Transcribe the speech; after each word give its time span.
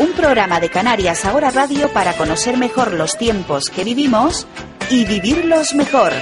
Un 0.00 0.12
programa 0.12 0.60
de 0.60 0.70
Canarias 0.70 1.24
Ahora 1.24 1.50
Radio 1.50 1.88
para 1.92 2.12
conocer 2.16 2.56
mejor 2.56 2.92
los 2.92 3.18
tiempos 3.18 3.68
que 3.68 3.82
vivimos 3.82 4.46
y 4.90 5.04
vivirlos 5.04 5.74
mejor. 5.74 6.12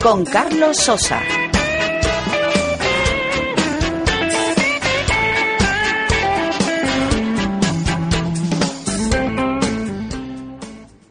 Con 0.00 0.24
Carlos 0.24 0.76
Sosa. 0.76 1.20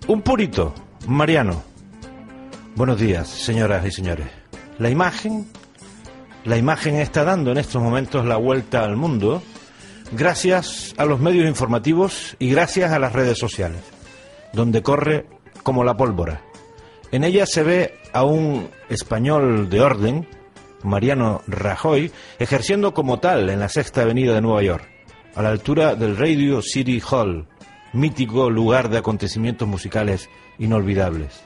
Un 0.07 0.21
purito, 0.21 0.73
Mariano. 1.07 1.61
Buenos 2.75 2.99
días, 2.99 3.27
señoras 3.27 3.85
y 3.85 3.91
señores. 3.91 4.27
La 4.77 4.89
imagen, 4.89 5.45
la 6.45 6.57
imagen 6.57 6.95
está 6.95 7.23
dando 7.23 7.51
en 7.51 7.57
estos 7.57 7.81
momentos 7.81 8.25
la 8.25 8.37
vuelta 8.37 8.83
al 8.83 8.95
mundo 8.95 9.43
gracias 10.11 10.93
a 10.97 11.05
los 11.05 11.19
medios 11.19 11.47
informativos 11.47 12.35
y 12.39 12.49
gracias 12.49 12.91
a 12.91 12.99
las 12.99 13.13
redes 13.13 13.37
sociales, 13.37 13.81
donde 14.53 14.81
corre 14.81 15.25
como 15.63 15.83
la 15.83 15.95
pólvora. 15.95 16.41
En 17.11 17.23
ella 17.23 17.45
se 17.45 17.63
ve 17.63 17.99
a 18.13 18.23
un 18.23 18.69
español 18.89 19.69
de 19.69 19.81
orden, 19.81 20.27
Mariano 20.83 21.41
Rajoy, 21.47 22.11
ejerciendo 22.39 22.93
como 22.93 23.19
tal 23.19 23.49
en 23.49 23.59
la 23.59 23.69
Sexta 23.69 24.01
Avenida 24.01 24.33
de 24.33 24.41
Nueva 24.41 24.63
York, 24.63 24.87
a 25.35 25.41
la 25.41 25.49
altura 25.49 25.95
del 25.95 26.17
Radio 26.17 26.61
City 26.61 27.01
Hall, 27.09 27.47
mítico 27.93 28.49
lugar 28.49 28.89
de 28.89 28.97
acontecimientos 28.97 29.67
musicales 29.67 30.29
inolvidables. 30.57 31.43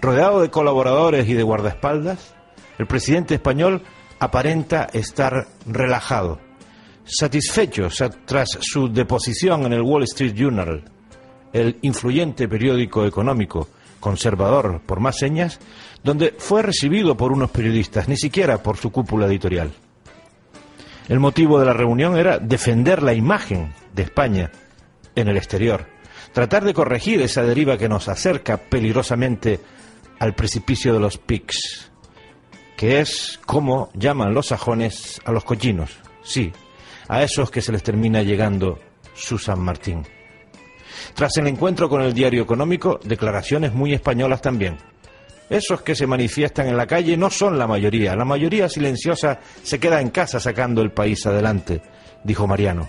Rodeado 0.00 0.42
de 0.42 0.50
colaboradores 0.50 1.28
y 1.28 1.34
de 1.34 1.42
guardaespaldas, 1.42 2.34
el 2.78 2.86
presidente 2.86 3.34
español 3.34 3.82
aparenta 4.24 4.88
estar 4.92 5.46
relajado, 5.66 6.40
satisfecho 7.04 7.90
sa- 7.90 8.10
tras 8.10 8.48
su 8.60 8.88
deposición 8.92 9.66
en 9.66 9.72
el 9.74 9.82
Wall 9.82 10.04
Street 10.04 10.34
Journal, 10.34 10.84
el 11.52 11.78
influyente 11.82 12.48
periódico 12.48 13.04
económico 13.06 13.68
conservador 14.00 14.82
por 14.84 15.00
más 15.00 15.16
señas, 15.18 15.60
donde 16.02 16.34
fue 16.36 16.62
recibido 16.62 17.16
por 17.16 17.32
unos 17.32 17.50
periodistas, 17.50 18.08
ni 18.08 18.16
siquiera 18.16 18.62
por 18.62 18.76
su 18.76 18.90
cúpula 18.92 19.26
editorial. 19.26 19.70
El 21.08 21.20
motivo 21.20 21.58
de 21.60 21.66
la 21.66 21.72
reunión 21.72 22.16
era 22.16 22.38
defender 22.38 23.02
la 23.02 23.14
imagen 23.14 23.72
de 23.94 24.02
España 24.02 24.50
en 25.14 25.28
el 25.28 25.36
exterior, 25.36 25.86
tratar 26.32 26.64
de 26.64 26.74
corregir 26.74 27.20
esa 27.22 27.42
deriva 27.42 27.78
que 27.78 27.88
nos 27.88 28.08
acerca 28.08 28.56
peligrosamente 28.56 29.60
al 30.18 30.34
precipicio 30.34 30.92
de 30.92 31.00
los 31.00 31.18
PICs, 31.18 31.90
que 32.76 33.00
es 33.00 33.40
como 33.46 33.90
llaman 33.94 34.34
los 34.34 34.46
sajones 34.46 35.20
a 35.24 35.32
los 35.32 35.44
cochinos, 35.44 35.90
sí, 36.22 36.52
a 37.08 37.22
esos 37.22 37.50
que 37.50 37.62
se 37.62 37.72
les 37.72 37.82
termina 37.82 38.22
llegando 38.22 38.78
su 39.14 39.38
San 39.38 39.60
Martín. 39.60 40.02
Tras 41.14 41.36
el 41.36 41.46
encuentro 41.46 41.88
con 41.88 42.02
el 42.02 42.14
diario 42.14 42.42
económico, 42.42 42.98
declaraciones 43.04 43.72
muy 43.72 43.92
españolas 43.92 44.40
también. 44.40 44.76
Esos 45.50 45.82
que 45.82 45.94
se 45.94 46.06
manifiestan 46.06 46.68
en 46.68 46.76
la 46.76 46.86
calle 46.86 47.16
no 47.16 47.30
son 47.30 47.58
la 47.58 47.66
mayoría, 47.66 48.16
la 48.16 48.24
mayoría 48.24 48.68
silenciosa 48.68 49.40
se 49.62 49.78
queda 49.78 50.00
en 50.00 50.10
casa 50.10 50.40
sacando 50.40 50.80
el 50.80 50.90
país 50.90 51.26
adelante, 51.26 51.82
dijo 52.24 52.46
Mariano. 52.46 52.88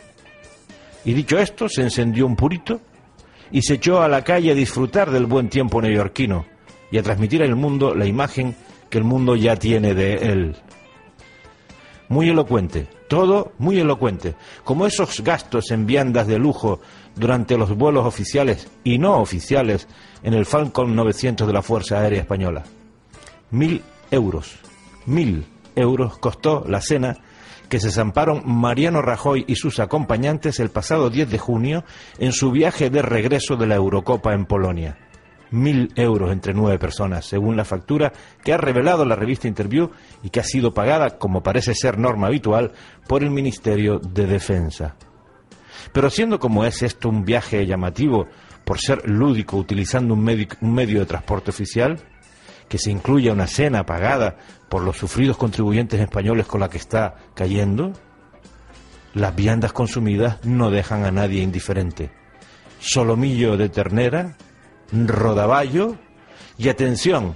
Y 1.03 1.13
dicho 1.13 1.37
esto, 1.37 1.69
se 1.69 1.81
encendió 1.81 2.25
un 2.25 2.35
purito 2.35 2.81
y 3.51 3.61
se 3.61 3.75
echó 3.75 4.01
a 4.01 4.07
la 4.07 4.23
calle 4.23 4.51
a 4.51 4.55
disfrutar 4.55 5.11
del 5.11 5.25
buen 5.27 5.49
tiempo 5.49 5.81
neoyorquino 5.81 6.45
y 6.91 6.97
a 6.97 7.03
transmitir 7.03 7.43
al 7.43 7.55
mundo 7.55 7.93
la 7.93 8.05
imagen 8.05 8.55
que 8.95 8.99
el 8.99 9.03
mundo 9.03 9.35
ya 9.35 9.57
tiene 9.57 9.93
de 9.93 10.13
él. 10.13 10.55
Muy 12.07 12.29
elocuente, 12.29 12.87
todo 13.09 13.51
muy 13.57 13.77
elocuente, 13.77 14.35
como 14.63 14.87
esos 14.87 15.19
gastos 15.19 15.69
en 15.71 15.85
viandas 15.85 16.27
de 16.27 16.39
lujo 16.39 16.79
durante 17.13 17.57
los 17.57 17.75
vuelos 17.75 18.05
oficiales 18.05 18.71
y 18.85 18.97
no 18.97 19.17
oficiales 19.17 19.89
en 20.23 20.33
el 20.33 20.45
Falcon 20.45 20.95
900 20.95 21.45
de 21.45 21.51
la 21.51 21.61
Fuerza 21.61 21.99
Aérea 21.99 22.21
Española. 22.21 22.63
Mil 23.51 23.81
euros, 24.11 24.59
mil 25.05 25.45
euros 25.75 26.17
costó 26.17 26.63
la 26.65 26.79
cena 26.79 27.17
que 27.67 27.81
se 27.81 27.91
zamparon 27.91 28.43
Mariano 28.45 29.01
Rajoy 29.01 29.43
y 29.45 29.57
sus 29.57 29.81
acompañantes 29.81 30.61
el 30.61 30.69
pasado 30.69 31.09
10 31.09 31.31
de 31.31 31.37
junio 31.37 31.83
en 32.17 32.31
su 32.31 32.49
viaje 32.49 32.89
de 32.89 33.01
regreso 33.01 33.57
de 33.57 33.67
la 33.67 33.75
Eurocopa 33.75 34.33
en 34.33 34.45
Polonia. 34.45 34.97
Mil 35.51 35.91
euros 35.95 36.31
entre 36.31 36.53
nueve 36.53 36.79
personas, 36.79 37.25
según 37.25 37.55
la 37.55 37.65
factura 37.65 38.11
que 38.43 38.53
ha 38.53 38.57
revelado 38.57 39.05
la 39.05 39.15
revista 39.15 39.47
Interview 39.47 39.91
y 40.23 40.29
que 40.29 40.39
ha 40.39 40.43
sido 40.43 40.73
pagada, 40.73 41.17
como 41.17 41.43
parece 41.43 41.73
ser 41.73 41.97
norma 41.97 42.27
habitual, 42.27 42.73
por 43.07 43.23
el 43.23 43.29
Ministerio 43.29 43.99
de 43.99 44.25
Defensa. 44.25 44.95
Pero 45.93 46.09
siendo 46.09 46.39
como 46.39 46.65
es 46.65 46.81
esto 46.81 47.09
un 47.09 47.23
viaje 47.23 47.65
llamativo 47.65 48.27
por 48.65 48.79
ser 48.79 49.07
lúdico 49.07 49.57
utilizando 49.57 50.13
un, 50.13 50.47
un 50.61 50.73
medio 50.73 50.99
de 50.99 51.05
transporte 51.05 51.51
oficial, 51.51 51.99
que 52.67 52.77
se 52.77 52.91
incluya 52.91 53.31
una 53.31 53.47
cena 53.47 53.85
pagada 53.85 54.37
por 54.69 54.81
los 54.81 54.97
sufridos 54.97 55.37
contribuyentes 55.37 55.99
españoles 55.99 56.47
con 56.47 56.61
la 56.61 56.69
que 56.69 56.77
está 56.77 57.15
cayendo, 57.35 57.93
las 59.13 59.35
viandas 59.35 59.71
consumidas 59.71 60.43
no 60.43 60.71
dejan 60.71 61.05
a 61.05 61.11
nadie 61.11 61.41
indiferente. 61.41 62.11
Solomillo 62.79 63.55
de 63.55 63.69
ternera, 63.69 64.35
rodaballo 65.07 65.95
y 66.57 66.69
atención, 66.69 67.35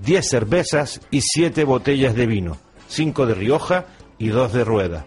10 0.00 0.28
cervezas 0.28 1.00
y 1.10 1.20
7 1.20 1.64
botellas 1.64 2.14
de 2.14 2.26
vino, 2.26 2.56
5 2.88 3.26
de 3.26 3.34
Rioja 3.34 3.86
y 4.18 4.28
2 4.28 4.52
de 4.52 4.64
Rueda. 4.64 5.06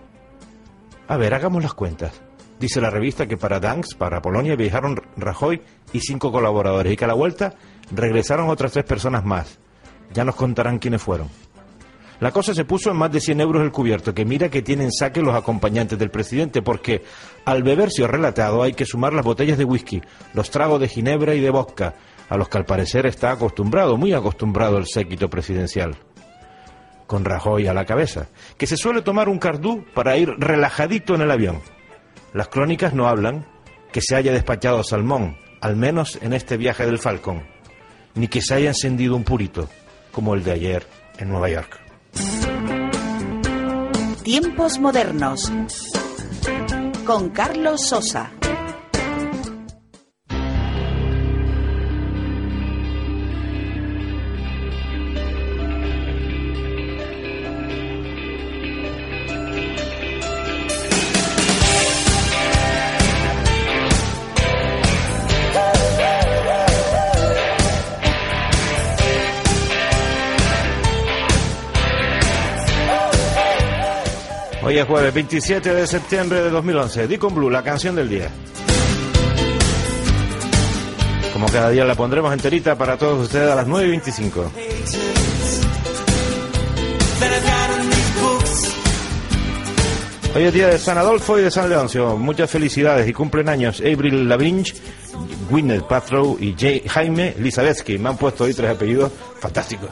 A 1.08 1.18
ver, 1.18 1.34
hagamos 1.34 1.63
las 1.63 1.74
cuentas. 1.74 2.22
Dice 2.59 2.80
la 2.80 2.90
revista 2.90 3.28
que 3.28 3.38
para 3.38 3.59
Danks, 3.59 3.96
para 3.96 4.22
Polonia, 4.22 4.56
viajaron 4.56 5.02
Rajoy 5.18 5.62
y 5.92 6.00
cinco 6.00 6.31
colaboradores 6.31 6.94
y 6.94 6.96
que 6.96 7.03
a 7.03 7.09
la 7.09 7.13
vuelta 7.13 7.56
regresaron 7.92 8.50
otras 8.50 8.72
tres 8.72 8.86
personas 8.86 9.25
más. 9.25 9.59
Ya 10.13 10.24
nos 10.24 10.36
contarán 10.36 10.80
quiénes 10.80 11.02
fueron. 11.02 11.28
La 12.19 12.31
cosa 12.31 12.53
se 12.53 12.66
puso 12.66 12.91
en 12.91 12.97
más 12.97 13.12
de 13.12 13.19
100 13.19 13.41
euros 13.41 13.63
el 13.63 13.72
cubierto, 13.72 14.13
que 14.13 14.25
mira 14.25 14.50
que 14.50 14.62
tienen 14.62 14.91
saque 14.91 15.22
los 15.22 15.35
acompañantes 15.35 15.97
del 16.00 16.12
presidente, 16.12 16.62
porque 16.62 17.04
al 17.45 17.63
bebercio 17.63 18.07
relatado 18.07 18.63
hay 18.63 18.74
que 18.74 18.86
sumar 18.86 19.13
las 19.13 19.25
botellas 19.25 19.57
de 19.57 19.65
whisky, 19.65 20.01
los 20.33 20.50
tragos 20.50 20.80
de 20.80 20.88
ginebra 20.88 21.36
y 21.36 21.42
de 21.42 21.50
vodka, 21.50 21.95
a 22.30 22.38
los 22.38 22.48
que 22.50 22.57
al 22.57 22.65
parecer 22.65 23.06
está 23.06 23.31
acostumbrado, 23.31 23.98
muy 23.98 24.13
acostumbrado 24.13 24.77
el 24.77 24.88
séquito 24.88 25.30
presidencial. 25.30 25.98
Con 27.07 27.25
Rajoy 27.25 27.68
a 27.68 27.74
la 27.74 27.86
cabeza, 27.86 28.27
que 28.57 28.68
se 28.68 28.77
suele 28.77 29.01
tomar 29.01 29.27
un 29.27 29.39
cardú 29.39 29.86
para 29.94 30.18
ir 30.18 30.30
relajadito 30.38 31.16
en 31.16 31.21
el 31.21 31.31
avión. 31.31 31.62
Las 32.33 32.48
crónicas 32.48 32.94
no 32.94 33.07
hablan 33.07 33.45
que 33.92 34.01
se 34.01 34.16
haya 34.16 34.31
despachado 34.31 34.83
salmón, 34.83 35.38
al 35.62 35.75
menos 35.75 36.18
en 36.21 36.33
este 36.33 36.57
viaje 36.57 36.86
del 36.86 37.00
Falcón, 37.00 37.44
ni 38.16 38.27
que 38.27 38.42
se 38.42 38.56
haya 38.56 38.69
encendido 38.69 39.16
un 39.16 39.24
purito, 39.24 39.69
como 40.12 40.33
el 40.33 40.44
de 40.44 40.54
ayer 40.54 40.88
en 41.19 41.30
Nueva 41.30 41.50
York. 41.50 41.82
Tiempos 44.24 44.80
modernos. 44.80 45.51
Con 47.06 47.30
Carlos 47.30 47.88
Sosa. 47.88 48.31
Es 74.83 74.88
jueves 74.89 75.13
27 75.13 75.74
de 75.74 75.88
septiembre 75.88 76.41
de 76.44 76.50
2011. 76.50 77.07
Deacon 77.07 77.33
Blue, 77.33 77.50
la 77.50 77.63
canción 77.63 77.95
del 77.95 78.09
día. 78.09 78.30
Como 81.31 81.47
cada 81.47 81.69
día 81.69 81.83
la 81.85 81.95
pondremos 81.95 82.31
enterita 82.31 82.77
para 82.77 82.97
todos 82.97 83.24
ustedes 83.24 83.50
a 83.51 83.56
las 83.56 83.65
9 83.68 83.88
y 83.88 83.89
25. 83.91 84.51
Hoy 90.35 90.44
es 90.45 90.53
día 90.53 90.68
de 90.68 90.80
San 90.80 90.97
Adolfo 90.97 91.38
y 91.38 91.44
de 91.44 91.51
San 91.51 91.69
Leoncio. 91.69 92.18
Muchas 92.18 92.50
felicidades 92.50 93.07
y 93.07 93.13
cumplen 93.13 93.50
años 93.50 93.80
Avril 93.81 94.27
Lavigne, 94.27 94.63
Gwyneth 95.50 95.83
Paltrow 95.88 96.38
y 96.39 96.56
Jay- 96.57 96.83
Jaime 96.88 97.35
Lizavetsky. 97.39 98.00
Me 98.00 98.09
han 98.09 98.18
puesto 98.18 98.45
hoy 98.45 98.53
tres 98.53 98.71
apellidos 98.71 99.12
fantásticos. 99.39 99.89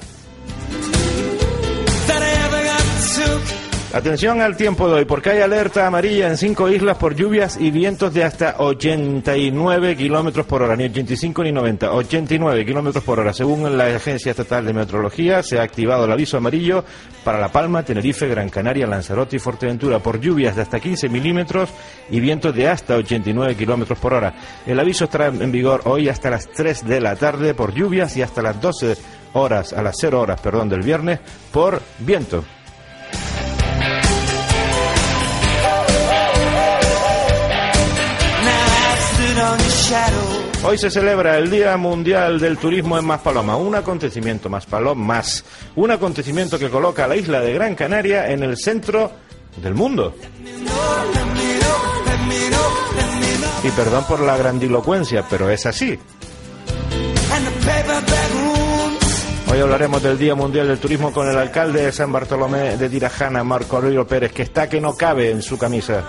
Atención 3.94 4.40
al 4.40 4.56
tiempo 4.56 4.88
de 4.88 4.94
hoy, 4.94 5.06
porque 5.06 5.32
hay 5.32 5.42
alerta 5.42 5.86
amarilla 5.86 6.30
en 6.30 6.38
cinco 6.38 6.70
islas 6.70 6.96
por 6.96 7.14
lluvias 7.14 7.58
y 7.60 7.72
vientos 7.72 8.14
de 8.14 8.24
hasta 8.24 8.56
89 8.60 9.98
kilómetros 9.98 10.46
por 10.46 10.62
hora, 10.62 10.78
ni 10.78 10.86
85 10.86 11.44
ni 11.44 11.52
90, 11.52 11.92
89 11.92 12.66
kilómetros 12.66 13.04
por 13.04 13.20
hora. 13.20 13.34
Según 13.34 13.78
la 13.78 13.88
Agencia 13.88 14.30
Estatal 14.30 14.66
de 14.66 14.72
Meteorología, 14.72 15.44
se 15.44 15.60
ha 15.60 15.64
activado 15.64 16.06
el 16.06 16.12
aviso 16.14 16.38
amarillo 16.38 16.86
para 17.26 17.38
La 17.38 17.52
Palma, 17.52 17.84
Tenerife, 17.84 18.30
Gran 18.30 18.48
Canaria, 18.48 18.88
Lanzarote 18.88 19.36
y 19.36 19.40
Fuerteventura 19.40 20.00
por 20.00 20.22
lluvias 20.22 20.56
de 20.56 20.62
hasta 20.62 20.80
15 20.80 21.10
milímetros 21.10 21.70
y 22.10 22.22
vientos 22.22 22.56
de 22.56 22.70
hasta 22.70 22.96
89 22.96 23.58
kilómetros 23.58 24.00
por 24.00 24.14
hora. 24.14 24.34
El 24.66 24.80
aviso 24.80 25.04
estará 25.04 25.28
en 25.28 25.52
vigor 25.52 25.82
hoy 25.84 26.08
hasta 26.08 26.30
las 26.30 26.50
3 26.50 26.88
de 26.88 27.02
la 27.02 27.18
tarde 27.18 27.54
por 27.54 27.74
lluvias 27.74 28.16
y 28.16 28.22
hasta 28.22 28.42
las 28.42 28.62
12 28.62 28.96
horas, 29.34 29.74
a 29.74 29.82
las 29.82 29.98
0 30.00 30.22
horas, 30.22 30.40
perdón, 30.40 30.70
del 30.70 30.82
viernes 30.82 31.20
por 31.52 31.82
viento. 32.00 32.46
Hoy 40.64 40.78
se 40.78 40.92
celebra 40.92 41.38
el 41.38 41.50
Día 41.50 41.76
Mundial 41.76 42.40
del 42.40 42.58
Turismo 42.58 42.98
en 42.98 43.04
Maspaloma, 43.04 43.56
un 43.56 43.76
acontecimiento 43.76 44.48
Maspaloma 44.48 45.04
más, 45.04 45.44
un 45.76 45.92
acontecimiento 45.92 46.58
que 46.60 46.70
coloca 46.70 47.06
a 47.06 47.08
la 47.08 47.16
isla 47.16 47.42
de 47.42 47.54
Gran 47.54 47.76
Canaria 47.76 48.30
en 48.32 48.44
el 48.44 48.58
centro 48.58 49.12
del 49.58 49.74
mundo. 49.74 50.16
Y 53.64 53.70
perdón 53.72 54.06
por 54.08 54.22
la 54.22 54.38
grandilocuencia, 54.38 55.26
pero 55.30 55.50
es 55.50 55.66
así. 55.66 56.00
Hoy 59.52 59.60
hablaremos 59.60 60.02
del 60.02 60.18
Día 60.18 60.34
Mundial 60.34 60.70
del 60.70 60.80
Turismo 60.80 61.12
con 61.12 61.28
el 61.28 61.38
alcalde 61.38 61.84
de 61.84 61.92
San 61.92 62.10
Bartolomé 62.10 62.78
de 62.78 62.88
Tirajana, 62.88 63.44
Marco 63.44 63.76
Aurelio 63.76 64.08
Pérez, 64.08 64.32
que 64.32 64.44
está 64.44 64.70
que 64.70 64.80
no 64.80 64.96
cabe 64.96 65.30
en 65.30 65.42
su 65.42 65.58
camisa. 65.58 66.06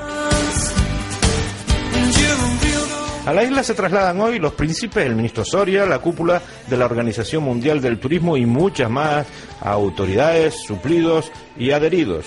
A 3.27 3.33
la 3.33 3.43
isla 3.43 3.65
se 3.65 3.75
trasladan 3.75 4.21
hoy 4.21 4.39
los 4.39 4.53
príncipes, 4.53 5.05
el 5.05 5.17
ministro 5.17 5.45
Soria, 5.45 5.85
la 5.87 5.99
cúpula 5.99 6.41
de 6.69 6.77
la 6.77 6.85
Organización 6.85 7.43
Mundial 7.43 7.81
del 7.81 7.99
Turismo 7.99 8.37
y 8.37 8.47
muchas 8.47 8.89
más 8.89 9.27
autoridades, 9.61 10.55
suplidos 10.65 11.33
y 11.57 11.73
adheridos. 11.73 12.27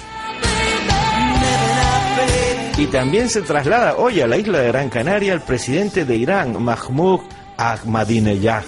Y 2.77 2.87
también 2.87 3.29
se 3.29 3.41
traslada 3.41 3.95
hoy 3.95 4.19
a 4.19 4.27
la 4.27 4.35
isla 4.35 4.59
de 4.59 4.67
Gran 4.67 4.89
Canaria 4.89 5.31
el 5.31 5.39
presidente 5.39 6.03
de 6.03 6.17
Irán, 6.17 6.61
Mahmoud 6.61 7.21
Ahmadinejad. 7.55 8.65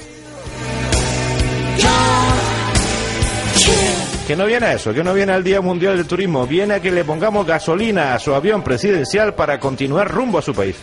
Que 4.28 4.36
no 4.36 4.46
viene 4.46 4.66
a 4.66 4.74
eso, 4.74 4.94
que 4.94 5.06
no 5.06 5.14
viene 5.14 5.32
al 5.32 5.42
Día 5.42 5.62
Mundial 5.62 5.96
del 5.96 6.06
Turismo, 6.06 6.46
viene 6.46 6.74
a 6.74 6.82
que 6.82 6.92
le 6.92 7.06
pongamos 7.06 7.48
gasolina 7.48 8.14
a 8.14 8.20
su 8.20 8.36
avión 8.36 8.62
presidencial 8.62 9.34
para 9.36 9.58
continuar 9.58 10.12
rumbo 10.12 10.38
a 10.38 10.42
su 10.42 10.54
país. 10.54 10.76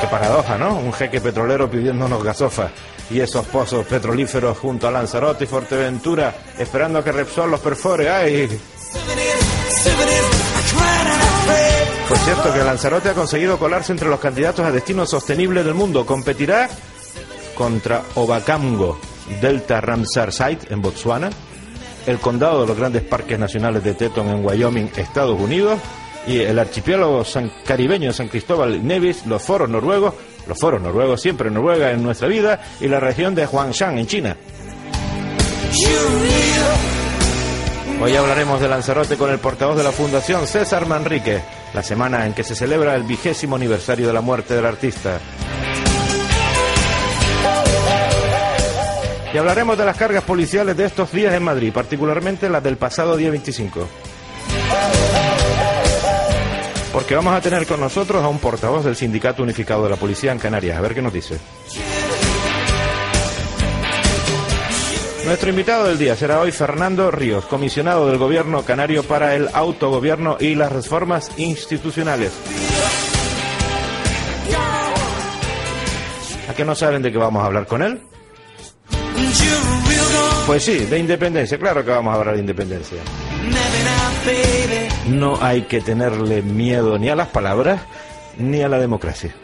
Qué 0.00 0.06
paradoja, 0.08 0.58
¿no? 0.58 0.74
Un 0.74 0.92
jeque 0.92 1.20
petrolero 1.20 1.70
pidiéndonos 1.70 2.24
gasofa 2.24 2.70
y 3.10 3.20
esos 3.20 3.46
pozos 3.46 3.86
petrolíferos 3.86 4.58
junto 4.58 4.88
a 4.88 4.90
Lanzarote 4.90 5.44
y 5.44 5.46
Fuerteventura 5.46 6.34
esperando 6.58 6.98
a 6.98 7.04
que 7.04 7.12
Repsol 7.12 7.52
los 7.52 7.60
perfore. 7.60 8.10
¡Ay! 8.10 8.48
Por 12.08 12.18
cierto 12.18 12.52
que 12.52 12.64
Lanzarote 12.64 13.10
ha 13.10 13.14
conseguido 13.14 13.56
colarse 13.56 13.92
entre 13.92 14.08
los 14.08 14.18
candidatos 14.18 14.66
a 14.66 14.72
destinos 14.72 15.08
sostenibles 15.08 15.64
del 15.64 15.74
mundo. 15.74 16.04
Competirá 16.04 16.68
contra 17.54 18.02
Obakamgo, 18.16 18.98
Delta 19.40 19.80
Ramsar 19.80 20.32
Site 20.32 20.72
en 20.72 20.80
Botswana, 20.82 21.30
el 22.06 22.18
condado 22.18 22.62
de 22.62 22.66
los 22.68 22.76
grandes 22.76 23.02
parques 23.02 23.38
nacionales 23.38 23.84
de 23.84 23.94
Teton 23.94 24.28
en 24.28 24.44
Wyoming, 24.44 24.90
Estados 24.96 25.38
Unidos, 25.40 25.78
y 26.26 26.38
el 26.40 26.58
archipiélago 26.58 27.24
san- 27.24 27.50
caribeño 27.64 28.08
de 28.08 28.14
San 28.14 28.28
Cristóbal 28.28 28.86
Nevis, 28.86 29.24
los 29.26 29.42
foros 29.42 29.68
noruegos, 29.68 30.14
los 30.46 30.58
foros 30.58 30.80
noruegos 30.80 31.20
siempre 31.20 31.50
Noruega 31.50 31.90
en 31.90 32.02
nuestra 32.02 32.28
vida, 32.28 32.60
y 32.80 32.88
la 32.88 33.00
región 33.00 33.34
de 33.34 33.46
Huangshan 33.46 33.98
en 33.98 34.06
China. 34.06 34.36
Hoy 38.00 38.14
hablaremos 38.14 38.60
de 38.60 38.68
Lanzarote 38.68 39.16
con 39.16 39.30
el 39.30 39.38
portavoz 39.38 39.76
de 39.76 39.82
la 39.82 39.90
Fundación 39.92 40.46
César 40.46 40.86
Manrique, 40.86 41.40
la 41.74 41.82
semana 41.82 42.26
en 42.26 42.32
que 42.32 42.44
se 42.44 42.54
celebra 42.54 42.94
el 42.94 43.02
vigésimo 43.02 43.56
aniversario 43.56 44.06
de 44.06 44.12
la 44.12 44.20
muerte 44.20 44.54
del 44.54 44.66
artista. 44.66 45.18
Y 49.32 49.36
hablaremos 49.36 49.76
de 49.76 49.84
las 49.84 49.96
cargas 49.96 50.24
policiales 50.24 50.76
de 50.76 50.86
estos 50.86 51.12
días 51.12 51.34
en 51.34 51.42
Madrid, 51.42 51.70
particularmente 51.72 52.48
las 52.48 52.62
del 52.62 52.78
pasado 52.78 53.16
día 53.16 53.30
25. 53.30 53.86
Porque 56.92 57.14
vamos 57.14 57.34
a 57.34 57.40
tener 57.40 57.66
con 57.66 57.80
nosotros 57.80 58.24
a 58.24 58.28
un 58.28 58.38
portavoz 58.38 58.84
del 58.84 58.96
Sindicato 58.96 59.42
Unificado 59.42 59.84
de 59.84 59.90
la 59.90 59.96
Policía 59.96 60.32
en 60.32 60.38
Canarias. 60.38 60.78
A 60.78 60.80
ver 60.80 60.94
qué 60.94 61.02
nos 61.02 61.12
dice. 61.12 61.38
Nuestro 65.26 65.50
invitado 65.50 65.88
del 65.88 65.98
día 65.98 66.16
será 66.16 66.40
hoy 66.40 66.50
Fernando 66.50 67.10
Ríos, 67.10 67.44
comisionado 67.44 68.08
del 68.08 68.16
Gobierno 68.16 68.62
canario 68.62 69.02
para 69.02 69.34
el 69.34 69.48
autogobierno 69.52 70.38
y 70.40 70.54
las 70.54 70.72
reformas 70.72 71.30
institucionales. 71.36 72.32
¿A 76.48 76.54
qué 76.54 76.64
no 76.64 76.74
saben 76.74 77.02
de 77.02 77.12
qué 77.12 77.18
vamos 77.18 77.42
a 77.42 77.46
hablar 77.46 77.66
con 77.66 77.82
él? 77.82 78.07
Pues 80.46 80.64
sí, 80.64 80.78
de 80.86 80.98
independencia, 80.98 81.58
claro 81.58 81.84
que 81.84 81.90
vamos 81.90 82.14
a 82.14 82.16
hablar 82.18 82.34
de 82.34 82.40
independencia. 82.40 82.98
No 85.08 85.38
hay 85.40 85.62
que 85.62 85.80
tenerle 85.80 86.42
miedo 86.42 86.98
ni 86.98 87.08
a 87.08 87.16
las 87.16 87.28
palabras 87.28 87.80
ni 88.38 88.62
a 88.62 88.68
la 88.68 88.78
democracia. 88.78 89.34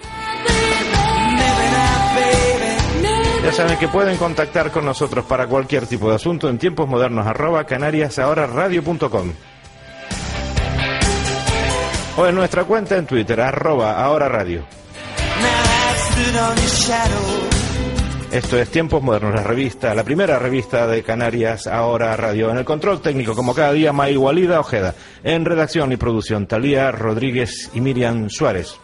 Ya 3.45 3.53
saben 3.53 3.77
que 3.77 3.89
pueden 3.89 4.17
contactar 4.17 4.71
con 4.71 4.87
nosotros 4.87 5.27
para 5.27 5.47
cualquier 5.47 5.87
tipo 5.87 6.09
de 6.09 6.17
asunto 6.17 6.49
en 6.49 6.57
tiempos 6.57 6.89
modernos 6.89 7.27
arroba 7.27 7.65
canariasahoraradio.com 7.65 9.33
o 12.17 12.27
en 12.27 12.35
nuestra 12.35 12.65
cuenta 12.65 12.97
en 12.97 13.07
Twitter 13.07 13.41
arroba 13.41 14.03
ahora 14.03 14.29
radio. 14.29 14.65
Esto 18.35 18.59
es 18.59 18.69
Tiempos 18.69 19.01
Modernos, 19.01 19.33
la 19.33 19.45
revista, 19.45 19.95
la 19.95 20.03
primera 20.03 20.41
revista 20.41 20.89
de 20.89 21.05
Canarias 21.05 21.69
Ahora 21.69 22.17
Radio. 22.17 22.51
En 22.51 22.59
el 22.59 22.65
control 22.65 23.01
técnico, 23.01 23.37
como 23.37 23.55
cada 23.55 23.71
día, 23.71 23.93
May 23.93 24.17
Walida 24.17 24.59
Ojeda. 24.59 24.97
En 25.23 25.45
redacción 25.45 25.93
y 25.93 25.97
producción, 25.97 26.49
Talía 26.49 26.91
Rodríguez 26.91 27.71
y 27.75 27.81
Miriam 27.81 28.29
Suárez. 28.29 28.75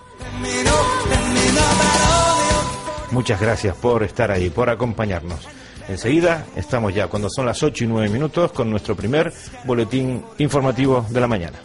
Muchas 3.11 3.41
gracias 3.41 3.75
por 3.75 4.05
estar 4.05 4.31
ahí, 4.31 4.51
por 4.51 4.71
acompañarnos. 4.71 5.41
Enseguida 5.89 6.47
estamos 6.55 6.95
ya, 6.95 7.09
cuando 7.09 7.29
son 7.29 7.45
las 7.45 7.61
8 7.61 7.83
y 7.83 7.87
9 7.89 8.09
minutos, 8.09 8.53
con 8.53 8.71
nuestro 8.71 8.95
primer 8.95 9.33
boletín 9.65 10.23
informativo 10.39 11.05
de 11.11 11.21
la 11.21 11.27
mañana. 11.27 11.59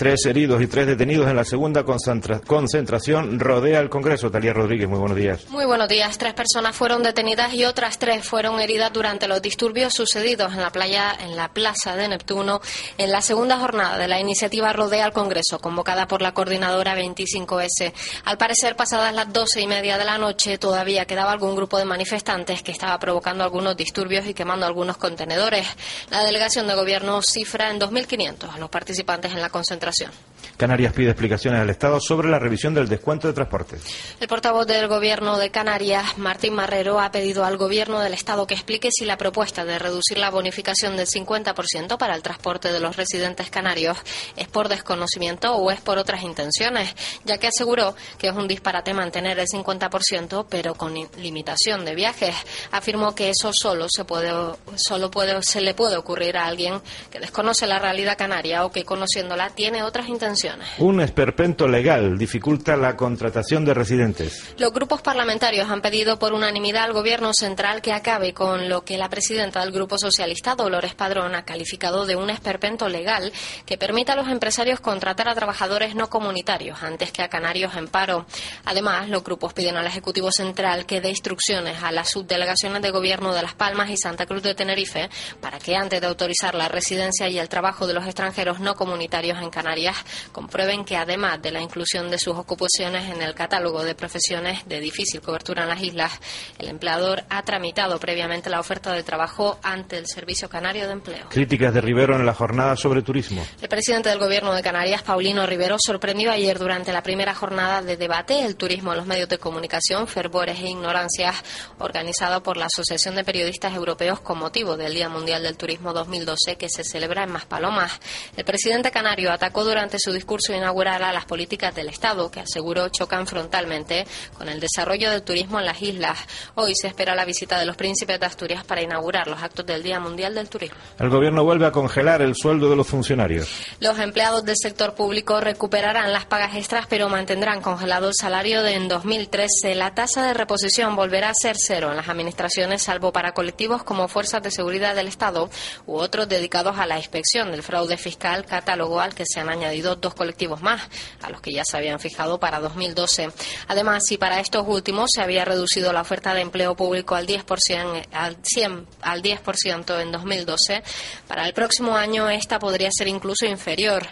Tres 0.00 0.24
heridos 0.24 0.62
y 0.62 0.66
tres 0.66 0.86
detenidos 0.86 1.28
en 1.28 1.36
la 1.36 1.44
segunda 1.44 1.84
concentra- 1.84 2.40
concentración 2.40 3.38
rodea 3.38 3.80
el 3.80 3.90
Congreso. 3.90 4.30
Talía 4.30 4.54
Rodríguez, 4.54 4.88
muy 4.88 4.98
buenos 4.98 5.14
días. 5.14 5.46
Muy 5.50 5.66
buenos 5.66 5.90
días. 5.90 6.16
Tres 6.16 6.32
personas 6.32 6.74
fueron 6.74 7.02
detenidas 7.02 7.52
y 7.52 7.66
otras 7.66 7.98
tres 7.98 8.24
fueron 8.24 8.58
heridas 8.62 8.90
durante 8.94 9.28
los 9.28 9.42
disturbios 9.42 9.92
sucedidos 9.92 10.54
en 10.54 10.62
la 10.62 10.70
playa, 10.72 11.14
en 11.20 11.36
la 11.36 11.52
Plaza 11.52 11.96
de 11.96 12.08
Neptuno, 12.08 12.62
en 12.96 13.10
la 13.12 13.20
segunda 13.20 13.58
jornada 13.58 13.98
de 13.98 14.08
la 14.08 14.18
iniciativa 14.18 14.72
Rodea 14.72 15.04
al 15.04 15.12
Congreso, 15.12 15.58
convocada 15.58 16.08
por 16.08 16.22
la 16.22 16.32
coordinadora 16.32 16.96
25S. 16.96 17.92
Al 18.24 18.38
parecer, 18.38 18.76
pasadas 18.76 19.14
las 19.14 19.30
doce 19.30 19.60
y 19.60 19.66
media 19.66 19.98
de 19.98 20.06
la 20.06 20.16
noche, 20.16 20.56
todavía 20.56 21.04
quedaba 21.04 21.30
algún 21.32 21.54
grupo 21.54 21.76
de 21.76 21.84
manifestantes 21.84 22.62
que 22.62 22.72
estaba 22.72 22.98
provocando 22.98 23.44
algunos 23.44 23.76
disturbios 23.76 24.24
y 24.26 24.32
quemando 24.32 24.64
algunos 24.64 24.96
contenedores. 24.96 25.66
La 26.08 26.24
delegación 26.24 26.66
de 26.68 26.74
gobierno 26.74 27.20
cifra 27.20 27.70
en 27.70 27.78
2.500 27.78 28.54
a 28.54 28.56
los 28.58 28.70
participantes 28.70 29.32
en 29.32 29.42
la 29.42 29.50
concentración 29.50 29.89
frustración. 29.90 30.12
Canarias 30.60 30.92
pide 30.92 31.08
explicaciones 31.08 31.58
al 31.58 31.70
Estado 31.70 31.98
sobre 32.02 32.28
la 32.28 32.38
revisión 32.38 32.74
del 32.74 32.86
descuento 32.86 33.26
de 33.26 33.32
transporte. 33.32 33.78
El 34.20 34.28
portavoz 34.28 34.66
del 34.66 34.88
Gobierno 34.88 35.38
de 35.38 35.50
Canarias, 35.50 36.18
Martín 36.18 36.52
Marrero, 36.52 37.00
ha 37.00 37.10
pedido 37.10 37.46
al 37.46 37.56
Gobierno 37.56 38.00
del 38.00 38.12
Estado 38.12 38.46
que 38.46 38.52
explique 38.52 38.90
si 38.92 39.06
la 39.06 39.16
propuesta 39.16 39.64
de 39.64 39.78
reducir 39.78 40.18
la 40.18 40.28
bonificación 40.28 40.98
del 40.98 41.06
50% 41.06 41.96
para 41.96 42.14
el 42.14 42.20
transporte 42.20 42.70
de 42.70 42.78
los 42.78 42.96
residentes 42.96 43.48
canarios 43.48 43.96
es 44.36 44.48
por 44.48 44.68
desconocimiento 44.68 45.54
o 45.54 45.70
es 45.70 45.80
por 45.80 45.96
otras 45.96 46.22
intenciones, 46.24 46.94
ya 47.24 47.38
que 47.38 47.46
aseguró 47.46 47.94
que 48.18 48.28
es 48.28 48.34
un 48.34 48.46
disparate 48.46 48.92
mantener 48.92 49.38
el 49.38 49.46
50%, 49.46 50.44
pero 50.46 50.74
con 50.74 50.92
limitación 51.16 51.86
de 51.86 51.94
viajes. 51.94 52.36
Afirmó 52.70 53.14
que 53.14 53.30
eso 53.30 53.54
solo 53.54 53.86
se 53.88 54.04
puede, 54.04 54.30
solo 54.76 55.10
puede, 55.10 55.42
se 55.42 55.62
le 55.62 55.72
puede 55.72 55.96
ocurrir 55.96 56.36
a 56.36 56.44
alguien 56.44 56.82
que 57.10 57.18
desconoce 57.18 57.66
la 57.66 57.78
realidad 57.78 58.18
canaria 58.18 58.66
o 58.66 58.70
que 58.70 58.84
conociéndola 58.84 59.48
tiene 59.48 59.82
otras 59.82 60.10
intenciones. 60.10 60.49
Un 60.78 61.00
esperpento 61.00 61.68
legal 61.68 62.18
dificulta 62.18 62.76
la 62.76 62.96
contratación 62.96 63.64
de 63.64 63.74
residentes. 63.74 64.54
Los 64.58 64.72
grupos 64.72 65.02
parlamentarios 65.02 65.68
han 65.68 65.80
pedido 65.80 66.18
por 66.18 66.32
unanimidad 66.32 66.84
al 66.84 66.92
Gobierno 66.92 67.32
central 67.32 67.82
que 67.82 67.92
acabe 67.92 68.32
con 68.32 68.68
lo 68.68 68.84
que 68.84 68.98
la 68.98 69.08
presidenta 69.08 69.60
del 69.60 69.72
Grupo 69.72 69.98
Socialista, 69.98 70.54
Dolores 70.54 70.94
Padrón, 70.94 71.34
ha 71.34 71.44
calificado 71.44 72.06
de 72.06 72.16
un 72.16 72.30
esperpento 72.30 72.88
legal 72.88 73.32
que 73.66 73.78
permita 73.78 74.12
a 74.12 74.16
los 74.16 74.28
empresarios 74.28 74.80
contratar 74.80 75.28
a 75.28 75.34
trabajadores 75.34 75.94
no 75.94 76.08
comunitarios 76.08 76.82
antes 76.82 77.12
que 77.12 77.22
a 77.22 77.28
canarios 77.28 77.74
en 77.76 77.88
paro. 77.88 78.26
Además, 78.64 79.08
los 79.08 79.24
grupos 79.24 79.52
piden 79.52 79.76
al 79.76 79.86
Ejecutivo 79.86 80.30
Central 80.32 80.86
que 80.86 81.00
dé 81.00 81.10
instrucciones 81.10 81.82
a 81.82 81.92
las 81.92 82.10
subdelegaciones 82.10 82.82
de 82.82 82.90
Gobierno 82.90 83.32
de 83.32 83.42
Las 83.42 83.54
Palmas 83.54 83.90
y 83.90 83.96
Santa 83.96 84.26
Cruz 84.26 84.42
de 84.42 84.54
Tenerife 84.54 85.08
para 85.40 85.58
que 85.58 85.76
antes 85.76 86.00
de 86.00 86.06
autorizar 86.06 86.54
la 86.54 86.68
residencia 86.68 87.28
y 87.28 87.38
el 87.38 87.48
trabajo 87.48 87.86
de 87.86 87.94
los 87.94 88.04
extranjeros 88.04 88.60
no 88.60 88.74
comunitarios 88.74 89.38
en 89.42 89.50
Canarias 89.50 89.96
comprueben 90.40 90.86
que 90.86 90.96
además 90.96 91.42
de 91.42 91.50
la 91.50 91.60
inclusión 91.60 92.10
de 92.10 92.18
sus 92.18 92.34
ocupaciones 92.34 93.10
en 93.10 93.20
el 93.20 93.34
catálogo 93.34 93.84
de 93.84 93.94
profesiones 93.94 94.66
de 94.66 94.80
difícil 94.80 95.20
cobertura 95.20 95.64
en 95.64 95.68
las 95.68 95.82
islas, 95.82 96.18
el 96.58 96.68
empleador 96.68 97.24
ha 97.28 97.42
tramitado 97.42 98.00
previamente 98.00 98.48
la 98.48 98.58
oferta 98.58 98.90
de 98.94 99.02
trabajo 99.02 99.58
ante 99.62 99.98
el 99.98 100.06
Servicio 100.06 100.48
Canario 100.48 100.86
de 100.86 100.94
Empleo. 100.94 101.28
Críticas 101.28 101.74
de 101.74 101.82
Rivero 101.82 102.16
en 102.16 102.24
la 102.24 102.32
jornada 102.32 102.74
sobre 102.74 103.02
turismo. 103.02 103.44
El 103.60 103.68
presidente 103.68 104.08
del 104.08 104.18
Gobierno 104.18 104.54
de 104.54 104.62
Canarias, 104.62 105.02
Paulino 105.02 105.44
Rivero, 105.44 105.76
sorprendió 105.78 106.32
ayer 106.32 106.58
durante 106.58 106.90
la 106.90 107.02
primera 107.02 107.34
jornada 107.34 107.82
de 107.82 107.98
debate 107.98 108.42
El 108.42 108.56
turismo 108.56 108.92
en 108.92 108.98
los 108.98 109.06
medios 109.06 109.28
de 109.28 109.36
comunicación, 109.36 110.08
fervores 110.08 110.58
e 110.58 110.70
ignorancias, 110.70 111.44
organizado 111.78 112.42
por 112.42 112.56
la 112.56 112.64
Asociación 112.64 113.14
de 113.14 113.24
Periodistas 113.24 113.74
Europeos 113.74 114.20
con 114.20 114.38
motivo 114.38 114.78
del 114.78 114.94
Día 114.94 115.10
Mundial 115.10 115.42
del 115.42 115.58
Turismo 115.58 115.92
2012 115.92 116.56
que 116.56 116.70
se 116.70 116.82
celebra 116.82 117.24
en 117.24 117.32
Maspalomas. 117.32 118.00
El 118.38 118.46
presidente 118.46 118.90
canario 118.90 119.30
atacó 119.32 119.64
durante 119.64 119.98
su 119.98 120.12
discurso 120.12 120.29
inaugural 120.54 121.02
a 121.02 121.12
las 121.12 121.24
políticas 121.24 121.74
del 121.74 121.88
Estado, 121.88 122.30
que 122.30 122.40
aseguró 122.40 122.88
chocan 122.88 123.26
frontalmente 123.26 124.06
con 124.36 124.48
el 124.48 124.60
desarrollo 124.60 125.10
del 125.10 125.22
turismo 125.22 125.58
en 125.58 125.66
las 125.66 125.82
islas. 125.82 126.18
Hoy 126.54 126.74
se 126.74 126.88
espera 126.88 127.14
la 127.14 127.24
visita 127.24 127.58
de 127.58 127.66
los 127.66 127.76
príncipes 127.76 128.18
de 128.18 128.26
Asturias 128.26 128.64
para 128.64 128.82
inaugurar 128.82 129.26
los 129.26 129.42
actos 129.42 129.66
del 129.66 129.82
Día 129.82 130.00
Mundial 130.00 130.34
del 130.34 130.48
Turismo. 130.48 130.78
El 130.98 131.10
gobierno 131.10 131.44
vuelve 131.44 131.66
a 131.66 131.72
congelar 131.72 132.22
el 132.22 132.34
sueldo 132.34 132.70
de 132.70 132.76
los 132.76 132.86
funcionarios. 132.86 133.48
Los 133.80 133.98
empleados 133.98 134.44
del 134.44 134.56
sector 134.56 134.94
público 134.94 135.40
recuperarán 135.40 136.12
las 136.12 136.26
pagas 136.26 136.54
extras, 136.54 136.86
pero 136.88 137.08
mantendrán 137.08 137.60
congelado 137.60 138.08
el 138.08 138.14
salario 138.14 138.62
de 138.62 138.74
en 138.74 138.88
2013. 138.88 139.74
La 139.74 139.94
tasa 139.94 140.26
de 140.26 140.34
reposición 140.34 140.94
volverá 140.96 141.30
a 141.30 141.34
ser 141.34 141.56
cero 141.58 141.90
en 141.90 141.96
las 141.96 142.08
administraciones, 142.08 142.82
salvo 142.82 143.12
para 143.12 143.32
colectivos 143.32 143.82
como 143.82 144.08
Fuerzas 144.08 144.42
de 144.42 144.50
Seguridad 144.50 144.94
del 144.94 145.08
Estado 145.08 145.50
u 145.86 145.96
otros 145.96 146.28
dedicados 146.28 146.78
a 146.78 146.86
la 146.86 146.98
inspección 146.98 147.50
del 147.50 147.62
fraude 147.62 147.96
fiscal, 147.96 148.44
catálogo 148.44 149.00
al 149.00 149.14
que 149.14 149.24
se 149.26 149.40
han 149.40 149.48
añadido 149.48 149.96
dos 149.96 150.09
colectivos 150.14 150.62
más, 150.62 150.82
a 151.22 151.30
los 151.30 151.40
que 151.40 151.52
ya 151.52 151.64
se 151.64 151.76
habían 151.76 152.00
fijado 152.00 152.38
para 152.38 152.60
2012. 152.60 153.30
Además, 153.68 154.02
si 154.06 154.18
para 154.18 154.40
estos 154.40 154.66
últimos 154.66 155.10
se 155.14 155.22
había 155.22 155.44
reducido 155.44 155.92
la 155.92 156.02
oferta 156.02 156.34
de 156.34 156.40
empleo 156.40 156.74
público 156.76 157.14
al 157.14 157.26
10%, 157.26 158.06
al 158.12 158.36
100, 158.42 158.86
al 159.02 159.22
10% 159.22 160.00
en 160.00 160.12
2012, 160.12 160.82
para 161.26 161.46
el 161.46 161.54
próximo 161.54 161.96
año 161.96 162.28
esta 162.28 162.58
podría 162.58 162.90
ser 162.92 163.08
incluso 163.08 163.46
inferior. 163.46 164.06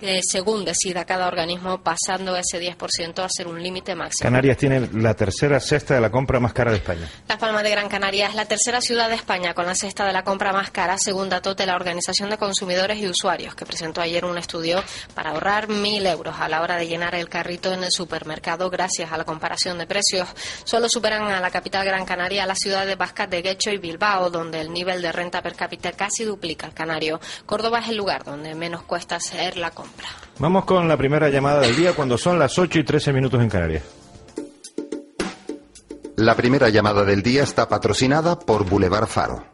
Eh, 0.00 0.20
según 0.22 0.64
decida 0.64 1.04
cada 1.04 1.28
organismo, 1.28 1.82
pasando 1.82 2.36
ese 2.36 2.60
10% 2.60 3.22
a 3.22 3.28
ser 3.28 3.46
un 3.46 3.62
límite 3.62 3.94
máximo. 3.94 4.26
Canarias 4.26 4.56
tiene 4.56 4.88
la 4.94 5.14
tercera 5.14 5.60
cesta 5.60 5.94
de 5.94 6.00
la 6.00 6.10
compra 6.10 6.40
más 6.40 6.52
cara 6.52 6.70
de 6.70 6.78
España. 6.78 7.08
Las 7.28 7.38
Palmas 7.38 7.62
de 7.62 7.70
Gran 7.70 7.88
Canaria 7.88 8.28
es 8.28 8.34
la 8.34 8.46
tercera 8.46 8.80
ciudad 8.80 9.08
de 9.08 9.14
España 9.16 9.54
con 9.54 9.66
la 9.66 9.74
cesta 9.74 10.06
de 10.06 10.12
la 10.12 10.24
compra 10.24 10.52
más 10.52 10.70
cara, 10.70 10.96
según 10.98 11.28
datos 11.28 11.56
de 11.56 11.66
la 11.66 11.76
Organización 11.76 12.30
de 12.30 12.38
Consumidores 12.38 12.98
y 12.98 13.08
Usuarios, 13.08 13.54
que 13.54 13.66
presentó 13.66 14.00
ayer 14.00 14.24
un 14.24 14.38
estudio 14.38 14.82
para 15.14 15.30
ahorrar 15.30 15.68
mil 15.68 16.06
euros 16.06 16.36
a 16.38 16.48
la 16.48 16.62
hora 16.62 16.76
de 16.76 16.86
llenar 16.86 17.14
el 17.14 17.28
carrito 17.28 17.72
en 17.72 17.84
el 17.84 17.90
supermercado 17.90 18.70
gracias 18.70 19.12
a 19.12 19.18
la 19.18 19.24
comparación 19.24 19.78
de 19.78 19.86
precios. 19.86 20.28
Solo 20.64 20.88
superan 20.88 21.24
a 21.24 21.40
la 21.40 21.50
capital 21.50 21.84
Gran 21.84 22.04
Canaria 22.04 22.46
las 22.46 22.58
ciudades 22.58 22.88
de 22.88 22.94
Vascas 22.94 23.28
de 23.28 23.42
Guecho 23.42 23.70
y 23.70 23.78
Bilbao, 23.78 24.30
donde 24.30 24.60
el 24.60 24.72
nivel 24.72 25.02
de 25.02 25.12
renta 25.12 25.42
per 25.42 25.54
cápita 25.54 25.92
casi 25.92 26.24
duplica 26.24 26.66
al 26.66 26.74
canario. 26.74 27.20
Córdoba 27.46 27.80
es 27.80 27.88
el 27.88 27.96
lugar 27.96 28.24
donde 28.24 28.54
menos 28.54 28.82
cuesta 28.82 29.16
hacer 29.16 29.56
la 29.56 29.70
compra. 29.70 29.89
Vamos 30.38 30.64
con 30.64 30.88
la 30.88 30.96
primera 30.96 31.28
llamada 31.28 31.60
del 31.60 31.76
día 31.76 31.94
cuando 31.94 32.16
son 32.16 32.38
las 32.38 32.58
8 32.58 32.78
y 32.78 32.84
13 32.84 33.12
minutos 33.12 33.42
en 33.42 33.48
Canarias. 33.48 33.82
La 36.16 36.34
primera 36.34 36.68
llamada 36.68 37.04
del 37.04 37.22
día 37.22 37.42
está 37.42 37.68
patrocinada 37.68 38.38
por 38.38 38.68
Boulevard 38.68 39.06
Faro. 39.06 39.49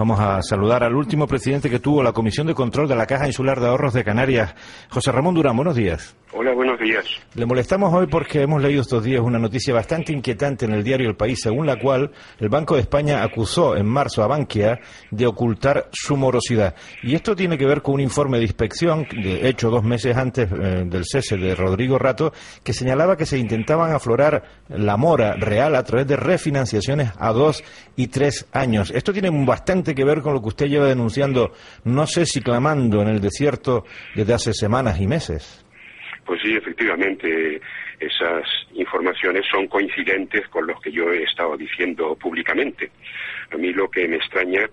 Vamos 0.00 0.18
a 0.18 0.40
saludar 0.40 0.82
al 0.82 0.96
último 0.96 1.26
presidente 1.26 1.68
que 1.68 1.78
tuvo 1.78 2.02
la 2.02 2.14
Comisión 2.14 2.46
de 2.46 2.54
Control 2.54 2.88
de 2.88 2.96
la 2.96 3.04
Caja 3.04 3.26
Insular 3.26 3.60
de 3.60 3.66
Ahorros 3.66 3.92
de 3.92 4.02
Canarias, 4.02 4.54
José 4.88 5.12
Ramón 5.12 5.34
Durán. 5.34 5.54
Buenos 5.54 5.76
días. 5.76 6.16
Hola, 6.32 6.54
buenos 6.54 6.78
días. 6.78 7.04
Le 7.34 7.44
molestamos 7.44 7.92
hoy 7.92 8.06
porque 8.06 8.40
hemos 8.40 8.62
leído 8.62 8.82
estos 8.82 9.02
días 9.02 9.20
una 9.20 9.40
noticia 9.40 9.74
bastante 9.74 10.12
inquietante 10.12 10.64
en 10.64 10.72
el 10.72 10.84
diario 10.84 11.08
El 11.08 11.16
País, 11.16 11.40
según 11.42 11.66
la 11.66 11.76
cual 11.76 12.12
el 12.38 12.48
Banco 12.48 12.76
de 12.76 12.82
España 12.82 13.24
acusó 13.24 13.76
en 13.76 13.84
marzo 13.84 14.22
a 14.22 14.28
Bankia 14.28 14.78
de 15.10 15.26
ocultar 15.26 15.88
su 15.92 16.16
morosidad. 16.16 16.76
Y 17.02 17.16
esto 17.16 17.34
tiene 17.34 17.58
que 17.58 17.66
ver 17.66 17.82
con 17.82 17.94
un 17.94 18.00
informe 18.00 18.38
de 18.38 18.44
inspección, 18.44 19.06
de 19.10 19.48
hecho 19.48 19.70
dos 19.70 19.82
meses 19.82 20.16
antes 20.16 20.48
eh, 20.52 20.84
del 20.86 21.04
cese 21.04 21.36
de 21.36 21.54
Rodrigo 21.56 21.98
Rato, 21.98 22.32
que 22.62 22.72
señalaba 22.72 23.16
que 23.16 23.26
se 23.26 23.36
intentaban 23.36 23.92
aflorar 23.92 24.44
la 24.68 24.96
mora 24.96 25.34
real 25.34 25.74
a 25.74 25.82
través 25.82 26.06
de 26.06 26.16
refinanciaciones 26.16 27.10
a 27.18 27.32
dos 27.32 27.64
y 27.96 28.06
tres 28.06 28.46
años. 28.52 28.92
Esto 28.94 29.12
tiene 29.12 29.30
bastante 29.44 29.89
que 29.94 30.04
ver 30.04 30.20
con 30.22 30.34
lo 30.34 30.40
que 30.40 30.48
usted 30.48 30.66
lleva 30.66 30.86
denunciando, 30.86 31.52
no 31.84 32.06
sé 32.06 32.26
si 32.26 32.40
clamando 32.42 33.02
en 33.02 33.08
el 33.08 33.20
desierto 33.20 33.84
desde 34.14 34.34
hace 34.34 34.52
semanas 34.54 35.00
y 35.00 35.06
meses. 35.06 35.64
Pues 36.24 36.40
sí, 36.42 36.54
efectivamente, 36.54 37.60
esas 37.98 38.44
informaciones 38.74 39.44
son 39.50 39.66
coincidentes 39.66 40.46
con 40.48 40.66
los 40.66 40.80
que 40.80 40.92
yo 40.92 41.10
he 41.12 41.22
estado 41.24 41.56
diciendo 41.56 42.14
públicamente. 42.16 42.90
A 43.52 43.56
mí 43.56 43.72
lo 43.72 43.90
que 43.90 44.06
me 44.06 44.16
extraña 44.16 44.68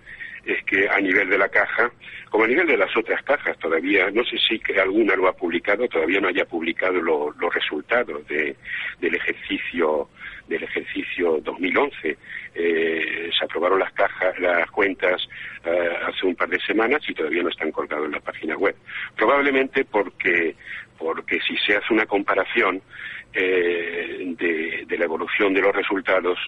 es 0.46 0.64
que 0.66 0.88
a 0.88 1.00
nivel 1.00 1.30
de 1.30 1.38
la 1.38 1.50
caja, 1.50 1.92
como 2.30 2.44
a 2.44 2.48
nivel 2.48 2.68
de 2.68 2.78
las 2.78 2.96
otras 2.96 3.22
cajas, 3.24 3.58
todavía, 3.60 4.10
no 4.12 4.24
sé 4.24 4.38
si 4.48 4.60
que 4.60 4.80
alguna 4.80 5.16
lo 5.16 5.28
ha 5.28 5.34
publicado, 5.34 5.88
todavía 5.88 6.22
no 6.22 6.28
haya 6.30 6.46
publicado 6.46 7.02
lo- 7.02 7.32
los 7.32 7.54
resultados 7.54 8.26
de- 8.28 8.56
del 9.02 9.16
ejercicio 9.16 10.10
del 10.48 10.64
ejercicio 10.64 11.40
2011. 11.44 12.18
Eh, 12.56 13.30
se 13.38 13.46
aprobaron 13.46 13.80
las 13.80 13.94
cajas, 13.94 14.38
las 14.40 14.70
cuentas 14.72 15.22
eh, 15.64 15.90
hace 16.08 16.26
un 16.26 16.36
par 16.36 16.50
de 16.50 16.60
semanas 16.60 17.02
y 17.08 17.14
todavía 17.14 17.44
no 17.44 17.50
están 17.50 17.72
colgados 17.72 18.06
en 18.06 18.14
la 18.14 18.20
página 18.20 18.56
web. 18.56 18.76
Probablemente 19.16 19.86
porque 19.86 20.56
porque 20.98 21.40
si 21.48 21.56
se 21.58 21.76
hace 21.76 21.94
una 21.94 22.08
comparación 22.08 22.82
eh, 23.32 24.34
de, 24.36 24.84
de 24.88 24.98
la 24.98 25.06
evolución 25.06 25.54
de 25.54 25.62
los 25.62 25.76
resultados, 25.76 26.40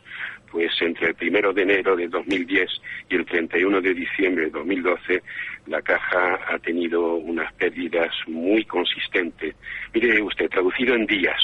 pues 0.52 0.72
entre 0.82 1.10
el 1.10 1.16
primero 1.16 1.54
de 1.54 1.62
enero 1.62 1.96
de 1.96 2.08
2010 2.08 2.70
y 3.10 3.16
el 3.16 3.26
31 3.26 3.82
de 3.82 3.94
diciembre 3.94 4.46
de 4.46 4.52
2012, 4.52 5.22
la 5.68 5.82
caja 5.82 6.40
ha 6.48 6.58
tenido 6.60 7.16
unas 7.16 7.54
pérdidas 7.54 8.12
muy 8.28 8.66
consistentes. 8.66 9.56
Mire 9.94 10.22
usted, 10.22 10.50
traducido 10.50 10.96
en 10.96 11.06
días, 11.06 11.40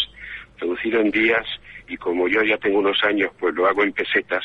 traducido 0.58 1.02
en 1.02 1.12
días, 1.12 1.46
y 1.88 1.98
como 1.98 2.28
yo 2.28 2.44
ya 2.44 2.58
tengo 2.58 2.80
unos 2.80 3.04
años, 3.04 3.32
pues 3.40 3.54
lo 3.56 3.68
hago 3.68 3.84
en 3.84 3.94
pesetas, 3.94 4.44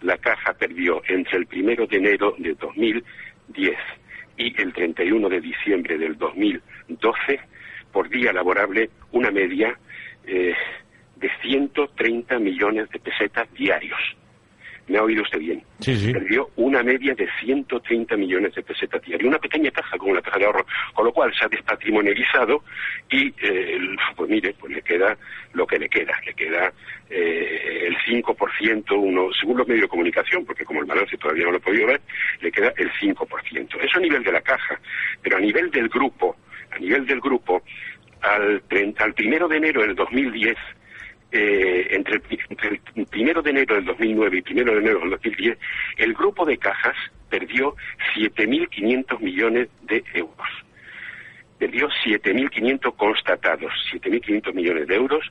la 0.00 0.16
caja 0.18 0.52
perdió 0.54 1.02
entre 1.08 1.38
el 1.38 1.46
primero 1.46 1.86
de 1.86 1.96
enero 1.96 2.34
de 2.38 2.54
2010 2.54 3.76
y 4.36 4.60
el 4.60 4.72
31 4.72 5.28
de 5.28 5.40
diciembre 5.40 5.98
del 5.98 6.16
2012 6.16 7.40
por 7.92 8.08
día 8.08 8.32
laborable 8.32 8.90
una 9.12 9.30
media 9.30 9.78
eh, 10.26 10.54
de 11.16 11.30
130 11.42 12.38
millones 12.38 12.88
de 12.90 12.98
pesetas 12.98 13.52
diarios. 13.54 14.00
¿Me 14.92 14.98
ha 14.98 15.04
oído 15.04 15.22
usted 15.22 15.38
bien? 15.38 15.62
Sí, 15.80 15.96
sí. 15.96 16.12
Perdió 16.12 16.50
una 16.56 16.82
media 16.82 17.14
de 17.14 17.26
130 17.40 18.14
millones 18.14 18.54
de 18.54 18.62
pesetas 18.62 19.00
diarias. 19.00 19.26
Una 19.26 19.38
pequeña 19.38 19.70
caja 19.70 19.96
como 19.96 20.12
la 20.12 20.20
caja 20.20 20.38
de 20.38 20.44
ahorro, 20.44 20.66
con 20.92 21.06
lo 21.06 21.12
cual 21.14 21.32
se 21.32 21.46
ha 21.46 21.48
despatrimonializado 21.48 22.62
y, 23.10 23.28
eh, 23.42 23.78
pues 24.14 24.28
mire, 24.28 24.54
pues 24.60 24.70
le 24.70 24.82
queda 24.82 25.16
lo 25.54 25.66
que 25.66 25.78
le 25.78 25.88
queda. 25.88 26.12
Le 26.26 26.34
queda 26.34 26.70
eh, 27.08 27.86
el 27.86 27.96
5%, 27.96 28.84
uno, 28.98 29.32
según 29.32 29.56
los 29.56 29.66
medios 29.66 29.84
de 29.84 29.88
comunicación, 29.88 30.44
porque 30.44 30.66
como 30.66 30.80
el 30.80 30.86
balance 30.86 31.16
todavía 31.16 31.44
no 31.44 31.52
lo 31.52 31.56
he 31.56 31.60
podido 31.60 31.86
ver, 31.86 32.02
le 32.42 32.52
queda 32.52 32.74
el 32.76 32.92
5%. 32.92 33.80
Eso 33.80 33.98
a 33.98 34.00
nivel 34.02 34.22
de 34.22 34.32
la 34.32 34.42
caja, 34.42 34.78
pero 35.22 35.38
a 35.38 35.40
nivel 35.40 35.70
del 35.70 35.88
grupo, 35.88 36.36
a 36.70 36.78
nivel 36.78 37.06
del 37.06 37.22
grupo, 37.22 37.62
al, 38.20 38.62
30 38.68 39.04
al 39.04 39.14
primero 39.14 39.48
de 39.48 39.56
enero 39.56 39.80
del 39.80 39.94
2010, 39.94 40.54
eh, 41.32 41.88
entre, 41.90 42.20
entre 42.50 42.80
el 42.94 43.06
primero 43.06 43.40
de 43.40 43.50
enero 43.50 43.74
del 43.76 43.86
2009 43.86 44.38
y 44.38 44.42
primero 44.42 44.72
de 44.72 44.78
enero 44.78 45.00
del 45.00 45.10
2010, 45.10 45.58
el 45.96 46.14
grupo 46.14 46.44
de 46.44 46.58
cajas 46.58 46.96
perdió 47.30 47.74
7.500 48.14 49.18
millones 49.20 49.68
de 49.82 50.04
euros. 50.12 50.48
Perdió 51.58 51.88
7.500 52.04 52.96
constatados, 52.96 53.72
7.500 53.92 54.52
millones 54.52 54.86
de 54.86 54.94
euros, 54.94 55.30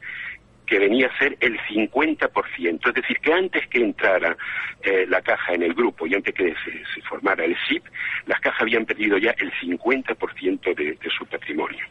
que 0.66 0.80
venía 0.80 1.08
a 1.08 1.18
ser 1.20 1.38
el 1.40 1.60
50%. 1.60 2.88
Es 2.88 2.94
decir, 2.94 3.20
que 3.20 3.34
antes 3.34 3.68
que 3.68 3.80
entrara 3.80 4.36
eh, 4.82 5.06
la 5.08 5.22
caja 5.22 5.54
en 5.54 5.64
el 5.64 5.74
grupo 5.74 6.08
y 6.08 6.16
antes 6.16 6.34
que 6.34 6.56
se, 6.66 6.84
se 6.96 7.02
formara 7.02 7.46
el 7.46 7.56
SIP, 7.68 7.84
las 8.26 8.40
cajas 8.40 8.62
habían 8.62 8.86
perdido 8.86 9.18
ya 9.18 9.36
el 9.38 9.52
50% 9.52 10.74
de, 10.74 10.94
de 10.94 11.10
su 11.16 11.26
patrimonio 11.26 11.86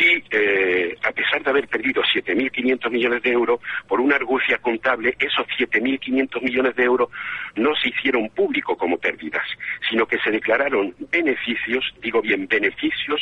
y 0.00 0.24
eh, 0.30 0.96
a 1.02 1.12
pesar 1.12 1.42
de 1.42 1.50
haber 1.50 1.68
perdido 1.68 2.02
7.500 2.02 2.90
millones 2.90 3.22
de 3.22 3.30
euros 3.30 3.60
por 3.86 4.00
una 4.00 4.16
argucia 4.16 4.56
contable, 4.58 5.14
esos 5.18 5.46
7.500 5.58 6.42
millones 6.42 6.74
de 6.74 6.84
euros 6.84 7.10
no 7.56 7.74
se 7.74 7.90
hicieron 7.90 8.28
públicos 8.30 8.78
como 8.78 8.96
pérdidas, 8.96 9.42
sino 9.90 10.06
que 10.06 10.18
se 10.18 10.30
declararon 10.30 10.94
beneficios, 11.10 11.84
digo 12.02 12.22
bien 12.22 12.46
beneficios, 12.48 13.20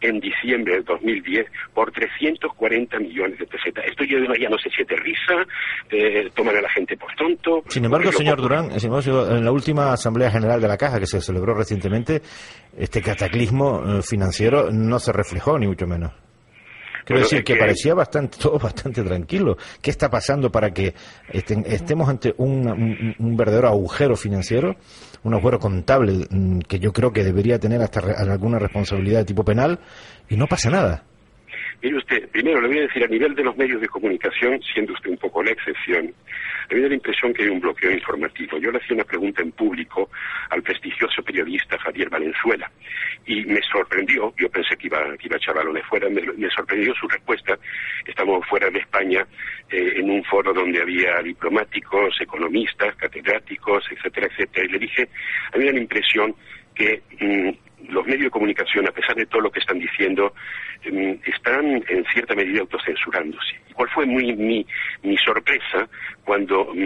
en 0.00 0.20
diciembre 0.20 0.74
del 0.74 0.84
2010 0.84 1.46
por 1.74 1.90
340 1.90 2.98
millones 3.00 3.38
de 3.38 3.46
pesetas. 3.46 3.84
Esto 3.86 4.04
yo 4.04 4.18
ya 4.34 4.48
no 4.48 4.58
sé 4.58 4.70
si 4.70 4.84
de 4.84 4.96
risa, 4.96 5.46
eh, 5.90 6.30
toman 6.34 6.56
a 6.56 6.60
la 6.60 6.70
gente 6.70 6.96
por 6.96 7.12
tonto. 7.14 7.62
Sin 7.68 7.84
embargo, 7.84 8.12
señor 8.12 8.40
Durán, 8.40 8.78
sin 8.78 8.92
embargo, 8.92 9.28
en 9.28 9.44
la 9.44 9.52
última 9.52 9.92
Asamblea 9.92 10.30
General 10.30 10.60
de 10.60 10.68
la 10.68 10.76
Caja 10.76 11.00
que 11.00 11.06
se 11.06 11.20
celebró 11.20 11.54
recientemente, 11.54 12.22
este 12.76 13.02
cataclismo 13.02 13.82
eh, 13.98 14.02
financiero 14.02 14.70
no 14.70 14.98
se 14.98 15.12
reflejó, 15.12 15.58
ni 15.58 15.66
mucho 15.66 15.86
menos. 15.86 16.12
Quiero 17.04 17.20
Bueno, 17.20 17.24
decir 17.24 17.38
es 17.40 17.44
que 17.44 17.54
que- 17.54 17.58
parecía 17.60 17.94
bastante 17.94 18.38
todo 18.42 18.58
bastante 18.58 19.02
tranquilo. 19.02 19.56
¿Qué 19.82 19.90
está 19.90 20.08
pasando 20.10 20.50
para 20.50 20.70
que 20.70 20.94
esten- 21.32 21.64
estemos 21.66 22.08
ante 22.08 22.34
un, 22.36 22.68
un- 22.68 23.14
un 23.18 23.36
verdadero 23.36 23.68
agujero 23.68 24.16
financiero, 24.16 24.76
un 25.24 25.34
agujero 25.34 25.58
contable 25.58 26.26
mm, 26.30 26.60
que 26.60 26.78
yo 26.78 26.92
creo 26.92 27.12
que 27.12 27.24
debería 27.24 27.58
tener 27.58 27.80
hasta 27.82 28.00
re- 28.00 28.14
alguna 28.14 28.58
responsabilidad 28.58 29.20
de 29.20 29.24
tipo 29.26 29.44
penal 29.44 29.78
y 30.28 30.36
no 30.36 30.46
pasa 30.46 30.70
nada? 30.70 31.02
Mire 31.82 31.96
usted, 31.96 32.28
primero 32.28 32.60
le 32.60 32.68
voy 32.68 32.78
a 32.78 32.82
decir 32.82 33.02
a 33.02 33.06
nivel 33.08 33.34
de 33.34 33.42
los 33.42 33.56
medios 33.56 33.80
de 33.80 33.88
comunicación, 33.88 34.60
siendo 34.74 34.92
usted 34.92 35.10
un 35.10 35.16
poco 35.16 35.42
la 35.42 35.50
excepción, 35.52 36.12
a 36.70 36.74
me 36.74 36.82
da 36.82 36.88
la 36.88 36.94
impresión 36.94 37.32
que 37.34 37.42
hay 37.42 37.48
un 37.48 37.60
bloqueo 37.60 37.90
informativo. 37.90 38.58
Yo 38.58 38.70
le 38.70 38.78
hacía 38.78 38.94
una 38.94 39.04
pregunta 39.04 39.42
en 39.42 39.52
público 39.52 40.10
al 40.50 40.62
prestigioso 40.62 41.22
periodista 41.22 41.78
Javier 41.78 42.08
Valenzuela 42.08 42.70
y 43.26 43.44
me 43.44 43.60
sorprendió, 43.62 44.32
yo 44.36 44.48
pensé 44.50 44.76
que 44.76 44.86
iba, 44.86 45.16
que 45.16 45.26
iba 45.26 45.36
a 45.36 45.38
echar 45.38 45.54
balones 45.54 45.84
fuera, 45.86 46.08
me, 46.08 46.22
me 46.22 46.50
sorprendió 46.50 46.94
su 46.94 47.08
respuesta. 47.08 47.58
Estamos 48.06 48.46
fuera 48.46 48.70
de 48.70 48.78
España 48.78 49.26
eh, 49.70 49.94
en 49.96 50.10
un 50.10 50.24
foro 50.24 50.52
donde 50.52 50.80
había 50.80 51.20
diplomáticos, 51.22 52.20
economistas, 52.20 52.94
catedráticos, 52.96 53.84
etcétera, 53.90 54.28
etcétera, 54.28 54.66
y 54.66 54.68
le 54.68 54.78
dije, 54.78 55.08
a 55.52 55.56
mí 55.56 55.64
me 55.64 55.66
da 55.66 55.72
la 55.72 55.80
impresión 55.80 56.34
que 56.74 57.02
mm, 57.20 57.92
los 57.92 58.06
medios 58.06 58.24
de 58.24 58.30
comunicación, 58.30 58.86
a 58.88 58.92
pesar 58.92 59.16
de 59.16 59.26
todo 59.26 59.42
lo 59.42 59.50
que 59.50 59.60
están 59.60 59.78
diciendo, 59.78 60.34
mm, 60.84 61.12
están 61.26 61.84
en 61.88 62.04
cierta 62.12 62.34
medida 62.34 62.60
autocensurándose. 62.60 63.60
¿Y 63.70 63.72
¿Cuál 63.72 63.88
fue 63.90 64.04
mi, 64.06 64.32
mi, 64.34 64.66
mi 65.02 65.16
sorpresa 65.18 65.88
cuando 66.24 66.64
mm, 66.74 66.80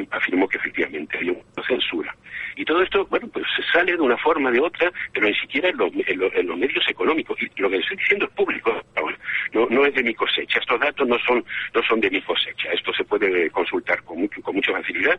mm, 0.00 0.06
afirmó 0.10 0.48
que 0.48 0.58
efectivamente 0.58 1.16
había 1.16 1.32
una 1.32 1.66
censura? 1.66 2.14
Y 2.56 2.64
todo 2.64 2.82
esto, 2.82 3.06
bueno, 3.06 3.28
pues 3.32 3.44
se 3.56 3.62
sale 3.72 3.92
de 3.92 4.00
una 4.00 4.16
forma 4.18 4.50
o 4.50 4.52
de 4.52 4.60
otra, 4.60 4.90
pero 5.12 5.26
ni 5.26 5.34
siquiera 5.34 5.68
en 5.68 5.76
los, 5.76 5.90
en 6.06 6.18
los- 6.18 6.34
en 6.34 6.46
los 6.46 6.56
medios 6.58 6.84
económicos. 6.88 7.36
Y 7.40 7.60
lo 7.60 7.68
que 7.70 7.76
estoy 7.78 7.96
diciendo 7.96 8.26
es 8.26 8.30
público 8.32 8.72
ahora, 8.96 9.16
no, 9.52 9.66
no 9.70 9.84
es 9.86 9.94
de 9.94 10.02
mi 10.02 10.14
cosecha. 10.14 10.58
Estos 10.60 10.78
datos 10.80 11.06
no 11.08 11.18
son, 11.20 11.44
no 11.74 11.82
son 11.82 12.00
de 12.00 12.10
mi 12.10 12.20
cosecha. 12.22 12.70
Esto 12.72 12.92
se 12.92 13.04
puede 13.04 13.50
consultar 13.50 14.02
con, 14.04 14.20
mucho- 14.20 14.40
con 14.42 14.54
mucha 14.56 14.72
facilidad 14.72 15.18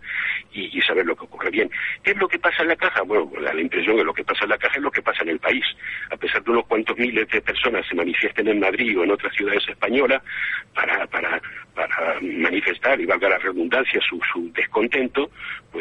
y, 0.54 0.82
saber 0.82 1.06
lo 1.06 1.15
que 1.15 1.23
ocurre. 1.25 1.49
Bien, 1.49 1.69
¿qué 2.04 2.12
es 2.12 2.17
lo 2.17 2.28
que 2.28 2.38
pasa 2.39 2.62
en 2.62 2.69
la 2.69 2.75
caja? 2.75 3.01
Bueno, 3.01 3.32
la 3.41 3.60
impresión 3.60 3.97
de 3.97 4.04
lo 4.04 4.13
que 4.13 4.23
pasa 4.23 4.43
en 4.43 4.49
la 4.51 4.58
caja 4.58 4.75
es 4.78 4.84
lo 4.84 4.91
que 4.91 5.01
pasa 5.01 5.23
en 5.23 5.30
el 5.30 5.39
país. 5.39 5.65
A 6.12 6.17
pesar 6.17 6.43
de 6.43 6.51
unos 6.51 6.65
cuantos 6.67 6.97
miles 6.97 7.28
de 7.30 7.41
personas 7.41 7.86
se 7.88 7.95
manifiesten 7.95 8.47
en 8.47 8.60
Madrid 8.60 8.97
o 8.99 9.04
en 9.04 9.12
otras 9.12 9.34
ciudades 9.34 9.67
españolas 9.67 10.21
para, 10.75 11.07
para, 11.07 11.41
para 11.73 12.19
manifestar, 12.21 12.99
y 12.99 13.05
valga 13.05 13.29
la 13.29 13.38
redundancia, 13.39 13.99
su, 14.07 14.19
su 14.31 14.51
descontento, 14.53 15.31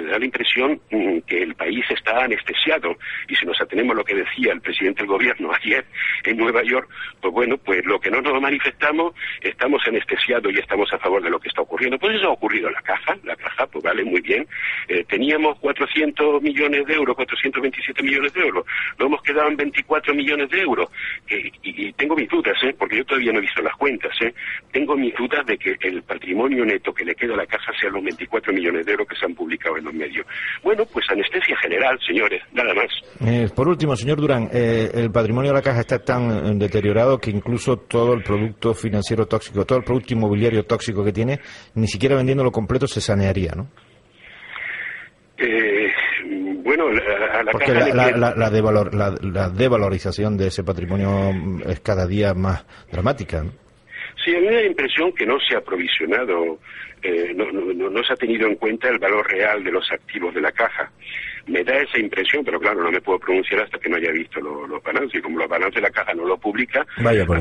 da 0.06 0.18
la 0.18 0.24
impresión 0.24 0.80
mm, 0.90 1.18
que 1.26 1.42
el 1.42 1.54
país 1.54 1.84
está 1.90 2.24
anestesiado. 2.24 2.96
Y 3.28 3.36
si 3.36 3.46
nos 3.46 3.60
atenemos 3.60 3.94
a 3.94 3.98
lo 3.98 4.04
que 4.04 4.14
decía 4.14 4.52
el 4.52 4.60
presidente 4.60 5.02
del 5.02 5.08
gobierno 5.08 5.50
ayer 5.62 5.84
en 6.24 6.36
Nueva 6.36 6.62
York, 6.62 6.88
pues 7.20 7.32
bueno, 7.32 7.56
pues 7.58 7.84
lo 7.84 8.00
que 8.00 8.10
no 8.10 8.20
nos 8.20 8.40
manifestamos, 8.40 9.14
estamos 9.40 9.82
anestesiados 9.86 10.52
y 10.52 10.58
estamos 10.58 10.92
a 10.92 10.98
favor 10.98 11.22
de 11.22 11.30
lo 11.30 11.38
que 11.38 11.48
está 11.48 11.62
ocurriendo. 11.62 11.98
Pues 11.98 12.16
eso 12.16 12.28
ha 12.28 12.32
ocurrido 12.32 12.68
en 12.68 12.74
la 12.74 12.82
caja, 12.82 13.16
la 13.24 13.36
caja, 13.36 13.66
pues 13.66 13.84
vale, 13.84 14.04
muy 14.04 14.20
bien. 14.20 14.46
Eh, 14.88 15.04
teníamos 15.08 15.58
400 15.58 16.42
millones 16.42 16.86
de 16.86 16.94
euros, 16.94 17.16
427 17.16 18.02
millones 18.02 18.32
de 18.32 18.40
euros, 18.40 18.66
nos 18.98 19.06
hemos 19.06 19.22
quedado 19.22 19.48
en 19.48 19.56
24 19.56 20.14
millones 20.14 20.50
de 20.50 20.60
euros. 20.60 20.88
Y, 21.28 21.52
y 21.62 21.92
tengo 21.94 22.16
mis 22.16 22.28
dudas, 22.28 22.56
¿eh? 22.62 22.74
porque 22.78 22.98
yo 22.98 23.04
todavía 23.04 23.32
no 23.32 23.38
he 23.38 23.42
visto 23.42 23.62
las 23.62 23.76
cuentas, 23.76 24.12
¿eh? 24.20 24.34
tengo 24.72 24.96
mis 24.96 25.14
dudas 25.14 25.44
de 25.46 25.58
que 25.58 25.76
el 25.80 26.02
patrimonio 26.02 26.64
neto 26.64 26.92
que 26.92 27.04
le 27.04 27.14
queda 27.14 27.34
a 27.34 27.38
la 27.38 27.46
caja 27.46 27.72
sea 27.78 27.90
los 27.90 28.02
24 28.02 28.52
millones 28.52 28.86
de 28.86 28.92
euros 28.92 29.08
que 29.08 29.16
se 29.16 29.24
han 29.24 29.34
publicado 29.34 29.76
en 29.76 29.84
los 29.94 30.08
medios. 30.08 30.26
Bueno, 30.62 30.84
pues 30.92 31.04
anestesia 31.10 31.56
general, 31.62 31.98
señores, 32.06 32.42
nada 32.52 32.74
más. 32.74 32.86
Eh, 33.26 33.48
por 33.54 33.68
último, 33.68 33.96
señor 33.96 34.20
Durán, 34.20 34.48
eh, 34.52 34.90
el 34.94 35.10
patrimonio 35.10 35.50
de 35.52 35.56
la 35.58 35.62
caja 35.62 35.80
está 35.80 35.98
tan 35.98 36.30
eh, 36.30 36.52
deteriorado 36.56 37.18
que 37.18 37.30
incluso 37.30 37.76
todo 37.78 38.14
el 38.14 38.22
producto 38.22 38.74
financiero 38.74 39.26
tóxico, 39.26 39.64
todo 39.64 39.78
el 39.78 39.84
producto 39.84 40.14
inmobiliario 40.14 40.64
tóxico 40.64 41.04
que 41.04 41.12
tiene, 41.12 41.40
ni 41.74 41.86
siquiera 41.86 42.16
vendiéndolo 42.16 42.50
completo 42.50 42.86
se 42.86 43.00
sanearía, 43.00 43.52
¿no? 43.56 43.68
Eh, 45.36 45.88
bueno, 46.64 46.88
la- 46.90 47.40
a 47.40 47.42
la 47.42 47.52
Porque 47.52 47.72
caja 47.72 47.88
la, 47.94 48.10
la- 48.12 48.34
la- 48.36 48.50
devalor- 48.50 48.92
la- 48.92 49.14
la 49.20 49.48
devalorización 49.50 50.36
de 50.36 50.46
ese 50.48 50.62
patrimonio 50.62 51.30
es 51.66 51.80
cada 51.80 52.06
día 52.06 52.34
más 52.34 52.64
dramática. 52.90 53.42
¿no? 53.42 53.63
Sí, 54.24 54.34
a 54.34 54.40
mí 54.40 54.46
me 54.46 54.54
da 54.54 54.60
la 54.60 54.66
impresión 54.66 55.12
que 55.12 55.26
no 55.26 55.38
se 55.40 55.54
ha 55.56 55.60
provisionado, 55.60 56.58
eh, 57.02 57.32
no, 57.34 57.50
no- 57.52 57.72
no- 57.74 57.90
no 57.90 58.02
se 58.04 58.12
ha 58.14 58.16
tenido 58.16 58.46
en 58.48 58.56
cuenta 58.56 58.88
el 58.88 58.98
valor 58.98 59.30
real 59.30 59.62
de 59.62 59.70
los 59.70 59.90
activos 59.92 60.34
de 60.34 60.40
la 60.40 60.50
caja. 60.52 60.90
Me 61.46 61.62
da 61.62 61.76
esa 61.76 61.98
impresión, 61.98 62.42
pero 62.42 62.58
claro, 62.58 62.82
no 62.82 62.90
me 62.90 63.02
puedo 63.02 63.18
pronunciar 63.18 63.60
hasta 63.62 63.78
que 63.78 63.90
no 63.90 63.96
haya 63.96 64.10
visto 64.12 64.40
lo- 64.40 64.66
los 64.66 64.82
balances. 64.82 65.18
Y 65.18 65.22
como 65.22 65.38
los 65.38 65.48
balances 65.48 65.74
de 65.74 65.82
la 65.82 65.90
caja 65.90 66.14
no 66.14 66.24
lo 66.24 66.38
publica, 66.38 66.86
Vaya 67.02 67.26
por 67.26 67.36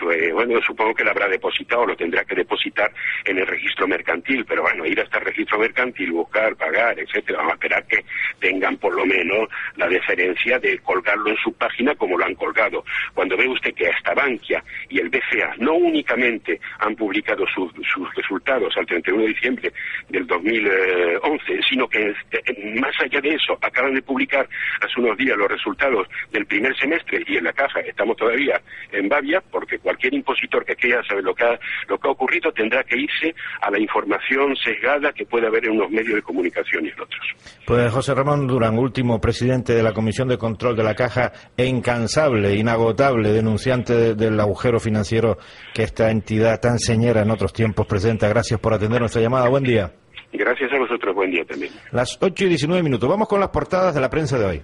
bueno, 0.00 0.60
supongo 0.62 0.94
que 0.94 1.04
la 1.04 1.10
habrá 1.10 1.28
depositado, 1.28 1.86
lo 1.86 1.96
tendrá 1.96 2.24
que 2.24 2.34
depositar 2.34 2.92
en 3.24 3.38
el 3.38 3.46
registro 3.46 3.86
mercantil, 3.86 4.44
pero 4.44 4.62
bueno, 4.62 4.84
ir 4.86 5.00
hasta 5.00 5.18
el 5.18 5.24
registro 5.24 5.58
mercantil, 5.58 6.12
buscar, 6.12 6.56
pagar, 6.56 6.98
etcétera, 6.98 7.38
vamos 7.38 7.52
a 7.52 7.54
esperar 7.54 7.86
que 7.86 8.04
tengan 8.40 8.76
por 8.76 8.94
lo 8.94 9.06
menos 9.06 9.48
la 9.76 9.88
deferencia 9.88 10.58
de 10.58 10.78
colgarlo 10.78 11.30
en 11.30 11.36
su 11.36 11.52
página 11.54 11.94
como 11.94 12.18
lo 12.18 12.24
han 12.24 12.34
colgado. 12.34 12.84
Cuando 13.14 13.36
ve 13.36 13.48
usted 13.48 13.74
que 13.74 13.88
hasta 13.88 14.14
Bankia 14.14 14.62
y 14.88 14.98
el 14.98 15.08
BCA 15.08 15.54
no 15.58 15.74
únicamente 15.74 16.60
han 16.78 16.94
publicado 16.94 17.44
sus, 17.46 17.72
sus 17.92 18.14
resultados 18.14 18.74
al 18.76 18.86
31 18.86 19.22
de 19.22 19.28
diciembre 19.28 19.72
del 20.08 20.26
2011, 20.26 21.60
sino 21.68 21.88
que 21.88 22.14
eh, 22.32 22.80
más 22.80 22.94
allá 23.00 23.20
de 23.20 23.34
eso 23.34 23.58
acaban 23.60 23.94
de 23.94 24.02
publicar 24.02 24.48
hace 24.80 25.00
unos 25.00 25.16
días 25.16 25.36
los 25.36 25.48
resultados 25.48 26.08
del 26.30 26.46
primer 26.46 26.76
semestre 26.76 27.22
y 27.26 27.36
en 27.36 27.44
la 27.44 27.52
caja 27.52 27.80
estamos 27.80 28.16
todavía 28.16 28.60
en 28.92 29.08
Bavia 29.08 29.42
porque 29.50 29.78
cualquier 29.84 30.14
impositor 30.14 30.64
que 30.64 30.74
quiera 30.74 31.00
saber 31.06 31.22
lo 31.22 31.34
que 31.34 31.44
ha, 31.44 31.58
lo 31.88 31.98
que 31.98 32.08
ha 32.08 32.10
ocurrido 32.10 32.50
tendrá 32.52 32.82
que 32.82 32.96
irse 32.96 33.32
a 33.60 33.70
la 33.70 33.78
información 33.78 34.56
sesgada 34.56 35.12
que 35.12 35.24
puede 35.26 35.46
haber 35.46 35.66
en 35.66 35.72
unos 35.72 35.90
medios 35.90 36.14
de 36.16 36.22
comunicación 36.22 36.86
y 36.86 36.88
en 36.88 37.00
otros. 37.00 37.20
Pues 37.66 37.92
José 37.92 38.14
Ramón 38.14 38.46
Durán, 38.48 38.78
último 38.78 39.20
presidente 39.20 39.74
de 39.74 39.82
la 39.82 39.92
Comisión 39.92 40.26
de 40.26 40.38
Control 40.38 40.74
de 40.74 40.82
la 40.82 40.94
Caja, 40.94 41.30
incansable, 41.56 42.54
inagotable, 42.54 43.30
denunciante 43.32 43.92
de- 43.94 44.14
del 44.14 44.40
agujero 44.40 44.80
financiero 44.80 45.36
que 45.74 45.82
esta 45.82 46.10
entidad 46.10 46.58
tan 46.60 46.78
señera 46.78 47.22
en 47.22 47.30
otros 47.30 47.52
tiempos 47.52 47.86
presenta. 47.86 48.26
Gracias 48.28 48.58
por 48.58 48.72
atender 48.72 49.00
nuestra 49.00 49.20
llamada. 49.20 49.48
Buen 49.48 49.64
día. 49.64 49.92
Gracias 50.32 50.72
a 50.72 50.78
vosotros, 50.78 51.14
buen 51.14 51.30
día 51.30 51.44
también. 51.44 51.70
Las 51.92 52.18
8 52.20 52.44
y 52.46 52.48
19 52.48 52.82
minutos. 52.82 53.08
Vamos 53.08 53.28
con 53.28 53.38
las 53.38 53.50
portadas 53.50 53.94
de 53.94 54.00
la 54.00 54.10
prensa 54.10 54.38
de 54.38 54.44
hoy. 54.46 54.62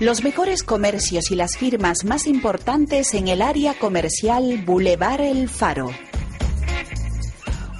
Los 0.00 0.24
mejores 0.24 0.64
comercios 0.64 1.30
y 1.30 1.36
las 1.36 1.56
firmas 1.56 2.04
más 2.04 2.26
importantes 2.26 3.14
en 3.14 3.28
el 3.28 3.40
área 3.40 3.74
comercial 3.74 4.60
Boulevard 4.66 5.20
El 5.20 5.48
Faro. 5.48 5.88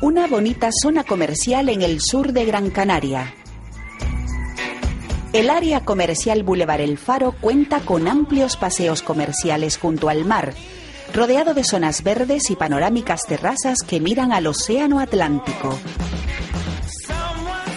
Una 0.00 0.28
bonita 0.28 0.70
zona 0.70 1.02
comercial 1.02 1.68
en 1.68 1.82
el 1.82 2.00
sur 2.00 2.32
de 2.32 2.44
Gran 2.44 2.70
Canaria. 2.70 3.34
El 5.32 5.50
área 5.50 5.84
comercial 5.84 6.44
Boulevard 6.44 6.82
El 6.82 6.98
Faro 6.98 7.34
cuenta 7.40 7.80
con 7.80 8.06
amplios 8.06 8.56
paseos 8.56 9.02
comerciales 9.02 9.76
junto 9.76 10.08
al 10.08 10.24
mar, 10.24 10.54
rodeado 11.12 11.52
de 11.52 11.64
zonas 11.64 12.04
verdes 12.04 12.48
y 12.48 12.54
panorámicas 12.54 13.22
terrazas 13.26 13.80
que 13.80 13.98
miran 13.98 14.32
al 14.32 14.46
Océano 14.46 15.00
Atlántico. 15.00 15.76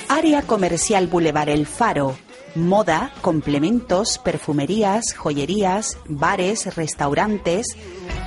Área 0.10 0.44
comercial 0.44 1.08
Boulevard 1.08 1.50
El 1.50 1.66
Faro. 1.66 2.27
Moda, 2.58 3.12
complementos, 3.22 4.18
perfumerías, 4.18 5.14
joyerías, 5.16 6.00
bares, 6.08 6.76
restaurantes. 6.76 7.68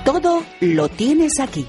Todo 0.04 0.44
lo 0.60 0.88
tienes 0.88 1.40
aquí. 1.40 1.66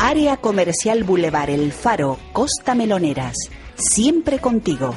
Área 0.00 0.36
comercial 0.38 1.04
Boulevard 1.04 1.50
El 1.50 1.72
Faro, 1.72 2.18
Costa 2.32 2.74
Meloneras. 2.74 3.36
Siempre 3.76 4.40
contigo. 4.40 4.94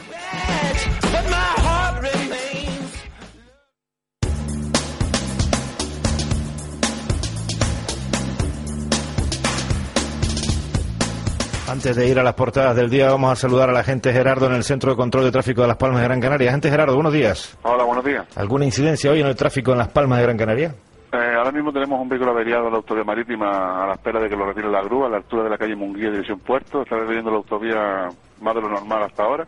Antes 11.86 11.98
de 11.98 12.10
ir 12.10 12.18
a 12.18 12.24
las 12.24 12.34
portadas 12.34 12.76
del 12.76 12.90
día, 12.90 13.12
vamos 13.12 13.32
a 13.32 13.36
saludar 13.36 13.70
a 13.70 13.72
la 13.72 13.84
gente 13.84 14.12
Gerardo 14.12 14.48
en 14.48 14.54
el 14.54 14.64
Centro 14.64 14.90
de 14.90 14.98
Control 14.98 15.24
de 15.24 15.32
Tráfico 15.32 15.62
de 15.62 15.68
Las 15.68 15.78
Palmas 15.78 16.02
de 16.02 16.08
Gran 16.08 16.20
Canaria. 16.20 16.50
Gente 16.50 16.72
Gerardo, 16.72 16.96
buenos 16.96 17.14
días. 17.14 17.56
Hola, 17.62 17.84
buenos 17.84 18.04
días. 18.04 18.26
¿Alguna 18.36 18.66
incidencia 18.66 19.12
hoy 19.12 19.22
en 19.22 19.28
el 19.28 19.36
tráfico 19.36 19.72
en 19.72 19.78
Las 19.78 19.90
Palmas 19.90 20.18
de 20.18 20.24
Gran 20.24 20.36
Canaria? 20.36 20.74
Eh, 21.14 21.36
ahora 21.38 21.52
mismo 21.52 21.72
tenemos 21.72 22.02
un 22.02 22.10
vehículo 22.10 22.32
averiado 22.32 22.66
en 22.66 22.72
la 22.72 22.78
autovía 22.78 23.04
marítima 23.04 23.84
a 23.84 23.86
la 23.86 23.94
espera 23.94 24.20
de 24.20 24.28
que 24.28 24.36
lo 24.36 24.48
retire 24.48 24.68
la 24.68 24.82
grúa 24.82 25.06
a 25.06 25.10
la 25.12 25.18
altura 25.18 25.44
de 25.44 25.50
la 25.52 25.60
calle 25.60 25.76
Munguía, 25.76 26.10
dirección 26.10 26.40
Puerto. 26.40 26.82
Está 26.82 26.98
reteniendo 26.98 27.30
la 27.30 27.38
autovía 27.38 28.10
más 28.42 28.56
de 28.56 28.62
lo 28.62 28.70
normal 28.70 29.04
hasta 29.04 29.24
ahora. 29.24 29.46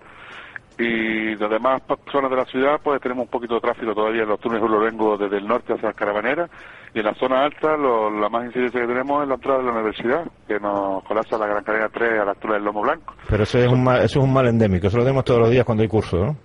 Y 0.80 1.36
las 1.36 1.50
demás 1.50 1.82
zonas 2.12 2.30
de 2.30 2.38
la 2.38 2.46
ciudad, 2.46 2.80
pues 2.84 3.02
tenemos 3.02 3.24
un 3.26 3.32
poquito 3.32 3.56
de 3.56 3.62
tráfico 3.62 3.96
todavía 3.96 4.24
en 4.24 4.30
los 4.30 4.40
túneles 4.40 4.63
Ulorengo 4.63 5.18
desde 5.18 5.38
el 5.38 5.48
norte 5.48 5.74
hacia 5.74 5.88
las 5.90 5.96
Carabaneras. 5.96 6.50
Y 6.94 7.00
en 7.00 7.06
la 7.06 7.13
zona 7.16 7.44
alta, 7.44 7.76
lo- 7.76 8.10
la 8.12 8.30
más 8.30 8.46
incidencia 8.46 8.80
que 8.82 8.88
tenemos 8.88 9.24
es 9.24 9.28
la 9.30 9.36
entrada 9.36 9.60
de 9.60 9.66
la 9.66 9.72
universidad, 9.72 10.26
que 10.48 10.60
nos 10.60 11.04
colapsa 11.04 11.38
la 11.38 11.48
Gran 11.48 11.63
Canaria 11.63 11.90
3 11.94 12.20
a 12.22 12.26
la 12.26 12.32
altura 12.32 12.54
del 12.56 12.63
Lomo 12.63 12.82
Blanco. 12.82 13.13
Pero 13.30 13.44
eso 13.44 13.58
es 13.58 13.68
un 13.68 13.84
mal, 13.84 13.98
eso 14.04 14.20
es 14.20 14.26
un 14.26 14.34
mal 14.34 14.48
endémico, 14.48 14.88
eso 14.88 14.98
lo 14.98 15.04
tenemos 15.04 15.26
todos 15.26 15.40
los 15.42 15.50
días 15.50 15.66
cuando 15.66 15.82
hay 15.82 15.90
curso, 15.90 16.18
¿no? 16.18 16.36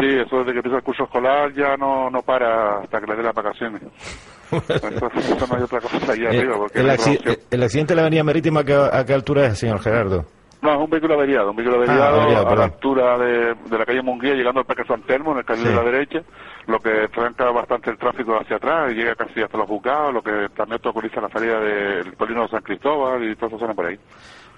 Sí, 0.00 0.06
eso 0.18 0.38
desde 0.38 0.52
que 0.52 0.58
empieza 0.58 0.78
el 0.78 0.82
curso 0.82 1.04
escolar 1.04 1.52
ya 1.52 1.76
no, 1.76 2.08
no 2.08 2.22
para 2.22 2.78
hasta 2.78 3.00
que 3.00 3.06
le 3.06 3.16
dé 3.16 3.22
las 3.22 3.34
vacaciones. 3.34 3.82
Entonces, 4.50 5.30
eso 5.30 5.46
no 5.46 5.56
hay 5.56 5.62
otra 5.62 5.80
cosa 5.80 6.12
allá 6.12 6.30
Eh, 6.30 6.38
arriba. 6.38 6.56
Porque 6.56 6.78
el, 6.80 6.86
no 6.86 6.92
hay 6.92 6.98
acci- 6.98 7.16
opción. 7.18 7.36
el 7.50 7.62
accidente 7.62 7.92
de 7.92 7.96
la 7.96 8.02
avenida 8.02 8.24
marítima, 8.24 8.60
¿a 8.60 8.64
qué, 8.64 8.74
a 8.74 9.04
qué 9.04 9.12
altura 9.14 9.46
es, 9.46 9.58
señor 9.58 9.80
Gerardo? 9.80 10.24
No, 10.64 10.72
es 10.72 10.78
un 10.80 10.88
vehículo 10.90 11.14
averiado, 11.14 11.50
un 11.50 11.56
vehículo 11.56 11.76
Ah, 11.86 12.08
averiado 12.08 12.48
a 12.48 12.56
la 12.56 12.64
altura 12.64 13.18
de, 13.18 13.54
de 13.54 13.78
la 13.78 13.84
calle 13.84 14.00
Munguía, 14.02 14.32
llegando 14.34 14.60
al 14.60 14.66
Parque 14.66 14.84
San 14.88 15.02
Telmo, 15.02 15.32
en 15.32 15.38
el 15.38 15.44
carril 15.44 15.64
Sí. 15.64 15.68
de 15.68 15.74
la 15.76 15.82
derecha, 15.84 16.20
lo 16.66 16.78
que 16.78 17.08
tranca 17.14 17.50
bastante 17.50 17.90
el 17.90 17.98
tráfico 17.98 18.34
hacia 18.40 18.56
atrás 18.56 18.90
y 18.90 18.94
llega 18.94 19.14
casi 19.14 19.42
hasta 19.42 19.58
los 19.58 19.68
juzgados, 19.68 20.14
lo 20.14 20.22
que 20.22 20.48
también 20.56 20.76
obstaculiza 20.76 21.20
la 21.20 21.28
salida 21.28 21.60
del 21.60 22.14
Polino 22.14 22.42
de 22.42 22.48
San 22.48 22.62
Cristóbal 22.62 23.22
y 23.22 23.36
todas 23.36 23.50
esas 23.52 23.60
zonas 23.60 23.76
por 23.76 23.86
ahí. 23.86 23.98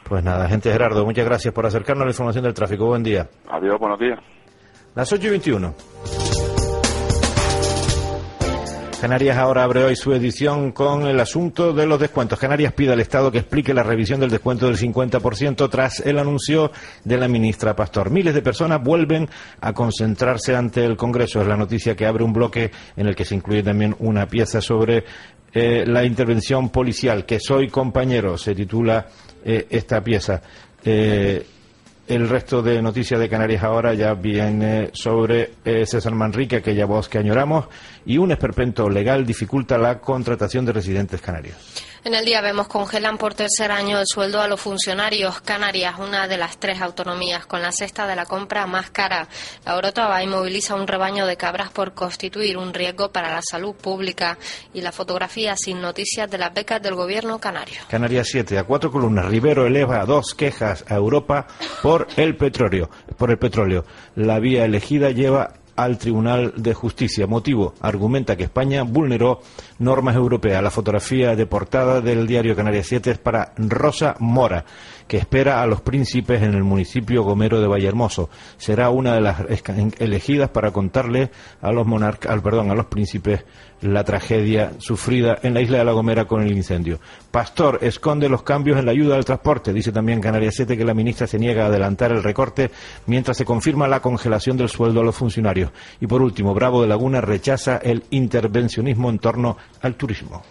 Pues 0.08 0.22
nada, 0.22 0.48
gente 0.48 0.70
Gerardo, 0.70 1.04
muchas 1.04 1.24
gracias 1.24 1.52
por 1.52 1.66
acercarnos 1.66 2.02
a 2.02 2.06
la 2.06 2.10
información 2.12 2.44
del 2.44 2.54
tráfico. 2.54 2.86
Buen 2.86 3.02
día. 3.02 3.26
Adiós, 3.50 3.76
buenos 3.80 3.98
días. 3.98 4.20
Las 4.94 5.12
8 5.12 5.26
y 5.26 5.30
21. 5.30 5.74
Canarias 9.00 9.36
ahora 9.36 9.62
abre 9.62 9.84
hoy 9.84 9.94
su 9.94 10.12
edición 10.14 10.72
con 10.72 11.06
el 11.06 11.20
asunto 11.20 11.74
de 11.74 11.86
los 11.86 12.00
descuentos. 12.00 12.38
Canarias 12.38 12.72
pide 12.72 12.94
al 12.94 13.00
Estado 13.00 13.30
que 13.30 13.38
explique 13.38 13.74
la 13.74 13.82
revisión 13.82 14.20
del 14.20 14.30
descuento 14.30 14.66
del 14.66 14.78
50% 14.78 15.68
tras 15.68 16.00
el 16.00 16.18
anuncio 16.18 16.72
de 17.04 17.18
la 17.18 17.28
ministra 17.28 17.76
Pastor. 17.76 18.10
Miles 18.10 18.34
de 18.34 18.40
personas 18.40 18.82
vuelven 18.82 19.28
a 19.60 19.74
concentrarse 19.74 20.56
ante 20.56 20.84
el 20.84 20.96
Congreso. 20.96 21.42
Es 21.42 21.46
la 21.46 21.58
noticia 21.58 21.94
que 21.94 22.06
abre 22.06 22.24
un 22.24 22.32
bloque 22.32 22.70
en 22.96 23.06
el 23.06 23.14
que 23.14 23.26
se 23.26 23.34
incluye 23.34 23.62
también 23.62 23.94
una 23.98 24.26
pieza 24.26 24.62
sobre 24.62 25.04
eh, 25.52 25.84
la 25.86 26.02
intervención 26.02 26.70
policial. 26.70 27.26
Que 27.26 27.38
soy 27.38 27.68
compañero, 27.68 28.38
se 28.38 28.54
titula 28.54 29.06
eh, 29.44 29.66
esta 29.68 30.02
pieza. 30.02 30.40
Eh, 30.82 31.46
el 32.06 32.28
resto 32.28 32.62
de 32.62 32.80
noticias 32.80 33.18
de 33.18 33.28
Canarias 33.28 33.62
ahora 33.62 33.94
ya 33.94 34.14
viene 34.14 34.90
sobre 34.92 35.50
eh, 35.64 35.84
César 35.86 36.14
Manrique, 36.14 36.56
aquella 36.56 36.86
voz 36.86 37.08
que 37.08 37.18
añoramos, 37.18 37.66
y 38.04 38.18
un 38.18 38.30
esperpento 38.30 38.88
legal 38.88 39.26
dificulta 39.26 39.76
la 39.76 39.98
contratación 39.98 40.64
de 40.64 40.72
residentes 40.72 41.20
canarios. 41.20 41.56
En 42.06 42.14
el 42.14 42.24
día 42.24 42.40
vemos 42.40 42.68
congelan 42.68 43.18
por 43.18 43.34
tercer 43.34 43.72
año 43.72 43.98
el 43.98 44.06
sueldo 44.06 44.40
a 44.40 44.46
los 44.46 44.60
funcionarios. 44.60 45.40
Canarias, 45.40 45.96
una 45.98 46.28
de 46.28 46.36
las 46.36 46.56
tres 46.56 46.80
autonomías 46.80 47.46
con 47.46 47.60
la 47.60 47.72
cesta 47.72 48.06
de 48.06 48.14
la 48.14 48.26
compra 48.26 48.64
más 48.68 48.90
cara. 48.90 49.26
La 49.64 49.74
Orotava 49.74 50.22
inmoviliza 50.22 50.76
un 50.76 50.86
rebaño 50.86 51.26
de 51.26 51.36
cabras 51.36 51.70
por 51.70 51.94
constituir 51.94 52.58
un 52.58 52.72
riesgo 52.72 53.10
para 53.10 53.34
la 53.34 53.42
salud 53.42 53.74
pública. 53.74 54.38
Y 54.72 54.82
la 54.82 54.92
fotografía 54.92 55.56
sin 55.56 55.80
noticias 55.80 56.30
de 56.30 56.38
las 56.38 56.54
becas 56.54 56.80
del 56.80 56.94
gobierno 56.94 57.40
canario. 57.40 57.80
Canarias 57.88 58.28
7 58.30 58.56
a 58.56 58.62
cuatro 58.62 58.92
columnas. 58.92 59.24
Rivero 59.24 59.66
eleva 59.66 60.06
dos 60.06 60.32
quejas 60.36 60.84
a 60.86 60.94
Europa 60.94 61.48
por 61.82 62.06
el 62.16 62.36
petróleo. 62.36 62.88
Por 63.16 63.32
el 63.32 63.38
petróleo. 63.38 63.84
La 64.14 64.38
vía 64.38 64.64
elegida 64.64 65.10
lleva 65.10 65.54
al 65.76 65.98
Tribunal 65.98 66.54
de 66.56 66.74
Justicia. 66.74 67.26
Motivo, 67.26 67.74
argumenta 67.80 68.36
que 68.36 68.44
España 68.44 68.82
vulneró 68.82 69.40
normas 69.78 70.16
europeas. 70.16 70.62
La 70.62 70.70
fotografía 70.70 71.36
de 71.36 71.46
portada 71.46 72.00
del 72.00 72.26
diario 72.26 72.56
Canarias 72.56 72.86
7 72.88 73.10
es 73.12 73.18
para 73.18 73.52
Rosa 73.56 74.16
Mora, 74.18 74.64
que 75.06 75.18
espera 75.18 75.62
a 75.62 75.66
los 75.66 75.80
príncipes 75.80 76.42
en 76.42 76.54
el 76.54 76.64
municipio 76.64 77.22
gomero 77.22 77.60
de 77.60 77.66
Vallehermoso. 77.66 78.28
Será 78.56 78.90
una 78.90 79.14
de 79.14 79.20
las 79.20 79.40
elegidas 79.98 80.50
para 80.50 80.70
contarle 80.70 81.30
a 81.60 81.72
los 81.72 81.86
monarcas, 81.86 82.40
perdón, 82.42 82.70
a 82.70 82.74
los 82.74 82.86
príncipes 82.86 83.44
la 83.80 84.04
tragedia 84.04 84.72
sufrida 84.78 85.38
en 85.42 85.54
la 85.54 85.60
isla 85.60 85.78
de 85.78 85.84
La 85.84 85.92
Gomera 85.92 86.24
con 86.24 86.42
el 86.42 86.52
incendio. 86.52 86.98
Pastor 87.30 87.78
esconde 87.82 88.28
los 88.28 88.42
cambios 88.42 88.78
en 88.78 88.86
la 88.86 88.92
ayuda 88.92 89.16
al 89.16 89.24
transporte. 89.24 89.72
Dice 89.72 89.92
también 89.92 90.20
Canarias 90.20 90.54
7 90.56 90.76
que 90.76 90.84
la 90.84 90.94
ministra 90.94 91.26
se 91.26 91.38
niega 91.38 91.64
a 91.64 91.66
adelantar 91.66 92.12
el 92.12 92.22
recorte 92.22 92.70
mientras 93.06 93.36
se 93.36 93.44
confirma 93.44 93.88
la 93.88 94.00
congelación 94.00 94.56
del 94.56 94.68
sueldo 94.68 95.00
a 95.00 95.04
los 95.04 95.14
funcionarios. 95.16 95.70
Y 96.00 96.06
por 96.06 96.22
último, 96.22 96.54
Bravo 96.54 96.82
de 96.82 96.88
Laguna 96.88 97.20
rechaza 97.20 97.76
el 97.76 98.04
intervencionismo 98.10 99.10
en 99.10 99.18
torno 99.18 99.56
al 99.82 99.94
turismo. 99.94 100.42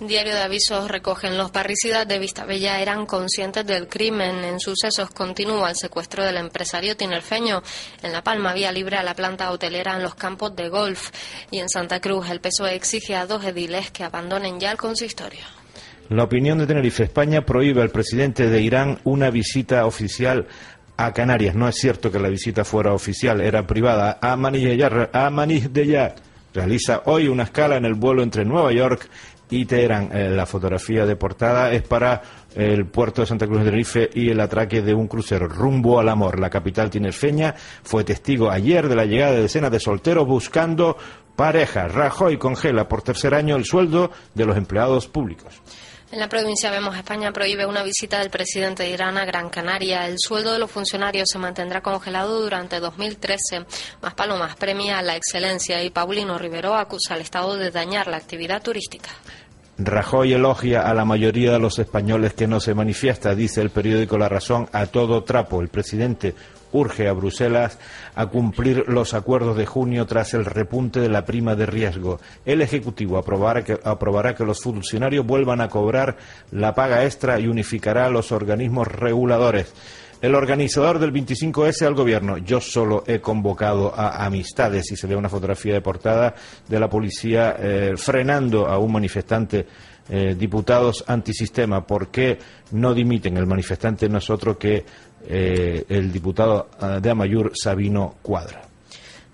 Diario 0.00 0.34
de 0.34 0.40
avisos 0.40 0.88
recogen 0.88 1.38
los 1.38 1.52
parricidas 1.52 2.08
de 2.08 2.18
Vistabella 2.18 2.80
eran 2.80 3.06
conscientes 3.06 3.64
del 3.64 3.86
crimen. 3.92 4.42
En 4.42 4.58
sucesos 4.58 5.10
continúa 5.10 5.68
el 5.68 5.76
secuestro 5.76 6.24
del 6.24 6.38
empresario 6.38 6.96
tinerfeño. 6.96 7.62
En 8.02 8.12
La 8.12 8.24
Palma, 8.24 8.54
vía 8.54 8.72
libre 8.72 8.96
a 8.96 9.02
la 9.02 9.14
planta 9.14 9.50
hotelera 9.50 9.94
en 9.94 10.02
los 10.02 10.14
campos 10.14 10.56
de 10.56 10.70
golf. 10.70 11.10
Y 11.50 11.58
en 11.58 11.68
Santa 11.68 12.00
Cruz, 12.00 12.30
el 12.30 12.40
PSOE 12.40 12.74
exige 12.74 13.14
a 13.14 13.26
dos 13.26 13.44
ediles 13.44 13.90
que 13.90 14.02
abandonen 14.02 14.58
ya 14.58 14.72
el 14.72 14.78
consistorio. 14.78 15.42
La 16.08 16.24
opinión 16.24 16.56
de 16.58 16.66
Tenerife. 16.66 17.04
España 17.04 17.44
prohíbe 17.44 17.82
al 17.82 17.90
presidente 17.90 18.48
de 18.48 18.62
Irán 18.62 18.98
una 19.04 19.30
visita 19.30 19.84
oficial 19.84 20.46
a 20.96 21.12
Canarias. 21.12 21.54
No 21.54 21.68
es 21.68 21.76
cierto 21.76 22.10
que 22.10 22.18
la 22.18 22.30
visita 22.30 22.64
fuera 22.64 22.94
oficial, 22.94 23.42
era 23.42 23.66
privada. 23.66 24.18
Amanideyar 24.22 26.14
realiza 26.54 27.02
hoy 27.06 27.28
una 27.28 27.44
escala 27.44 27.76
en 27.76 27.84
el 27.84 27.94
vuelo 27.94 28.22
entre 28.22 28.44
Nueva 28.44 28.72
York 28.72 29.08
y 29.52 29.66
Teherán. 29.66 30.08
Eh, 30.12 30.30
la 30.30 30.46
fotografía 30.46 31.04
de 31.04 31.14
portada 31.14 31.70
es 31.72 31.82
para 31.82 32.22
el 32.54 32.86
puerto 32.86 33.20
de 33.20 33.26
Santa 33.26 33.46
Cruz 33.46 33.58
de 33.58 33.66
Tenerife 33.66 34.10
y 34.14 34.30
el 34.30 34.40
atraque 34.40 34.80
de 34.80 34.94
un 34.94 35.06
crucero 35.06 35.46
rumbo 35.46 36.00
al 36.00 36.08
amor. 36.08 36.40
La 36.40 36.48
capital 36.48 36.88
tinerfeña 36.88 37.54
fue 37.82 38.02
testigo 38.02 38.50
ayer 38.50 38.88
de 38.88 38.96
la 38.96 39.04
llegada 39.04 39.32
de 39.32 39.42
decenas 39.42 39.70
de 39.70 39.78
solteros 39.78 40.26
buscando 40.26 40.96
pareja. 41.36 41.86
Rajoy 41.86 42.38
congela 42.38 42.88
por 42.88 43.02
tercer 43.02 43.34
año 43.34 43.56
el 43.56 43.66
sueldo 43.66 44.10
de 44.34 44.46
los 44.46 44.56
empleados 44.56 45.06
públicos. 45.06 45.60
En 46.12 46.18
la 46.18 46.28
provincia 46.28 46.70
vemos 46.70 46.94
España 46.94 47.32
prohíbe 47.32 47.64
una 47.64 47.82
visita 47.82 48.18
del 48.18 48.28
presidente 48.28 48.82
de 48.82 48.90
Irán 48.90 49.16
a 49.16 49.24
Gran 49.24 49.48
Canaria. 49.48 50.06
El 50.06 50.16
sueldo 50.18 50.52
de 50.52 50.58
los 50.58 50.70
funcionarios 50.70 51.26
se 51.32 51.38
mantendrá 51.38 51.80
congelado 51.80 52.42
durante 52.42 52.80
2013. 52.80 53.64
Más 54.02 54.12
Palomas 54.12 54.54
premia 54.56 55.00
la 55.00 55.16
excelencia 55.16 55.82
y 55.82 55.88
Paulino 55.88 56.36
Rivero 56.36 56.74
acusa 56.74 57.14
al 57.14 57.22
Estado 57.22 57.56
de 57.56 57.70
dañar 57.70 58.08
la 58.08 58.18
actividad 58.18 58.62
turística. 58.62 59.08
Rajoy 59.84 60.32
elogia 60.32 60.82
a 60.82 60.94
la 60.94 61.04
mayoría 61.04 61.52
de 61.52 61.58
los 61.58 61.80
españoles 61.80 62.34
que 62.34 62.46
no 62.46 62.60
se 62.60 62.72
manifiesta, 62.72 63.34
dice 63.34 63.60
el 63.60 63.70
periódico 63.70 64.16
La 64.16 64.28
Razón, 64.28 64.68
a 64.72 64.86
todo 64.86 65.24
trapo. 65.24 65.60
El 65.60 65.68
presidente 65.68 66.34
urge 66.70 67.08
a 67.08 67.12
Bruselas 67.12 67.78
a 68.14 68.26
cumplir 68.26 68.84
los 68.86 69.12
acuerdos 69.12 69.56
de 69.56 69.66
junio 69.66 70.06
tras 70.06 70.34
el 70.34 70.44
repunte 70.44 71.00
de 71.00 71.08
la 71.08 71.24
prima 71.24 71.56
de 71.56 71.66
riesgo. 71.66 72.20
El 72.44 72.62
Ejecutivo 72.62 73.18
aprobará 73.18 73.64
que, 73.64 74.44
los 74.44 74.60
funcionarios 74.60 75.26
vuelvan 75.26 75.60
a 75.60 75.68
cobrar 75.68 76.16
la 76.52 76.74
paga 76.74 77.04
extra 77.04 77.40
y 77.40 77.48
unificará 77.48 78.08
los 78.08 78.30
organismos 78.30 78.86
reguladores. 78.86 79.74
El 80.22 80.36
organizador 80.36 81.00
del 81.00 81.12
25S 81.12 81.84
al 81.84 81.94
gobierno. 81.94 82.38
Yo 82.38 82.60
solo 82.60 83.02
he 83.08 83.20
convocado 83.20 83.92
a 83.92 84.24
amistades 84.24 84.92
y 84.92 84.96
se 84.96 85.08
ve 85.08 85.16
una 85.16 85.28
fotografía 85.28 85.74
de 85.74 85.80
portada 85.80 86.32
de 86.68 86.78
la 86.78 86.88
policía 86.88 87.56
eh, 87.58 87.94
frenando 87.96 88.68
a 88.68 88.78
un 88.78 88.92
manifestante. 88.92 89.66
eh, 90.08 90.34
diputados 90.36 91.04
antisistema, 91.06 91.86
¿por 91.86 92.08
qué 92.08 92.38
no 92.72 92.92
dimiten? 92.92 93.36
El 93.36 93.46
manifestante 93.46 94.08
no 94.08 94.18
es 94.18 94.30
otro 94.30 94.58
que 94.58 94.84
eh, 95.28 95.84
el 95.88 96.12
diputado 96.12 96.68
de 97.00 97.10
Amayur, 97.10 97.52
Sabino 97.54 98.16
Cuadra. 98.20 98.71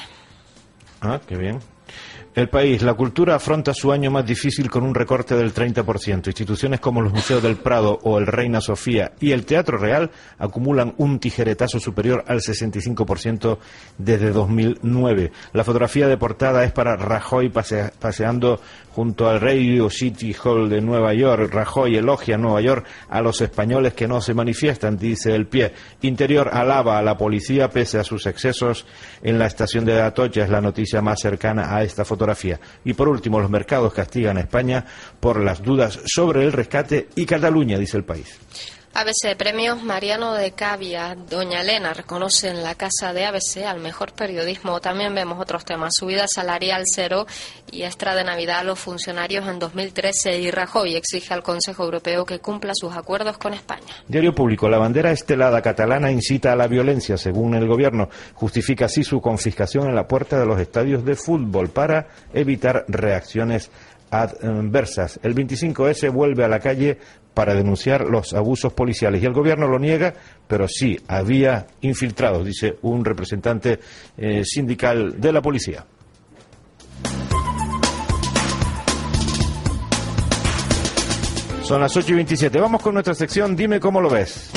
Ah, 1.01 1.21
qué 1.25 1.37
bien. 1.37 1.61
El 2.33 2.49
país, 2.49 2.81
la 2.83 2.95
cultura 2.95 3.35
afronta 3.35 3.75
su 3.75 3.91
año 3.91 4.09
más 4.13 4.25
difícil 4.25 4.71
con 4.71 4.85
un 4.85 4.95
recorte 4.95 5.35
del 5.35 5.53
30%. 5.53 6.29
Instituciones 6.29 6.79
como 6.79 7.01
los 7.03 7.13
Museos 7.13 7.43
del 7.43 7.57
Prado 7.57 7.99
o 8.05 8.19
el 8.19 8.27
Reina 8.29 8.61
Sofía 8.61 9.13
y 9.19 9.33
el 9.33 9.45
Teatro 9.45 9.79
Real 9.79 10.13
acumulan 10.39 10.95
un 10.99 11.19
tijeretazo 11.19 11.81
superior 11.81 12.25
al 12.29 12.39
65% 12.41 13.59
desde 13.99 14.31
2009. 14.31 15.33
La 15.53 15.65
fotografía 15.65 16.07
de 16.07 16.17
portada 16.19 16.63
es 16.63 16.71
para 16.71 16.95
Rajoy 16.97 17.49
pasea- 17.49 17.93
paseando 17.99 18.61
junto 18.93 19.29
al 19.29 19.41
Radio 19.41 19.89
City 19.91 20.35
Hall 20.43 20.69
de 20.69 20.81
Nueva 20.81 21.15
York. 21.15 21.53
Rajoy 21.53 21.97
elogia 21.97 22.37
Nueva 22.37 22.61
York 22.61 22.87
a 23.09 23.21
los 23.21 23.41
españoles 23.41 23.95
que 23.95 24.09
no 24.09 24.21
se 24.21 24.35
manifiestan, 24.35 24.97
dice 24.97 25.35
el 25.35 25.47
pie. 25.47 25.73
Interior 26.03 26.51
alaba 26.53 26.99
a 26.99 27.03
la 27.03 27.17
policía 27.17 27.71
pese 27.71 27.99
a 27.99 28.05
sus 28.05 28.27
excesos 28.27 28.87
en 29.23 29.39
la 29.39 29.47
estación 29.47 29.85
de 29.85 30.01
Atocha. 30.01 30.45
Es 30.45 30.51
la 30.51 30.61
noticia 30.61 31.01
más 31.01 31.21
cercana 31.21 31.75
a 31.75 31.83
esta 31.83 32.05
fotografía. 32.05 32.61
Y 32.85 32.95
por 32.95 33.09
último, 33.09 33.41
los 33.41 33.51
mercados 33.51 33.93
castigan 33.93 34.37
a 34.37 34.41
España 34.41 34.85
por 35.21 35.41
las 35.41 35.63
dudas 35.63 36.01
sobre 36.07 36.45
el 36.45 36.53
rescate 36.53 37.09
y 37.15 37.27
Cataluña, 37.27 37.79
dice 37.79 37.97
el 37.97 38.05
país. 38.05 38.39
ABC 38.93 39.37
Premios 39.37 39.83
Mariano 39.85 40.35
de 40.35 40.51
Cavia, 40.51 41.15
Doña 41.15 41.61
Elena 41.61 41.95
reconoce 41.95 42.49
en 42.49 42.65
la 42.65 42.75
casa 42.75 43.13
de 43.13 43.25
ABC 43.25 43.65
al 43.65 43.79
mejor 43.79 44.13
periodismo. 44.13 44.81
También 44.81 45.15
vemos 45.15 45.41
otros 45.41 45.65
temas, 45.65 45.93
subida 45.97 46.27
salarial 46.27 46.83
cero 46.93 47.25
y 47.71 47.85
extra 47.85 48.17
de 48.17 48.25
Navidad 48.25 48.59
a 48.59 48.65
los 48.65 48.81
funcionarios 48.81 49.47
en 49.47 49.61
2013 49.61 50.41
y 50.41 50.51
Rajoy 50.51 50.97
exige 50.97 51.33
al 51.33 51.45
Consejo 51.45 51.85
Europeo 51.85 52.27
que 52.27 52.41
cumpla 52.41 52.73
sus 52.75 52.97
acuerdos 52.97 53.39
con 53.39 53.55
España. 53.55 53.87
Diario 54.09 54.35
Público. 54.35 54.69
La 54.69 54.79
bandera 54.79 55.13
estelada 55.13 55.63
catalana 55.63 56.11
incita 56.11 56.53
a 56.53 56.57
la 56.57 56.67
violencia, 56.67 57.17
según 57.17 57.55
el 57.55 57.69
gobierno. 57.69 58.09
Justifica 58.35 58.87
así 58.87 59.05
su 59.05 59.21
confiscación 59.21 59.89
en 59.89 59.95
la 59.95 60.09
puerta 60.09 60.39
de 60.39 60.47
los 60.47 60.61
estadios 60.61 61.05
de 61.05 61.15
fútbol 61.15 61.71
para 61.71 62.09
evitar 62.35 62.85
reacciones 62.89 63.71
adversas. 64.11 65.21
El 65.23 65.35
25S 65.35 66.13
vuelve 66.13 66.45
a 66.45 66.49
la 66.49 66.61
calle 66.61 66.99
para 67.35 67.55
denunciar 67.55 68.07
los 68.07 68.35
abusos 68.35 68.73
policiales 68.73 69.23
y 69.23 69.27
el 69.27 69.33
gobierno 69.33 69.69
lo 69.69 69.79
niega, 69.79 70.15
pero 70.49 70.67
sí 70.69 70.99
había 71.09 71.67
infiltrados, 71.81 72.45
dice 72.45 72.77
un 72.83 73.05
representante 73.05 73.79
eh, 74.17 74.45
sindical 74.45 75.21
de 75.21 75.33
la 75.33 75.41
policía. 75.41 75.85
Son 81.63 81.81
las 81.81 81.97
8 81.97 82.11
y 82.11 82.15
27. 82.15 82.61
Vamos 82.61 82.83
con 82.83 82.95
nuestra 82.95 83.15
sección 83.15 83.55
Dime 83.55 83.79
cómo 83.79 84.01
lo 84.01 84.11
ves. 84.11 84.51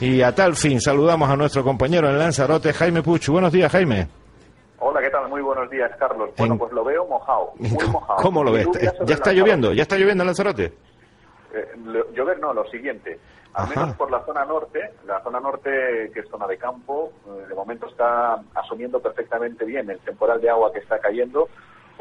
Y 0.00 0.22
a 0.22 0.34
tal 0.34 0.56
fin 0.56 0.80
saludamos 0.80 1.28
a 1.28 1.36
nuestro 1.36 1.62
compañero 1.62 2.08
en 2.08 2.18
Lanzarote, 2.18 2.72
Jaime 2.72 3.02
Puchu. 3.02 3.32
Buenos 3.32 3.52
días, 3.52 3.70
Jaime. 3.70 4.08
Hola, 4.78 5.00
¿qué 5.00 5.10
tal? 5.10 5.28
Muy 5.28 5.42
buenos 5.42 5.68
días, 5.68 5.90
Carlos. 5.98 6.30
Bueno, 6.38 6.54
En- 6.54 6.58
pues 6.58 6.72
lo 6.72 6.84
veo 6.84 7.06
mojado, 7.06 7.52
muy 7.58 7.86
mojado. 7.88 8.22
¿Cómo 8.22 8.42
lo 8.42 8.52
ves? 8.52 8.66
¿Ya 9.04 9.14
está 9.14 9.32
lloviendo? 9.32 9.72
¿Ya 9.74 9.82
está 9.82 9.96
lloviendo 9.98 10.22
en 10.22 10.26
Lanzarote? 10.28 10.64
Eh, 11.52 11.68
lo- 11.84 12.10
llover 12.12 12.38
no, 12.40 12.54
lo 12.54 12.64
siguiente. 12.70 13.18
Al 13.52 13.64
Ajá. 13.64 13.80
menos 13.80 13.96
por 13.96 14.10
la 14.10 14.24
zona 14.24 14.44
norte, 14.44 14.78
la 15.06 15.20
zona 15.22 15.40
norte 15.40 16.10
que 16.14 16.20
es 16.20 16.28
zona 16.30 16.46
de 16.46 16.56
campo, 16.56 17.12
eh, 17.26 17.46
de 17.48 17.54
momento 17.54 17.88
está 17.88 18.40
asumiendo 18.54 19.00
perfectamente 19.00 19.64
bien 19.64 19.90
el 19.90 19.98
temporal 20.00 20.40
de 20.40 20.48
agua 20.48 20.72
que 20.72 20.78
está 20.78 20.98
cayendo. 21.00 21.48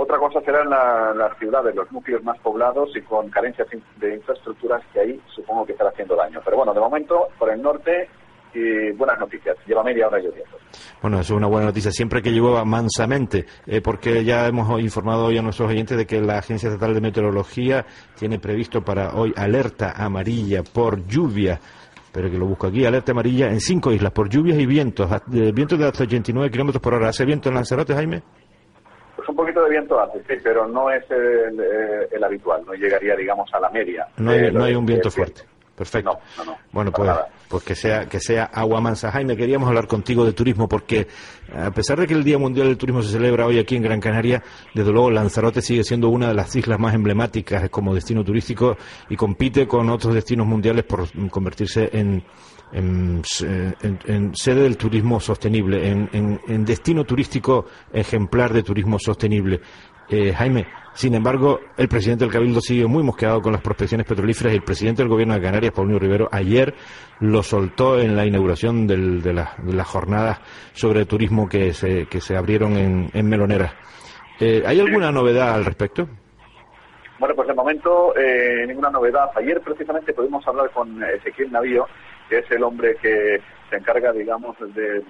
Otra 0.01 0.17
cosa 0.17 0.39
serán 0.41 0.69
la- 0.69 1.13
las 1.13 1.37
ciudades, 1.37 1.75
los 1.75 1.91
núcleos 1.91 2.23
más 2.23 2.39
poblados 2.39 2.89
y 2.95 3.01
con 3.01 3.29
carencias 3.29 3.67
de 3.97 4.15
infraestructuras 4.15 4.81
que 4.93 5.01
ahí 5.01 5.21
supongo 5.35 5.65
que 5.65 5.73
estará 5.73 5.89
haciendo 5.89 6.15
daño. 6.15 6.39
Pero 6.43 6.55
bueno, 6.57 6.73
de 6.73 6.79
momento, 6.79 7.27
por 7.37 7.49
el 7.51 7.61
norte, 7.61 8.07
y 8.53 8.91
buenas 8.93 9.19
noticias. 9.19 9.55
Lleva 9.67 9.83
media 9.83 10.07
hora 10.07 10.17
lloviendo. 10.17 10.57
Bueno, 11.03 11.19
eso 11.19 11.33
es 11.33 11.37
una 11.37 11.47
buena 11.47 11.67
noticia. 11.67 11.91
Siempre 11.91 12.21
que 12.21 12.31
llueva 12.31 12.65
mansamente, 12.65 13.45
eh, 13.67 13.79
porque 13.81 14.23
ya 14.23 14.47
hemos 14.47 14.81
informado 14.81 15.25
hoy 15.25 15.37
a 15.37 15.41
nuestros 15.43 15.69
oyentes 15.69 15.95
de 15.97 16.07
que 16.07 16.19
la 16.21 16.39
Agencia 16.39 16.67
Estatal 16.69 16.95
de 16.95 17.01
Meteorología 17.01 17.85
tiene 18.17 18.39
previsto 18.39 18.81
para 18.81 19.13
hoy 19.13 19.33
alerta 19.37 19.91
amarilla 19.95 20.63
por 20.63 21.05
lluvia. 21.05 21.59
Pero 22.11 22.31
que 22.31 22.37
lo 22.39 22.47
busco 22.47 22.65
aquí, 22.67 22.85
alerta 22.85 23.11
amarilla 23.11 23.49
en 23.49 23.59
cinco 23.59 23.91
islas 23.91 24.11
por 24.13 24.29
lluvias 24.29 24.57
y 24.57 24.65
vientos, 24.65 25.07
de 25.27 25.51
vientos 25.51 25.77
de 25.77 25.85
hasta 25.85 26.05
89 26.05 26.49
kilómetros 26.49 26.81
por 26.81 26.95
hora. 26.95 27.09
¿Hace 27.09 27.25
viento 27.25 27.49
en 27.49 27.55
Lanzarote, 27.55 27.93
Jaime? 27.93 28.23
Un 29.29 29.35
poquito 29.35 29.63
de 29.63 29.69
viento 29.69 29.99
hace, 29.99 30.17
sí, 30.27 30.41
pero 30.43 30.67
no 30.67 30.89
es 30.89 31.03
el, 31.11 31.59
eh, 31.59 32.07
el 32.11 32.23
habitual, 32.23 32.63
no 32.65 32.73
llegaría, 32.73 33.15
digamos, 33.15 33.47
a 33.53 33.59
la 33.59 33.69
media. 33.69 34.07
No 34.17 34.31
hay, 34.31 34.49
lo 34.49 34.59
no 34.59 34.65
hay 34.65 34.73
un 34.73 34.87
viento 34.87 35.11
fuerte. 35.11 35.43
Perfecto. 35.75 36.19
No, 36.37 36.43
no, 36.43 36.51
no. 36.51 36.57
Bueno, 36.71 36.91
pues, 36.91 37.07
nada. 37.07 37.29
pues 37.47 37.63
que 37.63 37.73
sea 37.73 38.05
que 38.07 38.19
sea 38.19 38.45
agua 38.45 38.81
mansa. 38.81 39.11
Jaime, 39.11 39.37
queríamos 39.37 39.69
hablar 39.69 39.87
contigo 39.87 40.25
de 40.25 40.33
turismo 40.33 40.67
porque 40.67 41.07
a 41.55 41.71
pesar 41.71 41.99
de 41.99 42.07
que 42.07 42.15
el 42.15 42.23
Día 42.23 42.37
Mundial 42.37 42.67
del 42.67 42.77
Turismo 42.77 43.01
se 43.01 43.11
celebra 43.11 43.45
hoy 43.45 43.59
aquí 43.59 43.77
en 43.77 43.83
Gran 43.83 44.01
Canaria, 44.01 44.43
desde 44.73 44.91
luego 44.91 45.09
Lanzarote 45.09 45.61
sigue 45.61 45.83
siendo 45.83 46.09
una 46.09 46.29
de 46.29 46.33
las 46.33 46.53
islas 46.55 46.79
más 46.79 46.95
emblemáticas 46.95 47.69
como 47.69 47.93
destino 47.93 48.25
turístico 48.25 48.75
y 49.09 49.15
compite 49.15 49.67
con 49.67 49.89
otros 49.89 50.13
destinos 50.13 50.47
mundiales 50.47 50.83
por 50.83 51.07
convertirse 51.29 51.89
en 51.93 52.25
en, 52.71 53.21
sede 53.23 54.61
del 54.61 54.77
turismo 54.77 55.19
sostenible, 55.19 55.87
en, 55.89 56.09
en- 56.47 56.65
destino 56.65 57.03
turístico 57.03 57.65
ejemplar 57.91 58.53
de 58.53 58.63
turismo 58.63 58.97
sostenible. 58.99 59.59
Eh, 60.09 60.33
Jaime, 60.33 60.65
sin 60.93 61.13
embargo, 61.13 61.59
el 61.77 61.87
presidente 61.87 62.25
del 62.25 62.33
Cabildo 62.33 62.61
sigue 62.61 62.87
muy 62.87 63.03
mosqueado 63.03 63.41
con 63.41 63.51
las 63.51 63.61
prospecciones 63.61 64.07
petrolíferas 64.07 64.53
y 64.53 64.55
el 64.57 64.63
presidente 64.63 65.01
del 65.03 65.09
Gobierno 65.09 65.35
de 65.35 65.41
Canarias, 65.41 65.71
Paulino 65.73 65.99
Rivero, 65.99 66.27
ayer 66.31 66.73
lo 67.19 67.43
soltó 67.43 67.99
en 67.99 68.15
la 68.15 68.25
inauguración 68.25 68.87
de, 68.87 68.97
la- 69.33 69.53
de 69.61 69.73
las 69.73 69.87
jornadas 69.87 70.39
sobre 70.73 71.05
turismo 71.05 71.47
que 71.47 71.73
se, 71.73 72.07
que 72.07 72.21
se 72.21 72.35
abrieron 72.35 72.75
en, 72.77 73.09
en 73.13 73.29
Melonera. 73.29 73.75
Eh, 74.39 74.63
¿Hay 74.65 74.79
alguna 74.79 75.11
novedad 75.11 75.53
al 75.53 75.65
respecto? 75.65 76.07
Bueno, 77.19 77.35
pues 77.35 77.49
de 77.49 77.53
momento 77.53 78.15
eh, 78.17 78.65
ninguna 78.65 78.89
novedad. 78.89 79.29
Ayer 79.35 79.59
precisamente 79.61 80.13
pudimos 80.13 80.47
hablar 80.47 80.71
con 80.71 81.03
Ezequiel 81.03 81.51
Navío, 81.51 81.85
que 82.29 82.37
es 82.37 82.51
el 82.51 82.63
hombre 82.63 82.95
que 83.01 83.41
se 83.69 83.75
encarga, 83.75 84.11
digamos, 84.13 84.55
de, 84.59 85.03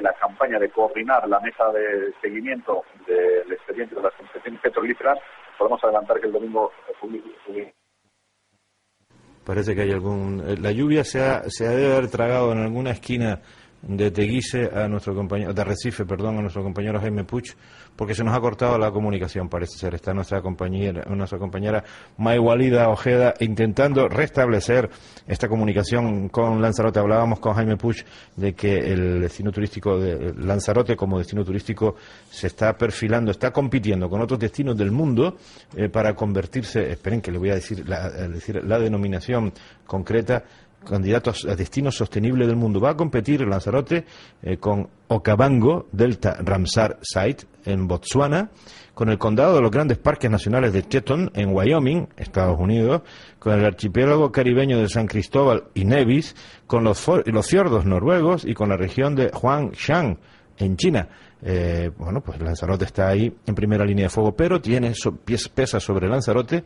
la 0.00 0.12
campaña 0.14 0.58
de 0.58 0.70
coordinar 0.70 1.28
la 1.28 1.40
mesa 1.40 1.70
de 1.72 2.12
seguimiento 2.20 2.84
del 3.06 3.52
expediente 3.52 3.94
de 3.94 4.02
las 4.02 4.14
concesiones 4.14 4.60
petrolíferas. 4.60 5.18
Podemos 5.58 5.82
adelantar 5.84 6.18
que 6.20 6.26
el 6.26 6.32
domingo 6.32 6.72
Parece 9.44 9.74
que 9.74 9.82
hay 9.82 9.90
algún... 9.90 10.40
eh, 10.46 10.56
La 10.60 10.70
lluvia 10.70 11.04
se 11.04 11.20
ha, 11.20 11.42
se 11.48 11.66
ha 11.66 11.70
de 11.70 11.92
haber 11.92 12.08
tragado 12.08 12.52
en 12.52 12.58
alguna 12.58 12.90
esquina 12.90 13.40
de 13.82 14.10
Teguise 14.10 14.70
a 14.72 14.86
nuestro 14.86 15.14
compañero, 15.14 15.52
de 15.52 15.64
Recife, 15.64 16.04
perdón, 16.04 16.38
a 16.38 16.40
nuestro 16.40 16.62
compañero 16.62 17.00
Jaime 17.00 17.24
Puch, 17.24 17.52
porque 17.96 18.14
se 18.14 18.22
nos 18.22 18.34
ha 18.34 18.40
cortado 18.40 18.78
la 18.78 18.90
comunicación, 18.90 19.48
parece 19.48 19.76
ser. 19.76 19.94
Está 19.94 20.14
nuestra 20.14 20.40
compañera, 20.40 21.04
nuestra 21.10 21.38
compañera 21.38 21.84
Maigualida 22.16 22.88
Ojeda 22.88 23.34
intentando 23.40 24.08
restablecer 24.08 24.88
esta 25.26 25.48
comunicación 25.48 26.28
con 26.28 26.62
Lanzarote. 26.62 27.00
Hablábamos 27.00 27.40
con 27.40 27.54
Jaime 27.54 27.76
Puch 27.76 28.04
de 28.36 28.54
que 28.54 28.78
el 28.78 29.20
destino 29.20 29.50
turístico 29.50 29.98
de 29.98 30.32
Lanzarote 30.34 30.96
como 30.96 31.18
destino 31.18 31.44
turístico 31.44 31.96
se 32.30 32.46
está 32.46 32.76
perfilando, 32.78 33.30
está 33.30 33.50
compitiendo 33.50 34.08
con 34.08 34.20
otros 34.20 34.38
destinos 34.38 34.76
del 34.76 34.92
mundo 34.92 35.36
eh, 35.76 35.88
para 35.88 36.14
convertirse, 36.14 36.90
esperen 36.90 37.20
que 37.20 37.32
le 37.32 37.38
voy 37.38 37.50
a 37.50 37.54
decir 37.54 37.86
la, 37.88 38.04
a 38.04 38.28
decir 38.28 38.62
la 38.64 38.78
denominación 38.78 39.52
concreta, 39.86 40.44
candidatos 40.82 41.44
a 41.44 41.54
destino 41.54 41.90
sostenible 41.90 42.46
del 42.46 42.56
mundo. 42.56 42.80
Va 42.80 42.90
a 42.90 42.96
competir 42.96 43.46
Lanzarote 43.46 44.04
eh, 44.42 44.56
con 44.58 44.88
Okavango, 45.08 45.88
Delta 45.92 46.36
Ramsar 46.40 46.98
Site, 47.02 47.46
en 47.64 47.86
Botswana, 47.86 48.50
con 48.94 49.08
el 49.08 49.18
condado 49.18 49.54
de 49.54 49.62
los 49.62 49.70
grandes 49.70 49.98
parques 49.98 50.30
nacionales 50.30 50.72
de 50.72 50.82
Teton, 50.82 51.30
en 51.34 51.54
Wyoming, 51.54 52.08
Estados 52.16 52.58
Unidos, 52.58 53.02
con 53.38 53.58
el 53.58 53.64
archipiélago 53.64 54.32
caribeño 54.32 54.78
de 54.78 54.88
San 54.88 55.06
Cristóbal 55.06 55.64
y 55.74 55.84
Nevis, 55.84 56.34
con 56.66 56.84
los, 56.84 57.04
los 57.26 57.46
fiordos 57.46 57.84
noruegos 57.84 58.44
y 58.44 58.54
con 58.54 58.68
la 58.68 58.76
región 58.76 59.14
de 59.14 59.30
Huangshan, 59.30 60.18
en 60.58 60.76
China. 60.76 61.08
Eh, 61.44 61.90
bueno, 61.96 62.20
pues 62.20 62.40
Lanzarote 62.40 62.84
está 62.84 63.08
ahí 63.08 63.32
en 63.46 63.54
primera 63.54 63.84
línea 63.84 64.04
de 64.04 64.10
fuego, 64.10 64.34
pero 64.36 64.60
tiene 64.60 64.92
pesa 65.54 65.80
sobre 65.80 66.08
Lanzarote 66.08 66.62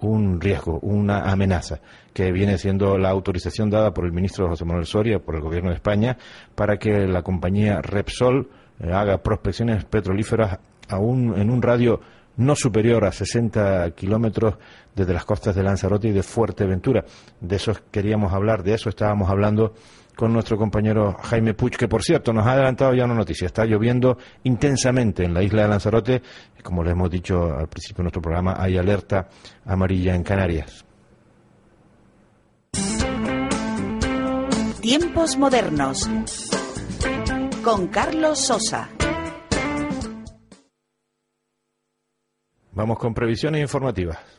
un 0.00 0.40
riesgo, 0.40 0.78
una 0.80 1.30
amenaza, 1.30 1.80
que 2.12 2.32
viene 2.32 2.58
siendo 2.58 2.98
la 2.98 3.10
autorización 3.10 3.70
dada 3.70 3.92
por 3.92 4.04
el 4.04 4.12
ministro 4.12 4.48
José 4.48 4.64
Manuel 4.64 4.86
Soria, 4.86 5.18
por 5.18 5.34
el 5.34 5.40
gobierno 5.40 5.70
de 5.70 5.76
España, 5.76 6.16
para 6.54 6.78
que 6.78 7.06
la 7.06 7.22
compañía 7.22 7.80
Repsol 7.82 8.48
eh, 8.80 8.92
haga 8.92 9.18
prospecciones 9.18 9.84
petrolíferas 9.84 10.58
aún 10.88 11.34
en 11.38 11.50
un 11.50 11.62
radio 11.62 12.00
no 12.36 12.54
superior 12.54 13.04
a 13.04 13.12
60 13.12 13.90
kilómetros 13.92 14.56
desde 14.94 15.14
las 15.14 15.24
costas 15.24 15.54
de 15.54 15.62
Lanzarote 15.62 16.08
y 16.08 16.12
de 16.12 16.22
Fuerteventura. 16.22 17.04
De 17.40 17.56
eso 17.56 17.72
queríamos 17.90 18.32
hablar, 18.32 18.62
de 18.62 18.74
eso 18.74 18.88
estábamos 18.88 19.30
hablando 19.30 19.74
con 20.16 20.32
nuestro 20.32 20.56
compañero 20.56 21.14
Jaime 21.22 21.54
Puch, 21.54 21.76
que 21.76 21.86
por 21.86 22.02
cierto 22.02 22.32
nos 22.32 22.46
ha 22.46 22.52
adelantado 22.52 22.94
ya 22.94 23.04
una 23.04 23.14
noticia. 23.14 23.46
Está 23.46 23.66
lloviendo 23.66 24.16
intensamente 24.44 25.24
en 25.24 25.34
la 25.34 25.42
isla 25.42 25.62
de 25.62 25.68
Lanzarote. 25.68 26.22
Y 26.58 26.62
como 26.62 26.82
le 26.82 26.92
hemos 26.92 27.10
dicho 27.10 27.54
al 27.54 27.68
principio 27.68 27.98
de 27.98 28.04
nuestro 28.04 28.22
programa, 28.22 28.56
hay 28.58 28.78
alerta 28.78 29.28
amarilla 29.66 30.14
en 30.14 30.24
Canarias. 30.24 30.84
Tiempos 34.80 35.36
modernos. 35.36 36.08
Con 37.62 37.88
Carlos 37.88 38.40
Sosa. 38.40 38.88
Vamos 42.72 42.98
con 42.98 43.12
previsiones 43.12 43.62
informativas. 43.62 44.35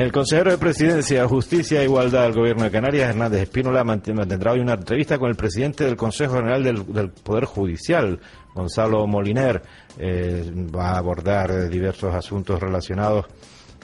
El 0.00 0.12
consejero 0.12 0.50
de 0.50 0.56
Presidencia, 0.56 1.28
Justicia 1.28 1.82
e 1.82 1.84
Igualdad 1.84 2.22
del 2.22 2.32
Gobierno 2.32 2.64
de 2.64 2.70
Canarias, 2.70 3.10
Hernández 3.10 3.42
Espínola, 3.42 3.84
mantendrá 3.84 4.52
hoy 4.52 4.60
una 4.60 4.72
entrevista 4.72 5.18
con 5.18 5.28
el 5.28 5.36
presidente 5.36 5.84
del 5.84 5.94
Consejo 5.94 6.36
General 6.36 6.64
del, 6.64 7.10
Poder 7.10 7.44
Judicial, 7.44 8.18
Gonzalo 8.54 9.06
Moliner. 9.06 9.60
Eh, 9.98 10.50
va 10.74 10.92
a 10.92 10.96
abordar 10.96 11.68
diversos 11.68 12.14
asuntos 12.14 12.58
relacionados 12.58 13.26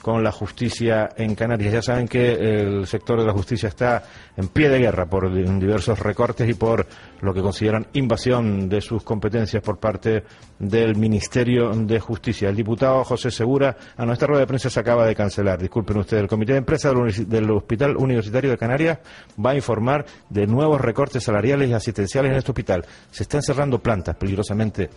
con 0.01 0.23
la 0.23 0.31
justicia 0.31 1.09
en 1.15 1.35
Canarias. 1.35 1.73
Ya 1.73 1.81
saben 1.81 2.07
que 2.07 2.33
el 2.33 2.87
sector 2.87 3.19
de 3.19 3.25
la 3.25 3.33
justicia 3.33 3.69
está 3.69 4.03
en 4.35 4.47
pie 4.47 4.69
de 4.69 4.79
guerra 4.79 5.05
por 5.05 5.33
diversos 5.33 5.99
recortes 5.99 6.49
y 6.49 6.53
por 6.53 6.85
lo 7.21 7.33
que 7.33 7.41
consideran 7.41 7.87
invasión 7.93 8.69
de 8.69 8.81
sus 8.81 9.03
competencias 9.03 9.61
por 9.63 9.79
parte 9.79 10.23
del 10.59 10.95
Ministerio 10.95 11.71
de 11.71 11.99
Justicia. 11.99 12.49
El 12.49 12.55
diputado 12.55 13.03
José 13.03 13.31
Segura, 13.31 13.75
a 13.95 14.05
nuestra 14.05 14.27
rueda 14.27 14.41
de 14.41 14.47
prensa 14.47 14.69
se 14.69 14.79
acaba 14.79 15.05
de 15.05 15.15
cancelar. 15.15 15.59
Disculpen 15.59 15.97
ustedes, 15.97 16.23
el 16.23 16.29
Comité 16.29 16.53
de 16.53 16.59
Empresa 16.59 16.91
del 16.91 17.51
Hospital 17.51 17.97
Universitario 17.97 18.51
de 18.51 18.57
Canarias 18.57 18.99
va 19.43 19.51
a 19.51 19.55
informar 19.55 20.05
de 20.29 20.47
nuevos 20.47 20.79
recortes 20.79 21.23
salariales 21.23 21.69
y 21.69 21.73
asistenciales 21.73 22.31
en 22.31 22.37
este 22.37 22.51
hospital. 22.51 22.85
Se 23.11 23.23
están 23.23 23.41
cerrando 23.41 23.79
plantas 23.79 24.15
peligrosamente, 24.15 24.89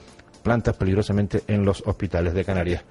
plantas 0.43 0.77
peligrosamente 0.77 1.43
en 1.47 1.65
los 1.65 1.83
hospitales 1.87 2.35
de 2.35 2.45
Canarias. 2.45 2.85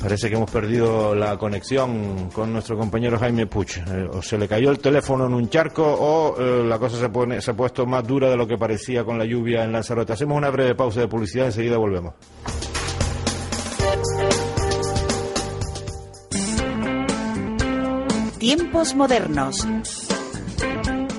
Parece 0.00 0.28
que 0.28 0.36
hemos 0.36 0.50
perdido 0.50 1.14
la 1.14 1.36
conexión 1.36 2.30
con 2.30 2.52
nuestro 2.52 2.76
compañero 2.76 3.18
Jaime 3.18 3.46
Puch. 3.46 3.78
Eh, 3.78 4.08
o 4.12 4.22
se 4.22 4.38
le 4.38 4.46
cayó 4.46 4.70
el 4.70 4.78
teléfono 4.78 5.26
en 5.26 5.34
un 5.34 5.48
charco 5.48 5.84
o 5.84 6.40
eh, 6.40 6.64
la 6.64 6.78
cosa 6.78 6.98
se, 6.98 7.08
pone, 7.08 7.40
se 7.40 7.50
ha 7.50 7.54
puesto 7.54 7.86
más 7.86 8.06
dura 8.06 8.28
de 8.28 8.36
lo 8.36 8.46
que 8.46 8.56
parecía 8.58 9.04
con 9.04 9.18
la 9.18 9.24
lluvia 9.24 9.64
en 9.64 9.72
Lanzarote. 9.72 10.12
Hacemos 10.12 10.36
una 10.36 10.50
breve 10.50 10.74
pausa 10.74 11.00
de 11.00 11.08
publicidad, 11.08 11.46
enseguida 11.46 11.76
volvemos. 11.76 12.14
Tiempos 18.38 18.94
modernos. 18.94 19.66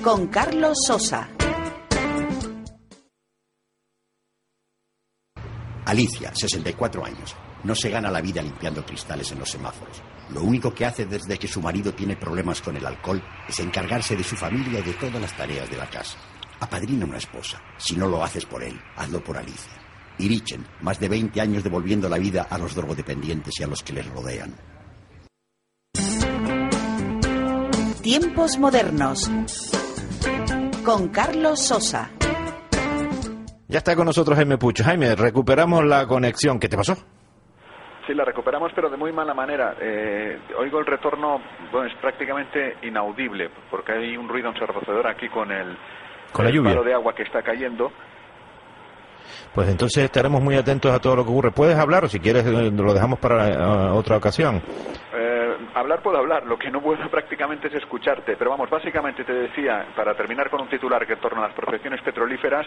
Con 0.02 0.28
Carlos 0.28 0.78
Sosa. 0.86 1.28
Alicia, 5.88 6.30
64 6.34 7.02
años 7.02 7.34
no 7.64 7.74
se 7.74 7.88
gana 7.88 8.10
la 8.10 8.20
vida 8.20 8.42
limpiando 8.42 8.84
cristales 8.84 9.32
en 9.32 9.38
los 9.38 9.50
semáforos. 9.50 10.02
Lo 10.34 10.42
único 10.42 10.74
que 10.74 10.84
hace 10.84 11.06
desde 11.06 11.38
que 11.38 11.48
su 11.48 11.62
marido 11.62 11.94
tiene 11.94 12.14
problemas 12.14 12.60
con 12.60 12.76
el 12.76 12.84
alcohol 12.84 13.22
es 13.48 13.58
encargarse 13.58 14.14
de 14.14 14.22
su 14.22 14.36
familia 14.36 14.80
y 14.80 14.82
de 14.82 14.92
todas 14.92 15.18
las 15.18 15.34
tareas 15.34 15.70
de 15.70 15.78
la 15.78 15.88
casa. 15.88 16.18
Apadrina 16.60 17.06
una 17.06 17.16
esposa. 17.16 17.62
Si 17.78 17.96
no 17.96 18.06
lo 18.06 18.22
haces 18.22 18.44
por 18.44 18.62
él, 18.62 18.78
hazlo 18.96 19.24
por 19.24 19.38
Alicia. 19.38 19.72
Irichen, 20.18 20.66
más 20.82 21.00
de 21.00 21.08
20 21.08 21.40
años 21.40 21.64
devolviendo 21.64 22.06
la 22.10 22.18
vida 22.18 22.46
a 22.50 22.58
los 22.58 22.74
drogodependientes 22.74 23.58
y 23.58 23.62
a 23.62 23.66
los 23.66 23.82
que 23.82 23.94
les 23.94 24.06
rodean. 24.10 24.54
Tiempos 28.02 28.58
modernos. 28.58 29.30
Con 30.84 31.08
Carlos 31.08 31.62
Sosa. 31.62 32.10
Ya 33.68 33.78
está 33.78 33.94
con 33.94 34.06
nosotros 34.06 34.34
Jaime 34.34 34.56
Pucho. 34.56 34.82
Jaime, 34.82 35.14
recuperamos 35.14 35.84
la 35.84 36.06
conexión. 36.06 36.58
¿Qué 36.58 36.70
te 36.70 36.76
pasó? 36.76 36.94
Sí, 38.06 38.14
la 38.14 38.24
recuperamos, 38.24 38.72
pero 38.74 38.88
de 38.88 38.96
muy 38.96 39.12
mala 39.12 39.34
manera. 39.34 39.76
Eh, 39.78 40.38
oigo 40.58 40.78
el 40.78 40.86
retorno, 40.86 41.42
bueno, 41.70 41.86
es 41.86 41.94
prácticamente 42.00 42.78
inaudible, 42.82 43.50
porque 43.70 43.92
hay 43.92 44.16
un 44.16 44.26
ruido 44.26 44.48
ensordecedor 44.48 45.06
aquí 45.06 45.28
con 45.28 45.52
el, 45.52 45.76
con 46.32 46.46
la 46.46 46.50
lluvia. 46.50 46.80
de 46.82 46.94
agua 46.94 47.14
que 47.14 47.24
está 47.24 47.42
cayendo. 47.42 47.92
Pues 49.54 49.68
entonces 49.68 50.02
estaremos 50.02 50.40
muy 50.40 50.56
atentos 50.56 50.90
a 50.90 50.98
todo 50.98 51.16
lo 51.16 51.24
que 51.24 51.30
ocurre. 51.30 51.50
¿Puedes 51.50 51.76
hablar 51.76 52.04
o 52.04 52.08
si 52.08 52.20
quieres 52.20 52.46
eh, 52.46 52.70
lo 52.70 52.94
dejamos 52.94 53.18
para 53.18 53.48
eh, 53.50 53.90
otra 53.92 54.16
ocasión? 54.16 54.62
hablar 55.74 56.02
puedo 56.02 56.18
hablar, 56.18 56.44
lo 56.44 56.58
que 56.58 56.70
no 56.70 56.80
puedo 56.80 57.08
prácticamente 57.10 57.68
es 57.68 57.74
escucharte. 57.74 58.36
Pero 58.36 58.50
vamos, 58.50 58.68
básicamente 58.70 59.24
te 59.24 59.32
decía, 59.32 59.86
para 59.96 60.14
terminar 60.14 60.50
con 60.50 60.60
un 60.60 60.68
titular 60.68 61.06
que 61.06 61.16
torna 61.16 61.44
a 61.44 61.48
las 61.48 61.56
profesiones 61.56 62.00
petrolíferas, 62.02 62.66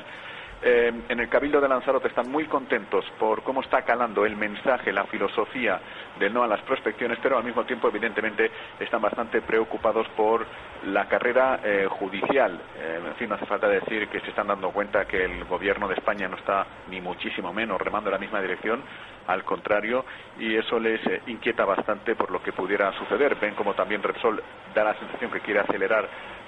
eh, 0.63 0.93
en 1.09 1.19
el 1.19 1.27
Cabildo 1.27 1.59
de 1.59 1.67
Lanzarote 1.67 2.07
están 2.07 2.29
muy 2.29 2.45
contentos 2.45 3.03
por 3.17 3.41
cómo 3.41 3.61
está 3.61 3.81
calando 3.81 4.25
el 4.25 4.35
mensaje, 4.35 4.93
la 4.93 5.05
filosofía 5.05 5.79
del 6.19 6.31
no 6.31 6.43
a 6.43 6.47
las 6.47 6.61
prospecciones, 6.61 7.17
pero 7.21 7.37
al 7.37 7.43
mismo 7.43 7.63
tiempo, 7.63 7.87
evidentemente, 7.87 8.51
están 8.79 9.01
bastante 9.01 9.41
preocupados 9.41 10.07
por 10.09 10.45
la 10.85 11.07
carrera 11.07 11.61
eh, 11.63 11.87
judicial. 11.89 12.61
Eh, 12.77 12.99
en 13.07 13.15
fin, 13.15 13.29
no 13.29 13.35
hace 13.35 13.47
falta 13.47 13.67
decir 13.67 14.07
que 14.09 14.19
se 14.19 14.29
están 14.29 14.47
dando 14.47 14.69
cuenta 14.69 15.05
que 15.05 15.25
el 15.25 15.45
gobierno 15.45 15.87
de 15.87 15.95
España 15.95 16.27
no 16.27 16.37
está 16.37 16.67
ni 16.91 17.01
muchísimo 17.01 17.51
menos 17.51 17.81
remando 17.81 18.09
en 18.09 18.13
la 18.13 18.19
misma 18.19 18.39
dirección, 18.39 18.83
al 19.25 19.43
contrario, 19.43 20.05
y 20.37 20.55
eso 20.55 20.79
les 20.79 21.01
inquieta 21.27 21.65
bastante 21.65 22.15
por 22.15 22.29
lo 22.29 22.41
que 22.43 22.53
pudiera 22.53 22.91
suceder. 22.93 23.35
Ven 23.35 23.55
como 23.55 23.73
también 23.73 24.03
Repsol 24.03 24.43
da 24.75 24.83
la 24.83 24.93
sensación 24.93 25.31
que 25.31 25.39
quiere 25.39 25.61
acelerar 25.61 26.07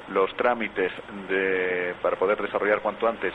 los 0.09 0.35
trámites 0.35 0.91
para 2.01 2.17
poder 2.17 2.41
desarrollar 2.41 2.81
cuanto 2.81 3.07
antes 3.07 3.33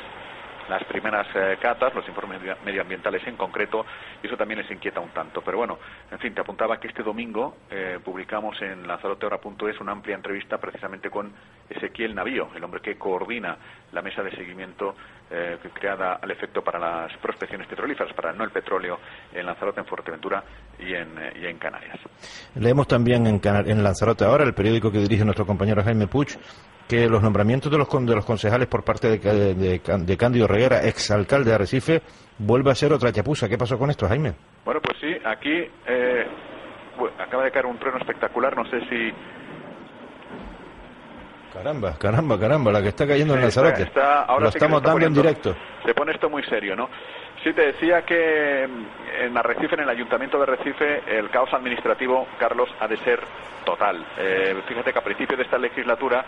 las 0.68 0.84
primeras 0.84 1.26
eh, 1.34 1.56
catas, 1.60 1.94
los 1.94 2.06
informes 2.08 2.40
medioambientales 2.64 3.26
en 3.26 3.36
concreto, 3.36 3.84
y 4.22 4.26
eso 4.26 4.36
también 4.36 4.60
les 4.60 4.70
inquieta 4.70 5.00
un 5.00 5.10
tanto. 5.10 5.40
Pero 5.42 5.58
bueno, 5.58 5.78
en 6.10 6.18
fin, 6.18 6.34
te 6.34 6.40
apuntaba 6.40 6.78
que 6.78 6.88
este 6.88 7.02
domingo 7.02 7.56
eh, 7.70 7.98
publicamos 8.04 8.60
en 8.62 8.86
lanzaroteora.es 8.86 9.80
una 9.80 9.92
amplia 9.92 10.16
entrevista 10.16 10.58
precisamente 10.58 11.10
con 11.10 11.32
Ezequiel 11.68 12.14
Navío, 12.14 12.48
el 12.54 12.64
hombre 12.64 12.80
que 12.80 12.96
coordina 12.96 13.56
la 13.92 14.02
mesa 14.02 14.22
de 14.22 14.30
seguimiento 14.30 14.94
eh, 15.30 15.58
creada 15.72 16.14
al 16.14 16.30
efecto 16.30 16.62
para 16.62 16.78
las 16.78 17.16
prospecciones 17.18 17.66
petrolíferas, 17.66 18.12
para 18.14 18.32
no 18.32 18.44
el 18.44 18.50
petróleo 18.50 18.98
en 19.32 19.46
Lanzarote, 19.46 19.80
en 19.80 19.86
Fuerteventura 19.86 20.42
y 20.78 20.94
en, 20.94 21.08
y 21.40 21.46
en 21.46 21.58
Canarias. 21.58 21.98
Leemos 22.54 22.86
también 22.86 23.26
en, 23.26 23.40
en 23.42 23.82
Lanzarote 23.82 24.24
ahora, 24.24 24.44
el 24.44 24.54
periódico 24.54 24.90
que 24.90 24.98
dirige 24.98 25.24
nuestro 25.24 25.46
compañero 25.46 25.82
Jaime 25.82 26.06
Puch, 26.06 26.36
que 26.88 27.06
los 27.06 27.22
nombramientos 27.22 27.70
de 27.70 27.76
los, 27.76 27.88
de 27.88 28.14
los 28.14 28.24
concejales 28.24 28.66
por 28.66 28.82
parte 28.82 29.18
de, 29.18 29.54
de, 29.54 30.16
Cándido 30.16 30.46
Reguera, 30.46 30.82
exalcalde 30.82 31.50
de 31.50 31.54
Arrecife, 31.54 32.02
vuelve 32.38 32.70
a 32.70 32.74
ser 32.74 32.92
otra 32.92 33.12
chapuza. 33.12 33.48
¿Qué 33.48 33.58
pasó 33.58 33.78
con 33.78 33.90
esto, 33.90 34.08
Jaime? 34.08 34.32
Bueno, 34.64 34.80
pues 34.80 34.96
sí, 34.98 35.14
aquí 35.24 35.68
eh, 35.86 36.26
acaba 37.18 37.44
de 37.44 37.50
caer 37.50 37.66
un 37.66 37.78
trueno 37.78 37.98
espectacular, 37.98 38.56
no 38.56 38.64
sé 38.70 38.80
si... 38.88 39.12
Caramba, 41.52 41.96
caramba, 41.98 42.38
caramba, 42.38 42.72
la 42.72 42.82
que 42.82 42.88
está 42.88 43.06
cayendo 43.06 43.34
en 43.34 43.42
Lanzarote. 43.42 43.90
ahora 44.00 44.44
Lo 44.44 44.48
estamos 44.48 44.82
dando 44.82 45.06
en 45.06 45.14
directo. 45.14 45.56
Se 45.84 45.92
pone 45.92 46.12
esto 46.12 46.30
muy 46.30 46.42
serio, 46.44 46.76
¿no? 46.76 46.88
Sí, 47.42 47.52
te 47.52 47.66
decía 47.66 48.02
que 48.02 48.64
en 48.64 49.36
Arrecife, 49.36 49.74
en 49.74 49.82
el 49.82 49.88
Ayuntamiento 49.88 50.38
de 50.38 50.44
Arrecife, 50.44 51.02
el 51.06 51.30
caos 51.30 51.52
administrativo, 51.52 52.26
Carlos, 52.38 52.68
ha 52.80 52.88
de 52.88 52.96
ser 52.98 53.20
total. 53.64 54.04
Eh, 54.18 54.56
fíjate 54.66 54.92
que 54.92 54.98
a 54.98 55.04
principio 55.04 55.36
de 55.36 55.44
esta 55.44 55.58
legislatura 55.58 56.24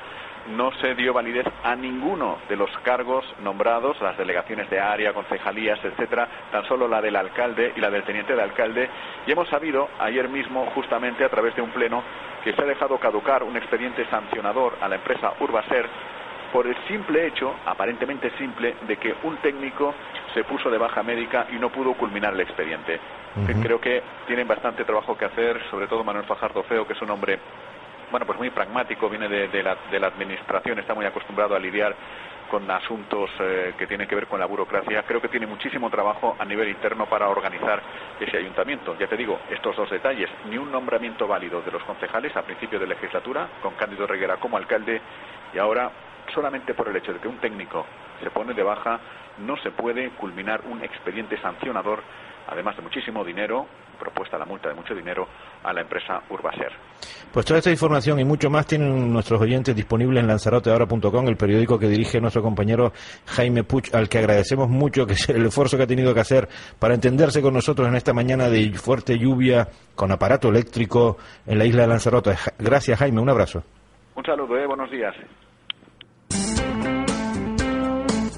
no 0.49 0.73
se 0.81 0.95
dio 0.95 1.13
validez 1.13 1.47
a 1.63 1.75
ninguno 1.77 2.39
de 2.49 2.57
los 2.57 2.71
cargos 2.79 3.25
nombrados, 3.43 4.01
las 4.01 4.17
delegaciones 4.17 4.69
de 4.71 4.81
área, 4.81 5.13
concejalías, 5.13 5.79
etcétera, 5.85 6.29
tan 6.51 6.65
solo 6.67 6.89
la 6.89 7.01
del 7.01 7.17
alcalde 7.17 7.73
y 7.77 7.81
la 7.81 7.91
del 7.91 8.05
teniente 8.05 8.35
de 8.35 8.43
alcalde. 8.43 8.89
Y 9.27 9.33
hemos 9.33 9.49
sabido 9.49 9.89
ayer 9.99 10.29
mismo, 10.29 10.67
justamente 10.75 11.25
a 11.25 11.29
través 11.29 11.55
de 11.55 11.63
un 11.63 11.71
pleno, 11.71 12.03
que 12.43 12.53
se 12.53 12.63
ha 12.63 12.67
dejado 12.67 12.99
caducar 12.99 13.43
un 13.43 13.57
expediente 13.57 14.07
sancionador 14.07 14.77
a 14.81 14.89
la 14.89 14.97
empresa 14.97 15.35
Urbaser 15.41 15.87
por 16.53 16.67
el 16.67 16.77
simple 16.89 17.27
hecho, 17.27 17.55
aparentemente 17.65 18.31
simple, 18.37 18.75
de 18.87 18.97
que 18.97 19.15
un 19.23 19.37
técnico 19.37 19.95
se 20.35 20.45
puso 20.45 20.69
de 20.71 20.79
baja 20.79 21.03
médica 21.03 21.47
y 21.53 21.57
no 21.57 21.71
pudo 21.71 21.95
culminar 21.95 22.35
el 22.35 22.41
expediente. 22.41 22.99
Creo 23.63 23.81
que 23.81 24.03
tienen 24.27 24.49
bastante 24.49 24.85
trabajo 24.85 25.17
que 25.17 25.27
hacer, 25.27 25.63
sobre 25.71 25.87
todo 25.87 26.03
Manuel 26.03 26.25
Fajardo 26.25 26.65
Feo, 26.65 26.87
que 26.87 26.95
es 26.95 27.03
un 27.03 27.11
hombre 27.11 27.39
bueno, 28.11 28.27
pues 28.27 28.39
muy 28.39 28.51
pragmático, 28.51 29.09
viene 29.09 29.29
de, 29.29 29.63
la, 29.63 29.77
de 29.91 30.01
la 30.01 30.09
administración, 30.09 30.79
está 30.79 30.95
muy 30.95 31.07
acostumbrado 31.07 31.55
a 31.55 31.59
lidiar 31.59 31.95
con 32.51 32.69
asuntos 32.69 33.31
eh, 33.39 33.75
que 33.79 33.87
tienen 33.87 34.09
que 34.09 34.17
ver 34.17 34.27
con 34.27 34.41
la 34.41 34.47
burocracia. 34.47 35.05
Creo 35.05 35.21
que 35.21 35.29
tiene 35.29 35.47
muchísimo 35.47 35.89
trabajo 35.89 36.35
a 36.39 36.45
nivel 36.45 36.69
interno 36.69 37.07
para 37.07 37.29
organizar 37.29 37.81
ese 38.19 38.37
ayuntamiento. 38.37 38.97
Ya 38.99 39.07
te 39.07 39.17
digo, 39.17 39.39
estos 39.49 39.77
dos 39.77 39.89
detalles, 39.89 40.29
ni 40.49 40.59
un 40.59 40.73
nombramiento 40.73 41.29
válido 41.29 41.63
de 41.63 41.71
los 41.71 41.83
concejales 41.85 42.35
a 42.37 42.43
principio 42.43 42.81
de 42.81 42.89
legislatura, 42.89 43.49
con 43.63 43.75
Cándido 43.75 44.07
Reguera 44.07 44.39
como 44.39 44.57
alcalde, 44.57 45.01
y 45.55 45.59
ahora 45.59 45.91
solamente 46.35 46.75
por 46.75 46.89
el 46.89 46.97
hecho 46.97 47.13
de 47.13 47.21
que 47.21 47.29
un 47.29 47.39
técnico 47.39 47.87
se 48.23 48.31
pone 48.31 48.53
de 48.53 48.63
baja, 48.63 48.99
no 49.39 49.57
se 49.59 49.71
puede 49.71 50.11
culminar 50.11 50.61
un 50.69 50.83
expediente 50.83 51.41
sancionador 51.41 52.03
además 52.49 52.77
de 52.77 52.83
muchísimo 52.83 53.25
dinero, 53.25 53.67
propuesta 53.99 54.39
la 54.39 54.47
multa 54.47 54.69
de 54.69 54.75
mucho 54.75 54.95
dinero 54.95 55.29
a 55.63 55.73
la 55.73 55.83
empresa 55.83 56.21
Urbaser. 56.31 56.73
Pues 57.33 57.47
toda 57.47 57.59
esta 57.59 57.71
información 57.71 58.19
y 58.19 58.25
mucho 58.25 58.51
más 58.51 58.67
tienen 58.67 59.13
nuestros 59.13 59.41
oyentes 59.41 59.77
disponibles 59.77 60.23
en 60.23 60.29
lanzaroteahora.com, 60.29 61.29
el 61.29 61.37
periódico 61.37 61.79
que 61.79 61.87
dirige 61.87 62.21
nuestro 62.21 62.43
compañero 62.43 62.93
Jaime 63.27 63.63
Puch, 63.63 63.95
al 63.95 64.09
que 64.09 64.19
agradecemos 64.19 64.69
mucho 64.69 65.07
que 65.07 65.15
el 65.29 65.47
esfuerzo 65.47 65.77
que 65.77 65.85
ha 65.85 65.87
tenido 65.87 66.13
que 66.15 66.21
hacer 66.21 66.49
para 66.79 66.95
entenderse 66.95 67.43
con 67.43 67.55
nosotros 67.55 67.87
en 67.87 67.95
esta 67.95 68.13
mañana 68.13 68.49
de 68.49 68.73
fuerte 68.73 69.19
lluvia 69.19 69.69
con 69.95 70.11
aparato 70.11 70.49
eléctrico 70.49 71.19
en 71.47 71.59
la 71.59 71.67
isla 71.67 71.83
de 71.83 71.89
Lanzarote. 71.89 72.35
Gracias 72.59 72.99
Jaime, 72.99 73.21
un 73.21 73.31
abrazo. 73.31 73.63
Un 74.17 74.25
saludo, 74.25 74.57
eh, 74.57 74.67
buenos 74.67 74.91
días. 74.91 75.15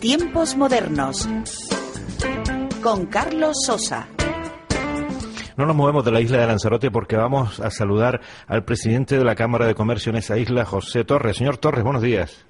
Tiempos 0.00 0.56
modernos 0.56 1.28
con 2.82 3.06
Carlos 3.06 3.56
Sosa. 3.64 4.08
No 5.56 5.66
nos 5.66 5.76
movemos 5.76 6.04
de 6.04 6.10
la 6.10 6.20
isla 6.20 6.38
de 6.38 6.46
Lanzarote 6.46 6.90
porque 6.90 7.16
vamos 7.16 7.60
a 7.60 7.70
saludar 7.70 8.20
al 8.46 8.64
presidente 8.64 9.16
de 9.16 9.24
la 9.24 9.36
Cámara 9.36 9.66
de 9.66 9.74
Comercio 9.74 10.10
en 10.10 10.16
esa 10.16 10.36
isla, 10.36 10.64
José 10.64 11.04
Torres. 11.04 11.36
Señor 11.36 11.58
Torres, 11.58 11.84
buenos 11.84 12.02
días. 12.02 12.44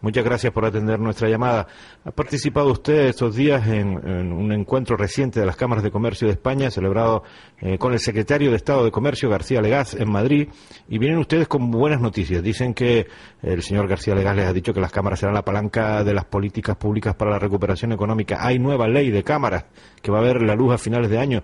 Muchas 0.00 0.24
gracias 0.24 0.52
por 0.52 0.64
atender 0.64 0.98
nuestra 0.98 1.28
llamada. 1.28 1.66
Ha 2.04 2.10
participado 2.10 2.72
usted 2.72 3.06
estos 3.06 3.36
días 3.36 3.66
en, 3.66 3.88
un 4.32 4.52
encuentro 4.52 4.96
reciente 4.96 5.40
de 5.40 5.46
las 5.46 5.56
cámaras 5.56 5.84
de 5.84 5.90
comercio 5.90 6.26
de 6.26 6.34
España, 6.34 6.70
celebrado 6.70 7.22
eh, 7.60 7.78
con 7.78 7.92
el 7.92 7.98
secretario 7.98 8.50
de 8.50 8.56
Estado 8.56 8.84
de 8.84 8.90
Comercio, 8.90 9.28
García 9.28 9.60
Legaz, 9.60 9.94
en 9.94 10.10
Madrid, 10.10 10.48
y 10.88 10.98
vienen 10.98 11.18
ustedes 11.18 11.48
con 11.48 11.70
buenas 11.70 12.00
noticias. 12.00 12.42
Dicen 12.42 12.74
que 12.74 13.06
el 13.42 13.62
señor 13.62 13.88
García 13.88 14.14
Legaz 14.14 14.36
les 14.36 14.46
ha 14.46 14.52
dicho 14.52 14.72
que 14.72 14.80
las 14.80 14.92
cámaras 14.92 15.20
serán 15.20 15.34
la 15.34 15.44
palanca 15.44 16.04
de 16.04 16.14
las 16.14 16.24
políticas 16.24 16.76
públicas 16.76 17.14
para 17.14 17.30
la 17.30 17.38
recuperación 17.38 17.92
económica. 17.92 18.38
Hay 18.40 18.58
nueva 18.58 18.88
ley 18.88 19.10
de 19.10 19.22
cámaras 19.22 19.66
que 20.02 20.10
va 20.10 20.18
a 20.18 20.22
ver 20.22 20.42
la 20.42 20.54
luz 20.54 20.72
a 20.72 20.78
finales 20.78 21.10
de 21.10 21.18
año. 21.18 21.42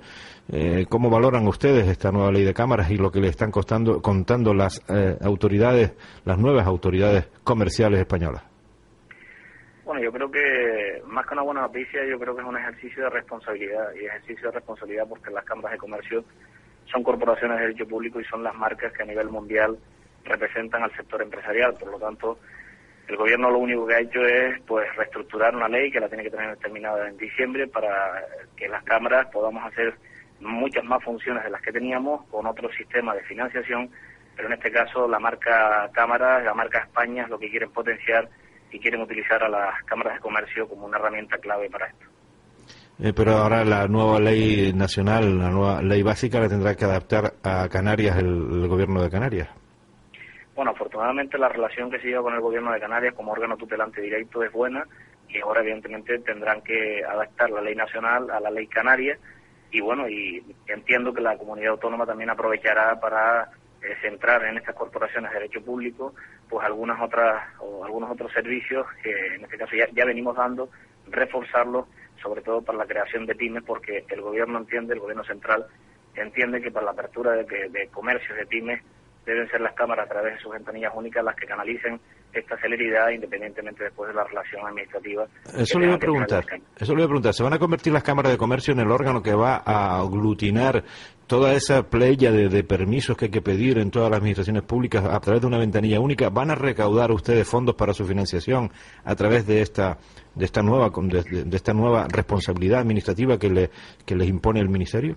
Eh, 0.53 0.86
¿Cómo 0.88 1.11
valoran 1.11 1.47
ustedes 1.49 1.88
esta 1.88 2.12
nueva 2.12 2.30
ley 2.30 2.44
de 2.44 2.55
cámaras 2.55 2.90
y 2.90 2.97
lo 2.97 3.11
que 3.11 3.20
le 3.20 3.28
están 3.28 3.51
costando, 3.51 4.01
contando 4.01 4.55
las 4.55 4.80
eh, 4.88 5.16
autoridades, 5.20 5.92
las 6.24 6.38
nuevas 6.38 6.66
autoridades 6.66 7.26
comerciales 7.42 7.99
españolas? 7.99 8.44
Bueno, 9.84 10.01
yo 10.03 10.12
creo 10.12 10.30
que 10.30 11.03
más 11.07 11.26
que 11.26 11.34
una 11.34 11.42
buena 11.42 11.61
noticia, 11.62 12.05
yo 12.05 12.18
creo 12.18 12.34
que 12.34 12.42
es 12.42 12.49
un 12.49 12.57
ejercicio 12.57 13.05
de 13.05 13.11
responsabilidad 13.11 13.92
y 14.01 14.05
ejercicio 14.05 14.49
de 14.49 14.55
responsabilidad 14.55 15.07
porque 15.09 15.30
las 15.30 15.44
cámaras 15.44 15.72
de 15.72 15.78
comercio 15.78 16.24
son 16.92 17.03
corporaciones 17.03 17.59
de 17.59 17.66
derecho 17.66 17.88
público 17.88 18.20
y 18.20 18.24
son 18.24 18.44
las 18.44 18.55
marcas 18.55 18.92
que 18.92 19.03
a 19.03 19.07
nivel 19.07 19.28
mundial 19.28 19.76
representan 20.24 20.84
al 20.84 20.94
sector 20.97 21.22
empresarial. 21.22 21.74
Por 21.74 21.90
lo 21.90 21.99
tanto, 21.99 22.38
el 23.09 23.16
gobierno 23.16 23.51
lo 23.51 23.59
único 23.59 23.86
que 23.86 23.94
ha 23.94 24.01
hecho 24.01 24.24
es 24.24 24.61
pues 24.62 24.94
reestructurar 24.97 25.57
una 25.57 25.68
ley 25.68 25.90
que 25.90 26.01
la 26.01 26.09
tiene 26.09 26.24
que 26.24 26.30
tener 26.30 26.57
terminada 26.59 27.09
en 27.09 27.16
diciembre 27.16 27.66
para 27.66 28.24
que 28.57 28.68
las 28.68 28.84
cámaras 28.84 29.26
podamos 29.32 29.64
hacer 29.64 29.94
muchas 30.41 30.84
más 30.84 31.03
funciones 31.03 31.45
de 31.45 31.51
las 31.51 31.62
que 31.62 31.72
teníamos 31.72 32.24
con 32.26 32.47
otro 32.47 32.70
sistema 32.72 33.14
de 33.14 33.22
financiación, 33.22 33.91
pero 34.34 34.49
en 34.49 34.55
este 34.55 34.70
caso 34.70 35.09
la 35.09 35.18
marca 35.18 35.91
Cámara, 35.93 36.43
la 36.43 36.55
marca 36.55 36.80
España 36.80 37.24
es 37.24 37.28
lo 37.28 37.39
que 37.39 37.51
quieren 37.51 37.70
potenciar 37.70 38.28
y 38.70 38.78
quieren 38.78 39.01
utilizar 39.01 39.43
a 39.43 39.49
las 39.49 39.82
cámaras 39.84 40.14
de 40.14 40.20
comercio 40.20 40.68
como 40.68 40.87
una 40.87 40.99
herramienta 40.99 41.39
clave 41.39 41.70
para 41.70 41.87
esto. 41.87 42.07
Eh, 42.99 43.12
pero 43.14 43.32
ahora 43.32 43.62
la 43.64 43.87
nueva 43.89 44.18
ley 44.18 44.72
nacional, 44.72 45.39
la 45.39 45.51
nueva 45.51 45.82
ley 45.82 46.03
básica, 46.03 46.41
la 46.41 46.49
tendrá 46.49 46.74
que 46.74 46.87
adaptar 46.87 47.34
a 47.43 47.68
Canarias, 47.68 48.16
el, 48.16 48.66
gobierno 48.68 49.03
de 49.03 49.11
Canarias. 49.11 49.49
Bueno, 50.55 50.70
afortunadamente 50.70 51.37
la 51.37 51.51
relación 51.51 51.91
que 51.91 52.01
se 52.01 52.09
lleva 52.09 52.22
con 52.22 52.34
el 52.34 52.41
gobierno 52.41 52.72
de 52.72 52.80
Canarias 52.80 53.14
como 53.14 53.32
órgano 53.32 53.57
tutelante 53.59 54.01
directo 54.01 54.43
es 54.43 54.51
buena 54.51 54.87
y 55.28 55.39
ahora 55.41 55.61
evidentemente 55.61 56.18
tendrán 56.20 56.62
que 56.62 57.05
adaptar 57.05 57.51
la 57.51 57.61
ley 57.61 57.74
nacional 57.74 58.30
a 58.30 58.41
la 58.41 58.51
ley 58.51 58.66
canaria 58.66 59.18
y 59.76 59.80
bueno, 59.82 60.08
y 60.08 60.42
entiendo 60.68 61.12
que 61.12 61.20
la 61.20 61.36
comunidad 61.36 61.72
autónoma 61.72 62.06
también 62.06 62.30
aprovechará 62.30 62.98
para 62.98 63.50
eh, 63.82 63.94
centrar 64.00 64.42
en 64.46 64.56
estas 64.56 64.74
corporaciones 64.74 65.30
de 65.30 65.38
derecho 65.38 65.62
público 65.62 66.14
pues 66.48 66.64
algunas 66.64 66.98
otras 66.98 67.42
o 67.58 67.84
algunos 67.84 68.10
otros 68.10 68.32
servicios 68.32 68.86
que 69.02 69.10
en 69.34 69.44
este 69.44 69.58
caso 69.58 69.76
ya, 69.76 69.86
ya 69.92 70.06
venimos 70.06 70.34
dando, 70.34 70.70
reforzarlos 71.08 71.84
sobre 72.22 72.40
todo 72.40 72.62
para 72.62 72.78
la 72.78 72.86
creación 72.86 73.26
de 73.26 73.34
pymes 73.34 73.64
porque 73.64 74.06
el 74.08 74.22
gobierno 74.22 74.60
entiende, 74.60 74.94
el 74.94 75.00
gobierno 75.00 75.24
central 75.24 75.66
entiende 76.14 76.62
que 76.62 76.70
para 76.70 76.86
la 76.86 76.92
apertura 76.92 77.32
de, 77.32 77.44
de 77.68 77.88
comercios 77.88 78.34
de 78.38 78.46
pymes 78.46 78.82
deben 79.26 79.48
ser 79.50 79.60
las 79.60 79.74
cámaras 79.74 80.06
a 80.06 80.08
través 80.08 80.34
de 80.34 80.40
sus 80.40 80.52
ventanillas 80.52 80.92
únicas 80.94 81.22
las 81.24 81.34
que 81.34 81.46
canalicen 81.46 82.00
esta 82.32 82.56
celeridad 82.58 83.10
independientemente 83.10 83.84
después 83.84 84.08
de 84.08 84.14
la 84.14 84.24
relación 84.24 84.64
administrativa. 84.64 85.26
Eso 85.56 85.78
le 85.78 85.86
iba 85.86 85.96
a 85.96 85.98
preguntar. 85.98 86.44
Eso 86.78 86.94
le 86.94 87.00
iba 87.00 87.06
a 87.06 87.08
preguntar. 87.08 87.34
¿Se 87.34 87.42
van 87.42 87.52
a 87.52 87.58
convertir 87.58 87.92
las 87.92 88.04
cámaras 88.04 88.32
de 88.32 88.38
comercio 88.38 88.72
en 88.72 88.80
el 88.80 88.90
órgano 88.90 89.22
que 89.22 89.34
va 89.34 89.62
a 89.64 89.98
aglutinar 89.98 90.84
toda 91.26 91.54
esa 91.54 91.82
playa 91.82 92.30
de, 92.30 92.62
permisos 92.62 93.16
que 93.16 93.26
hay 93.26 93.30
que 93.32 93.42
pedir 93.42 93.78
en 93.78 93.90
todas 93.90 94.10
las 94.10 94.18
administraciones 94.18 94.62
públicas 94.62 95.04
a 95.04 95.18
través 95.18 95.40
de 95.40 95.48
una 95.48 95.58
ventanilla 95.58 95.98
única? 95.98 96.28
¿Van 96.30 96.50
a 96.50 96.54
recaudar 96.54 97.10
ustedes 97.10 97.48
fondos 97.48 97.74
para 97.74 97.92
su 97.92 98.06
financiación 98.06 98.70
a 99.04 99.14
través 99.16 99.46
de 99.46 99.60
esta 99.60 99.98
de 100.34 100.44
esta 100.44 100.62
nueva 100.62 100.90
de, 100.90 101.56
esta 101.56 101.72
nueva 101.72 102.06
responsabilidad 102.08 102.80
administrativa 102.80 103.38
que 103.38 103.50
le 103.50 103.70
que 104.04 104.14
les 104.14 104.28
impone 104.28 104.60
el 104.60 104.68
ministerio? 104.68 105.16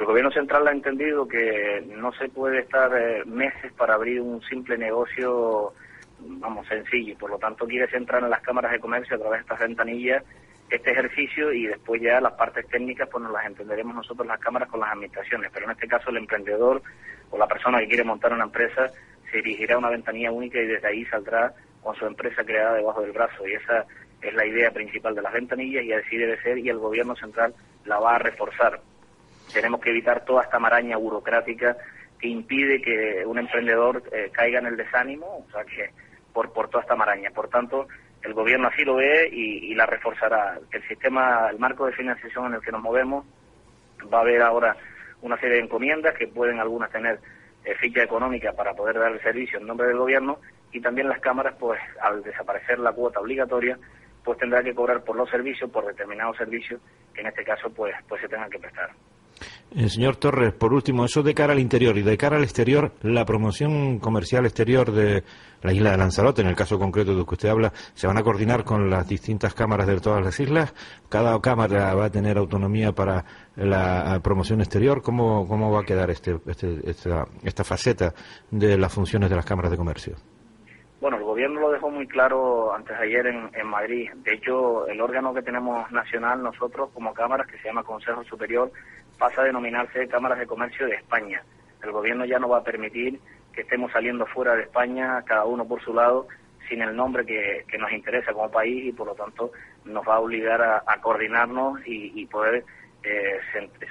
El 0.00 0.06
gobierno 0.06 0.30
central 0.30 0.66
ha 0.66 0.72
entendido 0.72 1.28
que 1.28 1.84
no 1.86 2.10
se 2.14 2.30
puede 2.30 2.60
estar 2.60 2.90
eh, 2.96 3.22
meses 3.26 3.70
para 3.74 3.94
abrir 3.94 4.22
un 4.22 4.40
simple 4.40 4.78
negocio, 4.78 5.74
vamos, 6.20 6.66
sencillo, 6.68 7.12
y 7.12 7.16
por 7.16 7.28
lo 7.28 7.38
tanto 7.38 7.66
quiere 7.66 7.86
centrar 7.86 8.24
en 8.24 8.30
las 8.30 8.40
cámaras 8.40 8.72
de 8.72 8.80
comercio 8.80 9.16
a 9.16 9.18
través 9.18 9.40
de 9.40 9.42
estas 9.42 9.60
ventanillas 9.60 10.24
este 10.70 10.92
ejercicio 10.92 11.52
y 11.52 11.66
después 11.66 12.00
ya 12.00 12.18
las 12.18 12.32
partes 12.32 12.66
técnicas 12.68 13.10
pues 13.10 13.22
nos 13.24 13.32
las 13.32 13.44
entenderemos 13.44 13.94
nosotros 13.94 14.26
las 14.26 14.40
cámaras 14.40 14.70
con 14.70 14.80
las 14.80 14.90
administraciones, 14.90 15.50
pero 15.52 15.66
en 15.66 15.72
este 15.72 15.86
caso 15.86 16.08
el 16.08 16.16
emprendedor 16.16 16.80
o 17.30 17.36
la 17.36 17.46
persona 17.46 17.80
que 17.80 17.88
quiere 17.88 18.04
montar 18.04 18.32
una 18.32 18.44
empresa 18.44 18.90
se 19.30 19.36
dirigirá 19.38 19.74
a 19.74 19.78
una 19.78 19.90
ventanilla 19.90 20.32
única 20.32 20.58
y 20.60 20.66
desde 20.66 20.88
ahí 20.88 21.04
saldrá 21.06 21.52
con 21.82 21.94
su 21.96 22.06
empresa 22.06 22.42
creada 22.42 22.74
debajo 22.74 23.02
del 23.02 23.12
brazo. 23.12 23.46
Y 23.46 23.52
esa 23.52 23.84
es 24.22 24.32
la 24.32 24.46
idea 24.46 24.70
principal 24.70 25.14
de 25.14 25.22
las 25.22 25.32
ventanillas 25.32 25.84
y 25.84 25.92
así 25.92 26.16
debe 26.16 26.40
ser 26.40 26.56
y 26.56 26.70
el 26.70 26.78
gobierno 26.78 27.14
central 27.16 27.52
la 27.84 27.98
va 27.98 28.14
a 28.14 28.18
reforzar 28.18 28.80
tenemos 29.52 29.80
que 29.80 29.90
evitar 29.90 30.24
toda 30.24 30.42
esta 30.42 30.58
maraña 30.58 30.96
burocrática 30.96 31.76
que 32.18 32.28
impide 32.28 32.82
que 32.82 33.24
un 33.26 33.38
emprendedor 33.38 34.02
eh, 34.12 34.30
caiga 34.32 34.58
en 34.58 34.66
el 34.66 34.76
desánimo, 34.76 35.44
o 35.46 35.50
sea 35.50 35.64
que 35.64 35.90
por, 36.32 36.52
por 36.52 36.68
toda 36.68 36.82
esta 36.82 36.96
maraña. 36.96 37.30
Por 37.30 37.48
tanto, 37.48 37.88
el 38.22 38.34
gobierno 38.34 38.68
así 38.68 38.84
lo 38.84 38.96
ve 38.96 39.28
y, 39.32 39.74
la 39.74 39.86
reforzará. 39.86 40.58
El 40.70 40.86
sistema, 40.86 41.48
el 41.50 41.58
marco 41.58 41.86
de 41.86 41.92
financiación 41.92 42.46
en 42.46 42.54
el 42.54 42.60
que 42.60 42.72
nos 42.72 42.82
movemos, 42.82 43.24
va 44.12 44.18
a 44.18 44.20
haber 44.22 44.42
ahora 44.42 44.76
una 45.22 45.38
serie 45.38 45.56
de 45.56 45.64
encomiendas 45.64 46.14
que 46.14 46.26
pueden 46.26 46.60
algunas 46.60 46.90
tener 46.90 47.18
eh, 47.64 47.74
ficha 47.76 48.02
económica 48.02 48.52
para 48.52 48.74
poder 48.74 48.98
dar 48.98 49.12
el 49.12 49.22
servicio 49.22 49.58
en 49.58 49.66
nombre 49.66 49.86
del 49.86 49.98
gobierno 49.98 50.38
y 50.72 50.80
también 50.80 51.08
las 51.08 51.20
cámaras, 51.20 51.54
pues 51.58 51.80
al 52.00 52.22
desaparecer 52.22 52.78
la 52.78 52.92
cuota 52.92 53.20
obligatoria, 53.20 53.78
pues 54.24 54.38
tendrá 54.38 54.62
que 54.62 54.74
cobrar 54.74 55.02
por 55.02 55.16
los 55.16 55.28
servicios, 55.30 55.70
por 55.70 55.86
determinados 55.86 56.36
servicios 56.36 56.80
que 57.14 57.22
en 57.22 57.28
este 57.28 57.44
caso 57.44 57.70
pues, 57.70 57.94
pues 58.08 58.20
se 58.20 58.28
tengan 58.28 58.50
que 58.50 58.58
prestar. 58.58 58.90
Señor 59.88 60.16
Torres, 60.16 60.52
por 60.52 60.72
último, 60.72 61.04
eso 61.04 61.22
de 61.22 61.32
cara 61.32 61.52
al 61.52 61.60
interior 61.60 61.96
y 61.96 62.02
de 62.02 62.18
cara 62.18 62.36
al 62.36 62.42
exterior, 62.42 62.92
la 63.02 63.24
promoción 63.24 64.00
comercial 64.00 64.44
exterior 64.44 64.90
de 64.90 65.22
la 65.62 65.72
isla 65.72 65.92
de 65.92 65.96
Lanzarote, 65.96 66.42
en 66.42 66.48
el 66.48 66.56
caso 66.56 66.76
concreto 66.76 67.14
de 67.14 67.24
que 67.24 67.34
usted 67.34 67.48
habla, 67.48 67.72
se 67.94 68.08
van 68.08 68.18
a 68.18 68.22
coordinar 68.22 68.64
con 68.64 68.90
las 68.90 69.08
distintas 69.08 69.54
cámaras 69.54 69.86
de 69.86 70.00
todas 70.00 70.24
las 70.24 70.40
islas. 70.40 70.74
Cada 71.08 71.40
cámara 71.40 71.94
va 71.94 72.06
a 72.06 72.10
tener 72.10 72.36
autonomía 72.36 72.90
para 72.92 73.24
la 73.54 74.18
promoción 74.24 74.60
exterior. 74.60 75.02
¿Cómo, 75.02 75.46
cómo 75.46 75.70
va 75.70 75.80
a 75.80 75.84
quedar 75.84 76.10
este, 76.10 76.40
este 76.46 76.90
esta, 76.90 77.26
esta 77.44 77.62
faceta 77.62 78.12
de 78.50 78.76
las 78.76 78.92
funciones 78.92 79.30
de 79.30 79.36
las 79.36 79.46
cámaras 79.46 79.70
de 79.70 79.76
comercio? 79.76 80.16
gobierno 81.40 81.60
lo 81.60 81.72
dejó 81.72 81.88
muy 81.88 82.06
claro 82.06 82.74
antes 82.74 82.98
de 82.98 83.04
ayer 83.04 83.26
en, 83.26 83.50
en 83.54 83.66
Madrid. 83.66 84.10
De 84.16 84.34
hecho, 84.34 84.86
el 84.88 85.00
órgano 85.00 85.32
que 85.32 85.40
tenemos 85.40 85.90
nacional 85.90 86.42
nosotros 86.42 86.90
como 86.92 87.14
cámaras, 87.14 87.46
que 87.46 87.56
se 87.58 87.68
llama 87.68 87.82
Consejo 87.82 88.22
Superior, 88.24 88.70
pasa 89.20 89.42
a 89.42 89.44
denominarse 89.44 90.08
Cámaras 90.08 90.38
de 90.38 90.46
Comercio 90.46 90.86
de 90.86 90.94
España. 90.94 91.44
El 91.82 91.92
gobierno 91.92 92.24
ya 92.24 92.38
no 92.38 92.48
va 92.48 92.58
a 92.58 92.64
permitir 92.64 93.20
que 93.52 93.60
estemos 93.60 93.92
saliendo 93.92 94.24
fuera 94.24 94.54
de 94.54 94.62
España, 94.62 95.22
cada 95.26 95.44
uno 95.44 95.68
por 95.68 95.82
su 95.82 95.92
lado, 95.92 96.26
sin 96.68 96.80
el 96.80 96.96
nombre 96.96 97.26
que, 97.26 97.66
nos 97.78 97.92
interesa 97.92 98.32
como 98.32 98.50
país 98.50 98.86
y 98.86 98.92
por 98.92 99.08
lo 99.08 99.14
tanto 99.14 99.52
nos 99.84 100.08
va 100.08 100.14
a 100.14 100.20
obligar 100.20 100.62
a, 100.62 101.00
coordinarnos 101.02 101.80
y, 101.84 102.24
poder 102.26 102.64
eh, 103.02 103.40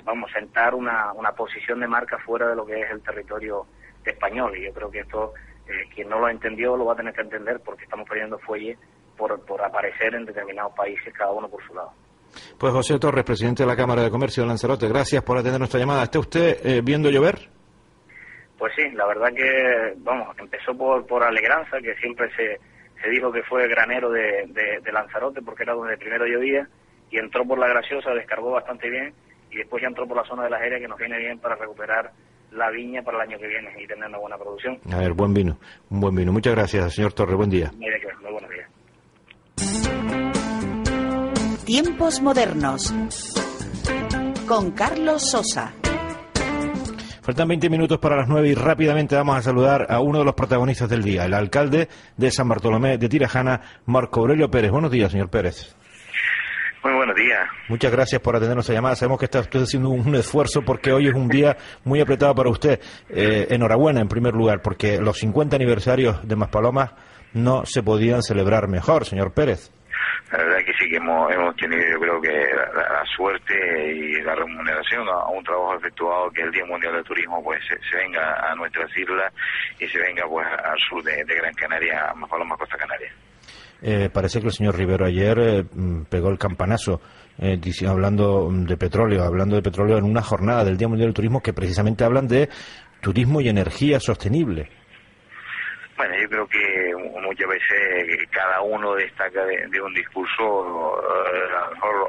vamos 0.04 0.32
sentar 0.32 0.74
una, 0.74 1.14
una 1.14 1.32
posición 1.34 1.80
de 1.80 1.88
marca 1.88 2.18
fuera 2.18 2.48
de 2.48 2.56
lo 2.56 2.66
que 2.66 2.82
es 2.82 2.90
el 2.90 3.02
territorio 3.02 3.68
español 4.06 4.58
y 4.58 4.64
yo 4.64 4.74
creo 4.74 4.90
que 4.90 5.00
esto 5.00 5.34
eh, 5.68 5.90
quien 5.94 6.10
no 6.10 6.20
lo 6.20 6.30
entendió 6.30 6.76
lo 6.76 6.86
va 6.86 6.94
a 6.94 6.96
tener 6.96 7.14
que 7.14 7.22
entender 7.22 7.60
porque 7.60 7.84
estamos 7.84 8.08
perdiendo 8.08 8.40
fuelle 8.40 8.78
por, 9.16 9.40
por 9.46 9.62
aparecer 9.62 10.16
en 10.16 10.26
determinados 10.26 10.74
países 10.74 11.14
cada 11.14 11.32
uno 11.32 11.50
por 11.50 11.64
su 11.68 11.74
lado. 11.76 11.92
Pues 12.58 12.74
José 12.74 13.00
Torres, 13.00 13.24
presidente 13.24 13.64
de 13.64 13.68
la 13.68 13.76
Cámara 13.76 14.04
de 14.04 14.10
Comercio 14.10 14.44
de 14.44 14.50
Lanzarote, 14.50 14.88
gracias 14.88 15.24
por 15.24 15.38
atender 15.38 15.60
nuestra 15.60 15.80
llamada. 15.80 16.04
¿Está 16.04 16.20
usted 16.20 16.58
eh, 16.64 16.82
viendo 16.84 17.10
llover? 17.10 17.50
Pues 18.58 18.74
sí, 18.76 18.90
la 18.92 19.06
verdad 19.08 19.30
que, 19.34 19.94
vamos, 19.98 20.38
empezó 20.38 20.76
por, 20.76 21.06
por 21.08 21.24
Alegranza, 21.24 21.78
que 21.82 21.96
siempre 21.96 22.30
se, 22.36 22.60
se 23.02 23.10
dijo 23.10 23.32
que 23.32 23.42
fue 23.44 23.68
granero 23.70 24.10
de, 24.10 24.48
de, 24.48 24.80
de 24.84 24.92
Lanzarote 24.92 25.42
porque 25.42 25.64
era 25.64 25.74
donde 25.74 25.98
primero 25.98 26.26
llovía, 26.26 26.68
y 27.10 27.18
entró 27.18 27.46
por 27.46 27.58
la 27.58 27.68
Graciosa, 27.68 28.12
descargó 28.12 28.52
bastante 28.52 28.90
bien, 28.90 29.14
y 29.52 29.58
después 29.58 29.82
ya 29.82 29.88
entró 29.88 30.08
por 30.08 30.18
la 30.18 30.26
zona 30.26 30.44
de 30.44 30.50
la 30.50 30.60
Jeria, 30.60 30.80
que 30.80 30.88
nos 30.88 31.00
viene 31.00 31.18
bien 31.18 31.40
para 31.40 31.56
recuperar 31.56 32.12
la 32.52 32.70
viña 32.70 33.02
para 33.02 33.18
el 33.18 33.30
año 33.30 33.40
que 33.40 33.48
viene 33.48 33.72
y 33.78 33.88
tener 33.88 34.08
una 34.08 34.18
buena 34.18 34.38
producción. 34.38 34.80
A 34.92 34.98
ver, 34.98 35.14
buen 35.14 35.34
vino, 35.34 35.58
un 35.90 36.02
buen 36.02 36.16
vino. 36.16 36.32
Muchas 36.32 36.56
gracias, 36.56 36.94
señor 36.94 37.14
Torres, 37.14 37.36
buen 37.36 37.50
día. 37.50 37.72
Muy 37.78 38.32
buenos 38.32 38.50
días. 38.50 38.68
Tiempos 41.70 42.20
modernos. 42.20 42.92
Con 44.48 44.72
Carlos 44.72 45.30
Sosa. 45.30 45.72
Faltan 47.22 47.48
20 47.48 47.70
minutos 47.70 48.00
para 48.00 48.16
las 48.16 48.28
9 48.28 48.50
y 48.50 48.56
rápidamente 48.56 49.16
vamos 49.16 49.38
a 49.38 49.44
saludar 49.44 49.86
a 49.88 50.00
uno 50.00 50.18
de 50.18 50.26
los 50.26 50.34
protagonistas 50.34 50.90
del 50.90 51.04
día, 51.04 51.26
el 51.26 51.34
alcalde 51.36 51.88
de 52.18 52.32
San 52.32 52.50
Bartolomé 52.50 52.98
de 52.98 53.08
Tirajana, 53.08 53.62
Marco 53.86 54.22
Aurelio 54.22 54.50
Pérez. 54.50 54.72
Buenos 54.72 54.90
días, 54.90 55.12
señor 55.12 55.30
Pérez. 55.30 55.76
Muy 56.84 56.94
buenos 56.94 57.16
días. 57.16 57.48
Muchas 57.68 57.92
gracias 57.92 58.20
por 58.20 58.36
atender 58.36 58.56
nuestra 58.56 58.74
llamada. 58.74 58.96
Sabemos 58.96 59.20
que 59.20 59.26
está 59.26 59.42
usted 59.42 59.62
haciendo 59.62 59.90
un, 59.90 60.08
un 60.08 60.16
esfuerzo 60.16 60.64
porque 60.64 60.92
hoy 60.92 61.08
es 61.08 61.14
un 61.14 61.28
día 61.28 61.56
muy 61.84 62.02
apretado 62.02 62.34
para 62.34 62.50
usted. 62.50 62.80
Eh, 63.10 63.46
enhorabuena, 63.52 64.02
en 64.02 64.08
primer 64.08 64.34
lugar, 64.34 64.64
porque 64.64 65.00
los 65.00 65.20
50 65.20 65.56
aniversarios 65.56 66.28
de 66.28 66.36
Maspalomas 66.36 66.94
no 67.34 67.64
se 67.68 67.84
podían 67.84 68.24
celebrar 68.24 68.68
mejor, 68.68 69.06
señor 69.06 69.34
Pérez. 69.34 69.72
Que 70.70 70.84
sí 70.86 70.90
que 70.92 70.98
hemos, 70.98 71.56
tenido, 71.56 71.82
yo 71.82 72.00
creo 72.00 72.22
que 72.22 72.30
la, 72.30 73.04
suerte 73.18 73.92
y 73.92 74.22
la 74.22 74.36
remuneración 74.36 75.08
a, 75.10 75.28
un 75.30 75.44
trabajo 75.44 75.74
efectuado 75.74 76.30
que 76.30 76.44
el 76.44 76.52
Día 76.52 76.64
Mundial 76.64 76.94
del 76.94 77.04
Turismo 77.04 77.44
pues 77.44 77.60
se, 77.68 77.98
venga 77.98 78.52
a 78.52 78.54
nuestras 78.54 78.96
islas 78.96 79.34
y 79.80 79.88
se 79.88 79.98
venga 79.98 80.28
pues 80.28 80.46
al 80.46 80.78
sur 80.88 81.04
de, 81.04 81.24
Gran 81.24 81.56
Canaria, 81.56 82.12
a 82.12 82.14
Maspalomas, 82.14 82.60
Costa 82.60 82.78
Canaria. 82.78 83.12
Eh, 83.82 84.10
parece 84.14 84.42
que 84.42 84.46
el 84.46 84.54
señor 84.54 84.78
Rivero 84.78 85.08
ayer 85.08 85.40
eh, 85.40 85.64
pegó 86.08 86.30
el 86.30 86.38
campanazo 86.38 87.02
eh, 87.40 87.60
hablando 87.88 88.48
de 88.52 88.78
petróleo, 88.78 89.24
hablando 89.24 89.56
de 89.56 89.64
petróleo 89.64 89.98
en 89.98 90.04
una 90.04 90.22
jornada 90.22 90.64
del 90.64 90.78
Día 90.78 90.88
Mundial 90.88 91.08
del 91.08 91.16
Turismo 91.16 91.42
que 91.42 91.54
precisamente 91.54 92.04
hablan 92.04 92.28
de 92.28 92.48
turismo 93.02 93.42
y 93.42 93.50
energía 93.50 94.00
sostenible. 94.00 94.70
Bueno, 96.00 96.16
yo 96.16 96.30
creo 96.30 96.48
que 96.48 96.96
mu- 96.96 97.20
muchas 97.20 97.50
veces 97.50 98.26
cada 98.32 98.62
uno 98.62 98.96
destaca 98.96 99.44
de, 99.44 99.82
un 99.82 99.94
discurso, 99.94 101.04
eh, 101.28 101.50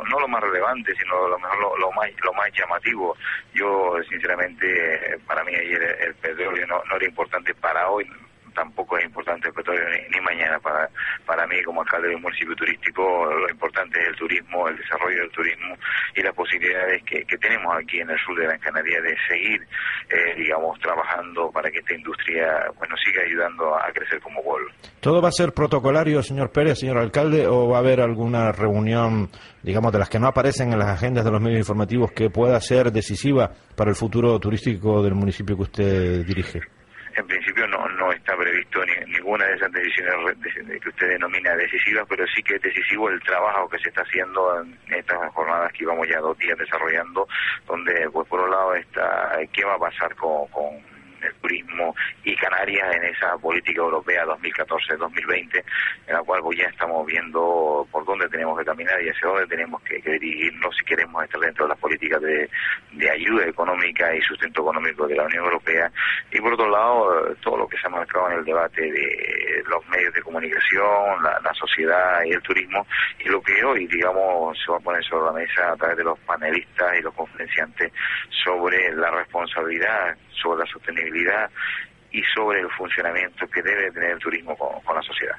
no 0.08 0.20
lo 0.20 0.28
más 0.28 0.40
relevante, 0.44 0.94
sino 0.94 1.26
lo 1.26 1.36
mejor 1.40 1.58
lo, 1.58 1.76
lo 1.76 1.90
más 1.90 2.08
lo 2.24 2.32
más 2.34 2.48
llamativo. 2.56 3.16
Yo, 3.52 3.96
sinceramente, 4.08 5.18
para 5.26 5.42
mí 5.42 5.52
ayer 5.56 5.82
el, 5.82 6.06
el 6.06 6.14
petróleo 6.14 6.68
no 6.68 6.96
era 6.96 7.04
importante 7.04 7.52
para 7.52 7.88
hoy, 7.88 8.08
tampoco 8.54 8.98
es 8.98 9.04
importante 9.04 9.48
el 9.48 9.54
petróleo 9.54 9.84
ni, 9.90 10.16
ni 10.16 10.20
mañana. 10.24 10.58
Para, 10.58 10.88
para 11.26 11.46
mí, 11.46 11.62
como 11.62 11.82
alcalde 11.82 12.08
de 12.08 12.16
un 12.16 12.22
municipio 12.22 12.54
turístico, 12.54 13.02
lo 13.26 13.48
importante 13.50 14.00
es 14.00 14.08
el 14.08 14.16
turismo, 14.16 14.68
el 14.68 14.76
desarrollo 14.76 15.20
del 15.20 15.30
turismo 15.30 15.76
y 16.14 16.22
las 16.22 16.34
posibilidades 16.34 17.02
que, 17.04 17.24
que 17.24 17.38
tenemos 17.38 17.74
aquí 17.76 18.00
en 18.00 18.10
el 18.10 18.18
sur 18.18 18.38
de 18.38 18.46
Gran 18.46 18.58
Canaria 18.58 19.00
de 19.00 19.16
seguir, 19.28 19.62
eh, 20.10 20.34
digamos, 20.36 20.78
trabajando 20.80 21.50
para 21.50 21.70
que 21.70 21.78
esta 21.78 21.94
industria 21.94 22.66
nos 22.88 23.00
siga 23.00 23.22
ayudando 23.22 23.76
a 23.76 23.90
crecer 23.92 24.20
como 24.20 24.42
pueblo. 24.42 24.70
¿Todo 25.00 25.22
va 25.22 25.28
a 25.28 25.32
ser 25.32 25.52
protocolario, 25.52 26.22
señor 26.22 26.50
Pérez, 26.50 26.78
señor 26.78 26.98
alcalde, 26.98 27.46
o 27.46 27.68
va 27.68 27.76
a 27.76 27.80
haber 27.80 28.00
alguna 28.00 28.52
reunión, 28.52 29.30
digamos, 29.62 29.92
de 29.92 29.98
las 29.98 30.08
que 30.08 30.18
no 30.18 30.26
aparecen 30.26 30.72
en 30.72 30.78
las 30.78 30.88
agendas 30.88 31.24
de 31.24 31.30
los 31.30 31.40
medios 31.40 31.60
informativos 31.60 32.12
que 32.12 32.30
pueda 32.30 32.60
ser 32.60 32.90
decisiva 32.92 33.50
para 33.76 33.90
el 33.90 33.96
futuro 33.96 34.38
turístico 34.38 35.02
del 35.02 35.14
municipio 35.14 35.56
que 35.56 35.62
usted 35.62 36.26
dirige? 36.26 36.79
En 37.16 37.26
principio 37.26 37.66
no, 37.66 37.88
no 37.88 38.12
está 38.12 38.36
previsto 38.36 38.84
ni- 38.84 39.12
ninguna 39.12 39.44
de 39.46 39.54
esas 39.54 39.72
decisiones 39.72 40.36
que 40.80 40.88
usted 40.88 41.08
denomina 41.08 41.54
decisivas, 41.56 42.06
pero 42.08 42.24
sí 42.28 42.42
que 42.42 42.54
es 42.56 42.62
decisivo 42.62 43.08
el 43.10 43.20
trabajo 43.22 43.68
que 43.68 43.78
se 43.78 43.88
está 43.88 44.02
haciendo 44.02 44.62
en 44.62 44.78
estas 44.94 45.32
jornadas 45.32 45.72
que 45.72 45.84
íbamos 45.84 46.06
ya 46.08 46.20
dos 46.20 46.38
días 46.38 46.56
desarrollando, 46.58 47.26
donde 47.66 48.08
pues 48.12 48.28
por 48.28 48.40
un 48.40 48.50
lado 48.50 48.74
está 48.74 49.38
qué 49.52 49.64
va 49.64 49.74
a 49.74 49.78
pasar 49.78 50.14
con, 50.14 50.46
con 50.48 50.89
el 51.22 51.34
turismo 51.34 51.94
y 52.24 52.34
Canarias 52.36 52.96
en 52.96 53.04
esa 53.04 53.36
política 53.38 53.80
europea 53.80 54.24
2014-2020, 54.26 55.64
en 56.06 56.14
la 56.14 56.22
cual 56.22 56.40
pues 56.42 56.58
ya 56.58 56.66
estamos 56.66 57.06
viendo 57.06 57.86
por 57.90 58.04
dónde 58.04 58.28
tenemos 58.28 58.58
que 58.58 58.64
caminar 58.64 59.02
y 59.02 59.08
hacia 59.08 59.28
dónde 59.28 59.46
tenemos 59.46 59.82
que, 59.82 60.00
dirigirnos 60.00 60.76
si 60.76 60.84
queremos 60.84 61.22
estar 61.24 61.40
dentro 61.40 61.64
de 61.64 61.70
las 61.70 61.78
políticas 61.78 62.20
de, 62.20 62.50
de 62.92 63.10
ayuda 63.10 63.46
económica 63.46 64.14
y 64.14 64.20
sustento 64.22 64.62
económico 64.62 65.06
de 65.06 65.16
la 65.16 65.24
Unión 65.24 65.44
Europea. 65.44 65.90
Y 66.32 66.40
por 66.40 66.54
otro 66.54 66.68
lado, 66.68 67.34
todo 67.42 67.56
lo 67.58 67.68
que 67.68 67.78
se 67.78 67.86
ha 67.86 67.90
marcado 67.90 68.30
en 68.30 68.38
el 68.38 68.44
debate 68.44 68.82
de 68.82 69.62
los 69.66 69.86
medios 69.88 70.12
de 70.14 70.22
comunicación, 70.22 71.22
la 71.22 71.54
sociedad 71.54 72.22
y 72.24 72.32
el 72.32 72.42
turismo, 72.42 72.86
y 73.24 73.28
lo 73.28 73.40
que 73.42 73.64
hoy, 73.64 73.86
digamos, 73.86 74.58
se 74.64 74.70
va 74.70 74.78
a 74.78 74.80
poner 74.80 75.04
sobre 75.04 75.26
la 75.26 75.32
mesa 75.32 75.72
a 75.72 75.76
través 75.76 75.96
de 75.96 76.04
los 76.04 76.18
panelistas 76.20 76.98
y 76.98 77.02
los 77.02 77.14
conferenciantes 77.14 77.92
sobre 78.44 78.94
la 78.94 79.10
responsabilidad, 79.10 80.16
sobre 80.30 80.60
la 80.60 80.66
sostenibilidad 80.66 81.09
y 82.12 82.22
sobre 82.34 82.60
el 82.60 82.68
funcionamiento 82.70 83.46
que 83.48 83.62
debe 83.62 83.90
tener 83.92 84.12
el 84.12 84.18
turismo 84.18 84.56
con, 84.56 84.80
con 84.80 84.96
la 84.96 85.02
sociedad. 85.02 85.36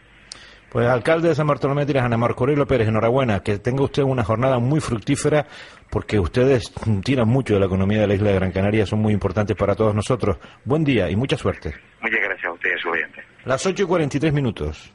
Pues 0.72 0.88
alcalde 0.88 1.28
de 1.28 1.36
San 1.36 1.48
Bartolomé 1.48 1.82
de 1.82 1.88
Tirajana, 1.88 2.16
Marco 2.16 2.44
Aurelio 2.46 2.66
Pérez, 2.66 2.88
enhorabuena, 2.88 3.42
que 3.42 3.60
tenga 3.60 3.84
usted 3.84 4.04
una 4.04 4.24
jornada 4.24 4.58
muy 4.58 4.80
fructífera, 4.80 5.46
porque 5.90 6.18
ustedes 6.18 6.74
tiran 7.04 7.28
mucho 7.28 7.56
de 7.56 7.60
la 7.60 7.66
economía 7.66 8.00
de 8.00 8.08
la 8.08 8.14
isla 8.14 8.30
de 8.30 8.36
Gran 8.36 8.52
Canaria, 8.54 8.86
son 8.86 9.00
muy 9.00 9.12
importantes 9.12 9.58
para 9.58 9.76
todos 9.76 9.94
nosotros. 9.94 10.38
Buen 10.64 10.86
día 10.86 11.10
y 11.10 11.18
mucha 11.18 11.36
suerte. 11.36 11.76
Muchas 12.02 12.22
gracias 12.22 12.46
a 12.46 12.54
ustedes, 12.54 12.86
oyentes. 12.86 13.26
Las 13.44 13.66
8 13.66 13.84
y 13.84 13.86
43 13.86 14.32
minutos. 14.32 14.94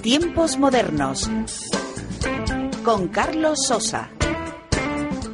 Tiempos 0.00 0.56
modernos. 0.56 1.28
Con 2.84 3.08
Carlos 3.08 3.66
Sosa. 3.66 4.10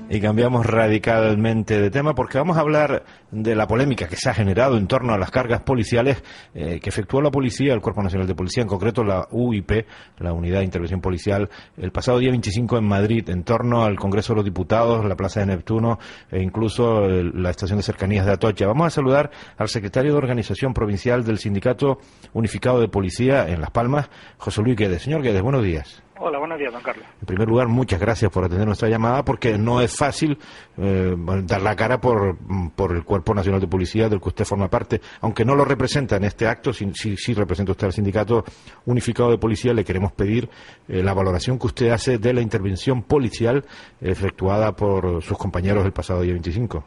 Y 0.09 0.21
cambiamos 0.21 0.65
radicalmente 0.65 1.81
de 1.81 1.91
tema 1.91 2.15
porque 2.15 2.39
vamos 2.39 2.57
a 2.57 2.61
hablar 2.61 3.05
de 3.33 3.57
la 3.57 3.67
polémica 3.67 4.07
que 4.07 4.15
se 4.15 4.31
ha 4.31 4.35
generado 4.35 4.77
en 4.77 4.87
torno 4.87 5.13
a 5.13 5.19
las 5.19 5.33
cargas 5.33 5.63
policiales 5.63 6.23
eh, 6.55 6.79
que 6.81 6.89
efectuó 6.91 7.21
la 7.21 7.33
policía, 7.33 7.75
el 7.75 7.81
Cuerpo 7.81 8.05
Nacional 8.05 8.29
de 8.29 8.37
Policía, 8.37 8.63
en 8.63 8.69
concreto 8.69 9.03
la 9.03 9.27
UIP, 9.33 9.85
la 10.19 10.33
Unidad 10.33 10.61
de 10.61 10.65
Intervención 10.65 11.01
Policial, 11.01 11.51
el 11.77 11.91
pasado 11.91 12.21
día 12.21 12.31
25 12.31 12.79
en 12.79 12.85
Madrid, 12.85 13.29
en 13.31 13.43
torno 13.43 13.83
al 13.85 13.97
Congreso 13.99 14.33
de 14.33 14.37
los 14.37 14.45
Diputados, 14.45 15.05
la 15.05 15.17
Plaza 15.17 15.41
de 15.41 15.47
Neptuno 15.47 15.99
e 16.31 16.41
incluso 16.41 17.05
el- 17.07 17.43
la 17.43 17.51
estación 17.51 17.79
de 17.79 17.83
cercanías 17.83 18.25
de 18.27 18.33
Atocha. 18.33 18.65
Vamos 18.69 18.87
a 18.87 18.91
saludar 18.91 19.33
al 19.59 19.69
secretario 19.69 20.13
de 20.13 20.19
Organización 20.19 20.73
Provincial 20.73 21.25
del 21.25 21.39
Sindicato 21.39 21.99
Unificado 22.33 22.81
de 22.81 22.87
Policía 22.89 23.49
en 23.49 23.61
Las 23.61 23.73
Palmas, 23.73 24.09
José 24.39 24.63
Luis 24.63 24.77
Guedes. 24.77 25.03
Señor 25.03 25.23
Guedes, 25.23 25.43
buenos 25.43 25.65
días. 25.65 26.06
Hola, 26.19 26.39
buenos 26.39 26.59
días, 26.59 26.73
don 26.73 26.83
Carlos. 26.83 27.05
En 27.21 27.27
primer 27.27 27.47
lugar, 27.47 27.69
muchas 27.69 28.01
gracias 28.01 28.31
por 28.31 28.45
atender 28.45 28.67
nuestra 28.67 28.89
llamada, 28.89 29.23
porque 29.23 29.59
no 29.59 29.83
es 29.83 29.95
fácil 29.95 30.39
eh, 30.79 31.15
dar 31.45 31.61
la 31.61 31.77
cara 31.77 32.01
por, 32.01 32.39
por 32.75 32.97
el 32.97 33.05
Cuerpo 33.05 33.35
Nacional 33.35 33.61
de 33.61 33.67
Policía 33.67 34.09
del 34.09 34.21
que 34.21 34.29
usted 34.29 34.47
forma 34.47 34.69
parte. 34.69 35.01
Aunque 35.21 35.45
no 35.45 35.55
lo 35.55 35.65
representa 35.65 36.17
en 36.17 36.25
este 36.25 36.47
acto, 36.47 36.73
sí, 36.73 36.91
sí, 36.95 37.17
sí 37.19 37.35
representa 37.35 37.73
usted 37.73 37.89
al 37.89 37.93
Sindicato 37.93 38.45
Unificado 38.87 39.31
de 39.31 39.37
Policía, 39.37 39.75
le 39.75 39.85
queremos 39.85 40.13
pedir 40.13 40.49
eh, 40.89 41.03
la 41.03 41.13
valoración 41.13 41.59
que 41.59 41.67
usted 41.67 41.91
hace 41.91 42.17
de 42.17 42.33
la 42.33 42.41
intervención 42.41 43.03
policial 43.03 43.65
efectuada 44.01 44.73
por 44.73 45.23
sus 45.23 45.37
compañeros 45.37 45.85
el 45.85 45.93
pasado 45.93 46.23
día 46.23 46.33
25. 46.33 46.83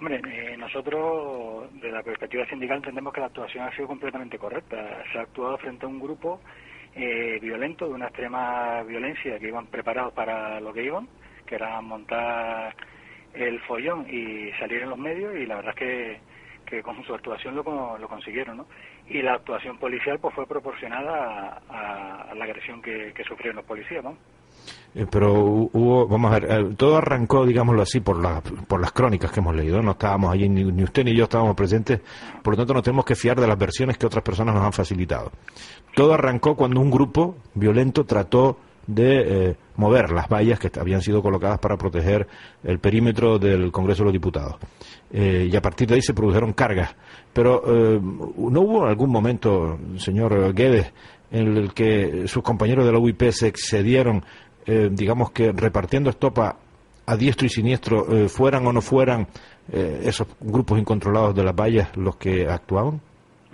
Hombre, 0.00 0.16
eh, 0.16 0.56
nosotros, 0.56 1.70
desde 1.74 1.92
la 1.92 2.02
perspectiva 2.02 2.44
sindical, 2.46 2.78
entendemos 2.78 3.12
que 3.12 3.20
la 3.20 3.26
actuación 3.26 3.68
ha 3.68 3.76
sido 3.76 3.86
completamente 3.86 4.36
correcta. 4.36 4.76
Se 5.12 5.18
ha 5.18 5.22
actuado 5.22 5.58
frente 5.58 5.86
a 5.86 5.88
un 5.88 6.00
grupo 6.00 6.40
eh, 6.96 7.38
violento, 7.40 7.86
de 7.88 7.94
una 7.94 8.06
extrema 8.06 8.82
violencia, 8.82 9.38
que 9.38 9.48
iban 9.48 9.66
preparados 9.66 10.12
para 10.12 10.60
lo 10.60 10.72
que 10.72 10.84
iban, 10.84 11.08
que 11.46 11.56
era 11.56 11.80
montar 11.80 12.74
el 13.34 13.60
follón 13.60 14.06
y 14.08 14.52
salir 14.58 14.82
en 14.82 14.90
los 14.90 14.98
medios, 14.98 15.34
y 15.36 15.46
la 15.46 15.56
verdad 15.56 15.74
es 15.76 15.78
que, 15.78 16.20
que 16.66 16.82
con 16.82 17.02
su 17.04 17.14
actuación 17.14 17.56
lo, 17.56 17.98
lo 17.98 18.08
consiguieron, 18.08 18.58
¿no? 18.58 18.66
y 19.08 19.22
la 19.22 19.34
actuación 19.34 19.78
policial 19.78 20.18
pues 20.18 20.34
fue 20.34 20.46
proporcionada 20.46 21.62
a, 21.68 22.30
a 22.30 22.34
la 22.34 22.44
agresión 22.44 22.80
que, 22.80 23.12
sufrieron 23.26 23.56
los 23.56 23.64
policías, 23.64 24.02
¿no? 24.02 24.16
Eh, 24.94 25.06
pero 25.10 25.32
hubo, 25.32 26.06
vamos 26.06 26.32
a 26.32 26.38
ver, 26.38 26.50
eh, 26.50 26.74
todo 26.76 26.96
arrancó, 26.96 27.44
digámoslo 27.44 27.82
así, 27.82 28.00
por, 28.00 28.22
la, 28.22 28.40
por 28.40 28.80
las 28.80 28.92
crónicas 28.92 29.30
que 29.30 29.40
hemos 29.40 29.54
leído. 29.54 29.82
No 29.82 29.90
estábamos 29.92 30.32
allí, 30.32 30.48
ni, 30.48 30.64
ni, 30.64 30.84
usted 30.84 31.04
ni 31.04 31.14
yo 31.14 31.24
estábamos 31.24 31.56
presentes, 31.56 32.00
por 32.42 32.54
lo 32.54 32.58
tanto 32.58 32.74
nos 32.74 32.82
tenemos 32.82 33.04
que 33.04 33.14
fiar 33.14 33.38
de 33.38 33.46
las 33.46 33.58
versiones 33.58 33.98
que 33.98 34.06
otras 34.06 34.22
personas 34.22 34.54
nos 34.54 34.64
han 34.64 34.72
facilitado. 34.72 35.32
Todo 35.94 36.14
arrancó 36.14 36.56
cuando 36.56 36.80
un 36.80 36.90
grupo 36.90 37.36
violento 37.54 38.04
trató 38.04 38.58
de 38.86 39.48
eh, 39.50 39.56
mover 39.76 40.10
las 40.10 40.28
vallas 40.28 40.58
que 40.58 40.70
habían 40.78 41.00
sido 41.00 41.22
colocadas 41.22 41.58
para 41.58 41.76
proteger 41.76 42.26
el 42.62 42.78
perímetro 42.78 43.38
del 43.38 43.72
Congreso 43.72 44.02
de 44.02 44.06
los 44.06 44.12
Diputados. 44.12 44.56
Eh, 45.12 45.48
y 45.50 45.56
a 45.56 45.62
partir 45.62 45.88
de 45.88 45.94
ahí 45.94 46.02
se 46.02 46.12
produjeron 46.12 46.52
cargas. 46.52 46.94
Pero 47.32 47.62
eh, 47.66 48.00
¿no 48.00 48.60
hubo 48.60 48.86
algún 48.86 49.10
momento, 49.10 49.78
señor 49.96 50.52
Guedes, 50.52 50.92
en 51.30 51.56
el 51.56 51.72
que 51.72 52.26
sus 52.26 52.42
compañeros 52.42 52.84
de 52.84 52.92
la 52.92 52.98
UIP 52.98 53.30
se 53.30 53.48
excedieron 53.48 54.24
digamos 54.66 55.30
que 55.30 55.52
repartiendo 55.52 56.08
estopa 56.08 56.56
a 57.04 57.16
diestro 57.18 57.46
y 57.46 57.50
siniestro, 57.50 58.06
fueran 58.30 58.66
o 58.66 58.72
no 58.72 58.80
fueran 58.80 59.28
esos 59.70 60.26
grupos 60.40 60.78
incontrolados 60.78 61.34
de 61.34 61.44
las 61.44 61.54
vallas 61.54 61.94
los 61.96 62.16
que 62.16 62.48
actuaban? 62.48 63.02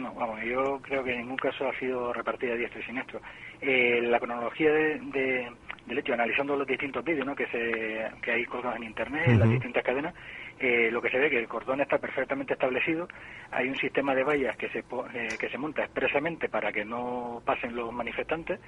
No, 0.01 0.14
vamos, 0.14 0.40
yo 0.42 0.80
creo 0.80 1.05
que 1.05 1.12
en 1.12 1.18
ningún 1.18 1.36
caso 1.36 1.68
ha 1.68 1.78
sido 1.78 2.11
repartida 2.12 2.55
diestro 2.55 2.80
y 2.80 2.84
siniestro. 2.84 3.20
Eh, 3.61 4.01
la 4.03 4.18
cronología 4.18 4.72
de, 4.72 4.98
de, 4.98 5.51
del 5.86 5.98
hecho, 5.98 6.14
analizando 6.14 6.57
los 6.57 6.66
distintos 6.66 7.05
vídeos 7.05 7.26
¿no? 7.26 7.36
que, 7.36 7.46
se, 7.48 8.11
que 8.22 8.32
hay 8.32 8.44
colgados 8.46 8.78
en 8.78 8.84
Internet, 8.84 9.28
en 9.28 9.38
las 9.38 9.51
distintas 9.51 9.84
cadenas, 9.84 10.14
eh, 10.59 10.90
lo 10.90 11.03
que 11.03 11.11
se 11.11 11.18
ve 11.18 11.26
es 11.26 11.30
que 11.32 11.38
el 11.38 11.48
cordón 11.48 11.82
está 11.82 11.98
perfectamente 11.98 12.55
establecido, 12.55 13.09
hay 13.51 13.68
un 13.68 13.76
sistema 13.76 14.14
de 14.14 14.24
vallas 14.24 14.57
que 14.57 14.70
se, 14.70 14.78
eh, 14.78 15.28
que 15.38 15.48
se 15.51 15.59
monta 15.59 15.84
expresamente 15.84 16.48
para 16.48 16.72
que 16.72 16.84
no 16.84 17.42
pasen 17.44 17.76
los 17.76 17.92
manifestantes 17.92 18.59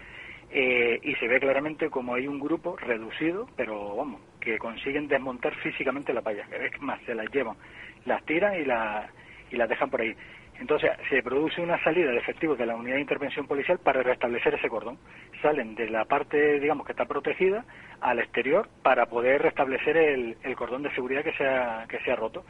eh, 0.51 1.01
y 1.03 1.15
se 1.15 1.29
ve 1.29 1.41
claramente 1.41 1.89
como 1.89 2.15
hay 2.15 2.27
un 2.27 2.39
grupo 2.39 2.77
reducido, 2.77 3.49
pero 3.57 3.97
vamos, 3.97 4.21
que 4.39 4.59
consiguen 4.59 5.09
desmontar 5.09 5.55
físicamente 5.57 6.13
las 6.13 6.25
vallas, 6.25 6.47
es 6.53 6.81
más, 6.83 7.01
se 7.07 7.15
las 7.15 7.31
llevan, 7.33 7.57
las 8.05 8.23
tiran 8.27 8.61
y, 8.61 8.65
la, 8.67 9.09
y 9.51 9.57
las 9.57 9.69
dejan 9.69 9.89
por 9.89 10.03
ahí. 10.03 10.15
Entonces 10.63 10.93
se 11.11 11.25
produce 11.25 11.61
una 11.61 11.83
salida 11.83 12.13
de 12.13 12.19
efectivos 12.19 12.57
de 12.57 12.67
la 12.67 12.77
unidad 12.77 12.95
de 12.95 13.01
intervención 13.01 13.49
policial 13.49 13.81
para 13.81 14.01
restablecer 14.01 14.55
ese 14.55 14.69
cordón. 14.69 14.97
Salen 15.43 15.75
de 15.75 15.91
la 15.91 16.05
parte, 16.05 16.61
digamos, 16.61 16.87
que 16.87 16.93
está 16.93 17.05
protegida 17.05 17.65
al 18.01 18.21
exterior 18.21 18.69
para 18.81 19.07
poder 19.07 19.43
restablecer 19.43 19.97
el, 19.97 20.37
el 20.41 20.55
cordón 20.55 20.85
de 20.85 20.95
seguridad 20.95 21.25
que 21.25 21.33
se, 21.33 21.45
ha, 21.45 22.15
roto. 22.17 22.45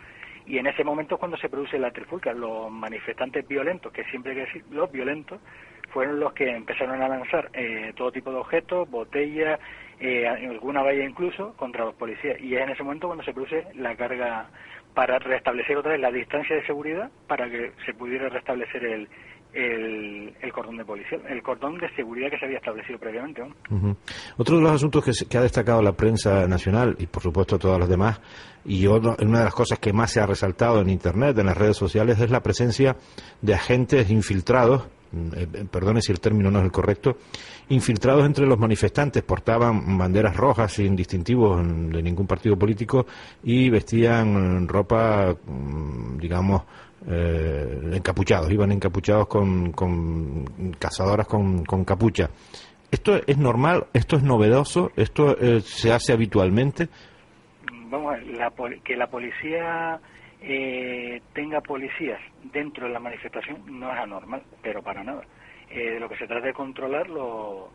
Y 0.44 0.58
en 0.58 0.66
ese 0.66 0.84
momento 0.84 1.14
es 1.14 1.20
cuando 1.20 1.38
se 1.38 1.48
produce 1.48 1.78
la 1.78 1.90
trifulca. 1.90 2.34
Los 2.34 2.70
manifestantes 2.70 3.48
violentos, 3.48 3.90
que 3.94 4.04
siempre 4.04 4.32
hay 4.32 4.38
que 4.40 4.44
decir 4.44 4.64
los 4.70 4.92
violentos, 4.92 5.40
fueron 5.88 6.20
los 6.20 6.34
que 6.34 6.50
empezaron 6.50 7.00
a 7.00 7.08
lanzar 7.08 7.48
eh, 7.54 7.94
todo 7.96 8.12
tipo 8.12 8.30
de 8.30 8.36
objetos, 8.36 8.90
botellas, 8.90 9.58
eh, 10.00 10.28
alguna 10.28 10.82
valla 10.82 11.02
incluso, 11.02 11.56
contra 11.56 11.86
los 11.86 11.94
policías. 11.94 12.38
Y 12.42 12.56
es 12.56 12.60
en 12.60 12.68
ese 12.68 12.82
momento 12.82 13.06
cuando 13.06 13.24
se 13.24 13.32
produce 13.32 13.68
la 13.74 13.96
carga 13.96 14.50
para 14.94 15.18
restablecer 15.18 15.76
otra 15.76 15.92
vez 15.92 16.00
la 16.00 16.10
distancia 16.10 16.56
de 16.56 16.66
seguridad 16.66 17.10
para 17.26 17.48
que 17.48 17.72
se 17.84 17.94
pudiera 17.94 18.28
restablecer 18.28 18.84
el, 18.84 19.08
el, 19.52 20.52
cordón 20.52 20.76
de 20.76 20.84
policía, 20.84 21.18
el 21.28 21.42
cordón 21.42 21.78
de 21.78 21.88
seguridad 21.94 22.30
que 22.30 22.38
se 22.38 22.46
había 22.46 22.58
establecido 22.58 22.98
previamente. 22.98 23.42
¿no? 23.42 23.76
Uh. 23.90 23.94
Otro 24.36 24.56
de 24.56 24.62
los 24.62 24.72
asuntos 24.72 25.04
que, 25.04 25.12
que, 25.26 25.38
ha 25.38 25.42
destacado 25.42 25.82
la 25.82 25.92
prensa 25.92 26.46
nacional 26.46 26.96
y 26.98 27.06
por 27.06 27.22
supuesto 27.22 27.58
todas 27.58 27.78
las 27.78 27.88
demás, 27.88 28.20
y 28.64 28.86
una 28.86 29.16
de 29.16 29.44
las 29.44 29.54
cosas 29.54 29.78
que 29.78 29.92
más 29.92 30.12
se 30.12 30.20
ha 30.20 30.26
resaltado 30.26 30.80
en 30.80 30.90
Internet, 30.90 31.36
en 31.38 31.46
las 31.46 31.56
redes 31.56 31.76
sociales, 31.76 32.20
es 32.20 32.30
la 32.30 32.42
presencia 32.42 32.96
de 33.40 33.54
agentes 33.54 34.10
infiltrados 34.10 34.86
eh, 35.34 35.66
perdone 35.70 36.00
si 36.00 36.10
el 36.10 36.20
término 36.20 36.50
no 36.50 36.60
es 36.60 36.64
el 36.64 36.72
correcto, 36.72 37.18
infiltrados 37.68 38.24
entre 38.24 38.46
los 38.46 38.58
manifestantes, 38.58 39.22
portaban 39.22 39.98
banderas 39.98 40.34
rojas 40.34 40.72
sin 40.72 40.96
distintivos 40.96 41.60
de 41.66 42.02
ningún 42.02 42.26
partido 42.26 42.56
político 42.56 43.06
y 43.42 43.68
vestían 43.68 44.66
ropa, 44.66 45.34
mm, 45.44 46.16
digamos, 46.18 46.62
eh, 47.08 47.90
encapuchados, 47.92 48.50
iban 48.50 48.72
encapuchados 48.72 49.26
con, 49.26 49.72
con 49.72 50.72
cazadoras 50.78 51.26
con, 51.26 51.64
con, 51.64 51.84
capucha. 51.84 52.30
¿Esto 52.90 53.20
es 53.26 53.38
normal? 53.38 53.86
¿Esto 53.92 54.16
es 54.16 54.22
novedoso? 54.22 54.92
¿Esto 54.96 55.36
eh, 55.38 55.60
se 55.60 55.92
hace 55.92 56.12
habitualmente? 56.12 56.88
Vamos 57.90 58.14
a 58.14 58.16
ver, 58.16 58.26
la, 58.28 58.52
que 58.84 58.96
la 58.96 59.06
policía 59.06 60.00
eh, 60.40 61.22
tenga 61.34 61.60
policías 61.60 62.20
dentro 62.52 62.86
de 62.86 62.92
la 62.92 62.98
manifestación 62.98 63.62
no 63.66 63.92
es 63.92 63.98
anormal, 63.98 64.42
pero 64.62 64.82
para 64.82 65.04
nada. 65.04 65.22
Eh, 65.70 65.98
lo 66.00 66.08
que 66.08 66.16
se 66.16 66.26
trata 66.26 66.46
de 66.46 66.52
controlarlo, 66.52 67.70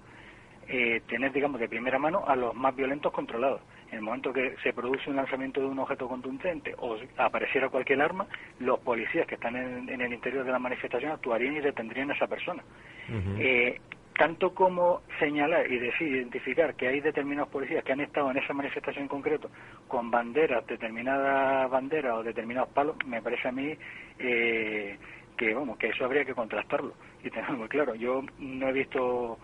eh, 0.67 1.01
tener, 1.07 1.31
digamos, 1.31 1.59
de 1.59 1.69
primera 1.69 1.97
mano 1.97 2.25
a 2.27 2.35
los 2.35 2.53
más 2.53 2.75
violentos 2.75 3.13
controlados. 3.13 3.61
En 3.91 3.99
el 3.99 4.01
momento 4.01 4.33
que 4.33 4.55
se 4.63 4.73
produce 4.73 5.09
un 5.09 5.15
lanzamiento 5.15 5.61
de 5.61 5.67
un 5.67 5.79
objeto 5.79 6.07
contundente 6.07 6.75
o 6.79 6.97
apareciera 7.17 7.69
cualquier 7.69 8.01
arma, 8.01 8.27
los 8.59 8.79
policías 8.79 9.25
que 9.27 9.35
están 9.35 9.55
en, 9.55 9.89
en 9.89 10.01
el 10.01 10.13
interior 10.13 10.43
de 10.43 10.51
la 10.51 10.59
manifestación 10.59 11.11
actuarían 11.11 11.55
y 11.55 11.61
detendrían 11.61 12.11
a 12.11 12.13
esa 12.13 12.27
persona. 12.27 12.63
Uh 13.09 13.13
-huh. 13.13 13.39
eh, 13.39 13.81
tanto 14.17 14.53
como 14.53 15.01
señalar 15.19 15.71
y 15.71 15.77
decir, 15.77 16.07
identificar 16.07 16.73
que 16.75 16.87
hay 16.87 16.99
determinados 17.01 17.49
policías 17.49 17.83
que 17.83 17.93
han 17.93 18.01
estado 18.01 18.31
en 18.31 18.37
esa 18.37 18.53
manifestación 18.53 19.03
en 19.03 19.09
concreto 19.09 19.49
con 19.87 20.09
banderas, 20.09 20.65
determinadas 20.65 21.69
banderas 21.69 22.15
o 22.15 22.23
determinados 22.23 22.69
palos, 22.69 22.95
me 23.05 23.21
parece 23.21 23.47
a 23.47 23.51
mí 23.51 23.77
eh, 24.17 24.97
que, 25.37 25.53
vamos, 25.53 25.77
que 25.77 25.89
eso 25.89 26.03
habría 26.03 26.25
que 26.25 26.33
contrastarlo 26.33 26.93
y 27.23 27.29
tenerlo 27.29 27.57
muy 27.59 27.67
claro. 27.67 27.93
Yo 27.93 28.23
no 28.39 28.67
he 28.69 28.73
visto 28.73 29.37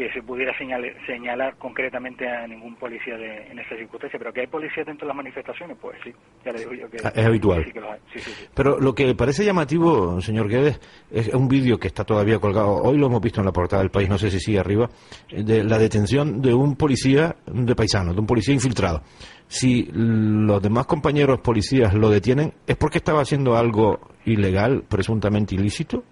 que 0.00 0.10
se 0.14 0.22
pudiera 0.22 0.56
señalar, 0.56 0.92
señalar 1.06 1.56
concretamente 1.58 2.26
a 2.26 2.46
ningún 2.46 2.74
policía 2.76 3.18
de, 3.18 3.48
en 3.50 3.58
esa 3.58 3.76
circunstancia, 3.76 4.18
pero 4.18 4.32
que 4.32 4.40
hay 4.40 4.46
policías 4.46 4.86
dentro 4.86 5.06
de 5.06 5.08
las 5.08 5.16
manifestaciones, 5.16 5.76
pues 5.78 5.98
sí, 6.02 6.10
ya 6.42 6.52
le 6.52 6.60
digo 6.60 6.72
yo 6.72 6.88
que 6.88 6.96
es 6.96 7.26
habitual. 7.26 7.62
Sí, 7.66 7.72
que 7.72 7.80
lo 7.80 7.92
hay. 7.92 7.98
Sí, 8.14 8.18
sí, 8.20 8.32
pero 8.54 8.80
lo 8.80 8.94
que 8.94 9.14
parece 9.14 9.44
llamativo, 9.44 10.18
señor 10.22 10.48
Guedes, 10.48 10.80
es 11.10 11.28
un 11.34 11.48
vídeo 11.48 11.78
que 11.78 11.88
está 11.88 12.04
todavía 12.04 12.38
colgado, 12.38 12.76
hoy 12.76 12.96
lo 12.96 13.08
hemos 13.08 13.20
visto 13.20 13.40
en 13.40 13.46
la 13.46 13.52
portada 13.52 13.82
del 13.82 13.90
país, 13.90 14.08
no 14.08 14.16
sé 14.16 14.30
si 14.30 14.40
sigue 14.40 14.58
arriba, 14.58 14.88
de 15.30 15.64
la 15.64 15.76
detención 15.76 16.40
de 16.40 16.54
un 16.54 16.76
policía 16.76 17.36
de 17.46 17.74
paisano, 17.76 18.14
de 18.14 18.20
un 18.20 18.26
policía 18.26 18.54
infiltrado. 18.54 19.02
Si 19.48 19.86
los 19.92 20.62
demás 20.62 20.86
compañeros 20.86 21.40
policías 21.40 21.92
lo 21.92 22.08
detienen, 22.08 22.54
¿es 22.66 22.76
porque 22.76 22.98
estaba 22.98 23.20
haciendo 23.20 23.54
algo 23.54 24.00
ilegal, 24.24 24.84
presuntamente 24.88 25.56
ilícito? 25.56 26.04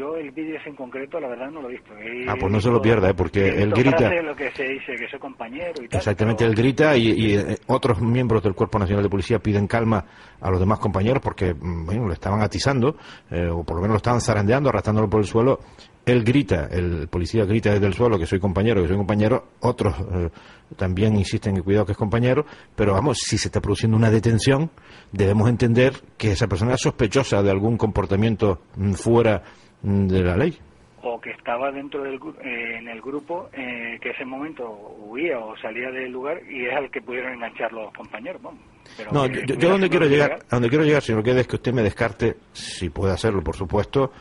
Yo 0.00 0.16
el 0.16 0.30
vídeo 0.30 0.56
ese 0.56 0.70
en 0.70 0.76
concreto, 0.76 1.20
la 1.20 1.28
verdad, 1.28 1.50
no 1.50 1.60
lo 1.60 1.68
he 1.68 1.72
visto. 1.72 1.92
He 1.98 2.28
ah, 2.28 2.34
pues 2.40 2.50
no 2.50 2.60
se 2.60 2.70
lo 2.70 2.80
pierda, 2.80 3.10
¿eh? 3.10 3.14
porque 3.14 3.48
él 3.48 3.70
grita. 3.72 4.10
lo 4.22 4.34
que 4.34 4.50
se 4.52 4.64
dice, 4.64 4.96
que 4.96 5.08
soy 5.08 5.18
compañero 5.18 5.74
y 5.82 5.88
tal, 5.88 5.98
Exactamente, 5.98 6.44
pero... 6.44 6.50
él 6.50 6.56
grita 6.56 6.96
y, 6.96 7.10
y, 7.10 7.34
eh, 7.36 7.58
otros 7.66 8.00
miembros 8.00 8.42
del 8.42 8.54
Cuerpo 8.54 8.78
Nacional 8.78 9.02
de 9.04 9.10
Policía 9.10 9.38
piden 9.38 9.66
calma 9.66 10.04
a 10.40 10.50
los 10.50 10.58
demás 10.58 10.78
compañeros 10.78 11.22
porque, 11.22 11.52
mm, 11.52 11.84
bueno, 11.84 12.08
le 12.08 12.14
estaban 12.14 12.40
atizando, 12.40 12.96
eh, 13.30 13.48
o 13.48 13.62
por 13.62 13.76
lo 13.76 13.82
menos 13.82 13.94
lo 13.94 13.98
estaban 13.98 14.20
zarandeando, 14.20 14.70
arrastrándolo 14.70 15.10
por 15.10 15.20
el 15.20 15.26
suelo. 15.26 15.60
Él 16.06 16.24
grita, 16.24 16.66
el 16.70 17.08
policía 17.08 17.44
grita 17.44 17.70
desde 17.70 17.86
el 17.86 17.92
suelo 17.92 18.18
que 18.18 18.24
soy 18.24 18.40
compañero, 18.40 18.80
que 18.80 18.88
soy 18.88 18.96
compañero. 18.96 19.48
Otros 19.60 19.94
eh, 20.00 20.30
también 20.76 21.14
insisten 21.16 21.54
que 21.54 21.62
cuidado 21.62 21.84
que 21.84 21.92
es 21.92 21.98
compañero, 21.98 22.46
pero 22.74 22.94
vamos, 22.94 23.18
si 23.18 23.36
se 23.36 23.48
está 23.48 23.60
produciendo 23.60 23.98
una 23.98 24.10
detención, 24.10 24.70
debemos 25.12 25.50
entender 25.50 25.92
que 26.16 26.32
esa 26.32 26.48
persona 26.48 26.74
es 26.74 26.80
sospechosa 26.80 27.42
de 27.42 27.50
algún 27.50 27.76
comportamiento 27.76 28.62
mm, 28.76 28.92
fuera 28.92 29.42
de 29.82 30.22
la 30.22 30.36
ley 30.36 30.58
o 31.02 31.20
que 31.20 31.30
estaba 31.30 31.70
dentro 31.70 32.02
del 32.02 32.16
eh, 32.44 32.78
en 32.78 32.88
el 32.88 33.00
grupo 33.00 33.48
eh, 33.52 33.98
que 34.02 34.10
ese 34.10 34.24
momento 34.24 34.68
huía 34.98 35.38
o 35.38 35.56
salía 35.56 35.90
del 35.90 36.12
lugar 36.12 36.40
y 36.48 36.66
es 36.66 36.76
al 36.76 36.90
que 36.90 37.00
pudieron 37.00 37.32
enganchar 37.32 37.72
los 37.72 37.92
compañeros 37.94 38.42
vamos. 38.42 38.60
Pero 38.96 39.12
no 39.12 39.28
que, 39.28 39.46
yo, 39.46 39.54
yo 39.54 39.70
donde 39.70 39.88
quiero 39.88 40.06
llegar, 40.06 40.30
llegar 40.30 40.46
a 40.50 40.56
donde 40.56 40.68
quiero 40.68 40.84
llegar 40.84 41.02
señor 41.02 41.22
Quedes 41.22 41.42
es 41.42 41.48
que 41.48 41.56
usted 41.56 41.72
me 41.72 41.82
descarte 41.82 42.36
si 42.52 42.90
puede 42.90 43.12
hacerlo 43.12 43.42
por 43.42 43.56
supuesto 43.56 44.12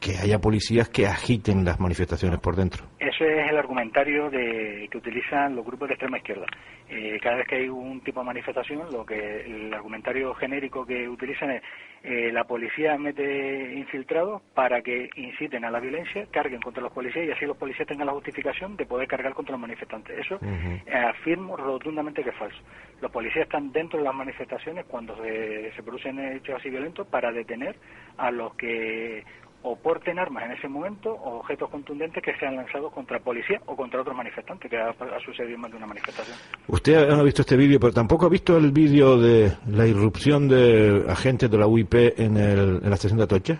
que 0.00 0.16
haya 0.18 0.38
policías 0.38 0.88
que 0.88 1.06
agiten 1.06 1.64
las 1.64 1.80
manifestaciones 1.80 2.40
por 2.40 2.56
dentro. 2.56 2.84
Eso 2.98 3.24
es 3.24 3.50
el 3.50 3.56
argumentario 3.56 4.28
de, 4.30 4.88
que 4.90 4.98
utilizan 4.98 5.54
los 5.56 5.64
grupos 5.64 5.88
de 5.88 5.94
extrema 5.94 6.18
izquierda. 6.18 6.46
Eh, 6.88 7.18
cada 7.22 7.36
vez 7.36 7.46
que 7.48 7.56
hay 7.56 7.68
un 7.68 8.00
tipo 8.02 8.20
de 8.20 8.26
manifestación, 8.26 8.90
lo 8.92 9.06
que 9.06 9.42
el 9.42 9.72
argumentario 9.72 10.34
genérico 10.34 10.84
que 10.84 11.08
utilizan 11.08 11.52
es 11.52 11.62
eh, 12.02 12.30
la 12.30 12.44
policía 12.44 12.98
mete 12.98 13.74
infiltrados 13.74 14.42
para 14.52 14.82
que 14.82 15.08
inciten 15.16 15.64
a 15.64 15.70
la 15.70 15.80
violencia, 15.80 16.26
carguen 16.30 16.60
contra 16.60 16.82
los 16.82 16.92
policías 16.92 17.26
y 17.26 17.30
así 17.30 17.46
los 17.46 17.56
policías 17.56 17.88
tengan 17.88 18.06
la 18.06 18.12
justificación 18.12 18.76
de 18.76 18.84
poder 18.84 19.08
cargar 19.08 19.32
contra 19.32 19.52
los 19.52 19.60
manifestantes. 19.60 20.18
Eso 20.18 20.34
uh 20.34 20.46
-huh. 20.46 20.82
eh, 20.86 20.92
afirmo 20.94 21.56
rotundamente 21.56 22.22
que 22.22 22.30
es 22.30 22.36
falso. 22.36 22.58
Los 23.00 23.10
policías 23.10 23.44
están 23.44 23.72
dentro 23.72 23.98
de 23.98 24.04
las 24.04 24.14
manifestaciones 24.14 24.84
cuando 24.84 25.16
se, 25.16 25.72
se 25.74 25.82
producen 25.82 26.18
hechos 26.18 26.56
así 26.56 26.68
violentos 26.68 27.06
para 27.06 27.32
detener 27.32 27.76
a 28.18 28.30
los 28.30 28.54
que 28.56 29.24
o 29.66 29.76
porten 29.76 30.18
armas 30.18 30.44
en 30.44 30.52
ese 30.52 30.68
momento 30.68 31.10
o 31.10 31.38
objetos 31.40 31.70
contundentes 31.70 32.22
que 32.22 32.36
sean 32.36 32.54
lanzados 32.54 32.92
contra 32.92 33.18
policía 33.18 33.60
o 33.66 33.74
contra 33.74 34.02
otros 34.02 34.14
manifestantes, 34.14 34.70
que 34.70 34.76
ha, 34.76 34.90
ha 34.90 35.20
sucedido 35.24 35.54
en 35.54 35.60
más 35.62 35.70
de 35.70 35.78
una 35.78 35.86
manifestación. 35.86 36.36
Usted 36.68 37.08
no 37.08 37.20
ha 37.20 37.22
visto 37.22 37.40
este 37.40 37.56
vídeo, 37.56 37.80
pero 37.80 37.92
tampoco 37.92 38.26
ha 38.26 38.28
visto 38.28 38.58
el 38.58 38.72
vídeo 38.72 39.16
de 39.16 39.52
la 39.68 39.86
irrupción 39.86 40.48
de 40.48 41.04
agentes 41.08 41.50
de 41.50 41.58
la 41.58 41.66
UIP 41.66 41.94
en, 41.94 42.36
el, 42.36 42.80
en 42.82 42.88
la 42.90 42.94
estación 42.94 43.16
de 43.18 43.24
Atocha. 43.24 43.58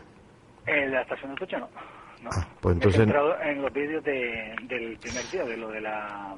En 0.66 0.92
la 0.92 1.00
estación 1.00 1.30
de 1.30 1.36
Atocha 1.36 1.59
no. 1.59 1.68
no. 2.22 2.30
Ah, 2.32 2.46
pues 2.61 2.74
He 2.74 2.76
entonces... 2.76 3.00
entrado 3.00 3.40
en 3.40 3.62
los 3.62 3.72
vídeos 3.72 4.05
de, 4.05 4.55
del 4.68 4.98
primer 4.98 5.24
día, 5.32 5.44
de 5.44 5.57
lo 5.57 5.68
de 5.70 5.80
la 5.80 6.34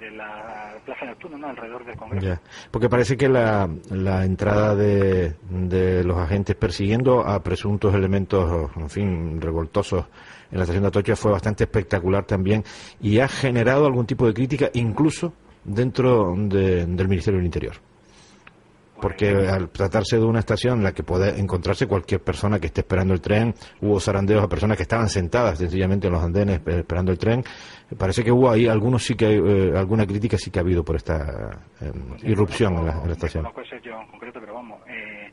de 0.00 0.10
la 0.12 0.74
Plaza 0.84 1.04
¿no? 1.38 1.46
alrededor 1.48 1.84
del 1.84 1.96
Congreso. 1.96 2.26
Ya, 2.26 2.40
porque 2.70 2.88
parece 2.88 3.16
que 3.16 3.28
la, 3.28 3.68
la 3.90 4.24
entrada 4.24 4.74
de, 4.74 5.34
de 5.50 6.02
los 6.04 6.16
agentes 6.18 6.56
persiguiendo 6.56 7.20
a 7.26 7.42
presuntos 7.42 7.94
elementos, 7.94 8.70
en 8.76 8.88
fin, 8.90 9.40
revoltosos 9.40 10.06
en 10.50 10.58
la 10.58 10.64
estación 10.64 10.82
de 10.82 10.88
Atocha 10.88 11.14
fue 11.16 11.30
bastante 11.32 11.64
espectacular 11.64 12.24
también 12.24 12.64
y 13.00 13.20
ha 13.20 13.28
generado 13.28 13.86
algún 13.86 14.06
tipo 14.06 14.26
de 14.26 14.34
crítica 14.34 14.70
incluso 14.74 15.32
dentro 15.64 16.34
de- 16.36 16.86
del 16.86 17.08
Ministerio 17.08 17.38
del 17.38 17.46
Interior. 17.46 17.74
Porque 19.00 19.28
al 19.48 19.70
tratarse 19.70 20.16
de 20.18 20.24
una 20.24 20.40
estación 20.40 20.78
en 20.78 20.84
la 20.84 20.92
que 20.92 21.02
puede 21.02 21.38
encontrarse 21.40 21.86
cualquier 21.86 22.20
persona 22.22 22.58
que 22.58 22.66
esté 22.66 22.80
esperando 22.82 23.14
el 23.14 23.20
tren, 23.20 23.54
hubo 23.80 23.98
zarandeos 24.00 24.42
a 24.42 24.48
personas 24.48 24.76
que 24.76 24.82
estaban 24.82 25.08
sentadas 25.08 25.58
sencillamente 25.58 26.06
en 26.06 26.12
los 26.12 26.22
andenes 26.22 26.60
esperando 26.66 27.12
el 27.12 27.18
tren. 27.18 27.42
Parece 27.98 28.22
que 28.22 28.30
hubo 28.32 28.50
ahí 28.50 28.66
algunos 28.68 29.02
sí 29.04 29.14
que 29.14 29.26
eh, 29.36 29.72
alguna 29.76 30.06
crítica 30.06 30.36
sí 30.38 30.50
que 30.50 30.58
ha 30.58 30.62
habido 30.62 30.84
por 30.84 30.96
esta 30.96 31.62
eh, 31.80 31.90
irrupción 32.24 32.76
en 32.78 32.86
la, 32.86 32.92
en 33.00 33.06
la 33.06 33.12
estación. 33.12 33.42
No 33.44 33.64
ser 33.64 33.80
yo 33.82 34.00
en 34.00 34.06
concreto, 34.08 34.38
pero 34.40 34.54
vamos, 34.54 34.80
eh, 34.88 35.30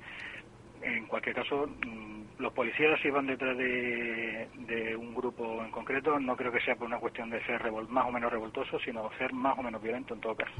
en 0.81 1.05
cualquier 1.07 1.35
caso, 1.35 1.67
mm, 1.67 2.41
los 2.41 2.53
policías 2.53 2.99
si 3.01 3.09
van 3.09 3.27
detrás 3.27 3.57
de, 3.57 4.47
de 4.67 4.95
un 4.95 5.13
grupo 5.13 5.63
en 5.63 5.71
concreto, 5.71 6.19
no 6.19 6.35
creo 6.35 6.51
que 6.51 6.59
sea 6.61 6.75
por 6.75 6.87
una 6.87 6.99
cuestión 6.99 7.29
de 7.29 7.43
ser 7.45 7.61
revol- 7.61 7.87
más 7.89 8.05
o 8.07 8.11
menos 8.11 8.31
revoltoso, 8.31 8.77
sino 8.85 9.09
ser 9.17 9.33
más 9.33 9.57
o 9.57 9.63
menos 9.63 9.81
violento 9.81 10.13
en 10.13 10.21
todo 10.21 10.35
caso. 10.35 10.53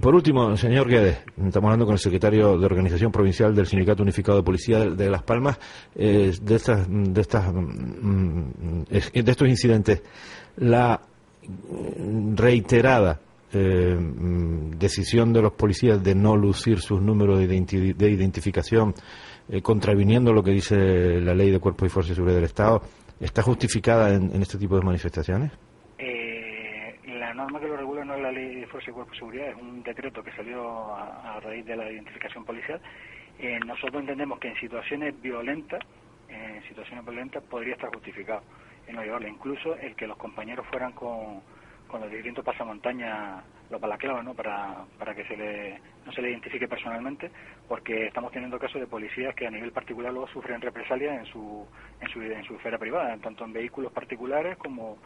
Por 0.00 0.14
último, 0.16 0.56
señor 0.56 0.88
Guedes, 0.88 1.18
estamos 1.28 1.68
hablando 1.68 1.84
con 1.86 1.92
el 1.92 2.00
secretario 2.00 2.58
de 2.58 2.66
Organización 2.66 3.12
Provincial 3.12 3.54
del 3.54 3.66
Sindicato 3.66 4.02
Unificado 4.02 4.38
de 4.38 4.42
Policía 4.44 4.80
de, 4.84 5.08
Las 5.10 5.22
Palmas 5.22 5.58
eh, 5.94 6.32
de 6.42 6.54
estas, 6.56 6.88
mm, 6.88 7.12
de 7.12 7.20
estos 9.30 9.48
incidentes. 9.48 10.02
La 10.56 11.00
mm, 11.46 12.34
reiterada 12.34 13.20
eh, 13.52 13.94
mm, 13.96 14.70
decisión 14.76 15.32
de 15.32 15.42
los 15.42 15.52
policías 15.52 16.02
de 16.02 16.14
no 16.16 16.36
lucir 16.36 16.80
sus 16.80 17.00
números 17.00 17.38
de, 17.38 17.46
identi- 17.48 17.94
de 17.94 18.10
identificación, 18.10 18.92
eh, 19.48 19.62
contraviniendo 19.62 20.32
lo 20.32 20.42
que 20.42 20.50
dice 20.50 21.20
la 21.20 21.32
Ley 21.32 21.50
de 21.52 21.60
Cuerpos 21.60 21.86
y 21.86 21.90
Fuerzas 21.90 22.10
de 22.10 22.14
Seguridad 22.16 22.36
del 22.38 22.44
Estado, 22.46 22.82
está 23.20 23.40
justificada 23.42 24.12
en 24.12 24.42
este 24.42 24.58
tipo 24.58 24.76
de 24.76 24.82
manifestaciones. 24.84 25.52
Norma 27.36 27.60
que 27.60 27.68
lo 27.68 27.76
regula 27.76 28.02
no 28.02 28.14
es 28.14 28.22
la 28.22 28.32
ley 28.32 28.60
de 28.60 28.66
fuerza 28.66 28.90
y 28.90 28.94
cuerpo 28.94 29.12
de 29.12 29.18
seguridad, 29.18 29.48
es 29.48 29.56
un 29.56 29.82
decreto 29.82 30.24
que 30.24 30.32
salió 30.32 30.96
a, 30.96 31.38
raíz 31.40 31.66
de 31.66 31.76
la 31.76 31.90
identificación 31.92 32.44
policial. 32.44 32.80
Eh, 33.38 33.60
nosotros 33.66 34.00
entendemos 34.00 34.38
que 34.38 34.48
en 34.48 34.56
situaciones 34.56 35.20
violentas, 35.20 35.80
en 36.30 36.62
situaciones 36.66 37.04
violentas 37.04 37.42
podría 37.44 37.74
estar 37.74 37.90
justificado 37.90 38.42
en 38.86 38.96
no 38.96 39.02
llevarlo. 39.02 39.28
Incluso 39.28 39.76
el 39.76 39.94
que 39.94 40.06
los 40.06 40.16
compañeros 40.16 40.66
fueran 40.70 40.92
con, 40.92 41.42
con 41.86 42.00
los 42.00 42.10
distintos 42.10 42.42
pasamontañas, 42.42 43.44
los 43.68 43.80
balaclavos, 43.80 44.24
¿no? 44.24 44.32
Para, 44.32 44.84
para 44.98 45.14
que 45.14 45.24
se 45.24 45.36
le, 45.36 45.80
no 46.06 46.12
se 46.12 46.22
le 46.22 46.30
identifique 46.30 46.66
personalmente, 46.66 47.30
porque 47.68 48.06
estamos 48.06 48.32
teniendo 48.32 48.58
casos 48.58 48.80
de 48.80 48.86
policías 48.86 49.34
que 49.34 49.46
a 49.46 49.50
nivel 49.50 49.72
particular 49.72 50.12
luego 50.12 50.28
sufren 50.28 50.60
represalias 50.60 51.18
en 51.18 51.26
su, 51.26 51.66
en 52.00 52.08
su, 52.08 52.22
en 52.22 52.44
su 52.44 52.54
esfera 52.54 52.78
privada, 52.78 53.16
tanto 53.18 53.44
en 53.44 53.52
vehículos 53.52 53.92
particulares 53.92 54.56
como 54.56 54.98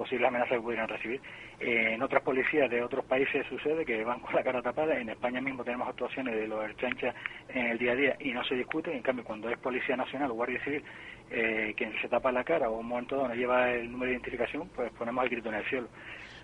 posibles 0.00 0.28
amenazas 0.28 0.56
que 0.56 0.62
pudieran 0.62 0.88
recibir. 0.88 1.20
Eh, 1.60 1.92
en 1.92 2.02
otras 2.02 2.22
policías 2.22 2.70
de 2.70 2.82
otros 2.82 3.04
países 3.04 3.46
sucede 3.46 3.84
que 3.84 4.02
van 4.02 4.18
con 4.20 4.34
la 4.34 4.42
cara 4.42 4.62
tapada. 4.62 4.98
En 4.98 5.10
España 5.10 5.42
mismo 5.42 5.62
tenemos 5.62 5.86
actuaciones 5.88 6.36
de 6.36 6.48
los 6.48 6.74
chanchas 6.78 7.14
en 7.50 7.66
el 7.66 7.78
día 7.78 7.92
a 7.92 7.96
día 7.96 8.16
y 8.18 8.32
no 8.32 8.42
se 8.44 8.54
discute. 8.54 8.96
En 8.96 9.02
cambio, 9.02 9.26
cuando 9.26 9.50
es 9.50 9.58
Policía 9.58 9.96
Nacional 9.96 10.30
o 10.30 10.34
Guardia 10.34 10.58
Civil 10.64 10.82
eh, 11.30 11.74
quien 11.76 11.92
se 12.00 12.08
tapa 12.08 12.32
la 12.32 12.42
cara 12.42 12.70
o 12.70 12.78
un 12.78 12.86
momento 12.86 13.28
no 13.28 13.34
lleva 13.34 13.70
el 13.72 13.92
número 13.92 14.06
de 14.06 14.12
identificación, 14.12 14.70
pues 14.74 14.90
ponemos 14.92 15.22
el 15.24 15.30
grito 15.30 15.50
en 15.50 15.56
el 15.56 15.64
cielo. 15.66 15.88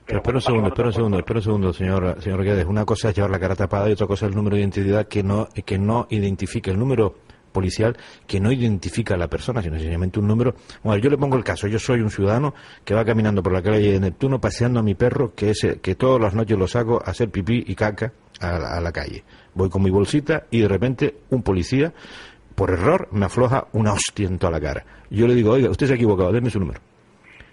Pero 0.04 0.18
espera 0.18 0.36
un 0.36 0.42
segundo, 0.42 0.68
espera 0.68 0.88
un 0.88 0.92
segundo, 0.92 1.18
espera 1.18 1.38
un 1.38 1.42
segundo, 1.42 1.72
señor, 1.72 2.22
señor 2.22 2.44
Guedes. 2.44 2.66
Una 2.66 2.84
cosa 2.84 3.08
es 3.08 3.16
llevar 3.16 3.30
la 3.30 3.40
cara 3.40 3.56
tapada 3.56 3.88
y 3.88 3.92
otra 3.92 4.06
cosa 4.06 4.26
es 4.26 4.32
el 4.32 4.36
número 4.36 4.56
de 4.56 4.60
identidad 4.60 5.08
que 5.08 5.22
no, 5.22 5.48
que 5.64 5.78
no 5.78 6.06
identifica 6.10 6.70
el 6.70 6.78
número 6.78 7.14
policial 7.56 7.96
que 8.26 8.38
no 8.38 8.52
identifica 8.52 9.14
a 9.14 9.16
la 9.16 9.28
persona, 9.28 9.62
sino 9.62 9.76
sencillamente 9.76 10.18
un 10.20 10.26
número. 10.28 10.54
Bueno, 10.84 11.02
yo 11.02 11.08
le 11.08 11.16
pongo 11.16 11.36
el 11.38 11.42
caso. 11.44 11.66
Yo 11.66 11.78
soy 11.78 12.00
un 12.02 12.10
ciudadano 12.10 12.52
que 12.84 12.94
va 12.94 13.04
caminando 13.04 13.42
por 13.42 13.52
la 13.54 13.62
calle 13.62 13.92
de 13.92 13.98
Neptuno 14.00 14.38
paseando 14.40 14.80
a 14.80 14.82
mi 14.82 14.94
perro 14.94 15.34
que, 15.34 15.50
es, 15.50 15.66
que 15.80 15.94
todas 15.94 16.20
las 16.20 16.34
noches 16.34 16.58
lo 16.58 16.68
saco 16.68 17.02
a 17.04 17.10
hacer 17.10 17.30
pipí 17.30 17.64
y 17.66 17.74
caca 17.74 18.12
a 18.40 18.58
la, 18.58 18.76
a 18.76 18.80
la 18.80 18.92
calle. 18.92 19.24
Voy 19.54 19.70
con 19.70 19.82
mi 19.82 19.88
bolsita 19.90 20.44
y 20.50 20.60
de 20.60 20.68
repente 20.68 21.14
un 21.30 21.42
policía, 21.42 21.94
por 22.54 22.70
error, 22.70 23.08
me 23.12 23.24
afloja 23.26 23.66
una 23.72 23.92
hostia 23.94 24.26
en 24.28 24.38
toda 24.38 24.52
la 24.52 24.60
cara. 24.60 24.84
Yo 25.10 25.26
le 25.26 25.34
digo, 25.34 25.52
oiga, 25.52 25.70
usted 25.70 25.86
se 25.86 25.92
ha 25.94 25.96
equivocado, 25.96 26.30
déme 26.32 26.50
su 26.50 26.60
número. 26.60 26.80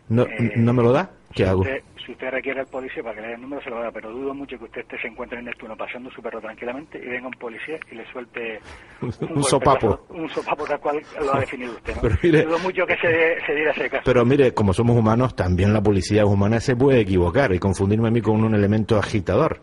¿No, 0.09 0.25
¿no 0.57 0.73
me 0.73 0.83
lo 0.83 0.91
da? 0.91 1.11
¿Qué 1.33 1.45
hago? 1.45 1.61
Usted- 1.61 1.81
si 2.05 2.11
usted 2.11 2.29
requiere 2.31 2.59
al 2.61 2.67
policía 2.67 3.01
para 3.03 3.15
que 3.15 3.21
le 3.21 3.27
dé 3.29 3.33
el 3.35 3.41
número, 3.41 3.61
se 3.61 3.69
lo 3.69 3.81
da, 3.81 3.91
pero 3.91 4.11
dudo 4.11 4.33
mucho 4.33 4.57
que 4.57 4.65
usted 4.65 4.81
esté, 4.81 4.97
se 4.99 5.07
encuentre 5.07 5.39
en 5.39 5.45
Neptuno 5.45 5.75
paseando 5.77 6.09
su 6.11 6.21
perro 6.21 6.39
tranquilamente 6.41 6.97
y 6.97 7.07
venga 7.07 7.27
un 7.27 7.33
policía 7.33 7.77
y 7.91 7.95
le 7.95 8.05
suelte 8.11 8.59
Un 9.01 9.43
sopapo. 9.43 10.05
Un 10.09 10.29
sopapo 10.29 10.65
tal 10.65 10.79
cual 10.79 11.01
lo 11.19 11.33
ha 11.35 11.39
definido 11.39 11.73
usted, 11.73 11.95
¿no? 11.95 12.01
Pero 12.01 12.15
mire- 12.23 12.43
dudo 12.43 12.59
mucho 12.59 12.85
que 12.85 12.95
se, 12.97 13.45
se 13.45 13.55
diera 13.55 13.71
ese 13.71 13.89
caso. 13.89 14.03
Pero 14.05 14.25
mire, 14.25 14.53
como 14.53 14.73
somos 14.73 14.97
humanos, 14.97 15.35
también 15.35 15.73
la 15.73 15.81
policía 15.81 16.25
humana 16.25 16.59
se 16.59 16.75
puede 16.75 17.01
equivocar 17.01 17.53
y 17.53 17.59
confundirme 17.59 18.07
a 18.07 18.11
mí 18.11 18.21
con 18.21 18.43
un 18.43 18.53
elemento 18.55 18.97
agitador. 18.97 19.61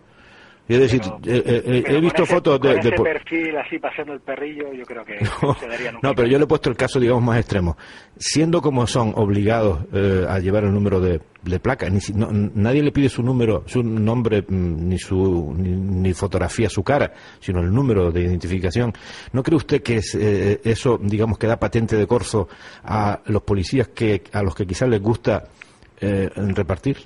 Es 0.75 0.79
decir, 0.81 1.01
eh, 1.27 1.43
eh, 1.45 1.63
eh, 1.67 1.85
he 1.87 2.01
visto 2.01 2.23
ese- 2.23 2.35
fotos 2.35 2.61
de... 2.61 2.69
con 2.69 2.81
de 2.81 2.89
ese 2.89 2.97
po- 2.97 3.03
perfil 3.05 3.57
así 3.59 3.79
paseando 3.79 4.13
el 4.13 4.21
perrillo, 4.21 4.73
yo 4.73 4.85
creo 4.85 5.05
que 5.05 5.19
no 5.43 5.55
se 5.55 5.67
daría 5.67 5.93
nunca. 5.93 6.07
No, 6.09 6.15
pero 6.15 6.29
yo 6.29 6.39
le 6.39 6.45
he 6.45 6.47
puesto 6.47 6.71
el 6.71 6.77
caso, 6.77 7.01
digamos, 7.01 7.23
más 7.23 7.39
extremo. 7.39 7.77
Siendo 8.17 8.63
como 8.63 8.87
son 8.87 9.13
obligados 9.17 9.81
eh, 9.93 10.27
a 10.29 10.39
llevar 10.39 10.65
el 10.65 10.73
número 10.73 11.01
de, 11.01 11.21
de 11.43 11.59
placa, 11.61 11.89
ni 11.91 11.99
no- 12.15 12.29
nadie 12.31 12.83
le 12.83 12.93
pide 12.93 13.09
su 13.09 13.23
número, 13.23 13.65
su 13.67 13.83
nombre, 13.83 14.43
mm, 14.43 14.89
ni 14.89 14.99
su 14.99 15.55
ni, 15.57 15.71
ni 15.71 16.13
fotografía, 16.15 16.69
su 16.71 16.83
cara, 16.85 17.13
sino 17.41 17.61
el 17.61 17.73
número 17.73 18.13
de 18.13 18.21
identificación. 18.23 18.93
¿No 19.33 19.43
cree 19.43 19.57
usted 19.57 19.83
que 19.83 19.97
es, 19.97 20.15
eh, 20.15 20.61
eso, 20.65 20.99
digamos, 21.03 21.37
que 21.39 21.47
da 21.47 21.59
patente 21.59 21.97
de 21.97 22.07
corso 22.07 22.49
a 22.85 23.21
los 23.27 23.43
policías 23.43 23.89
que 23.89 24.23
a 24.33 24.43
los 24.43 24.55
que 24.55 24.67
quizás 24.67 24.89
les 24.89 25.01
gusta 25.03 25.45
eh, 26.01 26.31
repartir? 26.35 26.99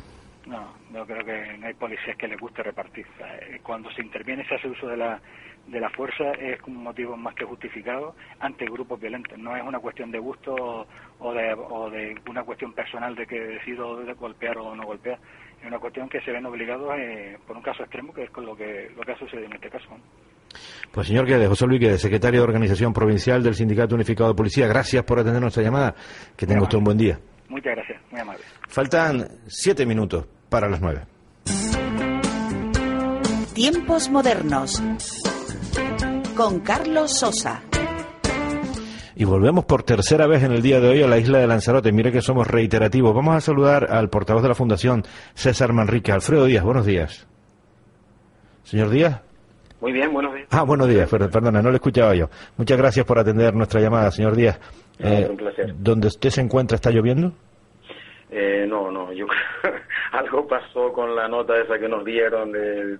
No, 0.46 0.73
creo 1.06 1.24
que 1.24 1.58
no 1.58 1.66
hay 1.66 1.74
policías 1.74 2.16
que 2.16 2.28
les 2.28 2.38
guste 2.38 2.62
repartir. 2.62 3.06
Eh, 3.20 3.60
Cuando 3.62 3.90
se 3.92 4.02
interviene, 4.02 4.46
se 4.46 4.54
hace 4.54 4.68
uso 4.68 4.86
de 4.86 4.96
la, 4.96 5.20
de 5.66 5.80
la 5.80 5.90
fuerza, 5.90 6.32
es 6.32 6.60
un 6.66 6.82
motivo 6.82 7.16
más 7.16 7.34
que 7.34 7.44
justificado 7.44 8.14
ante 8.40 8.64
grupos 8.66 9.00
violentos. 9.00 9.38
No 9.38 9.56
es 9.56 9.62
una 9.62 9.78
cuestión 9.78 10.10
de 10.10 10.18
gusto 10.18 10.86
o 11.18 11.32
de, 11.32 11.54
o 11.54 11.90
de 11.90 12.14
una 12.28 12.42
cuestión 12.42 12.72
personal 12.72 13.14
de 13.14 13.26
que 13.26 13.40
decido 13.40 13.96
de 14.04 14.12
golpear 14.14 14.58
o 14.58 14.74
no 14.74 14.84
golpear. 14.84 15.18
Es 15.60 15.66
una 15.66 15.78
cuestión 15.78 16.08
que 16.08 16.20
se 16.20 16.32
ven 16.32 16.44
obligados 16.46 16.92
eh, 16.98 17.38
por 17.46 17.56
un 17.56 17.62
caso 17.62 17.82
extremo, 17.82 18.12
que 18.12 18.24
es 18.24 18.30
con 18.30 18.44
lo 18.44 18.56
que, 18.56 18.90
lo 18.94 19.02
que 19.02 19.12
ha 19.12 19.18
sucedido 19.18 19.46
en 19.46 19.54
este 19.54 19.70
caso. 19.70 19.88
Pues 20.92 21.08
señor 21.08 21.26
Guedes, 21.26 21.48
José 21.48 21.66
Luis 21.66 21.80
Guedes, 21.80 22.00
secretario 22.00 22.40
de 22.40 22.44
Organización 22.44 22.92
Provincial 22.92 23.42
del 23.42 23.54
Sindicato 23.54 23.94
Unificado 23.94 24.30
de 24.30 24.36
Policía, 24.36 24.66
gracias 24.68 25.02
por 25.04 25.18
atender 25.18 25.40
nuestra 25.40 25.62
llamada. 25.62 25.94
Que 26.36 26.46
tenga 26.46 26.62
usted 26.62 26.78
un 26.78 26.84
buen 26.84 26.98
día. 26.98 27.18
Muchas 27.48 27.74
gracias, 27.74 28.00
muy 28.10 28.20
amable. 28.20 28.42
Faltan 28.68 29.26
siete 29.46 29.86
minutos 29.86 30.26
para 30.48 30.68
las 30.68 30.80
nueve. 30.80 31.02
Tiempos 33.54 34.10
modernos. 34.10 34.82
Con 36.36 36.60
Carlos 36.60 37.18
Sosa. 37.18 37.62
Y 39.16 39.24
volvemos 39.24 39.64
por 39.64 39.84
tercera 39.84 40.26
vez 40.26 40.42
en 40.42 40.50
el 40.52 40.60
día 40.62 40.80
de 40.80 40.88
hoy 40.88 41.02
a 41.02 41.06
la 41.06 41.18
isla 41.18 41.38
de 41.38 41.46
Lanzarote. 41.46 41.92
Mire 41.92 42.10
que 42.10 42.20
somos 42.20 42.48
reiterativos. 42.48 43.14
Vamos 43.14 43.36
a 43.36 43.40
saludar 43.40 43.92
al 43.92 44.08
portavoz 44.10 44.42
de 44.42 44.48
la 44.48 44.56
Fundación, 44.56 45.04
César 45.34 45.72
Manrique. 45.72 46.10
Alfredo 46.10 46.46
Díaz, 46.46 46.64
buenos 46.64 46.84
días. 46.84 47.26
Señor 48.64 48.90
Díaz. 48.90 49.20
Muy 49.80 49.92
bien, 49.92 50.12
buenos 50.12 50.34
días. 50.34 50.48
Ah, 50.50 50.62
buenos 50.62 50.88
días, 50.88 51.08
per- 51.08 51.30
perdona, 51.30 51.62
no 51.62 51.68
lo 51.70 51.76
escuchaba 51.76 52.14
yo. 52.16 52.28
Muchas 52.56 52.76
gracias 52.78 53.06
por 53.06 53.18
atender 53.18 53.54
nuestra 53.54 53.80
llamada, 53.80 54.10
señor 54.10 54.34
Díaz. 54.34 54.58
Es 54.98 55.28
un 55.30 55.36
placer. 55.36 55.74
¿Donde 55.78 56.08
usted 56.08 56.30
se 56.30 56.40
encuentra 56.40 56.74
está 56.76 56.90
lloviendo? 56.90 57.32
Eh, 58.36 58.66
no, 58.68 58.90
no, 58.90 59.12
yo 59.12 59.26
algo 60.10 60.48
pasó 60.48 60.92
con 60.92 61.14
la 61.14 61.28
nota 61.28 61.56
esa 61.60 61.78
que 61.78 61.88
nos 61.88 62.04
dieron 62.04 62.50
de, 62.50 62.98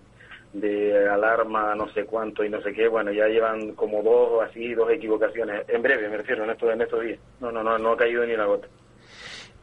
de 0.53 1.09
alarma, 1.09 1.75
no 1.75 1.89
sé 1.93 2.05
cuánto 2.05 2.45
y 2.45 2.49
no 2.49 2.63
sé 2.63 2.73
qué. 2.73 2.87
Bueno, 2.87 3.11
ya 3.11 3.27
llevan 3.27 3.75
como 3.75 4.01
dos 4.01 4.45
así, 4.49 4.75
dos 4.75 4.89
equivocaciones. 4.93 5.69
En 5.69 5.83
breve, 5.83 6.09
me 6.09 6.19
refiero, 6.19 6.45
en 6.45 6.51
estos, 6.51 6.73
en 6.73 6.83
estos 6.83 7.03
días. 7.03 7.19
No, 7.41 7.51
no, 7.51 7.65
no, 7.65 7.77
no 7.79 7.91
ha 7.91 7.97
caído 7.97 8.25
ni 8.25 8.35
una 8.35 8.45
gota. 8.45 8.69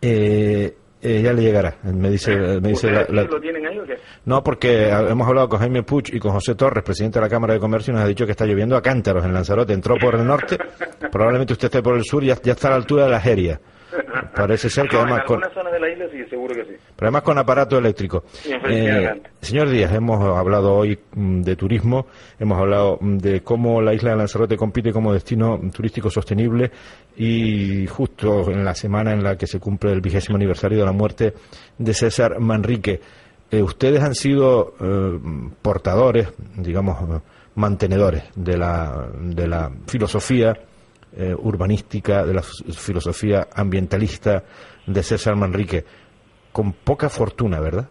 Eh, 0.01 0.75
Eh, 1.03 1.21
ya 1.23 1.33
le 1.33 1.41
llegará. 1.41 1.75
Me 1.83 2.09
dice, 2.11 2.35
me 2.35 2.69
dice 2.69 2.91
la, 2.91 3.05
la- 3.09 3.23
¿Lo 3.23 3.39
tienen 3.41 3.65
ahí 3.65 3.79
o 3.79 3.83
qué? 3.85 3.97
No, 4.25 4.43
porque 4.43 4.87
hemos 4.89 5.27
hablado 5.27 5.49
con 5.49 5.59
Jaime 5.59 5.81
Puig 5.81 6.13
y 6.13 6.19
con 6.19 6.31
José 6.31 6.53
Torres, 6.55 6.83
presidente 6.83 7.17
de 7.19 7.25
la 7.25 7.29
Cámara 7.29 7.53
de 7.55 7.59
Comercio, 7.59 7.91
y 7.91 7.95
nos 7.95 8.05
ha 8.05 8.07
dicho 8.07 8.25
que 8.25 8.31
está 8.33 8.45
lloviendo 8.45 8.75
a 8.77 8.81
cántaros 8.83 9.25
en 9.25 9.33
Lanzarote. 9.33 9.73
Entró 9.73 9.95
por 9.97 10.13
el 10.15 10.25
norte, 10.25 10.57
probablemente 11.11 11.53
usted 11.53 11.65
esté 11.65 11.81
por 11.81 11.95
el 11.95 12.03
sur 12.03 12.23
y 12.23 12.27
ya, 12.27 12.35
ya 12.43 12.51
está 12.51 12.67
a 12.67 12.71
la 12.71 12.77
altura 12.77 13.05
de 13.05 13.09
la 13.09 13.19
Jeria. 13.19 13.59
Parece 14.35 14.69
ser 14.69 14.87
que 14.87 14.95
No, 14.95 15.01
además 15.01 15.21
en 15.21 15.25
con, 15.25 15.35
algunas 15.43 15.53
zonas 15.53 15.73
de 15.73 15.79
la 15.79 15.89
isla 15.89 16.05
sí, 16.11 16.23
seguro 16.29 16.53
que 16.55 16.63
sí. 16.65 16.75
Pero 17.01 17.09
además 17.09 17.23
con 17.23 17.37
aparato 17.39 17.79
eléctrico. 17.79 18.25
Efectivamente. 18.45 19.31
señor 19.41 19.71
Díaz, 19.71 19.91
hemos 19.91 20.23
hablado 20.37 20.75
hoy 20.75 20.99
mm, 21.15 21.41
de 21.41 21.55
turismo, 21.55 22.05
hemos 22.37 22.59
hablado 22.59 22.99
mm, 23.01 23.17
de 23.17 23.41
cómo 23.41 23.81
la 23.81 23.95
isla 23.95 24.11
de 24.11 24.17
Lanzarote 24.17 24.55
compite 24.55 24.93
como 24.93 25.11
destino 25.11 25.59
turístico 25.73 26.11
sostenible 26.11 26.69
y 27.17 27.87
justo 27.87 28.51
en 28.51 28.63
la 28.63 28.75
semana 28.75 29.13
en 29.13 29.23
la 29.23 29.35
que 29.35 29.47
se 29.47 29.59
cumple 29.59 29.93
el 29.93 29.99
vigésimo 29.99 30.35
aniversario 30.35 30.77
de 30.77 30.85
la 30.85 30.91
muerte 30.91 31.33
de 31.75 31.93
César 31.95 32.39
Manrique. 32.39 33.01
Eh, 33.49 33.63
ustedes 33.63 34.03
han 34.03 34.13
sido 34.13 34.75
eh, 34.79 35.19
portadores, 35.59 36.31
digamos, 36.55 37.01
eh, 37.01 37.19
mantenedores 37.55 38.25
de 38.35 38.59
la, 38.59 39.09
de 39.19 39.47
la 39.47 39.71
filosofía 39.87 40.55
eh, 41.13 41.35
urbanística, 41.37 42.23
de 42.25 42.33
la 42.35 42.41
filosofía 42.41 43.47
ambientalista 43.53 44.45
de 44.87 45.03
César 45.03 45.35
Manrique, 45.35 45.83
con 46.51 46.73
poca 46.73 47.09
fortuna, 47.09 47.59
¿verdad? 47.59 47.87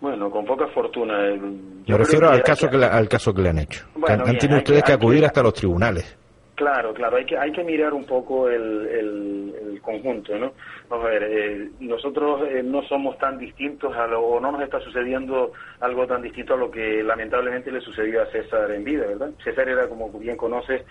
Bueno, 0.00 0.30
con 0.30 0.44
poca 0.46 0.66
fortuna. 0.68 1.28
eh, 1.28 1.38
yo 1.86 1.94
Me 1.94 1.98
refiero 1.98 2.28
que 2.28 2.34
al 2.34 2.42
caso 2.42 2.66
que- 2.66 2.72
que, 2.72 2.78
le- 2.78 2.86
al 2.86 3.08
caso 3.08 3.34
que 3.34 3.42
le 3.42 3.48
han 3.50 3.58
hecho. 3.58 3.84
Bueno, 3.94 4.22
han, 4.24 4.24
bien, 4.24 4.38
tenido 4.38 4.58
ustedes 4.58 4.82
que- 4.82 4.92
acudir 4.92 5.24
hasta 5.24 5.42
los 5.42 5.52
tribunales. 5.54 6.16
Claro, 6.54 6.92
claro, 6.92 7.16
hay 7.16 7.24
que, 7.24 7.38
hay 7.38 7.52
que 7.52 7.64
mirar 7.64 7.94
un 7.94 8.04
poco 8.04 8.48
el, 8.50 8.86
el, 8.86 9.54
el 9.72 9.80
conjunto, 9.80 10.36
¿no? 10.38 10.52
Vamos 10.90 11.06
a 11.06 11.08
ver, 11.08 11.22
eh, 11.22 11.70
nosotros 11.80 12.42
eh, 12.50 12.62
no 12.62 12.82
somos 12.82 13.16
tan 13.18 13.38
distintos 13.38 13.96
a 13.96 14.06
lo, 14.06 14.20
o 14.20 14.40
no 14.40 14.52
nos 14.52 14.60
está 14.62 14.78
sucediendo 14.80 15.52
algo 15.80 16.06
tan 16.06 16.20
distinto 16.20 16.52
a 16.52 16.58
lo 16.58 16.70
que 16.70 17.02
lamentablemente 17.02 17.72
le 17.72 17.80
sucedió 17.80 18.22
a 18.22 18.26
César 18.26 18.70
en 18.72 18.84
vida, 18.84 19.06
¿verdad? 19.06 19.30
César 19.42 19.70
era, 19.70 19.88
como 19.88 20.10
bien 20.10 20.36
conoces, 20.36 20.82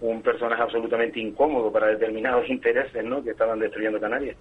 un 0.00 0.22
personaje 0.22 0.62
absolutamente 0.62 1.18
incómodo 1.18 1.72
para 1.72 1.88
determinados 1.88 2.48
intereses, 2.48 3.04
¿no? 3.04 3.20
Que 3.24 3.30
estaban 3.30 3.58
destruyendo 3.58 3.98
Canarias 4.00 4.36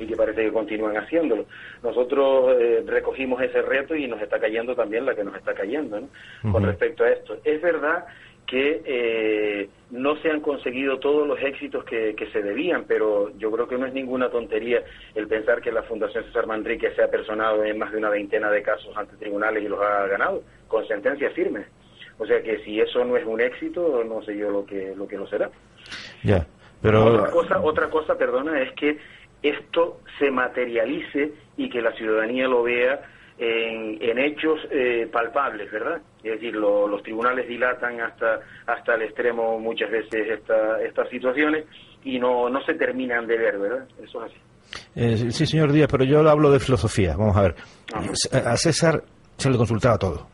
y 0.00 0.06
que 0.06 0.16
parece 0.16 0.42
que 0.42 0.52
continúan 0.52 0.96
haciéndolo. 0.96 1.46
Nosotros 1.82 2.56
eh, 2.58 2.82
recogimos 2.86 3.40
ese 3.42 3.62
reto 3.62 3.94
y 3.94 4.06
nos 4.06 4.20
está 4.20 4.38
cayendo 4.38 4.74
también 4.74 5.06
la 5.06 5.14
que 5.14 5.24
nos 5.24 5.36
está 5.36 5.54
cayendo, 5.54 6.00
¿no? 6.00 6.52
Con 6.52 6.64
respecto 6.64 7.04
a 7.04 7.10
esto. 7.10 7.38
Es 7.44 7.60
verdad 7.60 8.06
que 8.46 8.82
eh, 8.84 9.68
no 9.92 10.16
se 10.16 10.30
han 10.30 10.40
conseguido 10.40 10.98
todos 10.98 11.26
los 11.26 11.40
éxitos 11.40 11.84
que, 11.84 12.16
que 12.16 12.26
se 12.32 12.42
debían, 12.42 12.84
pero 12.84 13.30
yo 13.38 13.50
creo 13.52 13.68
que 13.68 13.78
no 13.78 13.86
es 13.86 13.94
ninguna 13.94 14.28
tontería 14.28 14.82
el 15.14 15.28
pensar 15.28 15.60
que 15.60 15.70
la 15.70 15.84
Fundación 15.84 16.24
César 16.24 16.48
Manrique 16.48 16.90
se 16.96 17.02
ha 17.02 17.08
personado 17.08 17.62
en 17.62 17.78
más 17.78 17.92
de 17.92 17.98
una 17.98 18.10
veintena 18.10 18.50
de 18.50 18.62
casos 18.62 18.96
ante 18.96 19.16
tribunales 19.16 19.62
y 19.62 19.68
los 19.68 19.80
ha 19.80 20.06
ganado, 20.08 20.42
con 20.66 20.84
sentencias 20.88 21.32
firmes. 21.32 21.66
O 22.18 22.26
sea 22.26 22.42
que 22.42 22.58
si 22.64 22.80
eso 22.80 23.04
no 23.04 23.16
es 23.16 23.24
un 23.24 23.40
éxito, 23.40 24.02
no 24.04 24.20
sé 24.22 24.36
yo 24.36 24.50
lo 24.50 24.66
que 24.66 24.94
lo 24.96 25.06
que 25.06 25.16
lo 25.16 25.26
será. 25.28 25.48
Ya, 26.24 26.44
pero 26.82 27.04
Otra 27.06 27.30
cosa, 27.30 27.60
otra 27.60 27.88
cosa, 27.88 28.18
perdona, 28.18 28.60
es 28.62 28.72
que 28.72 28.98
esto 29.42 30.00
se 30.18 30.30
materialice 30.30 31.32
y 31.56 31.68
que 31.70 31.80
la 31.82 31.92
ciudadanía 31.92 32.46
lo 32.48 32.62
vea 32.62 33.00
en, 33.38 33.96
en 34.02 34.18
hechos 34.18 34.60
eh, 34.70 35.08
palpables, 35.10 35.70
¿verdad? 35.72 36.00
Es 36.22 36.32
decir, 36.32 36.54
lo- 36.54 36.86
los 36.86 37.02
tribunales 37.02 37.48
dilatan 37.48 38.00
hasta 38.00 38.40
hasta 38.66 38.94
el 38.94 39.02
extremo 39.02 39.58
muchas 39.58 39.90
veces 39.90 40.28
esta, 40.28 40.82
estas 40.82 41.08
situaciones 41.08 41.64
y 42.04 42.18
no, 42.18 42.48
no 42.50 42.60
se 42.64 42.74
terminan 42.74 43.26
de 43.26 43.38
ver, 43.38 43.58
¿verdad? 43.58 43.88
Eso 44.02 44.24
es 44.24 44.32
así. 44.32 44.40
Eh, 44.94 45.30
sí, 45.32 45.46
señor 45.46 45.72
Díaz, 45.72 45.88
pero 45.90 46.04
yo 46.04 46.20
hablo 46.28 46.50
de 46.50 46.60
filosofía. 46.60 47.16
Vamos 47.16 47.36
a 47.36 47.42
ver. 47.42 47.54
A 48.44 48.56
César 48.56 49.02
se 49.36 49.50
le 49.50 49.56
consultaba 49.56 49.98
todo. 49.98 50.28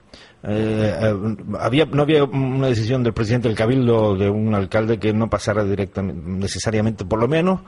Eh, 0.48 0.94
eh, 1.00 1.36
había, 1.58 1.86
no 1.86 2.02
había 2.02 2.24
una 2.24 2.68
decisión 2.68 3.02
del 3.02 3.12
presidente 3.12 3.48
del 3.48 3.56
Cabildo 3.56 4.14
de 4.14 4.30
un 4.30 4.54
alcalde 4.54 4.98
que 4.98 5.12
no 5.12 5.28
pasara 5.28 5.64
directamente, 5.64 6.22
necesariamente, 6.24 7.04
por 7.04 7.18
lo 7.18 7.26
menos, 7.26 7.60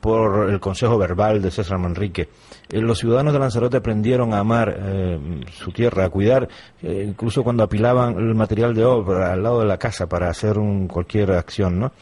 por 0.00 0.48
el 0.50 0.58
consejo 0.60 0.98
verbal 0.98 1.40
de 1.42 1.50
César 1.50 1.78
Manrique. 1.78 2.28
Eh, 2.68 2.80
los 2.80 2.98
ciudadanos 2.98 3.32
de 3.32 3.38
Lanzarote 3.38 3.76
aprendieron 3.76 4.32
a 4.32 4.38
amar 4.38 4.74
eh, 4.78 5.18
su 5.52 5.70
tierra, 5.72 6.06
a 6.06 6.08
cuidar, 6.08 6.48
eh, 6.82 7.04
incluso 7.06 7.42
cuando 7.44 7.62
apilaban 7.62 8.16
el 8.16 8.34
material 8.34 8.74
de 8.74 8.84
obra 8.84 9.32
al 9.32 9.42
lado 9.42 9.60
de 9.60 9.66
la 9.66 9.78
casa 9.78 10.08
para 10.08 10.30
hacer 10.30 10.58
un, 10.58 10.88
cualquier 10.88 11.32
acción, 11.32 11.78
¿no? 11.78 11.92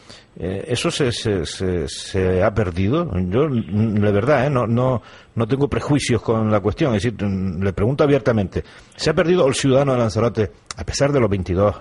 Eh, 0.41 0.66
eso 0.68 0.89
se, 0.89 1.11
se, 1.11 1.45
se, 1.45 1.89
se 1.89 2.43
ha 2.45 2.55
perdido. 2.55 3.11
Yo, 3.28 3.49
mm, 3.49 3.95
de 3.95 4.12
verdad, 4.12 4.47
¿eh? 4.47 4.51
no, 4.51 4.68
no, 4.68 5.03
no 5.34 5.49
tengo 5.49 5.68
prejuicios 5.68 6.22
con 6.22 6.49
la 6.49 6.61
cuestión. 6.61 6.95
Es 6.95 7.03
decir, 7.03 7.20
mm, 7.20 7.61
le 7.61 7.72
pregunto 7.72 8.05
abiertamente, 8.05 8.62
¿se 8.95 9.11
ha 9.11 9.14
perdido 9.14 9.49
el 9.49 9.55
ciudadano 9.55 9.93
de 9.93 9.99
Lanzarote, 9.99 10.53
a 10.76 10.84
pesar 10.84 11.11
de 11.11 11.18
los 11.18 11.28
22 11.28 11.74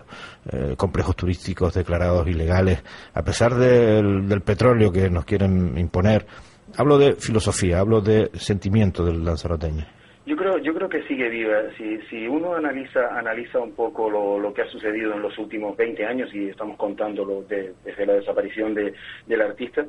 eh, 0.51 0.73
complejos 0.75 1.15
turísticos 1.15 1.75
declarados 1.75 2.27
ilegales, 2.27 2.81
a 3.13 3.21
pesar 3.21 3.53
del, 3.53 4.27
del 4.27 4.41
petróleo 4.41 4.91
que 4.91 5.07
nos 5.07 5.23
quieren 5.23 5.77
imponer? 5.77 6.25
Hablo 6.77 6.97
de 6.97 7.13
filosofía, 7.13 7.79
hablo 7.79 8.01
de 8.01 8.31
sentimiento 8.33 9.05
del 9.05 9.23
lanzaroteño. 9.23 9.85
Yo 10.27 10.35
creo, 10.35 10.57
yo 10.57 10.73
creo 10.73 10.89
que 10.89 11.03
sigue 11.03 11.29
viva. 11.29 11.55
Si, 11.77 12.01
si 12.09 12.27
uno 12.27 12.53
analiza, 12.53 13.17
analiza 13.17 13.59
un 13.59 13.71
poco 13.73 14.09
lo, 14.09 14.37
lo 14.37 14.53
que 14.53 14.61
ha 14.61 14.67
sucedido 14.67 15.13
en 15.13 15.21
los 15.21 15.37
últimos 15.37 15.77
20 15.77 16.05
años, 16.05 16.29
y 16.33 16.49
estamos 16.49 16.75
contándolo 16.75 17.43
de- 17.43 17.73
desde 17.85 18.05
la 18.05 18.13
desaparición 18.15 18.73
de, 18.73 18.93
del 19.25 19.41
artista, 19.41 19.85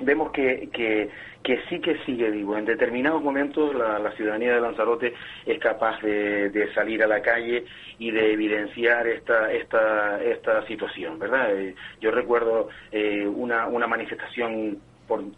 vemos 0.00 0.32
que, 0.32 0.68
que, 0.72 1.08
que 1.44 1.60
sí 1.68 1.78
que 1.80 1.96
sigue 2.04 2.30
vivo. 2.30 2.56
En 2.58 2.64
determinados 2.64 3.22
momentos 3.22 3.72
la, 3.76 4.10
ciudadanía 4.16 4.54
de 4.56 4.60
Lanzarote 4.60 5.14
es 5.46 5.58
capaz 5.60 6.02
de, 6.02 6.50
de 6.50 6.74
salir 6.74 7.04
a 7.04 7.06
la 7.06 7.22
calle 7.22 7.64
y 8.00 8.10
de 8.10 8.32
evidenciar 8.32 9.06
esta, 9.06 9.52
esta, 9.52 10.20
esta 10.24 10.66
situación, 10.66 11.16
¿verdad? 11.20 11.54
Eh, 11.56 11.76
yo 12.00 12.10
recuerdo 12.10 12.70
eh, 12.90 13.24
una, 13.24 13.68
una 13.68 13.86
manifestación 13.86 14.78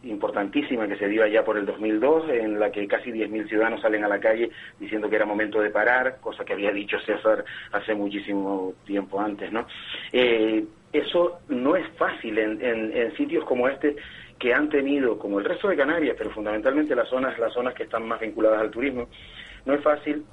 importantísima 0.03 0.87
que 0.87 0.97
se 0.97 1.09
dio 1.09 1.23
allá 1.25 1.45
por 1.45 1.57
el 1.57 1.65
2002, 1.67 2.29
en 2.31 2.59
la 2.61 2.71
que 2.71 2.87
casi 2.87 3.11
10.000 3.11 3.49
ciudadanos 3.49 3.81
salen 3.81 4.05
a 4.05 4.09
la 4.09 4.21
calle 4.21 4.51
diciendo 4.79 5.09
que 5.09 5.17
era 5.17 5.25
momento 5.25 5.61
de 5.61 5.71
parar, 5.71 6.19
cosa 6.21 6.45
que 6.45 6.53
había 6.53 6.73
dicho 6.73 6.99
César 7.01 7.45
hace 7.73 7.95
muchísimo 7.95 8.75
tiempo 8.85 9.21
antes, 9.21 9.51
¿no? 9.53 9.67
Eh, 10.13 10.65
eso 10.93 11.39
no 11.49 11.77
es 11.77 11.87
fácil 11.97 12.39
en, 12.39 12.63
en- 12.63 12.97
en 12.97 13.17
sitios 13.17 13.45
como 13.45 13.69
este 13.69 13.97
que 14.39 14.53
han 14.53 14.69
tenido, 14.69 15.19
como 15.19 15.39
el 15.39 15.45
resto 15.45 15.69
de 15.69 15.77
Canarias, 15.77 16.17
pero 16.19 16.31
fundamentalmente 16.31 16.95
las 16.97 17.09
zonas, 17.09 17.39
las 17.39 17.53
zonas 17.53 17.75
que 17.75 17.85
están 17.85 18.07
más 18.07 18.21
vinculadas 18.21 18.61
al 18.61 18.71
turismo, 18.71 19.09
no 19.65 19.75
es 19.75 19.81
fácil 19.83 20.25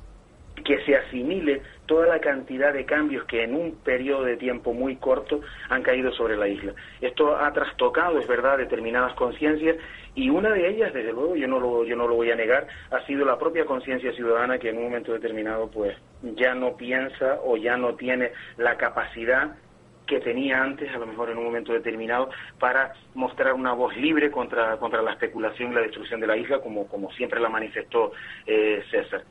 que 0.64 0.84
se 0.86 0.96
asimile 0.96 1.62
toda 1.86 2.08
la 2.08 2.20
cantidad 2.20 2.74
de 2.74 2.86
cambios 2.86 3.26
que 3.26 3.44
en 3.44 3.56
un 3.56 3.76
periodo 3.84 4.24
de 4.24 4.38
tiempo 4.38 4.74
muy 4.74 4.96
corto 4.98 5.42
han 5.70 5.82
caído 5.82 6.12
sobre 6.14 6.38
la 6.38 6.48
isla. 6.48 6.74
Esto 7.02 7.36
ha 7.38 7.52
trastocado, 7.52 8.20
es 8.20 8.28
verdad, 8.28 8.58
determinadas 8.58 9.14
conciencias 9.16 9.78
y 10.16 10.30
una 10.30 10.52
de 10.52 10.68
ellas, 10.68 10.94
desde 10.94 11.14
luego, 11.14 11.36
yo 11.36 11.48
no 11.48 11.60
lo, 11.60 11.84
yo 11.86 11.96
no 11.96 12.08
lo 12.08 12.16
voy 12.16 12.32
a 12.32 12.36
negar, 12.36 12.68
ha 12.92 13.06
sido 13.06 13.26
la 13.26 13.38
propia 13.38 13.66
conciencia 13.66 14.12
ciudadana 14.14 14.60
que 14.60 14.70
en 14.70 14.78
un 14.78 14.84
momento 14.84 15.14
determinado 15.14 15.70
pues 15.72 15.96
ya 16.22 16.54
no 16.54 16.76
piensa 16.76 17.40
o 17.44 17.58
ya 17.58 17.78
no 17.78 17.96
tiene 17.96 18.32
la 18.58 18.78
capacidad 18.78 19.56
que 20.10 20.20
tenía 20.20 20.62
antes, 20.62 20.94
a 20.94 20.98
lo 20.98 21.06
mejor 21.06 21.30
en 21.30 21.38
un 21.38 21.46
momento 21.46 21.72
determinado, 21.72 22.32
para 22.60 22.94
mostrar 23.14 23.54
una 23.54 23.74
voz 23.74 23.96
libre 23.96 24.32
contra, 24.32 24.78
contra 24.78 25.04
la 25.04 25.12
especulación 25.12 25.72
y 25.72 25.76
la 25.76 25.82
destrucción 25.82 26.20
de 26.20 26.28
la 26.28 26.36
isla, 26.36 26.60
como, 26.60 26.88
como 26.88 27.12
siempre 27.12 27.40
la 27.40 27.48
manifestó 27.48 28.12
eh, 28.48 28.84
César. 28.90 29.24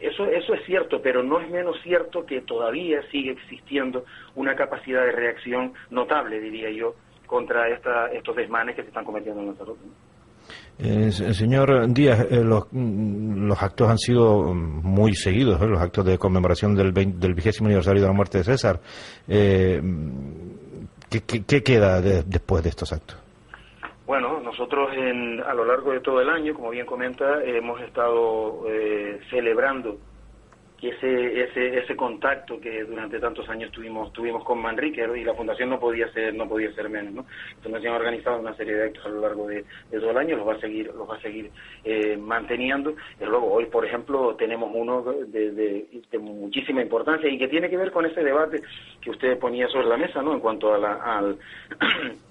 Eso, 0.00 0.24
eso 0.26 0.54
es 0.54 0.64
cierto, 0.66 1.00
pero 1.02 1.22
no 1.22 1.40
es 1.40 1.50
menos 1.50 1.76
cierto 1.82 2.24
que 2.24 2.42
todavía 2.42 3.00
sigue 3.10 3.32
existiendo 3.32 4.04
una 4.36 4.54
capacidad 4.54 5.04
de 5.04 5.12
reacción 5.12 5.72
notable, 5.90 6.40
diría 6.40 6.70
yo, 6.70 6.94
contra 7.26 7.68
esta, 7.68 8.06
estos 8.12 8.36
desmanes 8.36 8.76
que 8.76 8.82
se 8.82 8.88
están 8.88 9.04
cometiendo 9.04 9.40
en 9.40 9.48
Lanzarote. 9.48 9.80
Eh, 10.78 11.10
se- 11.10 11.32
señor 11.34 11.88
Díaz, 11.92 12.26
eh, 12.30 12.42
los, 12.44 12.66
mm, 12.70 13.46
los 13.46 13.62
actos 13.62 13.88
han 13.88 13.98
sido 13.98 14.52
muy 14.54 15.14
seguidos, 15.14 15.60
¿eh? 15.62 15.66
los 15.66 15.80
actos 15.80 16.04
de 16.04 16.18
conmemoración 16.18 16.74
del, 16.74 16.92
vein- 16.92 17.18
del 17.18 17.34
vigésimo 17.34 17.66
aniversario 17.68 18.02
de 18.02 18.08
la 18.08 18.14
muerte 18.14 18.38
de 18.38 18.44
César. 18.44 18.80
Eh, 19.26 19.80
mm, 19.82 20.20
¿qué, 21.10 21.42
qué- 21.46 21.62
queda 21.62 22.00
de- 22.00 22.22
después 22.24 22.62
de 22.62 22.70
estos 22.70 22.92
actos? 22.92 23.16
Bueno, 24.06 24.40
nosotros 24.40 24.90
en, 24.94 25.40
a 25.40 25.54
lo 25.54 25.64
largo 25.64 25.92
de 25.92 26.00
todo 26.00 26.20
el 26.20 26.28
año, 26.28 26.54
como 26.54 26.70
bien 26.70 26.84
comenta, 26.84 27.42
hemos 27.42 27.80
estado 27.80 28.64
eh, 28.68 29.20
celebrando 29.30 29.98
ese, 30.88 31.42
ese, 31.42 31.78
ese 31.78 31.96
contacto 31.96 32.60
que 32.60 32.84
durante 32.84 33.18
tantos 33.18 33.48
años 33.48 33.70
tuvimos 33.72 34.12
tuvimos 34.12 34.44
con 34.44 34.60
Manrique 34.60 35.06
y 35.16 35.24
la 35.24 35.34
fundación 35.34 35.70
no 35.70 35.78
podía 35.78 36.10
ser 36.12 36.34
no 36.34 36.48
podía 36.48 36.72
ser 36.74 36.88
menos, 36.88 37.14
¿no? 37.14 37.22
La 37.56 37.62
fundación 37.62 37.94
ha 37.94 37.96
organizado 37.96 38.38
una 38.38 38.54
serie 38.54 38.74
de 38.74 38.84
actos 38.84 39.06
a 39.06 39.08
lo 39.08 39.20
largo 39.20 39.46
de, 39.46 39.64
todo 39.90 40.10
el 40.10 40.18
año, 40.18 40.36
los 40.36 40.48
va 40.48 40.54
a 40.54 40.60
seguir 40.60 40.86
los 40.86 41.08
va 41.08 41.16
a 41.16 41.20
seguir 41.20 41.50
eh, 41.84 42.16
manteniendo. 42.16 42.94
Y 43.20 43.24
luego 43.24 43.52
hoy, 43.52 43.66
por 43.66 43.84
ejemplo, 43.84 44.34
tenemos 44.36 44.70
uno 44.74 45.02
de, 45.02 45.52
de, 45.52 45.86
de 46.10 46.18
muchísima 46.18 46.82
importancia 46.82 47.28
y 47.28 47.38
que 47.38 47.48
tiene 47.48 47.70
que 47.70 47.76
ver 47.76 47.90
con 47.90 48.04
ese 48.06 48.22
debate 48.22 48.62
que 49.00 49.10
usted 49.10 49.38
ponía 49.38 49.68
sobre 49.68 49.88
la 49.88 49.96
mesa, 49.96 50.22
¿no? 50.22 50.32
En 50.32 50.40
cuanto 50.40 50.74
a 50.74 50.78
la, 50.78 50.94
al 50.94 51.38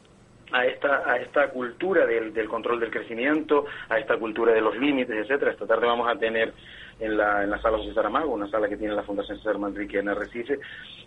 a 0.53 0.65
esta, 0.65 1.11
a 1.11 1.17
esta 1.17 1.49
cultura 1.49 2.05
del, 2.05 2.33
del 2.33 2.47
control 2.47 2.79
del 2.79 2.91
crecimiento, 2.91 3.65
a 3.89 3.97
esta 3.97 4.17
cultura 4.17 4.53
de 4.53 4.61
los 4.61 4.77
límites, 4.77 5.15
etcétera. 5.15 5.51
Esta 5.51 5.65
tarde 5.65 5.87
vamos 5.87 6.07
a 6.07 6.15
tener 6.15 6.53
en 6.99 7.17
la, 7.17 7.43
en 7.43 7.49
la 7.49 7.59
sala 7.59 7.79
José 7.79 7.93
Saramago, 7.93 8.31
una 8.31 8.47
sala 8.47 8.69
que 8.69 8.77
tiene 8.77 8.93
la 8.93 9.01
Fundación 9.01 9.37
César 9.37 9.57
Manrique 9.57 9.97
en 9.97 10.09
Arrecife, 10.09 10.59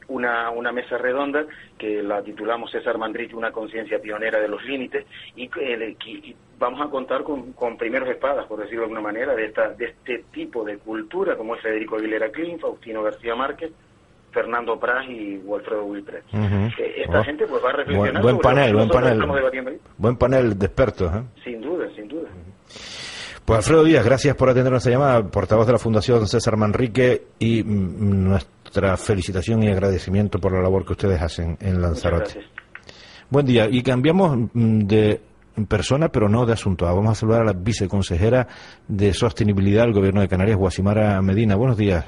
una, 0.08 0.50
una 0.50 0.72
mesa 0.72 0.98
redonda 0.98 1.46
que 1.78 2.02
la 2.02 2.22
titulamos 2.22 2.72
César 2.72 2.98
Manrique, 2.98 3.36
una 3.36 3.52
conciencia 3.52 4.00
pionera 4.00 4.40
de 4.40 4.48
los 4.48 4.64
límites, 4.64 5.06
y, 5.36 5.44
y 5.44 6.36
vamos 6.58 6.80
a 6.80 6.90
contar 6.90 7.22
con, 7.22 7.52
con, 7.52 7.76
primeros 7.76 8.08
espadas, 8.08 8.46
por 8.46 8.58
decirlo 8.58 8.80
de 8.80 8.84
alguna 8.86 9.00
manera, 9.00 9.34
de, 9.36 9.46
esta, 9.46 9.68
de 9.70 9.86
este 9.86 10.24
tipo 10.32 10.64
de 10.64 10.78
cultura, 10.78 11.36
como 11.36 11.54
es 11.54 11.62
Federico 11.62 11.96
Aguilera 11.96 12.30
Klein, 12.30 12.58
Faustino 12.58 13.02
García 13.04 13.36
Márquez, 13.36 13.70
Fernando 14.36 14.78
Pras 14.78 15.08
y 15.08 15.38
Walfredo 15.38 15.84
Wilpres. 15.86 16.22
Esta 16.30 17.24
gente 17.24 17.46
pues 17.46 17.64
va 17.64 17.70
a 17.70 17.72
reflexionar 17.72 18.20
buen, 18.20 18.36
buen 18.36 18.38
panel, 18.38 18.74
buen 18.74 18.88
panel, 18.90 19.80
buen 19.96 20.16
panel 20.16 20.58
de 20.58 20.66
expertos. 20.66 21.10
¿eh? 21.14 21.22
Sin 21.42 21.62
duda, 21.62 21.86
sin 21.96 22.06
duda. 22.06 22.28
Pues 23.46 23.56
Alfredo 23.56 23.82
Díaz, 23.82 24.04
gracias 24.04 24.36
por 24.36 24.50
atender 24.50 24.70
nuestra 24.70 24.92
llamada, 24.92 25.22
portavoz 25.22 25.66
de 25.66 25.72
la 25.72 25.78
Fundación 25.78 26.26
César 26.26 26.58
Manrique 26.58 27.28
y 27.38 27.64
mm, 27.64 28.24
nuestra 28.28 28.98
felicitación 28.98 29.62
y 29.62 29.70
agradecimiento 29.70 30.38
por 30.38 30.52
la 30.52 30.60
labor 30.60 30.84
que 30.84 30.92
ustedes 30.92 31.22
hacen 31.22 31.56
en 31.58 31.80
Lanzarote. 31.80 32.38
Buen 33.30 33.46
día, 33.46 33.68
y 33.70 33.82
cambiamos 33.82 34.36
mm, 34.52 34.80
de 34.80 35.20
persona, 35.66 36.10
pero 36.10 36.28
no 36.28 36.44
de 36.44 36.52
asunto. 36.52 36.84
Vamos 36.84 37.12
a 37.12 37.14
saludar 37.14 37.40
a 37.40 37.46
la 37.46 37.52
viceconsejera 37.54 38.48
de 38.86 39.14
Sostenibilidad 39.14 39.84
del 39.84 39.94
Gobierno 39.94 40.20
de 40.20 40.28
Canarias, 40.28 40.58
Guasimara 40.58 41.22
Medina. 41.22 41.56
Buenos 41.56 41.78
días. 41.78 42.04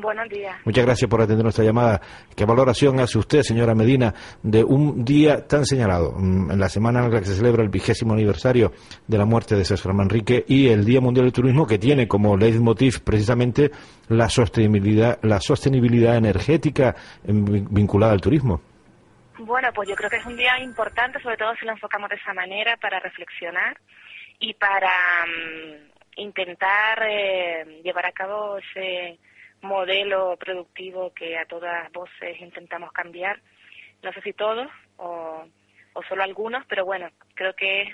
Buenos 0.00 0.28
días. 0.28 0.56
Muchas 0.64 0.86
gracias 0.86 1.10
por 1.10 1.20
atender 1.20 1.42
nuestra 1.42 1.64
llamada. 1.64 2.00
¿Qué 2.34 2.46
valoración 2.46 2.98
hace 3.00 3.18
usted, 3.18 3.42
señora 3.42 3.74
Medina, 3.74 4.14
de 4.42 4.64
un 4.64 5.04
día 5.04 5.46
tan 5.46 5.66
señalado, 5.66 6.14
mm, 6.16 6.52
en 6.52 6.58
la 6.58 6.68
semana 6.70 7.04
en 7.04 7.12
la 7.12 7.20
que 7.20 7.26
se 7.26 7.34
celebra 7.34 7.62
el 7.62 7.68
vigésimo 7.68 8.14
aniversario 8.14 8.72
de 9.06 9.18
la 9.18 9.26
muerte 9.26 9.54
de 9.54 9.64
César 9.64 9.92
Manrique 9.92 10.44
y 10.48 10.68
el 10.68 10.84
Día 10.84 11.00
Mundial 11.00 11.26
del 11.26 11.32
Turismo, 11.32 11.66
que 11.66 11.78
tiene 11.78 12.08
como 12.08 12.36
leitmotiv 12.36 13.02
precisamente 13.04 13.70
la 14.08 14.30
sostenibilidad, 14.30 15.18
la 15.22 15.40
sostenibilidad 15.40 16.16
energética 16.16 16.94
vinculada 17.24 18.12
al 18.12 18.20
turismo? 18.20 18.62
Bueno, 19.38 19.68
pues 19.74 19.88
yo 19.88 19.94
creo 19.94 20.08
que 20.08 20.16
es 20.16 20.26
un 20.26 20.36
día 20.36 20.58
importante, 20.60 21.20
sobre 21.20 21.36
todo 21.36 21.54
si 21.56 21.66
lo 21.66 21.72
enfocamos 21.72 22.08
de 22.08 22.16
esa 22.16 22.32
manera, 22.32 22.76
para 22.78 22.98
reflexionar 23.00 23.76
y 24.38 24.54
para 24.54 24.90
mm, 25.26 26.20
intentar 26.20 27.02
eh, 27.08 27.80
llevar 27.82 28.06
a 28.06 28.12
cabo 28.12 28.58
ese 28.58 29.18
modelo 29.62 30.36
productivo 30.36 31.12
que 31.14 31.38
a 31.38 31.46
todas 31.46 31.90
voces 31.92 32.40
intentamos 32.40 32.92
cambiar. 32.92 33.40
No 34.02 34.12
sé 34.12 34.20
si 34.22 34.32
todos 34.32 34.68
o, 34.96 35.44
solo 36.08 36.22
algunos, 36.22 36.64
pero 36.66 36.84
bueno, 36.84 37.08
creo 37.34 37.54
que 37.54 37.82
es 37.82 37.88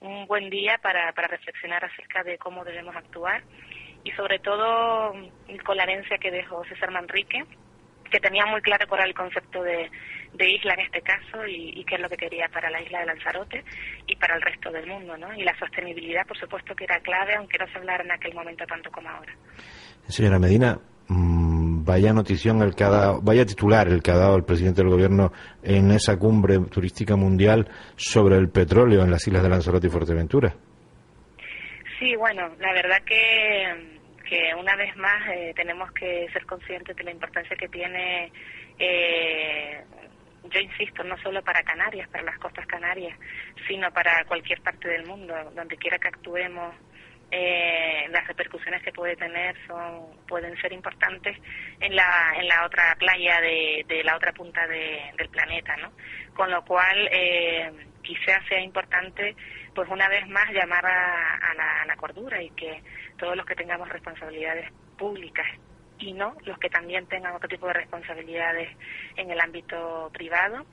un 0.00 0.26
buen 0.26 0.48
día 0.48 0.78
para, 0.80 1.10
reflexionar 1.10 1.84
acerca 1.84 2.22
de 2.22 2.38
cómo 2.38 2.64
debemos 2.64 2.94
actuar 2.94 3.42
y 4.04 4.12
sobre 4.12 4.38
todo 4.38 5.12
con 5.64 5.76
la 5.76 5.82
herencia 5.82 6.18
que 6.18 6.30
dejó 6.30 6.64
César 6.66 6.92
Manrique, 6.92 7.44
que 8.08 8.20
tenía 8.20 8.46
muy 8.46 8.62
claro 8.62 8.86
cuál 8.86 9.00
era 9.00 9.08
el 9.08 9.14
concepto 9.14 9.62
de, 9.62 9.90
de 10.34 10.50
isla 10.50 10.74
en 10.74 10.80
este 10.80 11.02
caso 11.02 11.46
y, 11.46 11.72
y, 11.74 11.84
qué 11.84 11.96
es 11.96 12.00
lo 12.00 12.08
que 12.08 12.16
quería 12.16 12.48
para 12.48 12.70
la 12.70 12.80
isla 12.80 13.00
de 13.00 13.06
Lanzarote 13.06 13.64
y 14.06 14.14
para 14.16 14.36
el 14.36 14.42
resto 14.42 14.70
del 14.70 14.86
mundo, 14.86 15.16
¿no? 15.16 15.34
Y 15.34 15.42
la 15.42 15.58
sostenibilidad, 15.58 16.26
por 16.26 16.38
supuesto, 16.38 16.74
que 16.76 16.84
era 16.84 17.00
clave, 17.00 17.34
aunque 17.34 17.58
no 17.58 17.66
se 17.66 17.76
hablara 17.76 18.04
en 18.04 18.12
aquel 18.12 18.34
momento 18.34 18.64
tanto 18.66 18.90
como 18.90 19.10
ahora. 19.10 19.34
Señora 20.06 20.38
Medina, 20.38 20.78
Mm, 21.10 21.84
vaya 21.84 22.12
notición 22.12 22.60
el 22.60 22.74
que 22.74 22.84
vaya 22.84 23.46
titular 23.46 23.88
el 23.88 24.02
que 24.02 24.10
ha 24.10 24.16
dado 24.18 24.36
el 24.36 24.44
presidente 24.44 24.82
del 24.82 24.90
gobierno 24.90 25.32
en 25.62 25.90
esa 25.90 26.18
cumbre 26.18 26.58
turística 26.70 27.16
mundial 27.16 27.66
sobre 27.96 28.36
el 28.36 28.50
petróleo 28.50 29.02
en 29.02 29.10
las 29.10 29.26
islas 29.26 29.42
de 29.42 29.48
Lanzarote 29.48 29.86
y 29.86 29.90
Fuerteventura. 29.90 30.54
Sí, 31.98 32.14
bueno, 32.14 32.50
la 32.60 32.72
verdad 32.74 33.02
que, 33.06 33.98
que 34.28 34.54
una 34.54 34.76
vez 34.76 34.94
más 34.98 35.28
eh, 35.34 35.52
tenemos 35.56 35.90
que 35.92 36.28
ser 36.30 36.44
conscientes 36.44 36.94
de 36.94 37.02
la 37.02 37.10
importancia 37.10 37.56
que 37.56 37.68
tiene, 37.68 38.30
eh, 38.78 39.82
yo 40.44 40.60
insisto, 40.60 41.02
no 41.04 41.16
solo 41.22 41.42
para 41.42 41.62
Canarias, 41.62 42.06
para 42.10 42.24
las 42.24 42.38
costas 42.38 42.66
canarias, 42.66 43.18
sino 43.66 43.90
para 43.92 44.24
cualquier 44.26 44.60
parte 44.60 44.88
del 44.88 45.06
mundo, 45.06 45.34
donde 45.56 45.76
quiera 45.78 45.98
que 45.98 46.08
actuemos 46.08 46.74
eh, 47.30 48.06
las 48.10 48.26
repercusiones 48.26 48.82
que 48.82 48.92
puede 48.92 49.16
tener 49.16 49.54
son 49.66 50.16
pueden 50.26 50.56
ser 50.60 50.72
importantes 50.72 51.36
en 51.80 51.94
la 51.94 52.32
en 52.36 52.48
la 52.48 52.64
otra 52.64 52.94
playa 52.98 53.40
de, 53.40 53.84
de 53.86 54.02
la 54.02 54.16
otra 54.16 54.32
punta 54.32 54.66
del 54.66 55.28
planeta 55.28 55.76
no 55.76 55.92
con 56.34 56.50
lo 56.50 56.64
cual 56.64 57.08
eh, 57.12 57.70
quizás 58.02 58.44
sea 58.48 58.60
importante 58.60 59.36
pues 59.74 59.88
una 59.90 60.08
vez 60.08 60.26
más 60.28 60.50
llamar 60.52 60.84
a, 60.86 61.54
la, 61.54 61.82
a 61.82 61.86
la 61.86 61.96
cordura 61.96 62.42
y 62.42 62.50
que 62.50 62.82
todos 63.18 63.36
los 63.36 63.44
que 63.44 63.54
tengamos 63.54 63.88
responsabilidades 63.90 64.72
públicas 64.96 65.46
y 65.98 66.12
no 66.12 66.34
los 66.46 66.58
que 66.58 66.70
también 66.70 67.06
tengan 67.06 67.34
otro 67.34 67.48
tipo 67.48 67.66
de 67.66 67.74
responsabilidades 67.74 68.70
en 69.16 69.30
el 69.30 69.40
ámbito 69.40 70.10
privado 70.12 70.64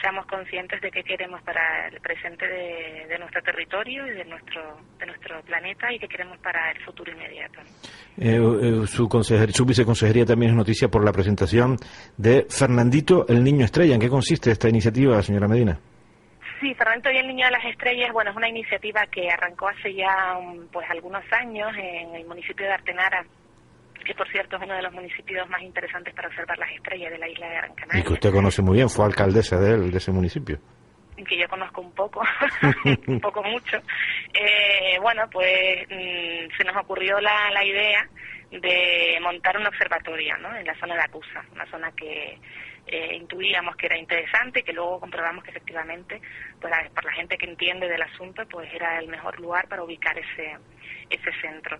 seamos 0.00 0.26
conscientes 0.26 0.80
de 0.80 0.90
qué 0.90 1.02
queremos 1.02 1.42
para 1.42 1.88
el 1.88 2.00
presente 2.00 2.46
de, 2.46 3.18
nuestro 3.18 3.42
territorio 3.42 4.06
y 4.06 4.10
de 4.10 4.24
nuestro 4.24 4.80
de 4.98 5.06
nuestro 5.06 5.40
planeta 5.42 5.92
y 5.92 5.98
qué 5.98 6.08
queremos 6.08 6.38
para 6.38 6.70
el 6.72 6.80
futuro 6.84 7.12
inmediato. 7.12 7.60
Eh, 8.18 8.36
eh, 8.36 8.86
su, 8.86 9.08
su 9.52 9.64
viceconsejería 9.64 10.24
también 10.24 10.50
es 10.50 10.56
noticia 10.56 10.88
por 10.88 11.04
la 11.04 11.12
presentación 11.12 11.76
de 12.16 12.46
Fernandito, 12.48 13.26
el 13.28 13.44
niño 13.44 13.64
estrella. 13.64 13.94
¿En 13.94 14.00
qué 14.00 14.08
consiste 14.08 14.50
esta 14.50 14.68
iniciativa, 14.68 15.22
señora 15.22 15.48
Medina? 15.48 15.78
Sí, 16.62 16.72
Fernandito 16.74 17.10
y 17.10 17.16
el 17.16 17.26
Niño 17.26 17.46
de 17.46 17.50
las 17.50 17.64
Estrellas, 17.64 18.12
bueno, 18.12 18.30
es 18.30 18.36
una 18.36 18.48
iniciativa 18.48 19.04
que 19.06 19.28
arrancó 19.28 19.66
hace 19.66 19.92
ya 19.94 20.38
pues 20.70 20.88
algunos 20.88 21.24
años 21.32 21.72
en 21.76 22.14
el 22.14 22.24
municipio 22.24 22.64
de 22.64 22.72
Artenara, 22.72 23.26
que 24.04 24.14
por 24.14 24.28
cierto 24.30 24.56
es 24.56 24.62
uno 24.62 24.74
de 24.74 24.82
los 24.82 24.92
municipios 24.92 25.48
más 25.48 25.62
interesantes 25.62 26.14
para 26.14 26.28
observar 26.28 26.58
las 26.58 26.70
estrellas 26.72 27.10
de 27.12 27.18
la 27.18 27.28
isla 27.28 27.48
de 27.48 27.54
Gran 27.54 27.74
Canaria. 27.74 28.00
Y 28.00 28.04
que 28.04 28.12
usted 28.12 28.32
conoce 28.32 28.62
muy 28.62 28.76
bien, 28.76 28.88
fue 28.88 29.04
alcaldesa 29.04 29.56
de, 29.58 29.78
de 29.78 29.96
ese 29.96 30.12
municipio. 30.12 30.58
Que 31.28 31.38
yo 31.38 31.48
conozco 31.48 31.80
un 31.80 31.92
poco, 31.92 32.22
un 33.06 33.20
poco 33.20 33.42
mucho. 33.44 33.76
Eh, 34.34 34.98
bueno, 35.00 35.22
pues 35.30 35.86
mm, 35.88 36.56
se 36.56 36.64
nos 36.64 36.76
ocurrió 36.76 37.20
la, 37.20 37.50
la 37.52 37.64
idea 37.64 38.08
de 38.50 39.18
montar 39.22 39.56
un 39.56 39.66
observatorio 39.66 40.36
¿no? 40.38 40.54
en 40.54 40.66
la 40.66 40.74
zona 40.74 40.94
de 40.94 41.02
Acusa, 41.02 41.44
una 41.52 41.66
zona 41.66 41.90
que 41.92 42.38
eh, 42.86 43.14
intuíamos 43.14 43.76
que 43.76 43.86
era 43.86 43.96
interesante 43.96 44.60
y 44.60 44.62
que 44.62 44.72
luego 44.72 45.00
comprobamos 45.00 45.44
que 45.44 45.50
efectivamente, 45.50 46.20
pues, 46.60 46.72
por 46.94 47.04
la 47.04 47.12
gente 47.12 47.36
que 47.38 47.46
entiende 47.46 47.88
del 47.88 48.02
asunto, 48.02 48.46
pues 48.48 48.72
era 48.74 48.98
el 48.98 49.08
mejor 49.08 49.38
lugar 49.40 49.68
para 49.68 49.82
ubicar 49.84 50.18
ese, 50.18 50.56
ese 51.08 51.32
centro. 51.40 51.78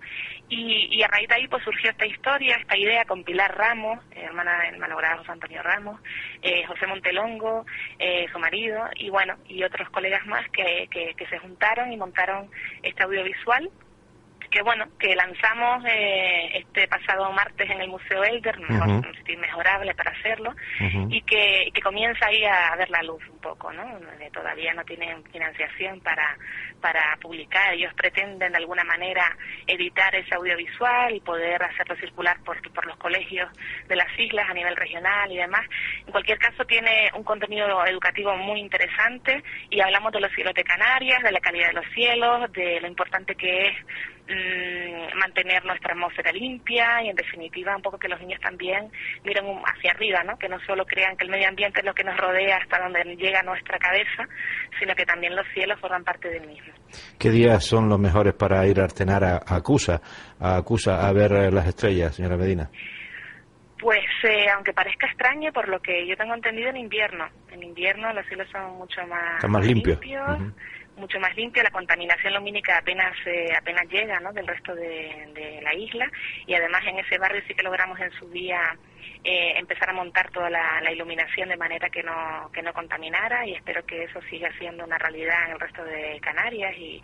Y, 0.48 0.88
y 0.96 1.02
a 1.02 1.08
raíz 1.08 1.28
de 1.28 1.34
ahí 1.34 1.48
pues 1.48 1.62
surgió 1.64 1.90
esta 1.90 2.06
historia, 2.06 2.56
esta 2.56 2.76
idea 2.76 3.04
con 3.04 3.24
Pilar 3.24 3.56
Ramos, 3.56 3.98
hermana 4.14 4.62
del 4.62 4.78
malogrado 4.78 5.18
José 5.18 5.32
Antonio 5.32 5.62
Ramos, 5.62 6.00
eh, 6.42 6.64
José 6.66 6.86
Montelongo, 6.86 7.66
eh, 7.98 8.26
su 8.32 8.38
marido, 8.38 8.88
y 8.96 9.10
bueno, 9.10 9.36
y 9.46 9.62
otros 9.64 9.90
colegas 9.90 10.24
más 10.26 10.48
que, 10.50 10.88
que, 10.90 11.14
que 11.14 11.26
se 11.26 11.38
juntaron 11.38 11.92
y 11.92 11.96
montaron 11.96 12.50
este 12.82 13.02
audiovisual 13.02 13.70
que 14.52 14.62
bueno, 14.62 14.84
que 14.98 15.16
lanzamos 15.16 15.82
eh, 15.86 16.58
este 16.58 16.86
pasado 16.86 17.32
martes 17.32 17.68
en 17.68 17.80
el 17.80 17.88
Museo 17.88 18.22
Elder, 18.22 18.56
un 18.58 19.14
sitio 19.16 19.34
inmejorable 19.34 19.94
para 19.94 20.12
hacerlo, 20.12 20.54
y 21.08 21.22
que, 21.22 21.70
que 21.72 21.80
comienza 21.80 22.26
ahí 22.26 22.44
a 22.44 22.76
ver 22.76 22.90
la 22.90 23.02
luz 23.02 23.22
un 23.28 23.40
poco, 23.40 23.72
¿no? 23.72 23.82
Todavía 24.32 24.74
no 24.74 24.84
tienen 24.84 25.24
financiación 25.24 26.00
para, 26.00 26.36
para 26.80 27.16
publicar, 27.20 27.72
ellos 27.74 27.92
pretenden 27.94 28.52
de 28.52 28.58
alguna 28.58 28.84
manera 28.84 29.36
editar 29.66 30.14
ese 30.14 30.34
audiovisual 30.34 31.14
y 31.14 31.20
poder 31.20 31.62
hacerlo 31.62 31.96
circular 31.96 32.38
por, 32.44 32.60
por 32.72 32.86
los 32.86 32.96
colegios 32.96 33.50
de 33.88 33.96
las 33.96 34.08
islas 34.18 34.48
a 34.48 34.54
nivel 34.54 34.76
regional 34.76 35.32
y 35.32 35.38
demás. 35.38 35.64
En 36.04 36.12
cualquier 36.12 36.38
caso 36.38 36.64
tiene 36.64 37.10
un 37.14 37.24
contenido 37.24 37.84
educativo 37.86 38.36
muy 38.36 38.60
interesante 38.60 39.42
y 39.70 39.80
hablamos 39.80 40.12
de 40.12 40.20
los 40.20 40.32
cielos 40.32 40.54
de 40.54 40.64
Canarias, 40.64 41.22
de 41.22 41.32
la 41.32 41.40
calidad 41.40 41.68
de 41.68 41.74
los 41.74 41.86
cielos, 41.94 42.52
de 42.52 42.80
lo 42.80 42.88
importante 42.88 43.34
que 43.34 43.68
es 43.68 43.76
Mm, 44.28 45.18
mantener 45.18 45.64
nuestra 45.64 45.94
atmósfera 45.94 46.30
limpia 46.30 47.02
y 47.02 47.08
en 47.08 47.16
definitiva 47.16 47.74
un 47.74 47.82
poco 47.82 47.98
que 47.98 48.08
los 48.08 48.20
niños 48.20 48.40
también 48.40 48.88
miren 49.24 49.44
hacia 49.64 49.90
arriba, 49.90 50.22
¿no? 50.22 50.38
que 50.38 50.48
no 50.48 50.60
solo 50.60 50.84
crean 50.86 51.16
que 51.16 51.24
el 51.24 51.30
medio 51.30 51.48
ambiente 51.48 51.80
es 51.80 51.84
lo 51.84 51.92
que 51.92 52.04
nos 52.04 52.16
rodea 52.16 52.56
hasta 52.58 52.80
donde 52.80 53.16
llega 53.16 53.42
nuestra 53.42 53.78
cabeza, 53.78 54.28
sino 54.78 54.94
que 54.94 55.04
también 55.04 55.34
los 55.34 55.44
cielos 55.52 55.78
forman 55.80 56.04
parte 56.04 56.28
del 56.28 56.46
mismo. 56.46 56.72
¿Qué 57.18 57.30
días 57.30 57.64
son 57.64 57.88
los 57.88 57.98
mejores 57.98 58.32
para 58.34 58.64
ir 58.66 58.80
a 58.80 58.84
Artenar 58.84 59.24
a, 59.24 59.40
Acusa, 59.44 60.00
a 60.38 60.56
Acusa 60.56 61.06
a 61.06 61.12
ver 61.12 61.32
eh, 61.32 61.50
las 61.50 61.66
estrellas, 61.66 62.14
señora 62.14 62.36
Medina? 62.36 62.70
Pues 63.80 64.06
eh, 64.22 64.46
aunque 64.54 64.72
parezca 64.72 65.08
extraño, 65.08 65.52
por 65.52 65.68
lo 65.68 65.80
que 65.80 66.06
yo 66.06 66.16
tengo 66.16 66.34
entendido 66.34 66.70
en 66.70 66.76
invierno. 66.76 67.28
En 67.50 67.64
invierno 67.64 68.12
los 68.12 68.24
cielos 68.28 68.46
son 68.52 68.78
mucho 68.78 69.04
más, 69.08 69.44
más 69.48 69.66
limpios 69.66 69.98
mucho 70.96 71.18
más 71.20 71.34
limpia, 71.36 71.62
la 71.62 71.70
contaminación 71.70 72.34
lumínica 72.34 72.78
apenas 72.78 73.14
eh, 73.26 73.54
apenas 73.56 73.88
llega 73.88 74.20
¿no? 74.20 74.32
del 74.32 74.46
resto 74.46 74.74
de, 74.74 75.60
la 75.62 75.74
isla 75.74 76.10
y 76.46 76.54
además 76.54 76.82
en 76.86 76.98
ese 76.98 77.18
barrio 77.18 77.42
sí 77.46 77.54
que 77.54 77.62
logramos 77.62 77.98
en 78.00 78.10
su 78.12 78.28
día 78.30 78.76
eh, 79.24 79.54
empezar 79.56 79.90
a 79.90 79.92
montar 79.92 80.30
toda 80.30 80.50
la, 80.50 80.80
iluminación 80.92 81.48
de 81.48 81.56
manera 81.56 81.88
que 81.88 82.02
no, 82.02 82.50
que 82.52 82.60
no 82.62 82.72
contaminara 82.72 83.46
y 83.46 83.54
espero 83.54 83.84
que 83.86 84.04
eso 84.04 84.20
siga 84.28 84.50
siendo 84.58 84.84
una 84.84 84.98
realidad 84.98 85.46
en 85.46 85.52
el 85.52 85.60
resto 85.60 85.82
de 85.84 86.20
Canarias 86.20 86.76
y, 86.76 87.00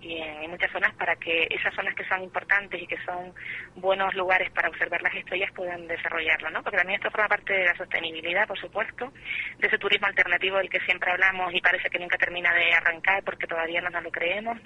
y 0.00 0.18
en, 0.18 0.50
muchas 0.50 0.70
zonas 0.70 0.94
para 0.94 1.16
que 1.16 1.48
esas 1.50 1.74
zonas 1.74 1.94
que 1.94 2.04
son 2.04 2.22
importantes 2.22 2.80
y 2.80 2.86
que 2.86 2.98
son 3.04 3.32
buenos 3.76 4.14
lugares 4.14 4.50
para 4.50 4.68
observar 4.68 5.02
las 5.02 5.14
estrellas 5.14 5.50
puedan 5.54 5.88
desarrollarlo, 5.88 6.50
¿no? 6.50 6.62
Porque 6.62 6.76
también 6.76 7.00
esto 7.00 7.10
forma 7.10 7.28
parte 7.28 7.52
de 7.52 7.64
la 7.64 7.76
sostenibilidad, 7.76 8.46
por 8.46 8.58
supuesto, 8.58 9.12
de 9.58 9.66
ese 9.66 9.78
turismo 9.78 10.06
alternativo 10.06 10.58
del 10.58 10.70
que 10.70 10.80
siempre 10.80 11.10
hablamos 11.10 11.52
y 11.54 11.60
parece 11.60 11.90
que 11.90 11.98
nunca 11.98 12.18
termina 12.18 12.52
de 12.54 12.72
arrancar 12.74 13.22
porque 13.24 13.46
todavía 13.46 13.80
no 13.80 13.90
nos 13.90 14.02
lo 14.02 14.10
creemos 14.10 14.58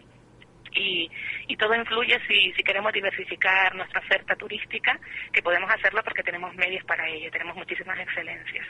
y, 0.76 1.10
y 1.48 1.56
todo 1.56 1.74
influye 1.74 2.18
si, 2.28 2.52
si 2.52 2.62
queremos 2.62 2.92
diversificar 2.92 3.74
nuestra 3.74 4.00
oferta 4.00 4.34
turística, 4.36 4.98
que 5.32 5.42
podemos 5.42 5.70
hacerlo 5.70 6.02
porque 6.04 6.22
tenemos 6.22 6.54
medios 6.54 6.84
para 6.84 7.08
ello, 7.08 7.30
tenemos 7.30 7.56
muchísimas 7.56 7.98
excelencias. 7.98 8.66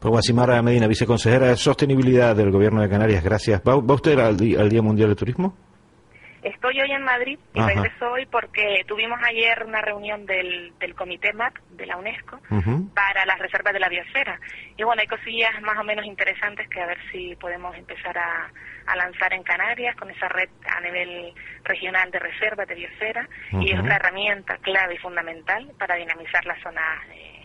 Pues 0.00 0.10
Guasimara 0.10 0.62
Medina, 0.62 0.86
viceconsejera 0.86 1.48
de 1.48 1.56
Sostenibilidad 1.56 2.36
del 2.36 2.50
Gobierno 2.50 2.80
de 2.80 2.88
Canarias, 2.88 3.24
gracias. 3.24 3.60
¿Va, 3.66 3.76
usted 3.76 4.18
al, 4.18 4.36
al 4.58 4.68
Día 4.68 4.82
Mundial 4.82 5.08
de 5.08 5.16
Turismo? 5.16 5.56
Estoy 6.46 6.80
hoy 6.80 6.92
en 6.92 7.02
Madrid 7.02 7.40
y 7.54 7.60
regreso 7.60 8.08
hoy 8.12 8.24
porque 8.26 8.84
tuvimos 8.86 9.18
ayer 9.24 9.64
una 9.66 9.80
reunión 9.80 10.24
del, 10.26 10.72
del 10.78 10.94
Comité 10.94 11.32
MAP 11.32 11.58
de 11.70 11.86
la 11.86 11.96
UNESCO 11.96 12.38
para 12.94 13.26
las 13.26 13.40
reservas 13.40 13.72
de 13.72 13.80
la 13.80 13.88
biosfera. 13.88 14.38
Y 14.76 14.84
bueno, 14.84 15.00
hay 15.00 15.08
cosillas 15.08 15.60
más 15.62 15.76
o 15.76 15.82
menos 15.82 16.04
interesantes 16.04 16.68
que 16.68 16.80
a 16.80 16.86
ver 16.86 16.98
si 17.10 17.34
podemos 17.34 17.74
empezar 17.74 18.16
a, 18.16 18.48
a 18.86 18.94
lanzar 18.94 19.32
en 19.32 19.42
Canarias 19.42 19.96
con 19.96 20.08
esa 20.08 20.28
red 20.28 20.48
a 20.72 20.80
nivel 20.82 21.34
regional 21.64 22.12
de 22.12 22.20
reservas 22.20 22.68
de 22.68 22.76
biosfera. 22.76 23.28
Y 23.50 23.72
es 23.72 23.80
otra 23.80 23.96
herramienta 23.96 24.56
clave 24.58 24.94
y 24.94 24.98
fundamental 24.98 25.72
para 25.76 25.96
dinamizar 25.96 26.46
las 26.46 26.62
zonas 26.62 27.08
de, 27.08 27.35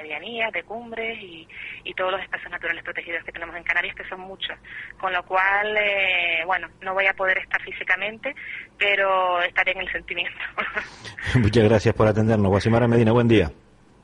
medianía, 0.00 0.50
de 0.50 0.62
cumbres 0.62 1.18
y, 1.20 1.46
y, 1.84 1.94
todos 1.94 2.12
los 2.12 2.22
espacios 2.22 2.50
naturales 2.50 2.82
protegidos 2.82 3.24
que 3.24 3.32
tenemos 3.32 3.54
en 3.56 3.62
Canarias, 3.62 3.94
que 3.94 4.08
son 4.08 4.20
muchos. 4.20 4.56
Con 4.98 5.12
lo 5.12 5.22
cual, 5.24 5.76
eh, 5.76 6.42
bueno, 6.46 6.68
no 6.82 6.94
voy 6.94 7.06
a 7.06 7.14
poder 7.14 7.38
estar 7.38 7.60
físicamente, 7.62 8.34
pero 8.78 9.42
estaré 9.42 9.72
en 9.72 9.80
el 9.80 9.92
sentimiento. 9.92 10.38
Muchas 11.36 11.64
gracias 11.64 11.94
por 11.94 12.06
atendernos. 12.06 12.48
Guasimara 12.48 12.88
Medina, 12.88 13.12
buen 13.12 13.28
día. 13.28 13.50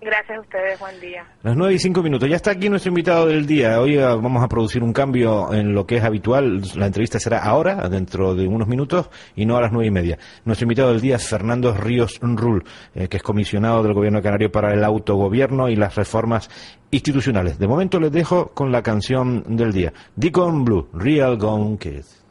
Gracias 0.00 0.38
a 0.38 0.40
ustedes, 0.40 0.78
buen 0.78 1.00
día. 1.00 1.24
Las 1.42 1.56
nueve 1.56 1.74
y 1.74 1.78
cinco 1.78 2.02
minutos. 2.02 2.28
Ya 2.28 2.36
está 2.36 2.50
aquí 2.50 2.68
nuestro 2.68 2.90
invitado 2.90 3.26
del 3.26 3.46
día. 3.46 3.80
Hoy 3.80 3.98
ah, 3.98 4.14
vamos 4.14 4.42
a 4.44 4.48
producir 4.48 4.82
un 4.82 4.92
cambio 4.92 5.52
en 5.54 5.74
lo 5.74 5.86
que 5.86 5.96
es 5.96 6.04
habitual. 6.04 6.62
La 6.76 6.86
entrevista 6.86 7.18
será 7.18 7.42
ahora, 7.42 7.88
dentro 7.88 8.34
de 8.34 8.46
unos 8.46 8.68
minutos, 8.68 9.08
y 9.34 9.46
no 9.46 9.56
a 9.56 9.62
las 9.62 9.72
nueve 9.72 9.88
y 9.88 9.90
media. 9.90 10.18
Nuestro 10.44 10.64
invitado 10.64 10.92
del 10.92 11.00
día 11.00 11.16
es 11.16 11.26
Fernando 11.26 11.72
Ríos 11.72 12.20
Rull, 12.20 12.62
eh, 12.94 13.08
que 13.08 13.16
es 13.16 13.22
comisionado 13.22 13.82
del 13.82 13.94
Gobierno 13.94 14.20
Canario 14.20 14.52
para 14.52 14.74
el 14.74 14.84
autogobierno 14.84 15.70
y 15.70 15.76
las 15.76 15.94
reformas 15.94 16.50
institucionales. 16.90 17.58
De 17.58 17.66
momento 17.66 17.98
les 17.98 18.12
dejo 18.12 18.48
con 18.48 18.70
la 18.70 18.82
canción 18.82 19.56
del 19.56 19.72
día. 19.72 19.94
Deacon 20.14 20.64
Blue, 20.64 20.88
Real 20.92 21.38
Gone 21.38 21.78
Kids. 21.78 22.22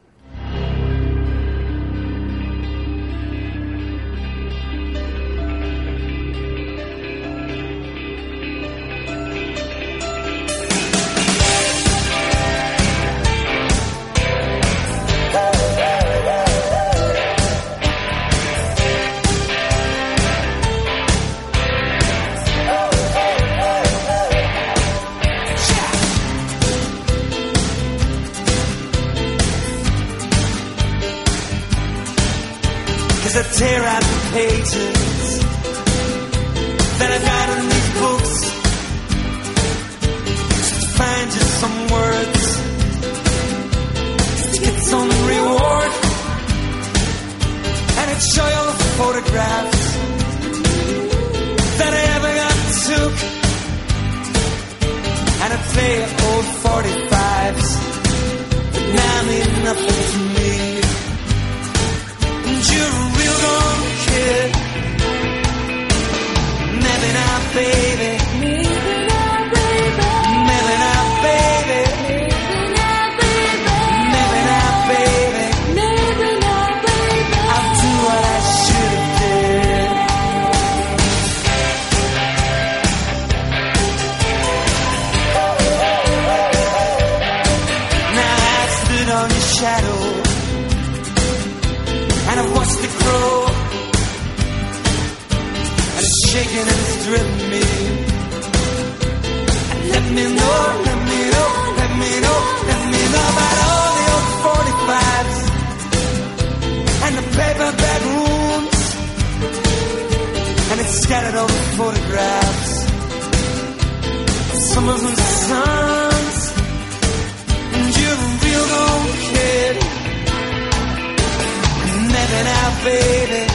baby 122.86 123.55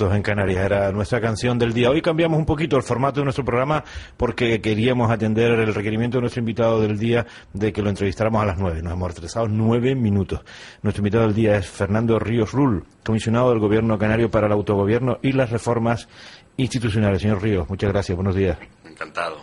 minutos 0.00 0.16
en 0.16 0.22
Canarias. 0.22 0.64
Era 0.64 0.92
nuestra 0.92 1.20
canción 1.20 1.58
del 1.58 1.72
día. 1.74 1.90
Hoy 1.90 2.00
cambiamos 2.00 2.38
un 2.38 2.46
poquito 2.46 2.76
el 2.76 2.82
formato 2.82 3.20
de 3.20 3.24
nuestro 3.24 3.44
programa 3.44 3.84
porque 4.16 4.60
queríamos 4.60 5.10
atender 5.10 5.50
el 5.50 5.74
requerimiento 5.74 6.16
de 6.16 6.22
nuestro 6.22 6.40
invitado 6.40 6.80
del 6.80 6.98
día 6.98 7.26
de 7.52 7.72
que 7.72 7.82
lo 7.82 7.90
entrevistáramos 7.90 8.42
a 8.42 8.46
las 8.46 8.58
nueve. 8.58 8.82
Nos 8.82 8.94
hemos 8.94 9.14
retrasado 9.14 9.48
nueve 9.48 9.94
minutos. 9.94 10.40
Nuestro 10.82 11.00
invitado 11.00 11.24
del 11.24 11.34
día 11.34 11.56
es 11.56 11.68
Fernando 11.68 12.18
Ríos 12.18 12.52
Rull, 12.52 12.84
comisionado 13.04 13.50
del 13.50 13.58
Gobierno 13.58 13.98
Canario 13.98 14.30
para 14.30 14.46
el 14.46 14.52
Autogobierno 14.52 15.18
y 15.22 15.32
las 15.32 15.50
Reformas 15.50 16.08
Institucionales. 16.56 17.20
Señor 17.20 17.42
Ríos, 17.42 17.68
muchas 17.68 17.90
gracias. 17.90 18.16
Buenos 18.16 18.34
días. 18.34 18.58
Encantado. 18.84 19.36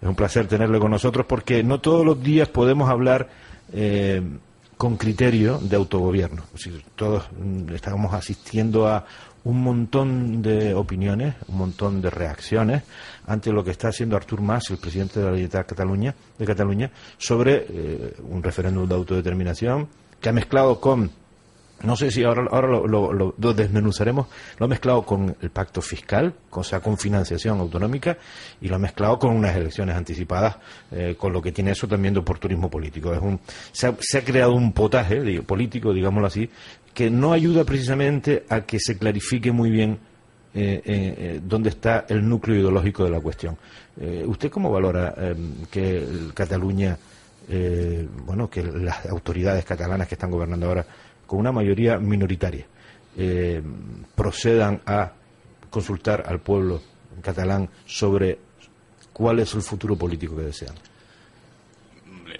Es 0.00 0.08
un 0.08 0.14
placer 0.14 0.46
tenerlo 0.46 0.78
con 0.78 0.90
nosotros 0.90 1.24
porque 1.26 1.62
no 1.62 1.80
todos 1.80 2.04
los 2.04 2.22
días 2.22 2.48
podemos 2.48 2.90
hablar. 2.90 3.28
Eh, 3.72 4.22
con 4.82 4.96
criterio 4.96 5.58
de 5.58 5.76
autogobierno. 5.76 6.42
todos 6.96 7.30
mm, 7.38 7.72
estamos 7.72 8.12
asistiendo 8.14 8.88
a 8.88 9.06
un 9.44 9.62
montón 9.62 10.42
de 10.42 10.74
opiniones, 10.74 11.34
un 11.48 11.58
montón 11.58 12.00
de 12.00 12.10
reacciones 12.10 12.82
ante 13.26 13.52
lo 13.52 13.64
que 13.64 13.70
está 13.70 13.88
haciendo 13.88 14.16
Artur 14.16 14.40
Mas, 14.40 14.70
el 14.70 14.78
presidente 14.78 15.20
de 15.20 15.26
la 15.26 15.32
Libertad 15.32 15.66
Cataluña, 15.66 16.14
de 16.38 16.46
Cataluña, 16.46 16.90
sobre 17.18 17.66
eh, 17.68 18.14
un 18.28 18.42
referéndum 18.42 18.88
de 18.88 18.94
autodeterminación 18.94 19.88
que 20.20 20.28
ha 20.28 20.32
mezclado 20.32 20.80
con 20.80 21.10
no 21.82 21.96
sé 21.96 22.10
si 22.10 22.22
ahora, 22.22 22.46
ahora 22.50 22.68
lo, 22.68 23.54
desmenuzaremos, 23.54 24.26
lo 24.58 24.66
ha 24.66 24.68
mezclado 24.68 25.02
con 25.02 25.36
el 25.40 25.50
pacto 25.50 25.82
fiscal, 25.82 26.32
o 26.50 26.62
sea, 26.62 26.80
con 26.80 26.96
financiación 26.96 27.58
autonómica, 27.58 28.18
y 28.60 28.68
lo 28.68 28.76
ha 28.76 28.78
mezclado 28.78 29.18
con 29.18 29.34
unas 29.34 29.56
elecciones 29.56 29.96
anticipadas, 29.96 30.56
eh, 30.92 31.16
con 31.18 31.32
lo 31.32 31.42
que 31.42 31.52
tiene 31.52 31.72
eso 31.72 31.88
también 31.88 32.14
de 32.14 32.20
oportunismo 32.20 32.70
político. 32.70 33.12
Es 33.12 33.20
un, 33.20 33.40
se, 33.72 33.88
ha, 33.88 34.24
creado 34.24 34.52
un 34.52 34.72
potaje 34.72 35.42
político, 35.42 35.92
digámoslo 35.92 36.28
así, 36.28 36.48
que 36.94 37.10
no 37.10 37.32
ayuda 37.32 37.64
precisamente 37.64 38.44
a 38.48 38.62
que 38.62 38.78
se 38.78 38.98
clarifique 38.98 39.52
muy 39.52 39.70
bien 39.70 39.98
eh, 40.54 40.82
eh, 40.84 41.40
dónde 41.42 41.70
está 41.70 42.04
el 42.08 42.28
núcleo 42.28 42.58
ideológico 42.58 43.04
de 43.04 43.10
la 43.10 43.20
cuestión. 43.20 43.56
¿Usted 44.26 44.50
cómo 44.50 44.70
valora 44.70 45.14
que 45.70 46.06
Cataluña, 46.32 46.96
bueno, 48.24 48.48
que 48.48 48.62
las 48.62 49.04
autoridades 49.04 49.66
catalanas 49.66 50.08
que 50.08 50.14
están 50.14 50.30
gobernando 50.30 50.66
ahora 50.66 50.86
con 51.26 51.40
una 51.40 51.52
mayoría 51.52 51.98
minoritaria, 51.98 52.66
eh, 53.16 53.62
procedan 54.14 54.80
a 54.86 55.12
consultar 55.68 56.24
al 56.26 56.40
pueblo 56.40 56.80
catalán 57.20 57.68
sobre 57.84 58.38
cuál 59.12 59.40
es 59.40 59.54
el 59.54 59.62
futuro 59.62 59.96
político 59.96 60.36
que 60.36 60.42
desean. 60.42 60.74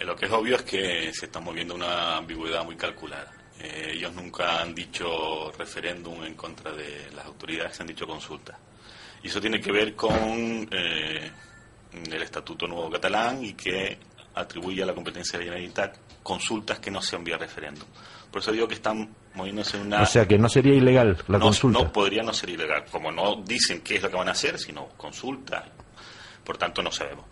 Lo 0.05 0.17
que 0.17 0.27
es 0.27 0.33
obvio 0.33 0.57
es 0.57 0.63
que 0.63 1.11
se 1.13 1.27
está 1.27 1.41
moviendo 1.41 1.75
una 1.75 2.17
ambigüedad 2.17 2.65
muy 2.65 2.77
calculada. 2.77 3.31
Eh, 3.61 3.93
ellos 3.95 4.13
nunca 4.15 4.61
han 4.61 4.75
dicho 4.75 5.53
referéndum 5.53 6.25
en 6.25 6.35
contra 6.35 6.73
de 6.73 7.11
las 7.15 7.27
autoridades, 7.27 7.77
se 7.77 7.83
han 7.83 7.89
dicho 7.89 8.07
consulta. 8.07 8.59
Y 9.23 9.29
eso 9.29 9.41
tiene 9.41 9.61
que 9.61 9.71
ver 9.71 9.95
con 9.95 10.69
eh, 10.71 11.31
el 11.93 12.23
Estatuto 12.23 12.67
Nuevo 12.67 12.91
Catalán 12.91 13.45
y 13.45 13.55
que 13.55 13.99
atribuye 14.35 14.83
a 14.83 14.87
la 14.87 14.95
competencia 14.95 15.39
de 15.39 15.45
la 15.45 15.53
Generalitat 15.53 15.97
consultas 16.23 16.79
que 16.79 16.91
no 16.91 17.01
sean 17.01 17.23
vía 17.23 17.37
referéndum. 17.37 17.87
Por 18.31 18.41
eso 18.41 18.51
digo 18.51 18.67
que 18.67 18.75
están 18.75 19.15
moviéndose 19.35 19.77
en 19.77 19.87
una... 19.87 20.03
O 20.03 20.07
sea, 20.07 20.27
que 20.27 20.39
no 20.39 20.49
sería 20.49 20.75
ilegal 20.75 21.19
la 21.29 21.39
consulta. 21.39 21.81
No 21.81 21.93
podría 21.93 22.23
no 22.23 22.33
ser 22.33 22.51
ilegal. 22.51 22.85
Como 22.91 23.13
no 23.13 23.43
dicen 23.43 23.83
qué 23.83 23.97
es 23.97 24.03
lo 24.03 24.11
que 24.11 24.17
van 24.17 24.29
a 24.29 24.33
hacer, 24.33 24.59
sino 24.59 24.89
consulta. 24.97 25.65
Por 26.43 26.57
tanto, 26.57 26.83
no 26.83 26.91
sabemos. 26.91 27.27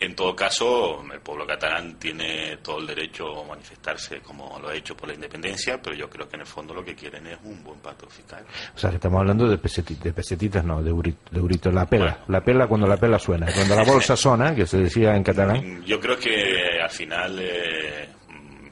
En 0.00 0.14
todo 0.14 0.34
caso, 0.36 1.04
el 1.12 1.20
pueblo 1.20 1.44
catalán 1.44 1.98
tiene 1.98 2.58
todo 2.58 2.78
el 2.78 2.86
derecho 2.86 3.42
a 3.42 3.48
manifestarse 3.48 4.20
como 4.20 4.56
lo 4.60 4.68
ha 4.68 4.74
hecho 4.74 4.96
por 4.96 5.08
la 5.08 5.14
independencia, 5.14 5.80
pero 5.82 5.96
yo 5.96 6.08
creo 6.08 6.28
que 6.28 6.36
en 6.36 6.42
el 6.42 6.46
fondo 6.46 6.72
lo 6.72 6.84
que 6.84 6.94
quieren 6.94 7.26
es 7.26 7.38
un 7.42 7.64
buen 7.64 7.80
pacto 7.80 8.08
fiscal. 8.08 8.44
O 8.76 8.78
sea, 8.78 8.90
que 8.90 8.96
estamos 8.96 9.20
hablando 9.20 9.48
de, 9.48 9.58
pesetitas, 9.58 10.64
no, 10.64 10.82
de, 10.82 10.90
eurito, 10.90 11.72
la 11.72 11.86
pela. 11.86 12.24
la 12.28 12.40
pela 12.44 12.68
cuando 12.68 12.86
la 12.86 12.96
pela 12.96 13.18
suena. 13.18 13.46
Cuando 13.52 13.74
la 13.74 13.82
bolsa 13.82 14.16
suena, 14.16 14.54
que 14.54 14.66
se 14.66 14.78
decía 14.78 15.16
en 15.16 15.24
catalán. 15.24 15.84
Yo 15.84 15.98
creo 15.98 16.16
que 16.16 16.80
al 16.80 16.90
final... 16.90 17.38
Eh, 17.40 18.08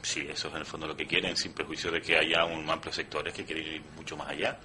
sí, 0.03 0.28
eso 0.31 0.47
es 0.47 0.55
en 0.55 0.61
el 0.61 0.66
fondo 0.66 0.86
lo 0.86 0.97
que 0.97 1.07
quieren, 1.07 1.36
sin 1.36 1.53
prejuicio 1.53 1.90
de 1.90 2.01
que 2.01 2.16
haya 2.16 2.44
un 2.44 2.70
amplio 2.70 2.93
sectores 2.93 3.35
que 3.35 3.44
quieren 3.44 3.66
ir 3.66 3.82
mucho 3.97 4.16
más 4.16 4.28
allá. 4.28 4.57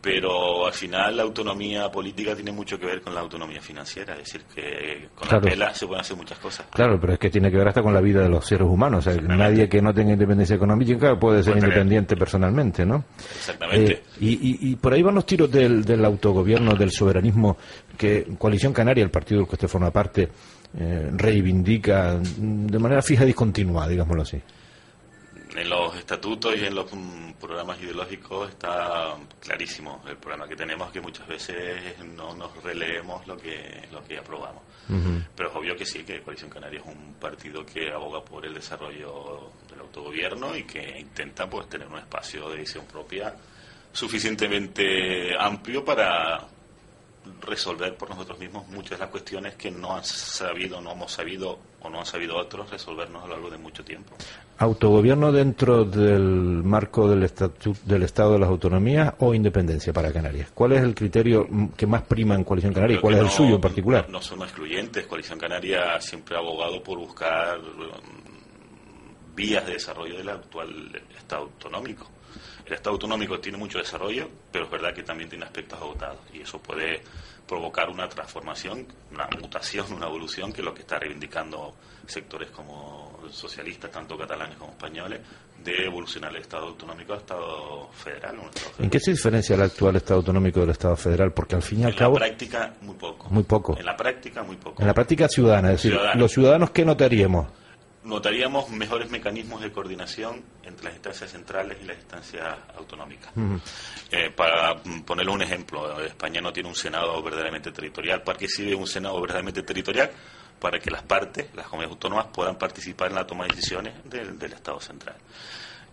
Pero 0.00 0.66
al 0.66 0.72
final 0.72 1.16
la 1.16 1.24
autonomía 1.24 1.90
política 1.90 2.34
tiene 2.34 2.52
mucho 2.52 2.78
que 2.78 2.86
ver 2.86 3.00
con 3.00 3.12
la 3.14 3.20
autonomía 3.20 3.60
financiera, 3.60 4.12
es 4.14 4.20
decir, 4.20 4.42
que 4.54 5.08
con 5.12 5.28
la 5.28 5.40
pela 5.40 5.74
se 5.74 5.86
pueden 5.86 6.02
hacer 6.02 6.16
muchas 6.16 6.38
cosas. 6.38 6.66
Claro, 6.70 7.00
pero 7.00 7.14
es 7.14 7.18
que 7.18 7.30
tiene 7.30 7.50
que 7.50 7.56
ver 7.56 7.66
hasta 7.66 7.82
con 7.82 7.92
la 7.92 8.00
vida 8.00 8.22
de 8.22 8.28
los 8.28 8.46
seres 8.46 8.68
humanos. 8.68 9.04
O 9.04 9.10
sea, 9.10 9.20
nadie 9.20 9.68
que 9.68 9.82
no 9.82 9.92
tenga 9.92 10.12
independencia 10.12 10.54
económica 10.54 11.18
puede 11.18 11.42
ser 11.42 11.56
independiente 11.56 12.16
personalmente, 12.16 12.86
¿no? 12.86 13.04
Exactamente. 13.18 13.92
Eh, 13.92 14.02
y, 14.20 14.70
y, 14.70 14.76
por 14.76 14.92
ahí 14.92 15.02
van 15.02 15.16
los 15.16 15.26
tiros 15.26 15.50
del, 15.50 15.84
del 15.84 16.04
autogobierno, 16.04 16.74
del 16.76 16.92
soberanismo, 16.92 17.56
que 17.96 18.24
Coalición 18.38 18.72
Canaria, 18.72 19.02
el 19.02 19.10
partido 19.10 19.40
del 19.40 19.48
que 19.48 19.56
usted 19.56 19.68
forma 19.68 19.90
parte, 19.90 20.28
eh, 20.78 21.10
reivindica 21.12 22.20
de 22.20 22.78
manera 22.78 23.02
fija 23.02 23.24
y 23.24 23.28
discontinua, 23.28 23.88
digámoslo 23.88 24.22
así 24.22 24.40
en 25.58 25.68
los 25.68 25.96
estatutos 25.96 26.56
y 26.56 26.64
en 26.64 26.74
los 26.74 26.92
mm, 26.92 27.32
programas 27.40 27.80
ideológicos 27.80 28.50
está 28.50 29.16
clarísimo 29.40 30.02
el 30.08 30.16
problema 30.16 30.48
que 30.48 30.56
tenemos 30.56 30.90
que 30.90 31.00
muchas 31.00 31.26
veces 31.26 31.98
no 32.04 32.34
nos 32.34 32.62
releemos 32.62 33.26
lo 33.26 33.36
que 33.36 33.88
lo 33.92 34.02
que 34.04 34.18
aprobamos 34.18 34.62
pero 35.36 35.50
es 35.50 35.56
obvio 35.56 35.76
que 35.76 35.84
sí 35.84 36.02
que 36.02 36.22
Coalición 36.22 36.50
Canaria 36.50 36.80
es 36.80 36.86
un 36.86 37.14
partido 37.14 37.64
que 37.66 37.92
aboga 37.92 38.24
por 38.24 38.46
el 38.46 38.54
desarrollo 38.54 39.52
del 39.68 39.80
autogobierno 39.80 40.56
y 40.56 40.64
que 40.64 40.98
intenta 40.98 41.48
pues 41.48 41.68
tener 41.68 41.86
un 41.86 41.98
espacio 41.98 42.48
de 42.48 42.58
decisión 42.58 42.86
propia 42.86 43.34
suficientemente 43.92 45.36
amplio 45.38 45.84
para 45.84 46.46
resolver 47.42 47.96
por 47.96 48.10
nosotros 48.10 48.38
mismos 48.38 48.66
muchas 48.68 48.92
de 48.92 48.98
las 48.98 49.10
cuestiones 49.10 49.54
que 49.56 49.70
no 49.70 49.96
han 49.96 50.04
sabido, 50.04 50.80
no 50.80 50.92
hemos 50.92 51.12
sabido 51.12 51.58
o 51.80 51.90
no 51.90 52.00
han 52.00 52.06
sabido 52.06 52.36
otros 52.36 52.70
resolvernos 52.70 53.22
a 53.24 53.26
lo 53.26 53.34
largo 53.34 53.50
de 53.50 53.58
mucho 53.58 53.84
tiempo. 53.84 54.16
¿Autogobierno 54.60 55.30
dentro 55.30 55.84
del 55.84 56.64
marco 56.64 57.08
del, 57.08 57.30
del 57.84 58.02
Estado 58.02 58.32
de 58.32 58.38
las 58.40 58.48
Autonomías 58.48 59.14
o 59.20 59.32
independencia 59.32 59.92
para 59.92 60.12
Canarias? 60.12 60.50
¿Cuál 60.52 60.72
es 60.72 60.82
el 60.82 60.96
criterio 60.96 61.46
que 61.76 61.86
más 61.86 62.02
prima 62.02 62.34
en 62.34 62.42
Coalición 62.42 62.74
Canaria 62.74 62.96
y 62.96 63.00
cuál 63.00 63.14
es 63.14 63.20
el 63.20 63.30
suyo 63.30 63.54
en 63.54 63.60
particular? 63.60 64.10
No, 64.10 64.20
son 64.20 64.42
excluyentes. 64.42 65.06
Coalición 65.06 65.38
Canaria 65.38 66.00
siempre 66.00 66.34
ha 66.34 66.40
abogado 66.40 66.82
por 66.82 66.98
buscar 66.98 67.56
um, 67.60 69.34
vías 69.36 69.64
de 69.64 69.74
desarrollo 69.74 70.16
del 70.16 70.28
actual 70.28 71.02
Estado 71.16 71.42
autonómico. 71.42 72.10
El 72.66 72.72
Estado 72.72 72.94
autonómico 72.94 73.38
tiene 73.38 73.58
mucho 73.58 73.78
desarrollo, 73.78 74.28
pero 74.50 74.64
es 74.64 74.70
verdad 74.72 74.92
que 74.92 75.04
también 75.04 75.30
tiene 75.30 75.44
aspectos 75.44 75.80
agotados 75.80 76.18
y 76.34 76.40
eso 76.40 76.58
puede 76.60 77.00
provocar 77.46 77.88
una 77.88 78.08
transformación, 78.08 78.88
una 79.12 79.28
mutación, 79.40 79.92
una 79.92 80.06
evolución, 80.06 80.52
que 80.52 80.62
es 80.62 80.64
lo 80.64 80.74
que 80.74 80.80
está 80.80 80.98
reivindicando 80.98 81.76
sectores 82.08 82.50
como 82.50 83.20
socialistas, 83.30 83.90
tanto 83.90 84.16
catalanes 84.16 84.56
como 84.56 84.72
españoles, 84.72 85.20
de 85.62 85.84
evolucionar 85.84 86.34
el 86.34 86.42
Estado 86.42 86.68
autonómico 86.68 87.12
al 87.12 87.20
Estado 87.20 87.88
federal. 87.92 88.36
¿En 88.78 88.90
qué 88.90 89.00
se 89.00 89.10
diferencia 89.10 89.54
el 89.54 89.62
actual 89.62 89.96
Estado 89.96 90.20
autonómico 90.20 90.60
del 90.60 90.70
Estado 90.70 90.96
federal? 90.96 91.32
Porque 91.32 91.56
al 91.56 91.62
fin 91.62 91.80
y 91.80 91.84
al 91.84 91.94
cabo... 91.94 92.16
En 92.16 92.22
la 92.22 92.26
práctica, 92.26 92.74
muy 92.80 92.94
poco. 92.94 93.28
Muy 93.30 93.42
poco. 93.42 93.76
En 93.78 93.84
la 93.84 93.96
práctica, 93.96 94.42
muy 94.42 94.56
poco. 94.56 94.80
En 94.80 94.86
la 94.86 94.94
práctica 94.94 95.28
ciudadana, 95.28 95.72
es 95.72 95.82
decir, 95.82 95.98
los 96.14 96.32
ciudadanos, 96.32 96.70
¿qué 96.70 96.84
notaríamos? 96.84 97.46
notaríamos 98.08 98.70
mejores 98.70 99.10
mecanismos 99.10 99.60
de 99.60 99.70
coordinación 99.70 100.42
entre 100.64 100.86
las 100.86 100.94
instancias 100.94 101.30
centrales 101.30 101.78
y 101.82 101.84
las 101.84 101.98
instancias 101.98 102.56
autonómicas. 102.76 103.30
Eh, 104.10 104.30
para 104.34 104.76
ponerle 105.04 105.30
un 105.30 105.42
ejemplo, 105.42 106.00
España 106.00 106.40
no 106.40 106.52
tiene 106.52 106.70
un 106.70 106.74
Senado 106.74 107.22
verdaderamente 107.22 107.70
territorial. 107.70 108.22
¿Para 108.22 108.38
qué 108.38 108.48
sirve 108.48 108.74
un 108.74 108.86
Senado 108.86 109.20
verdaderamente 109.20 109.62
territorial? 109.62 110.10
Para 110.60 110.78
que 110.78 110.90
las 110.90 111.02
partes, 111.02 111.46
las 111.54 111.66
comunidades 111.66 111.94
autónomas, 111.94 112.26
puedan 112.32 112.56
participar 112.56 113.10
en 113.10 113.14
la 113.16 113.26
toma 113.26 113.44
de 113.44 113.54
decisiones 113.54 113.94
del, 114.04 114.52
Estado 114.52 114.80
central. 114.80 115.16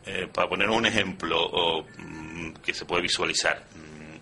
Eh, 0.06 0.28
para 0.32 0.48
poner 0.48 0.70
un 0.70 0.86
ejemplo 0.86 1.84
mm, 1.98 2.54
que 2.64 2.74
se 2.74 2.86
puede 2.86 3.04
visualizar, 3.04 3.64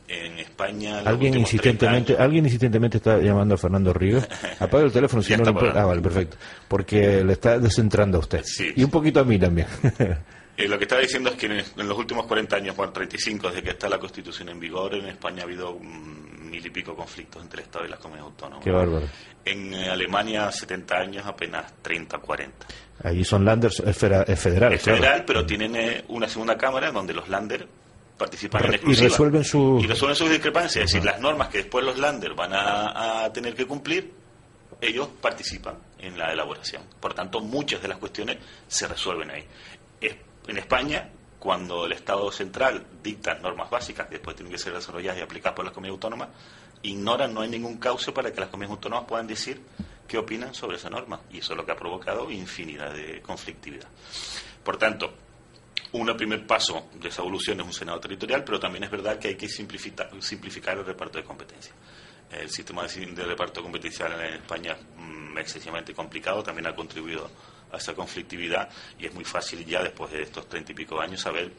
en 0.07 0.39
España. 0.39 0.99
Alguien 0.99 1.35
insistentemente, 1.35 2.15
alguien 2.17 2.45
insistentemente 2.45 2.97
está 2.97 3.19
llamando 3.19 3.55
a 3.55 3.57
Fernando 3.57 3.93
Ríos. 3.93 4.27
Apaga 4.59 4.85
el 4.85 4.91
teléfono 4.91 5.23
si 5.23 5.35
no 5.35 5.43
Ah, 5.47 5.85
vale, 5.85 6.01
perfecto. 6.01 6.37
Porque 6.67 7.23
le 7.23 7.33
está 7.33 7.59
descentrando 7.59 8.17
a 8.17 8.21
usted. 8.21 8.43
Y 8.75 8.83
un 8.83 8.91
poquito 8.91 9.19
a 9.19 9.23
mí 9.23 9.39
también. 9.39 9.67
Eh, 10.55 10.67
lo 10.67 10.77
que 10.77 10.83
estaba 10.83 11.01
diciendo 11.01 11.31
es 11.31 11.35
que 11.35 11.47
en, 11.47 11.87
los 11.87 11.97
últimos 11.97 12.27
40 12.27 12.55
años, 12.55 12.75
bueno, 12.75 12.93
35, 12.93 13.47
desde 13.49 13.63
que 13.63 13.69
está 13.71 13.89
la 13.89 13.97
Constitución 13.97 14.49
en 14.49 14.59
vigor, 14.59 14.93
en 14.93 15.07
España 15.07 15.41
ha 15.41 15.45
habido 15.45 15.79
mil 15.79 16.63
y 16.63 16.69
pico 16.69 16.95
conflictos 16.95 17.41
entre 17.41 17.61
el 17.61 17.65
Estado 17.65 17.85
y 17.85 17.89
las 17.89 17.99
comunidades 17.99 18.33
autónomas. 18.33 18.63
Qué 18.63 18.71
bárbaro. 18.71 19.07
En 19.43 19.73
eh, 19.73 19.89
Alemania, 19.89 20.51
70 20.51 20.95
años, 20.95 21.25
apenas 21.25 21.73
30, 21.81 22.19
40. 22.19 22.67
Ahí 23.03 23.23
son 23.23 23.43
landers, 23.43 23.79
es, 23.79 23.97
federal. 23.97 24.25
Es 24.27 24.39
federal, 24.83 25.23
pero 25.25 25.43
tienen 25.43 25.75
eh, 25.75 26.05
una 26.09 26.29
segunda 26.29 26.55
cámara 26.55 26.91
donde 26.91 27.13
los 27.13 27.27
landers 27.27 27.65
participan 28.15 28.65
en 28.65 28.73
exclusiva. 28.75 29.07
Y 29.07 29.09
resuelven, 29.09 29.43
su... 29.43 29.79
y 29.83 29.87
resuelven 29.87 30.15
sus 30.15 30.29
discrepancias. 30.29 30.85
Es 30.85 30.91
decir, 30.91 31.03
las 31.03 31.19
normas 31.19 31.47
que 31.49 31.59
después 31.59 31.83
los 31.83 31.97
landers 31.97 32.35
van 32.35 32.51
a, 32.53 33.27
tener 33.33 33.55
que 33.55 33.65
cumplir, 33.65 34.13
ellos 34.79 35.09
participan 35.19 35.77
en 35.97 36.15
la 36.15 36.31
elaboración. 36.31 36.83
Por 36.99 37.15
tanto, 37.15 37.41
muchas 37.41 37.81
de 37.81 37.87
las 37.87 37.97
cuestiones 37.97 38.37
se 38.67 38.87
resuelven 38.87 39.31
ahí. 39.31 39.43
En 40.47 40.57
España, 40.57 41.09
cuando 41.39 41.85
el 41.85 41.93
Estado 41.93 42.31
central 42.31 42.85
dicta 43.01 43.35
normas 43.35 43.69
básicas 43.69 44.07
que 44.07 44.15
después 44.15 44.35
tienen 44.35 44.51
que 44.51 44.57
ser 44.57 44.73
desarrolladas 44.73 45.19
y 45.19 45.21
aplicadas 45.21 45.55
por 45.55 45.65
las 45.65 45.73
comunidades 45.73 45.97
autónomas, 45.97 46.29
ignoran, 46.81 47.33
no 47.33 47.41
hay 47.41 47.49
ningún 47.49 47.77
cauce 47.77 48.11
para 48.11 48.31
que 48.31 48.39
las 48.39 48.49
comunidades 48.49 48.77
autónomas 48.77 49.05
puedan 49.07 49.27
decir 49.27 49.61
qué 50.07 50.17
opinan 50.17 50.53
sobre 50.53 50.77
esa 50.77 50.89
norma. 50.89 51.21
Y 51.31 51.39
eso 51.39 51.53
es 51.53 51.57
lo 51.57 51.65
que 51.65 51.71
ha 51.71 51.75
provocado 51.75 52.29
infinidad 52.29 52.93
de 52.93 53.21
conflictividad. 53.21 53.87
Por 54.63 54.77
tanto, 54.77 55.13
un 55.93 56.07
primer 56.17 56.47
paso 56.47 56.89
de 56.93 57.09
esa 57.09 57.21
evolución 57.21 57.59
es 57.59 57.65
un 57.65 57.73
Senado 57.73 57.99
territorial, 57.99 58.43
pero 58.43 58.59
también 58.59 58.83
es 58.83 58.91
verdad 58.91 59.19
que 59.19 59.29
hay 59.29 59.35
que 59.35 59.47
simplificar, 59.47 60.09
simplificar 60.21 60.77
el 60.77 60.85
reparto 60.85 61.19
de 61.19 61.23
competencias. 61.23 61.75
El 62.31 62.49
sistema 62.49 62.87
de 62.87 63.23
reparto 63.25 63.61
competencial 63.61 64.11
en 64.13 64.35
España 64.35 64.71
es 64.71 64.79
mm, 64.97 65.37
excesivamente 65.37 65.93
complicado, 65.93 66.41
también 66.41 66.65
ha 66.67 66.75
contribuido 66.75 67.29
a 67.73 67.77
esa 67.77 67.93
conflictividad 67.93 68.69
y 68.97 69.07
es 69.07 69.13
muy 69.13 69.25
fácil 69.25 69.65
ya 69.65 69.83
después 69.83 70.11
de 70.11 70.21
estos 70.21 70.47
treinta 70.47 70.71
y 70.71 70.75
pico 70.75 71.01
años 71.01 71.21
saber 71.21 71.51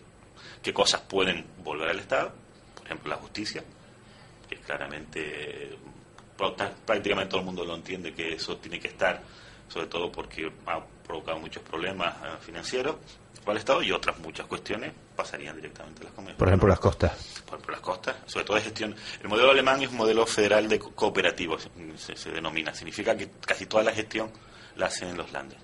qué 0.62 0.73
cosas 0.73 1.03
pueden 1.03 1.45
volver 1.62 1.91
al 1.91 1.99
Estado, 1.99 2.32
por 2.74 2.86
ejemplo 2.86 3.11
la 3.11 3.16
justicia, 3.16 3.62
que 4.49 4.57
claramente 4.57 5.77
prácticamente 6.86 7.31
todo 7.31 7.41
el 7.41 7.47
mundo 7.47 7.65
lo 7.65 7.74
entiende 7.74 8.12
que 8.12 8.35
eso 8.35 8.57
tiene 8.57 8.81
que 8.81 8.89
estar, 8.89 9.23
sobre 9.69 9.86
todo 9.86 10.11
porque 10.11 10.51
ha 10.66 10.81
provocado 11.05 11.39
muchos 11.39 11.62
problemas 11.62 12.15
eh, 12.16 12.28
financieros 12.41 12.97
para 13.45 13.53
el 13.53 13.59
Estado 13.59 13.82
y 13.82 13.93
otras 13.93 14.19
muchas 14.19 14.47
cuestiones 14.47 14.93
pasarían 15.15 15.57
directamente 15.57 16.01
a 16.01 16.05
las 16.05 16.12
comunidades. 16.12 16.39
Por 16.39 16.49
ejemplo, 16.49 16.69
las 16.69 16.81
costas. 16.81 17.43
Por 17.45 17.55
ejemplo, 17.55 17.73
las 17.73 17.81
costas, 17.81 18.16
sobre 18.27 18.45
todo 18.45 18.57
de 18.57 18.62
gestión. 18.62 18.97
El 19.23 19.28
modelo 19.28 19.51
alemán 19.51 19.82
es 19.82 19.91
un 19.91 19.97
modelo 19.97 20.27
federal 20.27 20.69
de 20.69 20.78
cooperativo, 20.78 21.59
se, 21.59 22.31
denomina. 22.31 22.74
Significa 22.74 23.16
que 23.16 23.31
casi 23.47 23.66
toda 23.66 23.85
la 23.85 23.93
gestión 23.93 24.31
la 24.77 24.86
hacen 24.86 25.09
en 25.11 25.16
los 25.19 25.31
landes. 25.31 25.59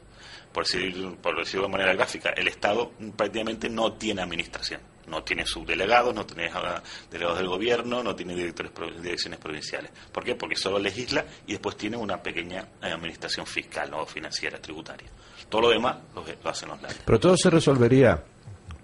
Por, 0.52 0.64
decir, 0.64 1.16
por 1.22 1.38
decirlo 1.38 1.66
de 1.66 1.72
manera 1.72 1.94
gráfica, 1.94 2.30
el 2.30 2.48
Estado 2.48 2.92
prácticamente 3.16 3.68
no 3.68 3.92
tiene 3.92 4.22
administración. 4.22 4.80
No 5.06 5.24
tiene 5.24 5.44
subdelegados, 5.44 6.14
no 6.14 6.24
tiene 6.24 6.50
ah, 6.54 6.80
delegados 7.10 7.38
del 7.38 7.48
gobierno, 7.48 8.02
no 8.02 8.14
tiene 8.14 8.34
directores 8.34 8.72
direcciones 9.02 9.40
provinciales. 9.40 9.90
¿Por 10.12 10.22
qué? 10.22 10.36
Porque 10.36 10.54
solo 10.54 10.78
legisla 10.78 11.24
y 11.46 11.52
después 11.52 11.76
tiene 11.76 11.96
una 11.96 12.22
pequeña 12.22 12.60
eh, 12.82 12.92
administración 12.92 13.44
fiscal 13.44 13.92
o 13.94 14.06
financiera, 14.06 14.60
tributaria. 14.60 15.08
Todo 15.48 15.62
lo 15.62 15.70
demás 15.70 15.96
lo, 16.14 16.24
hacen 16.48 16.68
los 16.68 16.80
landes. 16.80 17.00
Pero 17.04 17.18
todo 17.18 17.36
se 17.36 17.50
resolvería, 17.50 18.22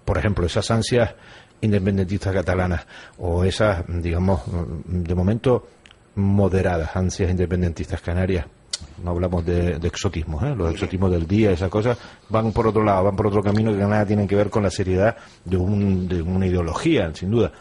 por 0.03 0.17
ejemplo, 0.17 0.45
esas 0.45 0.69
ansias 0.69 1.15
independentistas 1.61 2.33
catalanas 2.33 2.85
o 3.17 3.45
esas, 3.45 3.83
digamos, 3.87 4.41
de 4.85 5.15
momento 5.15 5.69
moderadas 6.15 6.95
ansias 6.95 7.29
independentistas 7.29 8.01
canarias. 8.01 8.47
No 9.03 9.11
hablamos 9.11 9.45
de, 9.45 9.77
exotismo, 9.83 10.45
¿eh? 10.45 10.55
los 10.55 10.71
exotismos 10.71 11.11
del 11.11 11.27
día, 11.27 11.51
esas 11.51 11.69
cosas, 11.69 11.97
van 12.29 12.51
por 12.51 12.67
otro 12.67 12.83
lado, 12.83 13.05
van 13.05 13.15
por 13.15 13.27
otro 13.27 13.43
camino 13.43 13.71
que 13.71 13.77
nada 13.77 14.05
tienen 14.05 14.27
que 14.27 14.35
ver 14.35 14.49
con 14.49 14.63
la 14.63 14.71
seriedad 14.71 15.15
de, 15.45 15.57
un, 15.57 16.07
de 16.07 16.21
una 16.21 16.45
ideología, 16.45 17.13
sin 17.13 17.31
duda. 17.31 17.51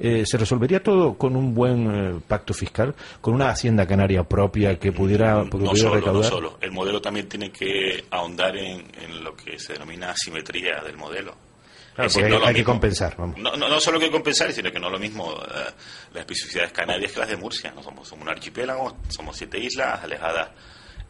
Eh, 0.00 0.24
¿Se 0.24 0.38
resolvería 0.38 0.80
todo 0.80 1.14
con 1.18 1.34
un 1.34 1.52
buen 1.52 1.90
eh, 1.90 2.20
pacto 2.26 2.54
fiscal, 2.54 2.94
con 3.20 3.34
una 3.34 3.50
hacienda 3.50 3.84
canaria 3.84 4.22
propia 4.22 4.78
que 4.78 4.92
pudiera, 4.92 5.42
no 5.42 5.74
solo, 5.74 6.12
No 6.12 6.22
solo, 6.22 6.58
el 6.60 6.70
modelo 6.70 7.00
también 7.00 7.28
tiene 7.28 7.50
que 7.50 8.04
ahondar 8.10 8.56
en, 8.56 8.84
lo 9.24 9.34
que 9.34 9.58
se 9.58 9.72
denomina 9.72 10.10
asimetría 10.10 10.80
del 10.84 10.96
modelo. 10.96 11.34
Claro, 11.98 12.12
porque 12.12 12.46
hay, 12.46 12.54
que 12.54 12.64
compensar. 12.64 13.16
Vamos. 13.16 13.38
No, 13.38 13.56
no, 13.56 13.80
solo 13.80 13.98
que 13.98 14.08
compensar, 14.08 14.52
sino 14.52 14.70
que 14.70 14.78
no 14.78 14.86
es 14.86 14.92
lo 14.92 15.00
mismo 15.00 15.32
eh, 15.32 15.64
las 16.12 16.20
especificidades 16.20 16.70
canarias 16.70 17.10
que 17.10 17.18
las 17.18 17.28
de 17.28 17.36
Murcia. 17.36 17.72
¿no? 17.72 17.82
Somos, 17.82 18.06
somos 18.06 18.22
un 18.22 18.28
archipiélago, 18.28 18.98
somos 19.08 19.36
siete 19.36 19.58
islas 19.58 20.00
alejadas 20.04 20.48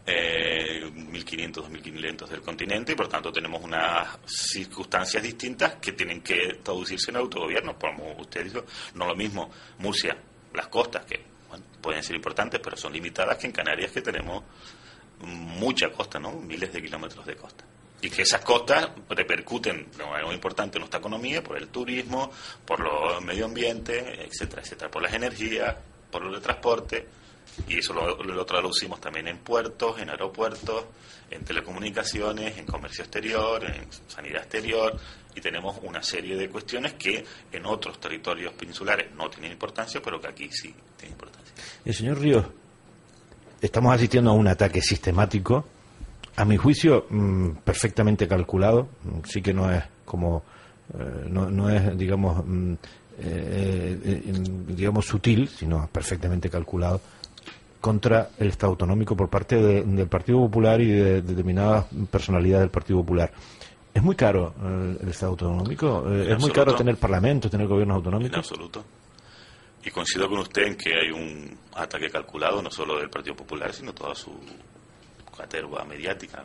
eh, 0.06 0.90
1.500, 0.90 1.52
2.500 1.68 2.28
del 2.28 2.40
continente 2.40 2.92
y 2.92 2.94
por 2.94 3.06
tanto 3.06 3.30
tenemos 3.30 3.62
unas 3.62 4.18
circunstancias 4.24 5.22
distintas 5.22 5.74
que 5.74 5.92
tienen 5.92 6.22
que 6.22 6.58
traducirse 6.62 7.10
en 7.10 7.18
autogobierno, 7.18 7.78
como 7.78 8.12
usted 8.12 8.44
dijo, 8.44 8.64
no 8.94 9.06
lo 9.06 9.14
mismo 9.14 9.50
Murcia, 9.80 10.16
las 10.54 10.68
costas, 10.68 11.04
que 11.04 11.22
pueden 11.82 12.02
ser 12.02 12.16
importantes, 12.16 12.60
pero 12.64 12.78
son 12.78 12.94
limitadas 12.94 13.36
que 13.36 13.48
en 13.48 13.52
Canarias 13.52 13.92
que 13.92 14.00
tenemos 14.00 14.42
mucha 15.20 15.90
costa, 15.90 16.18
¿no? 16.18 16.32
Miles 16.32 16.72
de 16.72 16.80
kilómetros 16.80 17.26
de 17.26 17.36
costa. 17.36 17.66
Y 18.00 18.10
que 18.10 18.22
esas 18.22 18.42
costas 18.42 18.90
repercuten 19.08 19.90
de 19.90 20.04
manera 20.04 20.26
muy 20.26 20.34
importante 20.34 20.78
en 20.78 20.82
nuestra 20.82 21.00
economía 21.00 21.42
por 21.42 21.56
el 21.56 21.68
turismo, 21.68 22.30
por 22.64 22.80
los 22.80 23.22
medio 23.24 23.46
ambiente, 23.46 24.24
etcétera, 24.24 24.62
etcétera, 24.62 24.90
por 24.90 25.02
las 25.02 25.12
energías, 25.12 25.74
por 26.10 26.22
el 26.24 26.40
transporte 26.40 27.06
y 27.66 27.78
eso 27.78 27.92
lo, 27.92 28.46
traducimos 28.46 29.00
también 29.00 29.28
en 29.28 29.38
puertos, 29.38 30.00
en 30.00 30.10
aeropuertos, 30.10 30.84
en 31.30 31.44
telecomunicaciones, 31.44 32.56
en 32.56 32.66
comercio 32.66 33.04
exterior, 33.04 33.64
en 33.64 33.88
sanidad 34.06 34.42
exterior, 34.42 34.98
y 35.34 35.40
tenemos 35.40 35.78
una 35.82 36.02
serie 36.02 36.36
de 36.36 36.48
cuestiones 36.48 36.94
que 36.94 37.24
en 37.50 37.66
otros 37.66 38.00
territorios 38.00 38.52
peninsulares 38.52 39.12
no 39.14 39.28
tienen 39.28 39.52
importancia, 39.52 40.00
pero 40.02 40.20
que 40.20 40.28
aquí 40.28 40.48
sí 40.50 40.74
tienen 40.96 41.14
importancia. 41.14 41.54
El 41.84 41.94
señor 41.94 42.20
Ríos, 42.20 42.46
estamos 43.60 43.94
asistiendo 43.94 44.30
a 44.30 44.34
un 44.34 44.48
ataque 44.48 44.80
sistemático, 44.80 45.66
a 46.38 46.44
mi 46.44 46.56
juicio 46.56 47.06
mm, 47.10 47.50
perfectamente 47.64 48.28
calculado, 48.28 48.88
mm, 49.02 49.24
sí 49.24 49.42
que 49.42 49.52
no 49.52 49.70
es 49.72 49.82
como, 50.04 50.44
eh, 50.96 51.26
no, 51.28 51.50
no, 51.50 51.68
es, 51.68 51.98
digamos, 51.98 52.44
mm, 52.46 52.72
eh, 53.18 54.00
eh, 54.04 54.22
digamos, 54.68 55.04
sutil, 55.04 55.48
sino 55.48 55.88
perfectamente 55.88 56.48
calculado 56.48 57.00
contra 57.80 58.30
el 58.38 58.48
Estado 58.48 58.70
autonómico 58.70 59.16
por 59.16 59.28
parte 59.28 59.56
del 59.56 60.06
Partido 60.06 60.38
Popular 60.38 60.80
y 60.80 60.86
de, 60.86 61.22
determinadas 61.22 61.86
personalidades 62.08 62.62
del 62.62 62.70
Partido 62.70 63.00
Popular. 63.00 63.32
¿Es 63.92 64.02
muy 64.02 64.14
caro 64.14 64.54
el, 65.00 65.08
Estado 65.08 65.32
autonómico? 65.32 66.08
¿Es 66.12 66.38
muy 66.38 66.52
caro 66.52 66.76
tener 66.76 66.96
parlamentos, 66.96 67.50
tener 67.50 67.66
gobiernos 67.66 67.96
autonómicos? 67.96 68.34
En 68.34 68.38
absoluto. 68.38 68.84
Y 69.84 69.90
coincido 69.90 70.28
con 70.28 70.38
usted 70.38 70.62
en 70.62 70.76
que 70.76 70.90
hay 70.94 71.10
un 71.10 71.58
ataque 71.74 72.08
calculado, 72.10 72.62
no 72.62 72.70
solo 72.70 72.98
del 72.98 73.10
Partido 73.10 73.34
Popular, 73.34 73.72
sino 73.72 73.92
toda 73.92 74.14
su 74.14 74.32
caterva 75.38 75.84
mediática. 75.84 76.44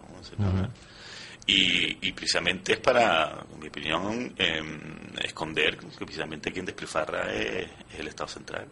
y, 1.46 2.12
precisamente 2.14 2.74
es 2.74 2.80
para, 2.80 3.46
en 3.54 3.60
mi 3.60 3.68
opinión, 3.68 4.34
em, 4.38 4.80
esconder 5.22 5.78
que 5.78 6.06
precisamente 6.06 6.52
quien 6.52 6.66
despilfarra 6.66 7.34
es 7.34 7.68
el 7.98 8.08
Estado 8.08 8.30
central. 8.30 8.68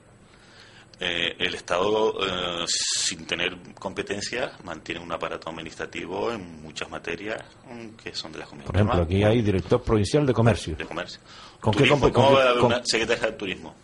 Eh, 1.03 1.35
el 1.39 1.55
Estado, 1.55 2.13
eh, 2.21 2.65
sin 2.67 3.25
tener 3.25 3.57
competencias, 3.73 4.63
mantiene 4.63 5.01
un 5.01 5.11
aparato 5.11 5.49
administrativo 5.49 6.31
en 6.31 6.61
muchas 6.61 6.91
materias 6.91 7.43
mm, 7.65 7.95
que 7.95 8.13
son 8.13 8.31
de 8.31 8.37
las 8.37 8.47
comunidades. 8.47 8.71
Por 8.71 8.75
ejemplo, 8.75 9.01
aquí 9.01 9.23
hay 9.23 9.41
director 9.41 9.81
provincial 9.81 10.27
de 10.27 10.33
comercio. 10.33 10.75
De 10.75 10.85
comercio. 10.85 11.19
¿Con 11.59 11.73
qué 11.73 11.87
¿Cómo 11.89 12.33
va 12.33 12.43
a 12.43 12.49
haber 12.51 12.63
una 12.63 12.81
secretaria 12.85 13.31
de 13.31 13.33
turismo? 13.33 13.75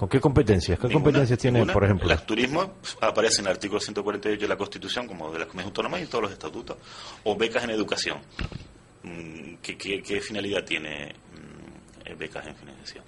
¿Con 0.00 0.08
qué 0.08 0.18
competencias? 0.18 0.78
¿Qué 0.78 0.88
competencias 0.90 1.38
tiene, 1.38 1.66
por 1.66 1.84
ejemplo? 1.84 2.10
El 2.10 2.22
turismo 2.22 2.76
aparece 3.02 3.42
en 3.42 3.48
el 3.48 3.52
artículo 3.52 3.78
148 3.80 4.40
de 4.40 4.48
la 4.48 4.56
Constitución 4.56 5.06
como 5.06 5.30
de 5.30 5.40
las 5.40 5.46
comunidades 5.46 5.66
autónomas 5.66 6.00
y 6.00 6.06
todos 6.06 6.22
los 6.22 6.32
estatutos. 6.32 6.78
O 7.24 7.36
becas 7.36 7.64
en 7.64 7.70
educación. 7.70 8.16
Mm, 9.02 9.56
¿Qué, 9.60 9.76
qué 9.76 10.20
finalidad 10.22 10.64
tiene 10.64 11.14
mm, 11.34 12.16
becas 12.18 12.46
en 12.46 12.56
financiación? 12.56 13.04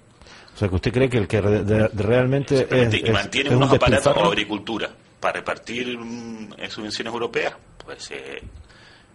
O 0.53 0.55
sea, 0.55 0.69
que 0.69 0.75
usted 0.75 0.93
cree 0.93 1.09
que 1.09 1.17
el 1.17 1.27
que 1.27 1.41
realmente 1.41 2.67
es, 2.69 2.93
y 2.93 3.11
mantiene 3.11 3.55
unos 3.55 3.73
aparatos 3.73 4.13
de 4.13 4.21
agricultura 4.21 4.91
para 5.19 5.39
repartir 5.39 5.97
mm, 5.97 6.53
en 6.59 6.69
subvenciones 6.69 7.11
europeas, 7.11 7.55
pues 7.83 8.11
eh, 8.11 8.39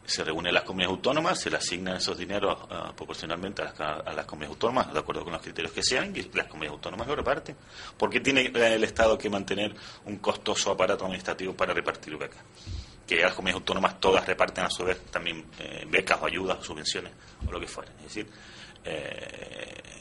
se 0.09 0.25
reúnen 0.25 0.55
las 0.55 0.63
comunidades 0.63 0.97
autónomas, 0.97 1.39
se 1.39 1.51
le 1.51 1.59
asignan 1.59 1.97
esos 1.97 2.17
dineros 2.17 2.57
ah, 2.71 2.93
proporcionalmente 2.97 3.61
a 3.61 4.13
las, 4.15 4.25
comunidades 4.25 4.55
autónomas, 4.55 4.93
de 4.93 4.99
acuerdo 4.99 5.23
con 5.23 5.35
los 5.35 5.43
criterios 5.43 5.71
que 5.71 5.83
sean, 5.83 6.17
y 6.17 6.23
las 6.33 6.47
comunidades 6.47 6.77
autónomas 6.77 7.07
lo 7.09 7.17
reparten. 7.17 7.55
¿Por 7.97 8.09
qué 8.09 8.21
tiene 8.21 8.51
el 8.55 8.85
Estado 8.85 9.19
que 9.19 9.29
mantener 9.29 9.75
un 10.07 10.17
costoso 10.17 10.71
aparato 10.71 11.05
administrativo 11.05 11.55
para 11.55 11.75
repartir 11.75 12.17
becas? 12.17 12.41
Que 13.07 13.21
las 13.21 13.35
comunidades 13.35 13.61
autónomas 13.61 14.01
todas 14.01 14.27
reparten 14.27 14.65
a 14.65 14.71
su 14.71 14.83
vez 14.85 14.99
también 15.11 15.45
eh, 15.59 15.87
becas 15.87 16.19
o 16.23 16.27
ayudas 16.27 16.59
o 16.61 16.65
subvenciones 16.65 17.13
o 17.47 17.53
lo 17.53 17.61
que 17.61 17.67
fuera. 17.67 17.93
Es 17.99 18.05
decir, 18.05 18.31
eh, 18.85 19.98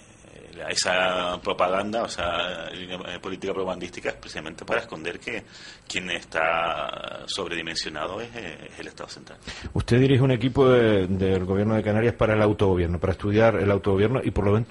esa 0.70 1.40
propaganda, 1.42 2.04
o 2.04 2.10
sea, 2.10 2.70
eh, 2.72 3.20
política 3.22 3.54
propagandística 3.54 4.10
es 4.10 4.16
precisamente 4.16 4.66
para 4.66 4.82
esconder 4.82 5.20
que 5.20 5.44
quien 5.88 6.10
está 6.12 7.24
sobredimensionado 7.26 8.22
es, 8.22 8.30
eh, 8.36 8.70
el 8.80 8.88
Estado 8.88 9.10
central. 9.10 9.38
Usted 9.74 10.00
dirige 10.00 10.22
un 10.22 10.32
equipo 10.32 10.68
del 10.70 11.46
gobierno 11.46 11.76
de 11.76 11.84
Canarias 11.84 12.16
para 12.16 12.34
el 12.34 12.42
autogobierno, 12.42 13.00
para 13.00 13.14
estudiar 13.14 13.56
el 13.56 13.72
autogobierno 13.72 14.22
y 14.24 14.32
por 14.32 14.46
lo 14.46 14.52
menos 14.54 14.68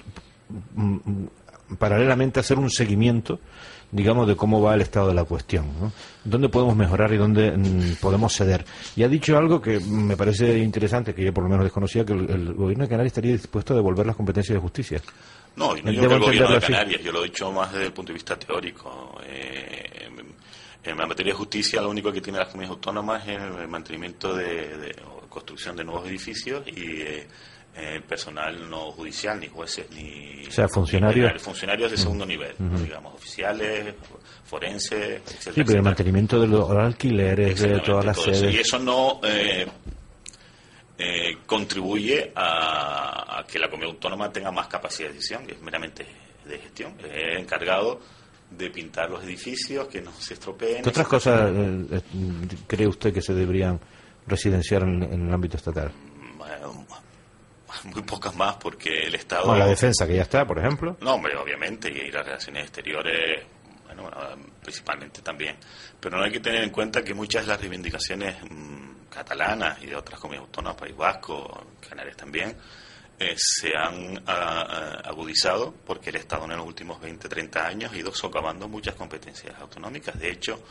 mm, 0.75 0.93
mm, 0.93 1.29
paralelamente 1.77 2.39
hacer 2.39 2.57
un 2.57 2.69
seguimiento 2.69 3.39
digamos, 3.91 4.27
de 4.27 4.35
cómo 4.35 4.61
va 4.61 4.73
el 4.75 4.81
estado 4.81 5.07
de 5.07 5.13
la 5.13 5.23
cuestión. 5.23 5.65
¿no? 5.79 5.91
¿Dónde 6.23 6.49
podemos 6.49 6.75
mejorar 6.75 7.13
y 7.13 7.17
dónde 7.17 7.51
mm, 7.51 7.95
podemos 8.01 8.33
ceder? 8.33 8.65
Y 8.95 9.03
ha 9.03 9.07
dicho 9.07 9.37
algo 9.37 9.61
que 9.61 9.79
me 9.79 10.17
parece 10.17 10.57
interesante, 10.59 11.13
que 11.13 11.23
yo 11.23 11.33
por 11.33 11.43
lo 11.43 11.49
menos 11.49 11.65
desconocía, 11.65 12.05
que 12.05 12.13
el, 12.13 12.53
gobierno 12.53 12.83
de 12.83 12.89
Canarias 12.89 13.11
estaría 13.11 13.31
dispuesto 13.31 13.73
a 13.73 13.77
devolver 13.77 14.05
las 14.05 14.15
competencias 14.15 14.55
de 14.55 14.61
justicia. 14.61 15.01
No, 15.57 15.75
y 15.75 15.81
no 15.81 15.91
digo 15.91 16.07
que 16.07 16.13
el 16.13 16.19
gobierno 16.21 16.55
de 16.55 16.61
Canarias, 16.61 17.01
yo 17.03 17.11
lo 17.11 17.21
he 17.21 17.25
dicho 17.25 17.51
más 17.51 17.73
desde 17.73 17.87
el 17.87 17.93
punto 17.93 18.11
de 18.11 18.13
vista 18.13 18.37
teórico. 18.37 19.19
Eh, 19.25 20.07
en 20.83 20.97
la 20.97 21.05
materia 21.05 21.33
de 21.33 21.37
justicia, 21.37 21.81
lo 21.81 21.89
único 21.89 22.11
que 22.13 22.21
tiene 22.21 22.39
las 22.39 22.47
comunidades 22.47 22.77
autónomas 22.77 23.27
es 23.27 23.41
el 23.41 23.67
mantenimiento 23.67 24.33
de, 24.35 24.95
construcción 25.27 25.75
de 25.75 25.83
nuevos 25.83 26.07
edificios 26.07 26.63
y 26.67 27.01
eh, 27.01 27.27
eh, 27.75 28.01
personal 28.07 28.69
no 28.69 28.91
judicial, 28.91 29.39
ni 29.39 29.47
jueces, 29.47 29.85
ni... 29.91 30.47
O 30.47 30.51
sea, 30.51 30.67
funcionarios. 30.67 31.33
ni 31.33 31.39
funcionarios 31.39 31.91
de 31.91 31.97
segundo 31.97 32.25
nivel, 32.25 32.55
digamos, 32.57 33.13
oficiales, 33.15 33.93
forenses, 34.45 35.21
etcétera, 35.25 35.53
Sí, 35.53 35.63
pero 35.63 35.77
el 35.77 35.83
mantenimiento 35.83 36.39
de 36.39 36.47
los 36.47 36.69
alquileres 36.71 37.59
de 37.59 37.79
todas 37.81 38.05
las 38.05 38.19
sedes. 38.19 38.53
Y 38.53 38.59
eso 38.59 38.79
no 38.79 39.19
eh, 39.23 39.67
eh, 40.97 41.37
contribuye 41.45 42.31
a, 42.35 43.39
a 43.39 43.43
que 43.45 43.59
la 43.59 43.69
comunidad 43.69 43.93
autónoma 43.95 44.31
tenga 44.31 44.51
más 44.51 44.67
capacidad 44.67 45.09
de 45.09 45.15
decisión, 45.15 45.45
que 45.45 45.53
es 45.53 45.61
meramente 45.61 46.05
de 46.45 46.57
gestión. 46.59 46.93
Es 47.03 47.39
encargado 47.39 47.99
de 48.49 48.69
pintar 48.69 49.09
los 49.09 49.23
edificios, 49.23 49.87
que 49.87 50.01
no 50.01 50.11
se 50.13 50.33
estropeen. 50.33 50.81
¿Qué 50.83 50.89
otras 50.89 51.07
cosas 51.07 51.51
eh, 51.53 51.85
eh, 51.91 52.01
cree 52.65 52.87
usted 52.87 53.13
que 53.13 53.21
se 53.21 53.33
deberían 53.33 53.79
residenciar 54.25 54.83
en, 54.83 55.03
en 55.03 55.27
el 55.27 55.33
ámbito 55.33 55.57
estatal? 55.57 55.91
Bueno, 56.37 56.85
muy 57.83 58.01
pocas 58.03 58.35
más, 58.35 58.55
porque 58.55 59.03
el 59.07 59.15
Estado... 59.15 59.47
Bueno, 59.47 59.59
la 59.59 59.67
defensa, 59.67 60.07
que 60.07 60.15
ya 60.15 60.23
está, 60.23 60.45
por 60.45 60.59
ejemplo. 60.59 60.97
No, 61.01 61.15
hombre, 61.15 61.35
obviamente, 61.35 61.89
y 61.89 62.09
las 62.09 62.25
relaciones 62.25 62.63
exteriores, 62.63 63.43
bueno, 64.03 64.17
ah, 64.19 64.35
principalmente 64.61 65.21
también. 65.21 65.57
Pero 65.99 66.17
no 66.17 66.23
hay 66.23 66.31
que 66.31 66.39
tener 66.39 66.63
en 66.63 66.69
cuenta 66.69 67.03
que 67.03 67.13
muchas 67.13 67.43
de 67.43 67.49
las 67.49 67.59
reivindicaciones 67.59 68.37
mm, 68.43 69.09
catalanas 69.09 69.81
y 69.81 69.87
de 69.87 69.95
otras 69.95 70.19
comunidades 70.19 70.47
autónomas, 70.47 70.79
País 70.79 70.95
Vasco, 70.95 71.67
Canarias 71.87 72.17
también, 72.17 72.55
eh, 73.19 73.35
se 73.35 73.75
han 73.75 74.17
ah, 74.27 74.65
ah, 74.69 75.01
agudizado 75.05 75.73
porque 75.85 76.11
el 76.11 76.17
Estado 76.17 76.45
en 76.45 76.57
los 76.57 76.67
últimos 76.67 77.01
20, 77.01 77.27
30 77.27 77.67
años 77.67 77.91
ha 77.91 77.97
ido 77.97 78.13
socavando 78.13 78.67
muchas 78.67 78.95
competencias 78.95 79.59
autonómicas. 79.59 80.19
De 80.19 80.29
hecho, 80.29 80.63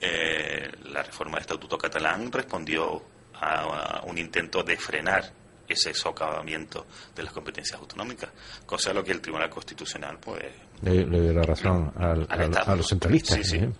eh, 0.00 0.70
la 0.84 1.02
reforma 1.02 1.36
del 1.36 1.42
Estatuto 1.42 1.78
catalán 1.78 2.30
respondió 2.30 3.02
a, 3.34 4.00
a 4.00 4.02
un 4.02 4.18
intento 4.18 4.62
de 4.62 4.76
frenar 4.76 5.32
ese 5.68 5.92
socavamiento 5.94 6.86
de 7.14 7.22
las 7.22 7.32
competencias 7.32 7.78
autonómicas, 7.78 8.30
cosa 8.64 8.90
a 8.90 8.94
lo 8.94 9.02
que 9.04 9.12
el 9.12 9.20
Tribunal 9.20 9.50
Constitucional 9.50 10.18
pues 10.18 10.44
Le, 10.82 11.06
le 11.06 11.20
doy 11.20 11.34
la 11.34 11.42
razón 11.42 11.92
al- 11.96 12.26
Al 12.28 12.40
al- 12.40 12.42
Estado. 12.50 12.72
a 12.72 12.76
los 12.76 12.86
centralistas. 12.88 13.36
Sí, 13.38 13.44
sí. 13.44 13.56
¿eh? 13.56 13.70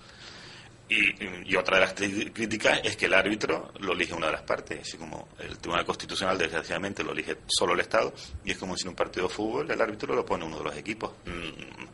Y, 0.89 1.51
y 1.53 1.57
otra 1.57 1.79
de 1.79 1.81
las 1.85 1.95
críticas 1.95 2.81
es 2.85 2.97
que 2.97 3.07
el 3.07 3.15
árbitro 3.15 3.73
lo 3.81 3.93
elige 3.93 4.15
una 4.15 4.27
de 4.27 4.33
las 4.33 4.43
partes, 4.43 4.81
así 4.83 4.97
como 4.97 5.29
el 5.41 5.59
Tribunal 5.59 5.85
Constitucional 5.85 6.39
desgraciadamente 6.39 7.03
lo 7.03 7.11
elige 7.11 7.39
solo 7.49 7.75
el 7.75 7.81
Estado, 7.81 8.15
y 8.45 8.53
es 8.53 8.57
como 8.57 8.77
si 8.77 8.85
en 8.85 8.91
un 8.91 8.95
partido 8.95 9.27
de 9.27 9.35
fútbol 9.35 9.69
el 9.69 9.81
árbitro 9.81 10.15
lo 10.15 10.25
pone 10.25 10.45
uno 10.45 10.59
de 10.59 10.65
los 10.65 10.77
equipos. 10.77 11.11
Mm. 11.25 11.87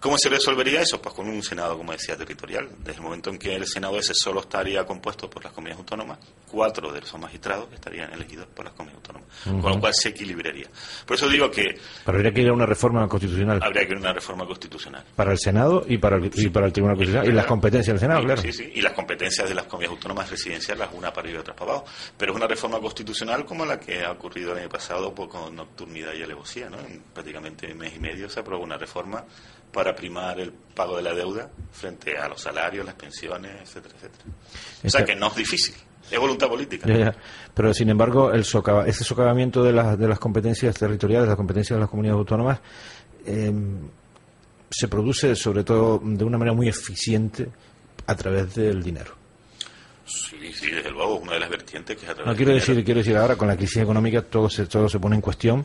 ¿Cómo 0.00 0.16
se 0.16 0.30
resolvería 0.30 0.80
eso? 0.80 1.00
Pues 1.00 1.14
con 1.14 1.28
un 1.28 1.42
Senado, 1.42 1.76
como 1.76 1.92
decía, 1.92 2.16
territorial. 2.16 2.68
Desde 2.78 2.96
el 2.98 3.02
momento 3.02 3.28
en 3.28 3.38
que 3.38 3.54
el 3.54 3.66
Senado 3.66 3.98
ese 3.98 4.14
solo 4.14 4.40
estaría 4.40 4.84
compuesto 4.86 5.28
por 5.28 5.44
las 5.44 5.52
comunidades 5.52 5.80
autónomas, 5.80 6.18
cuatro 6.50 6.90
de 6.90 7.00
esos 7.00 7.20
magistrados 7.20 7.68
estarían 7.72 8.10
elegidos 8.12 8.46
por 8.46 8.64
las 8.64 8.72
comunidades 8.74 9.06
autónomas, 9.06 9.62
con 9.62 9.72
lo 9.72 9.78
cual 9.80 9.92
se 9.94 10.08
equilibraría. 10.08 10.68
Por 11.04 11.16
eso 11.16 11.28
digo 11.28 11.50
que 11.50 11.78
Pero 12.04 12.16
habría 12.16 12.32
que 12.32 12.40
ir 12.40 12.48
a 12.48 12.52
una 12.54 12.64
reforma 12.66 13.06
constitucional 13.08 13.60
habría 13.62 13.86
que 13.86 13.92
ir 13.92 13.98
a 13.98 14.00
una 14.00 14.12
reforma 14.14 14.46
constitucional. 14.46 15.04
para 15.14 15.32
el 15.32 15.38
Senado 15.38 15.84
y 15.86 15.98
para 15.98 16.16
el, 16.16 16.30
y 16.34 16.48
para 16.48 16.66
el 16.66 16.72
Tribunal 16.72 16.96
Constitucional. 16.96 17.28
Y 17.30 17.36
las 17.36 17.46
competencias 17.46 17.94
del 17.94 18.00
Senado, 18.00 18.24
claro. 18.24 18.40
Sí, 18.40 18.52
sí, 18.52 18.72
y 18.74 18.80
las 18.80 18.92
competencias 18.94 19.48
de 19.48 19.54
las 19.54 19.64
comunidades 19.66 19.96
autónomas 19.98 20.30
residenciales, 20.30 20.88
una 20.94 21.12
para 21.12 21.26
arriba 21.26 21.38
y 21.38 21.40
otra 21.42 21.54
para 21.54 21.72
abajo. 21.72 21.86
Pero 22.16 22.32
es 22.32 22.36
una 22.36 22.46
reforma 22.46 22.80
constitucional 22.80 23.44
como 23.44 23.66
la 23.66 23.78
que 23.78 24.02
ha 24.02 24.12
ocurrido 24.12 24.52
el 24.52 24.58
año 24.60 24.68
pasado 24.70 25.14
pues, 25.14 25.28
con 25.28 25.54
nocturnidad 25.54 26.14
y 26.14 26.22
alevosía. 26.22 26.70
¿no? 26.70 26.78
En 26.80 27.02
prácticamente 27.12 27.74
mes 27.74 27.94
y 27.96 28.00
medio 28.00 28.30
se 28.30 28.40
aprobó 28.40 28.64
una 28.64 28.78
reforma 28.78 29.24
para 29.72 29.94
primar 29.94 30.38
el 30.40 30.52
pago 30.52 30.96
de 30.96 31.02
la 31.02 31.14
deuda 31.14 31.50
frente 31.72 32.16
a 32.18 32.28
los 32.28 32.40
salarios, 32.40 32.84
las 32.84 32.94
pensiones, 32.94 33.52
etcétera, 33.62 33.94
etcétera. 33.96 34.24
O 34.84 34.90
sea 34.90 35.04
que 35.04 35.14
no 35.14 35.28
es 35.28 35.36
difícil, 35.36 35.74
es 36.10 36.18
voluntad 36.18 36.48
política. 36.48 36.86
Ya, 36.88 36.96
ya. 36.98 37.14
Pero 37.54 37.72
sin 37.74 37.88
embargo, 37.90 38.32
el 38.32 38.44
socava- 38.44 38.86
ese 38.86 39.04
socavamiento 39.04 39.62
de 39.62 39.72
las, 39.72 39.98
de 39.98 40.08
las 40.08 40.18
competencias 40.18 40.74
territoriales, 40.76 41.26
de 41.26 41.30
las 41.30 41.36
competencias 41.36 41.76
de 41.76 41.80
las 41.80 41.90
comunidades 41.90 42.18
autónomas, 42.18 42.60
eh, 43.26 43.52
se 44.70 44.88
produce 44.88 45.34
sobre 45.36 45.64
todo 45.64 46.00
de 46.02 46.24
una 46.24 46.38
manera 46.38 46.54
muy 46.56 46.68
eficiente 46.68 47.48
a 48.06 48.14
través 48.14 48.54
del 48.54 48.82
dinero. 48.82 49.14
Sí, 50.04 50.52
sí, 50.52 50.70
desde 50.70 50.90
luego, 50.90 51.16
una 51.16 51.34
de 51.34 51.40
las 51.40 51.50
vertientes 51.50 51.96
que 51.96 52.04
es 52.04 52.10
a 52.10 52.14
través 52.14 52.26
No 52.26 52.32
del 52.32 52.36
quiero 52.36 52.52
dinero. 52.52 52.66
decir, 52.72 52.84
quiero 52.84 52.98
decir 52.98 53.16
ahora 53.16 53.36
con 53.36 53.46
la 53.48 53.56
crisis 53.56 53.76
económica 53.78 54.22
todo 54.22 54.48
se, 54.50 54.66
todo 54.66 54.88
se 54.88 54.98
pone 54.98 55.14
en 55.16 55.20
cuestión 55.22 55.64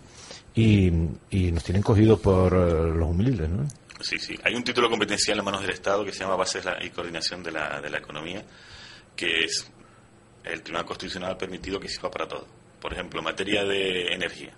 y, 0.54 0.88
y 1.32 1.52
nos 1.52 1.64
tienen 1.64 1.82
cogidos 1.82 2.20
por 2.20 2.54
eh, 2.54 2.94
los 2.96 3.10
humildes, 3.10 3.50
¿no? 3.50 3.66
Sí, 4.06 4.20
sí. 4.20 4.40
Hay 4.44 4.54
un 4.54 4.64
título 4.64 4.88
competencial 4.90 5.40
en 5.40 5.46
manos 5.46 5.62
del 5.62 5.72
Estado 5.72 6.06
que 6.06 6.12
se 6.14 6.20
llama 6.20 6.36
Bases 6.36 6.64
y 6.82 6.90
Coordinación 6.92 7.42
de 7.42 7.52
la, 7.52 7.82
de 7.82 7.90
la 7.90 7.98
Economía, 7.98 8.44
que 9.16 9.46
es 9.46 9.72
el 10.44 10.62
Tribunal 10.62 10.86
Constitucional 10.86 11.32
ha 11.32 11.38
permitido 11.38 11.80
que 11.80 11.88
sirva 11.90 12.12
para 12.12 12.28
todo. 12.28 12.46
Por 12.80 12.94
ejemplo, 12.94 13.20
en 13.20 13.24
materia 13.26 13.64
de 13.64 14.14
energía, 14.14 14.54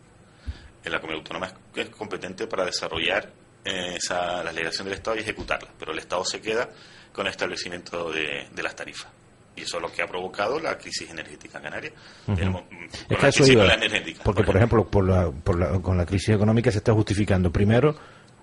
en 0.83 0.91
la 0.91 0.99
comunidad 0.99 1.19
autónoma 1.21 1.53
es, 1.75 1.89
competente 1.91 2.45
para 2.45 2.65
desarrollar 2.65 3.31
eh, 3.63 3.95
esa, 3.95 4.43
la 4.43 4.51
legislación 4.51 4.85
del 4.89 4.95
Estado 4.95 5.15
y 5.15 5.21
ejecutarla, 5.21 5.69
pero 5.79 5.93
el 5.93 5.99
Estado 5.99 6.25
se 6.25 6.41
queda 6.41 6.67
con 7.13 7.25
el 7.25 7.31
establecimiento 7.31 8.11
de, 8.11 8.47
de 8.53 8.63
las 8.63 8.75
tarifas. 8.75 9.07
Y 9.55 9.61
eso 9.61 9.77
es 9.77 9.81
lo 9.83 9.91
que 9.91 10.01
ha 10.03 10.07
provocado 10.07 10.59
la 10.59 10.77
crisis 10.77 11.09
energética 11.09 11.57
en 11.59 11.63
Canarias. 11.63 11.93
Ujú. 12.27 12.35
Tenemos, 12.35 12.63
mm, 12.69 12.85
Es 13.13 13.17
que 13.17 13.27
eso 13.29 13.47
iba, 13.51 13.73
energética. 13.73 14.23
porque 14.23 14.43
por 14.43 14.57
ejemplo, 14.57 14.85
por 14.87 15.07
la, 15.07 15.31
por 15.31 15.57
la- 15.57 15.79
con 15.81 15.97
la 15.97 16.05
crisis 16.05 16.35
económica 16.35 16.69
se 16.69 16.79
está 16.79 16.91
justificando 16.93 17.49
primero 17.51 17.95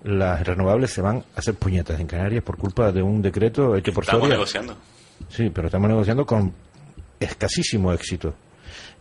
las 0.05 0.45
renovables 0.45 0.91
se 0.91 1.01
van 1.01 1.17
a 1.35 1.39
hacer 1.39 1.55
puñetas 1.55 1.99
en 1.99 2.07
Canarias 2.07 2.43
por 2.43 2.57
culpa 2.57 2.91
de 2.91 3.01
un 3.01 3.21
decreto 3.21 3.75
hecho 3.75 3.91
por 3.91 4.03
Estamos 4.03 4.21
Soria. 4.23 4.35
negociando. 4.35 4.77
Sí, 5.29 5.49
pero 5.49 5.67
estamos 5.67 5.89
negociando 5.89 6.25
con 6.25 6.53
escasísimo 7.19 7.91
éxito. 7.93 8.33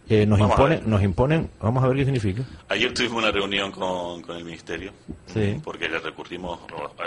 Eh, 0.06 0.26
nos 0.26 0.38
Vamos 0.38 0.54
imponen, 0.58 0.82
nos 0.84 1.02
imponen, 1.02 1.50
vamos 1.60 1.82
a 1.82 1.88
ver 1.88 1.96
qué 1.96 2.04
significa. 2.04 2.42
Ayer 2.68 2.92
tuvimos 2.92 3.18
una 3.22 3.30
reunión 3.30 3.72
con, 3.72 4.20
con 4.20 4.36
el 4.36 4.44
Ministerio, 4.44 4.92
Sí. 5.26 5.58
porque 5.64 5.88
le 5.88 5.98
recurrimos, 5.98 6.60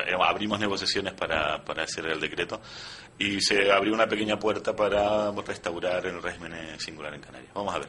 eh, 0.07 0.15
abrimos 0.19 0.59
negociaciones 0.59 1.13
para, 1.13 1.63
para 1.63 1.83
hacer 1.83 2.07
el 2.07 2.19
decreto 2.19 2.59
y 3.19 3.39
se 3.39 3.71
abrió 3.71 3.93
una 3.93 4.07
pequeña 4.07 4.39
puerta 4.39 4.75
para 4.75 5.31
restaurar 5.45 6.03
el 6.07 6.21
régimen 6.23 6.53
singular 6.79 7.13
en 7.13 7.21
Canarias. 7.21 7.51
Vamos 7.53 7.75
a 7.75 7.79
ver. 7.79 7.87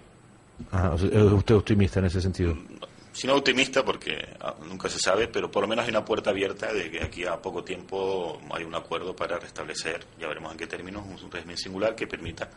Ajá, 0.73 0.99
sea, 0.99 1.09
¿Es 1.09 1.33
usted 1.33 1.55
optimista 1.55 2.01
en 2.01 2.07
ese 2.07 2.21
sentido? 2.21 2.55
Si 2.55 2.61
no 3.27 3.35
optimista, 3.35 3.85
porque 3.85 4.17
ah, 4.41 4.55
nunca 4.67 4.89
se 4.89 4.99
sabe, 4.99 5.29
pero 5.29 5.51
por 5.51 5.63
lo 5.63 5.69
menos 5.69 5.85
hay 5.85 5.91
una 5.91 6.05
puerta 6.05 6.31
abierta 6.31 6.73
de 6.73 6.91
que 6.91 7.03
aquí 7.03 7.25
a 7.25 7.37
poco 7.41 7.65
tiempo 7.65 8.41
hay 8.53 8.65
un 8.65 8.75
acuerdo 8.75 9.15
para 9.17 9.39
restablecer, 9.39 10.05
ya 10.21 10.29
veremos 10.29 10.53
en 10.53 10.59
qué 10.59 10.67
términos, 10.67 11.05
un, 11.07 11.31
régimen 11.31 11.57
singular 11.57 11.95
que 11.95 12.07
permita 12.07 12.49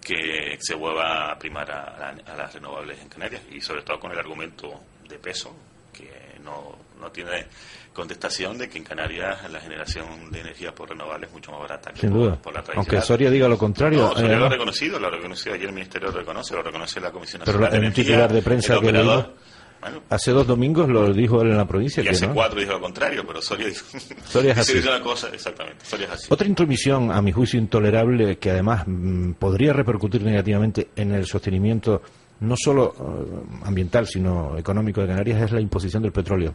que 0.00 0.56
se 0.60 0.74
vuelva 0.74 1.32
a 1.32 1.38
primar 1.38 1.70
a, 1.70 1.98
la- 1.98 2.32
a 2.32 2.36
las 2.36 2.54
renovables 2.54 3.00
en 3.00 3.08
Canarias 3.08 3.42
y 3.50 3.60
sobre 3.60 3.82
todo 3.82 3.98
con 4.00 4.12
el 4.12 4.18
argumento 4.18 4.80
de 5.08 5.18
peso 5.18 5.54
que 5.92 6.38
no, 6.42 6.76
no 7.00 7.10
tiene 7.10 7.46
contestación 7.92 8.56
de 8.56 8.68
que 8.68 8.78
en 8.78 8.84
Canarias 8.84 9.50
la 9.50 9.60
generación 9.60 10.30
de 10.30 10.40
energía 10.40 10.72
por 10.74 10.88
renovables 10.88 11.28
es 11.28 11.34
mucho 11.34 11.50
más 11.50 11.60
barata 11.62 11.92
que 11.92 12.00
Sin 12.00 12.12
duda. 12.12 12.36
por 12.36 12.54
la 12.54 12.64
Aunque. 12.76 13.00
Soria 13.02 13.28
diga 13.30 13.48
lo 13.48 13.58
contrario. 13.58 13.98
No, 13.98 14.12
Soria 14.14 14.34
eh, 14.34 14.38
lo 14.38 14.46
ha 14.46 14.48
reconocido, 14.48 14.98
lo 14.98 15.08
ha 15.08 15.10
reconocido, 15.10 15.54
ayer 15.54 15.66
el 15.66 15.74
Ministerio 15.74 16.10
lo 16.10 16.18
reconoce, 16.18 16.54
lo 16.54 16.62
reconoce 16.62 17.00
la 17.00 17.10
Comisión 17.10 17.42
Pero 17.44 17.58
Nacional 17.58 17.72
de 17.72 17.78
un 17.78 17.84
Energía, 17.84 18.04
titular 18.04 18.32
de 18.32 18.42
prensa 18.42 18.74
el 18.74 18.80
que 18.80 18.86
operador, 18.86 19.34
bueno, 19.80 20.02
hace 20.10 20.30
dos 20.32 20.46
domingos 20.46 20.88
lo 20.88 21.12
dijo 21.12 21.40
él 21.42 21.48
en 21.50 21.56
la 21.56 21.66
provincia. 21.66 22.00
y 22.02 22.04
que 22.04 22.10
hace 22.10 22.26
no. 22.26 22.34
cuatro 22.34 22.60
dijo 22.60 22.72
lo 22.72 22.80
contrario, 22.80 23.24
pero 23.26 23.40
Soria 23.40 23.66
dijo. 23.68 23.86
Soria 24.28 24.52
es 24.52 24.58
así. 24.70 24.78
una 24.78 25.00
cosa, 25.02 25.28
exactamente. 25.32 25.84
Soria 25.84 26.06
es 26.06 26.12
así. 26.12 26.26
Otra 26.30 26.46
intromisión, 26.46 27.10
a 27.10 27.20
mi 27.22 27.32
juicio, 27.32 27.58
intolerable, 27.58 28.38
que 28.38 28.50
además 28.50 28.84
mm, 28.86 29.32
podría 29.32 29.72
repercutir 29.72 30.22
negativamente 30.22 30.88
en 30.96 31.12
el 31.12 31.26
sostenimiento 31.26 32.02
no 32.40 32.54
solo 32.56 32.94
eh, 32.98 33.58
ambiental, 33.64 34.06
sino 34.06 34.56
económico 34.56 35.00
de 35.02 35.08
Canarias, 35.08 35.42
es 35.42 35.52
la 35.52 35.60
imposición 35.60 36.02
del 36.02 36.12
petróleo. 36.12 36.54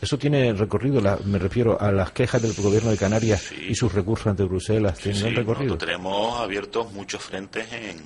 Eso 0.00 0.18
tiene 0.18 0.52
recorrido, 0.52 1.00
la- 1.00 1.18
me 1.24 1.38
refiero 1.38 1.80
a 1.80 1.90
las 1.90 2.12
quejas 2.12 2.42
del 2.42 2.52
gobierno 2.54 2.90
de 2.90 2.96
Canarias 2.96 3.50
y 3.52 3.74
sus 3.74 3.92
recursos 3.94 4.26
ante 4.28 4.44
Bruselas, 4.44 4.98
Sí, 4.98 5.12
recorrido. 5.12 5.76
tenemos 5.78 6.38
abiertos 6.40 6.92
muchos 6.92 7.22
frentes 7.22 7.66
en, 7.72 7.98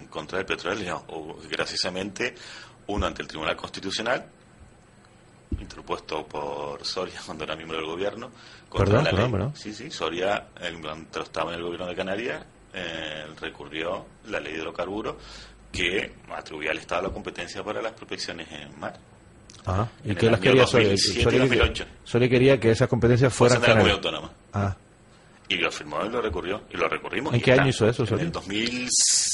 en 0.00 0.06
contra 0.08 0.38
del 0.38 0.46
petróleo, 0.46 1.04
o 1.08 1.36
graciosamente 1.50 2.34
uno 2.88 3.06
ante 3.06 3.22
el 3.22 3.28
Tribunal 3.28 3.56
Constitucional, 3.56 4.24
interpuesto 5.60 6.26
por 6.26 6.84
Soria 6.84 7.20
cuando 7.26 7.44
era 7.44 7.56
miembro 7.56 7.78
del 7.78 7.86
gobierno, 7.86 8.30
contra 8.68 9.02
Perdón, 9.02 9.04
la 9.04 9.22
ley. 9.22 9.30
perdón. 9.32 9.52
Sí, 9.56 9.72
sí, 9.72 9.90
Soria, 9.90 10.48
eh, 10.60 10.76
cuando 10.80 11.22
estaba 11.22 11.52
en 11.52 11.58
el 11.58 11.64
gobierno 11.64 11.86
de 11.86 11.94
Canarias, 11.94 12.44
eh, 12.74 13.26
recurrió 13.40 14.04
la 14.28 14.40
ley 14.40 14.52
de 14.54 14.58
hidrocarburos 14.60 15.16
que 15.72 16.12
atribuía 16.34 16.70
al 16.70 16.78
Estado 16.78 17.02
la 17.02 17.08
competencia 17.10 17.62
para 17.62 17.82
las 17.82 17.92
prospecciones 17.92 18.50
en 18.50 18.78
mar. 18.78 18.98
Ah, 19.66 19.86
¿Y 20.04 20.10
en 20.10 20.16
qué 20.16 20.26
el 20.26 20.32
las 20.32 20.40
quería 20.40 20.66
Soria? 20.66 20.88
2007 20.90 21.18
y 21.18 21.22
Soria, 21.24 21.38
2008. 21.40 21.84
Soria 22.04 22.28
quería 22.28 22.60
que 22.60 22.70
esas 22.70 22.88
competencias 22.88 23.32
fueran 23.34 23.60
canarias. 23.60 23.84
comunidad 23.98 24.04
autónoma. 24.16 24.32
Ah, 24.52 24.76
Y 25.48 25.56
lo 25.56 25.70
firmó 25.72 26.04
y 26.04 26.08
lo 26.08 26.20
recurrió. 26.22 26.62
Y 26.72 26.76
lo 26.76 26.88
recurrimos. 26.88 27.34
¿En 27.34 27.40
qué 27.40 27.50
está. 27.50 27.62
año 27.62 27.70
hizo 27.70 27.88
eso, 27.88 28.02
En 28.04 28.08
Soria? 28.08 28.24
el 28.26 28.32
2000, 28.32 28.88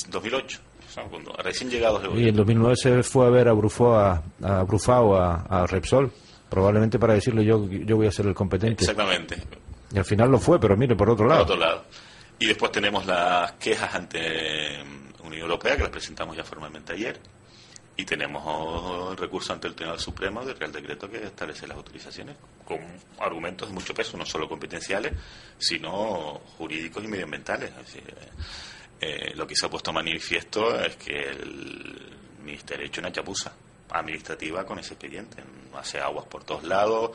2008. 0.08 0.60
Cuando 1.10 1.32
recién 1.34 1.70
llegados 1.70 2.02
y 2.14 2.28
en 2.28 2.36
2009 2.36 2.76
se 2.76 3.02
fue 3.02 3.26
a 3.26 3.30
ver 3.30 3.48
a 3.48 3.52
Brufao, 3.52 3.94
a, 3.94 4.22
a, 4.42 4.62
Brufao, 4.64 5.16
a, 5.16 5.42
a 5.42 5.66
Repsol, 5.66 6.12
probablemente 6.50 6.98
para 6.98 7.14
decirle 7.14 7.44
yo, 7.44 7.66
yo 7.68 7.96
voy 7.96 8.06
a 8.06 8.12
ser 8.12 8.26
el 8.26 8.34
competente. 8.34 8.84
Exactamente. 8.84 9.36
Y 9.94 9.98
al 9.98 10.04
final 10.04 10.30
lo 10.30 10.38
fue, 10.38 10.58
pero 10.60 10.76
mire, 10.76 10.94
por 10.96 11.08
otro 11.10 11.24
Por 11.26 11.30
lado. 11.32 11.42
otro 11.44 11.56
lado. 11.56 11.84
Y 12.38 12.46
después 12.46 12.72
tenemos 12.72 13.06
las 13.06 13.52
quejas 13.52 13.94
ante 13.94 14.82
mm, 14.82 15.26
Unión 15.26 15.42
Europea, 15.42 15.76
que 15.76 15.82
las 15.82 15.90
presentamos 15.92 16.36
ya 16.36 16.44
formalmente 16.44 16.92
ayer. 16.92 17.18
y 17.96 18.04
tenemos 18.04 19.18
recurso 19.18 19.52
ante 19.52 19.68
el 19.68 19.74
Tribunal 19.74 20.00
Supremo 20.00 20.44
del 20.44 20.58
Real 20.58 20.72
Decreto 20.72 21.10
que 21.10 21.22
establece 21.24 21.66
las 21.66 21.76
autorizaciones 21.76 22.36
con 22.64 22.78
argumentos 23.20 23.68
de 23.68 23.74
mucho 23.74 23.92
peso, 23.94 24.16
no 24.16 24.24
solo 24.24 24.48
competenciales, 24.48 25.12
sino 25.58 26.40
jurídicos 26.56 27.04
y 27.04 27.08
medioambientales. 27.08 27.70
Eh, 29.04 29.32
lo 29.34 29.48
que 29.48 29.56
se 29.56 29.66
ha 29.66 29.68
puesto 29.68 29.92
manifiesto 29.92 30.78
es 30.80 30.94
que 30.94 31.28
el 31.28 32.12
Ministerio 32.44 32.84
ha 32.84 32.86
hecho 32.86 33.00
una 33.00 33.10
chapuza 33.10 33.52
administrativa 33.90 34.64
con 34.64 34.78
ese 34.78 34.94
expediente. 34.94 35.42
Hace 35.74 35.98
aguas 35.98 36.26
por 36.26 36.44
todos 36.44 36.62
lados, 36.62 37.10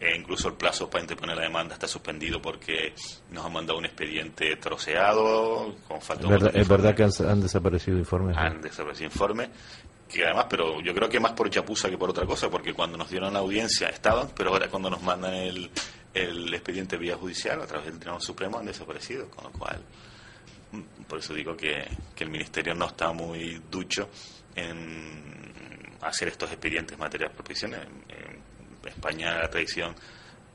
e 0.00 0.16
incluso 0.16 0.48
el 0.48 0.54
plazo 0.54 0.88
para 0.88 1.02
interponer 1.02 1.36
la 1.36 1.42
demanda 1.42 1.74
está 1.74 1.86
suspendido 1.86 2.40
porque 2.40 2.94
nos 3.30 3.44
han 3.44 3.52
mandado 3.52 3.78
un 3.78 3.84
expediente 3.84 4.56
troceado, 4.56 5.76
con 5.86 6.00
falta 6.00 6.24
Es 6.24 6.30
verdad, 6.30 6.56
es 6.56 6.68
verdad 6.68 6.94
que 6.94 7.02
han, 7.02 7.42
desaparecido 7.42 7.98
informes. 7.98 8.34
Han 8.38 8.62
desaparecido 8.62 9.06
informes, 9.06 9.50
que 10.08 10.24
además, 10.24 10.46
pero 10.48 10.80
yo 10.80 10.94
creo 10.94 11.08
que 11.10 11.20
más 11.20 11.32
por 11.32 11.50
chapuza 11.50 11.90
que 11.90 11.98
por 11.98 12.08
otra 12.08 12.24
cosa, 12.24 12.48
porque 12.48 12.72
cuando 12.72 12.96
nos 12.96 13.10
dieron 13.10 13.34
la 13.34 13.40
audiencia 13.40 13.88
estaban, 13.88 14.30
pero 14.34 14.50
ahora 14.50 14.68
cuando 14.68 14.88
nos 14.88 15.02
mandan 15.02 15.34
el, 15.34 15.70
el 16.14 16.54
expediente 16.54 16.96
vía 16.96 17.16
judicial 17.16 17.60
a 17.60 17.66
través 17.66 17.88
del 17.88 17.98
Tribunal 17.98 18.22
Supremo 18.22 18.58
han 18.58 18.64
desaparecido, 18.64 19.28
con 19.28 19.44
lo 19.44 19.50
cual, 19.50 19.82
por 21.08 21.18
eso 21.18 21.34
digo 21.34 21.56
que, 21.56 21.84
que 22.14 22.24
el 22.24 22.30
Ministerio 22.30 22.74
no 22.74 22.86
está 22.86 23.12
muy 23.12 23.62
ducho 23.70 24.08
en 24.54 25.94
hacer 26.00 26.28
estos 26.28 26.50
expedientes 26.50 26.94
en 26.94 27.00
materia 27.00 27.28
de 27.28 27.34
propición. 27.34 27.74
En, 27.74 28.46
España 28.86 29.36
la 29.36 29.50
tradición 29.50 29.96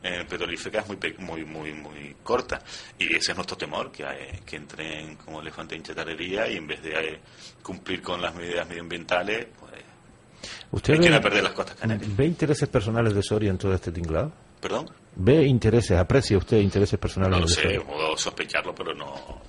eh, 0.02 0.24
petrolífera 0.28 0.80
es 0.82 1.20
muy, 1.20 1.44
muy, 1.44 1.44
muy, 1.44 1.74
muy 1.74 2.16
corta. 2.24 2.62
Y 2.98 3.14
ese 3.14 3.32
es 3.32 3.36
nuestro 3.36 3.58
temor, 3.58 3.92
que, 3.92 4.06
que 4.46 4.56
entren 4.56 5.18
como 5.18 5.42
elefante 5.42 5.76
en 5.76 5.84
chatarrería 5.84 6.48
y 6.48 6.56
en 6.56 6.66
vez 6.66 6.82
de 6.82 6.92
eh, 6.92 7.20
cumplir 7.62 8.02
con 8.02 8.22
las 8.22 8.34
medidas 8.34 8.68
medioambientales, 8.68 9.48
pues 9.60 9.72
¿Usted 10.72 10.98
ve, 10.98 11.20
perder 11.20 11.44
las 11.44 11.54
costas 11.54 11.76
canarias. 11.76 12.16
¿Ve 12.16 12.26
intereses 12.26 12.68
personales 12.70 13.14
de 13.14 13.22
Soria 13.22 13.52
en 13.52 13.58
todo 13.58 13.74
este 13.74 13.92
tinglado? 13.92 14.32
¿Perdón? 14.60 14.90
¿Ve 15.16 15.46
intereses, 15.46 15.98
aprecia 15.98 16.38
usted 16.38 16.58
intereses 16.58 16.98
personales 16.98 17.34
no 17.34 17.42
lo 17.42 17.48
de 17.48 17.54
sé, 17.54 17.62
Soria? 17.62 17.82
puedo 17.82 18.18
sospecharlo, 18.18 18.74
pero 18.74 18.94
no. 18.94 19.42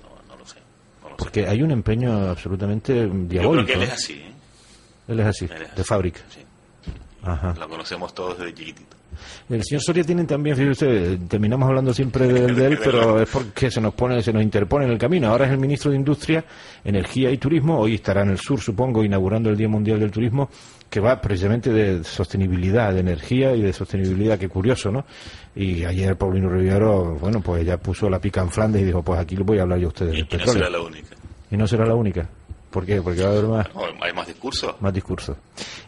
Porque 1.17 1.47
hay 1.47 1.61
un 1.61 1.71
empeño 1.71 2.29
absolutamente 2.29 2.93
diabólico. 2.93 3.41
Yo 3.41 3.51
creo 3.51 3.65
que 3.65 3.73
él 3.73 3.81
es 3.83 3.91
así, 3.91 4.13
¿eh? 4.13 4.31
Él 5.07 5.19
es 5.19 5.25
así, 5.25 5.47
de 5.47 5.83
fábrica. 5.83 6.21
Sí. 6.29 6.39
Ajá. 7.23 7.53
Lo 7.57 7.69
conocemos 7.69 8.13
todos 8.13 8.37
desde 8.37 8.53
chiquitito. 8.53 8.95
El 9.49 9.63
señor 9.63 9.81
Soria 9.81 10.03
tiene 10.03 10.23
también, 10.25 10.55
fíjese, 10.55 11.17
terminamos 11.27 11.67
hablando 11.67 11.93
siempre 11.93 12.27
de, 12.27 12.53
de 12.53 12.65
él, 12.65 12.79
pero 12.83 13.21
es 13.21 13.29
porque 13.29 13.69
se 13.71 13.79
nos 13.81 13.93
pone, 13.93 14.21
se 14.21 14.31
nos 14.33 14.41
interpone 14.43 14.85
en 14.85 14.91
el 14.91 14.97
camino. 14.97 15.29
Ahora 15.29 15.45
es 15.45 15.51
el 15.51 15.57
ministro 15.59 15.91
de 15.91 15.97
Industria, 15.97 16.43
Energía 16.83 17.29
y 17.31 17.37
Turismo. 17.37 17.79
Hoy 17.79 17.95
estará 17.95 18.21
en 18.23 18.29
el 18.31 18.37
sur, 18.39 18.59
supongo, 18.59 19.03
inaugurando 19.03 19.49
el 19.49 19.57
Día 19.57 19.67
Mundial 19.67 19.99
del 19.99 20.11
Turismo, 20.11 20.49
que 20.89 20.99
va 20.99 21.19
precisamente 21.19 21.71
de 21.71 22.03
sostenibilidad, 22.03 22.93
de 22.93 22.99
energía 22.99 23.55
y 23.55 23.61
de 23.61 23.73
sostenibilidad. 23.73 24.37
Qué 24.37 24.49
curioso, 24.49 24.91
¿no? 24.91 25.05
Y 25.55 25.83
ayer 25.85 26.15
Paulino 26.17 26.49
Rivero, 26.49 27.15
bueno, 27.19 27.41
pues 27.41 27.65
ya 27.65 27.77
puso 27.77 28.09
la 28.09 28.19
pica 28.19 28.41
en 28.41 28.49
Flandes 28.49 28.81
y 28.81 28.85
dijo, 28.85 29.01
pues 29.03 29.19
aquí 29.19 29.35
les 29.35 29.45
voy 29.45 29.59
a 29.59 29.63
hablar 29.63 29.79
yo 29.79 29.87
a 29.87 29.89
ustedes 29.89 30.13
Y, 30.13 30.17
del 30.17 30.19
y 30.19 30.23
no 30.23 30.29
petróleo. 30.29 30.53
será 30.53 30.69
la 30.69 30.81
única. 30.81 31.15
Y 31.51 31.57
no 31.57 31.67
será 31.67 31.85
la 31.85 31.95
única. 31.95 32.29
¿Por 32.69 32.85
qué? 32.87 32.99
Porque 33.03 33.21
va 33.21 33.29
a 33.29 33.31
haber 33.33 33.43
más. 33.45 33.67
No, 33.75 33.81
hay 34.01 34.13
más 34.13 34.25
discursos, 34.25 34.75
Más 34.81 34.91
discursos. 34.93 35.37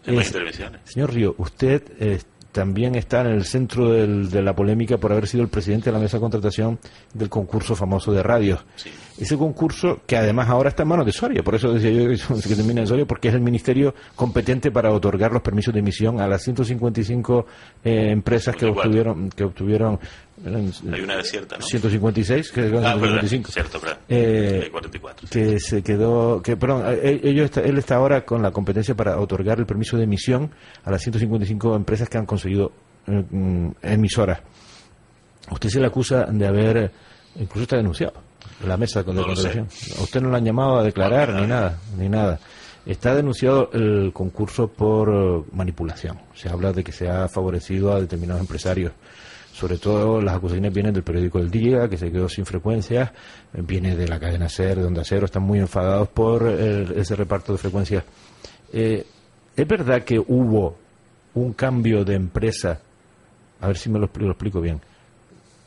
hay 0.05 0.15
más 0.15 0.25
Es- 0.25 0.31
intervenciones. 0.31 0.81
Señor 0.85 1.11
Río, 1.13 1.33
usted 1.39 1.81
eh, 1.99 2.19
también 2.55 2.95
está 2.95 3.19
en 3.19 3.27
el 3.27 3.43
centro 3.43 3.91
del- 3.91 4.29
de 4.31 4.41
la 4.41 4.55
polémica 4.55 4.97
por 4.97 5.11
haber 5.11 5.27
sido 5.27 5.43
el 5.43 5.49
presidente 5.49 5.87
de 5.87 5.91
la 5.91 5.99
mesa 5.99 6.15
de 6.15 6.21
contratación 6.21 6.79
del 7.13 7.27
concurso 7.29 7.75
famoso 7.75 8.13
de 8.13 8.23
radios. 8.23 8.65
Ese 9.19 9.37
concurso 9.37 9.99
que 10.07 10.15
además 10.15 10.47
ahora 10.49 10.69
está 10.69 10.83
en 10.83 10.89
manos 10.89 11.05
de 11.05 11.11
Soria, 11.11 11.43
por 11.43 11.55
eso 11.55 11.73
decía 11.73 11.91
yo 11.91 12.07
que 12.09 12.17
que 12.49 12.55
termina 12.55 12.79
en 12.81 12.87
Soria, 12.87 13.05
porque 13.05 13.27
es 13.27 13.33
el 13.33 13.41
ministerio 13.41 13.93
competente 14.15 14.71
para 14.71 14.91
otorgar 14.91 15.33
los 15.33 15.41
permisos 15.41 15.73
de 15.73 15.81
emisión 15.81 16.21
a 16.21 16.27
las 16.27 16.43
155 16.43 17.45
eh, 17.83 18.09
empresas 18.11 18.55
que 18.55 18.65
obtuvieron, 18.67 19.29
que 19.29 19.43
obtuvieron 19.43 19.99
eran, 20.43 20.71
Hay 20.91 21.01
una 21.01 21.17
desierta, 21.17 21.57
¿no? 21.57 21.65
156, 21.65 22.51
que 22.51 22.61
Ah, 22.61 22.63
verdad, 22.95 22.97
155. 22.99 23.51
cierto, 23.51 23.79
verdad. 23.79 23.99
Eh, 24.09 24.61
Hay 24.63 24.69
44. 24.69 25.27
que 25.29 25.59
se 25.59 25.81
quedó, 25.83 26.41
que 26.41 26.57
perdón, 26.57 26.83
eh, 26.87 27.21
ellos 27.23 27.45
está- 27.45 27.61
él 27.61 27.77
está 27.77 27.95
ahora 27.95 28.25
con 28.25 28.41
la 28.41 28.51
competencia 28.51 28.95
para 28.95 29.19
otorgar 29.19 29.59
el 29.59 29.65
permiso 29.65 29.97
de 29.97 30.03
emisión 30.03 30.51
a 30.83 30.91
las 30.91 31.01
155 31.01 31.75
empresas 31.75 32.09
que 32.09 32.17
han 32.17 32.25
conseguido 32.25 32.71
eh, 33.07 33.23
mm, 33.29 33.69
emisoras. 33.83 34.39
Usted 35.51 35.69
se 35.69 35.79
le 35.79 35.85
acusa 35.87 36.25
de 36.25 36.47
haber, 36.47 36.77
eh, 36.77 36.91
incluso 37.35 37.61
está 37.63 37.77
denunciado, 37.77 38.13
la 38.65 38.77
mesa 38.77 39.03
de 39.03 39.13
No 39.13 39.23
contratación. 39.23 39.67
A 39.99 40.01
usted 40.03 40.21
no 40.21 40.29
lo 40.29 40.37
han 40.37 40.43
llamado 40.45 40.79
a 40.79 40.83
declarar 40.83 41.33
ni 41.33 41.45
nada, 41.45 41.77
ni 41.97 42.09
nada. 42.09 42.39
Está 42.85 43.13
denunciado 43.15 43.69
el 43.73 44.11
concurso 44.13 44.67
por 44.67 45.09
eh, 45.09 45.43
manipulación. 45.53 46.19
Se 46.33 46.49
habla 46.49 46.71
de 46.73 46.83
que 46.83 46.91
se 46.91 47.07
ha 47.09 47.27
favorecido 47.27 47.93
a 47.93 48.01
determinados 48.01 48.41
empresarios. 48.41 48.91
Sobre 49.55 49.77
todo 49.77 50.19
las 50.21 50.35
acusaciones 50.35 50.73
vienen 50.73 50.93
del 50.93 51.03
periódico 51.03 51.39
El 51.39 51.49
Día, 51.49 51.87
que 51.87 51.97
se 51.97 52.11
quedó 52.11 52.27
sin 52.27 52.45
frecuencias, 52.45 53.11
viene 53.53 53.95
de 53.95 54.05
la 54.05 54.19
cadena 54.19 54.49
SER, 54.49 54.79
de 54.79 54.83
Onda 54.85 55.03
Cero, 55.05 55.25
están 55.25 55.43
muy 55.43 55.59
enfadados 55.59 56.09
por 56.09 56.43
el- 56.45 56.91
ese 56.97 57.15
reparto 57.15 57.53
de 57.53 57.57
frecuencias. 57.57 58.03
Eh, 58.73 59.05
¿Es 59.55 59.65
verdad 59.67 60.03
que 60.03 60.19
hubo 60.19 60.75
un 61.35 61.53
cambio 61.53 62.03
de 62.03 62.15
empresa? 62.15 62.81
A 63.61 63.67
ver 63.67 63.77
si 63.77 63.89
me 63.89 63.97
lo 63.97 64.07
explico 64.07 64.59
bien. 64.59 64.81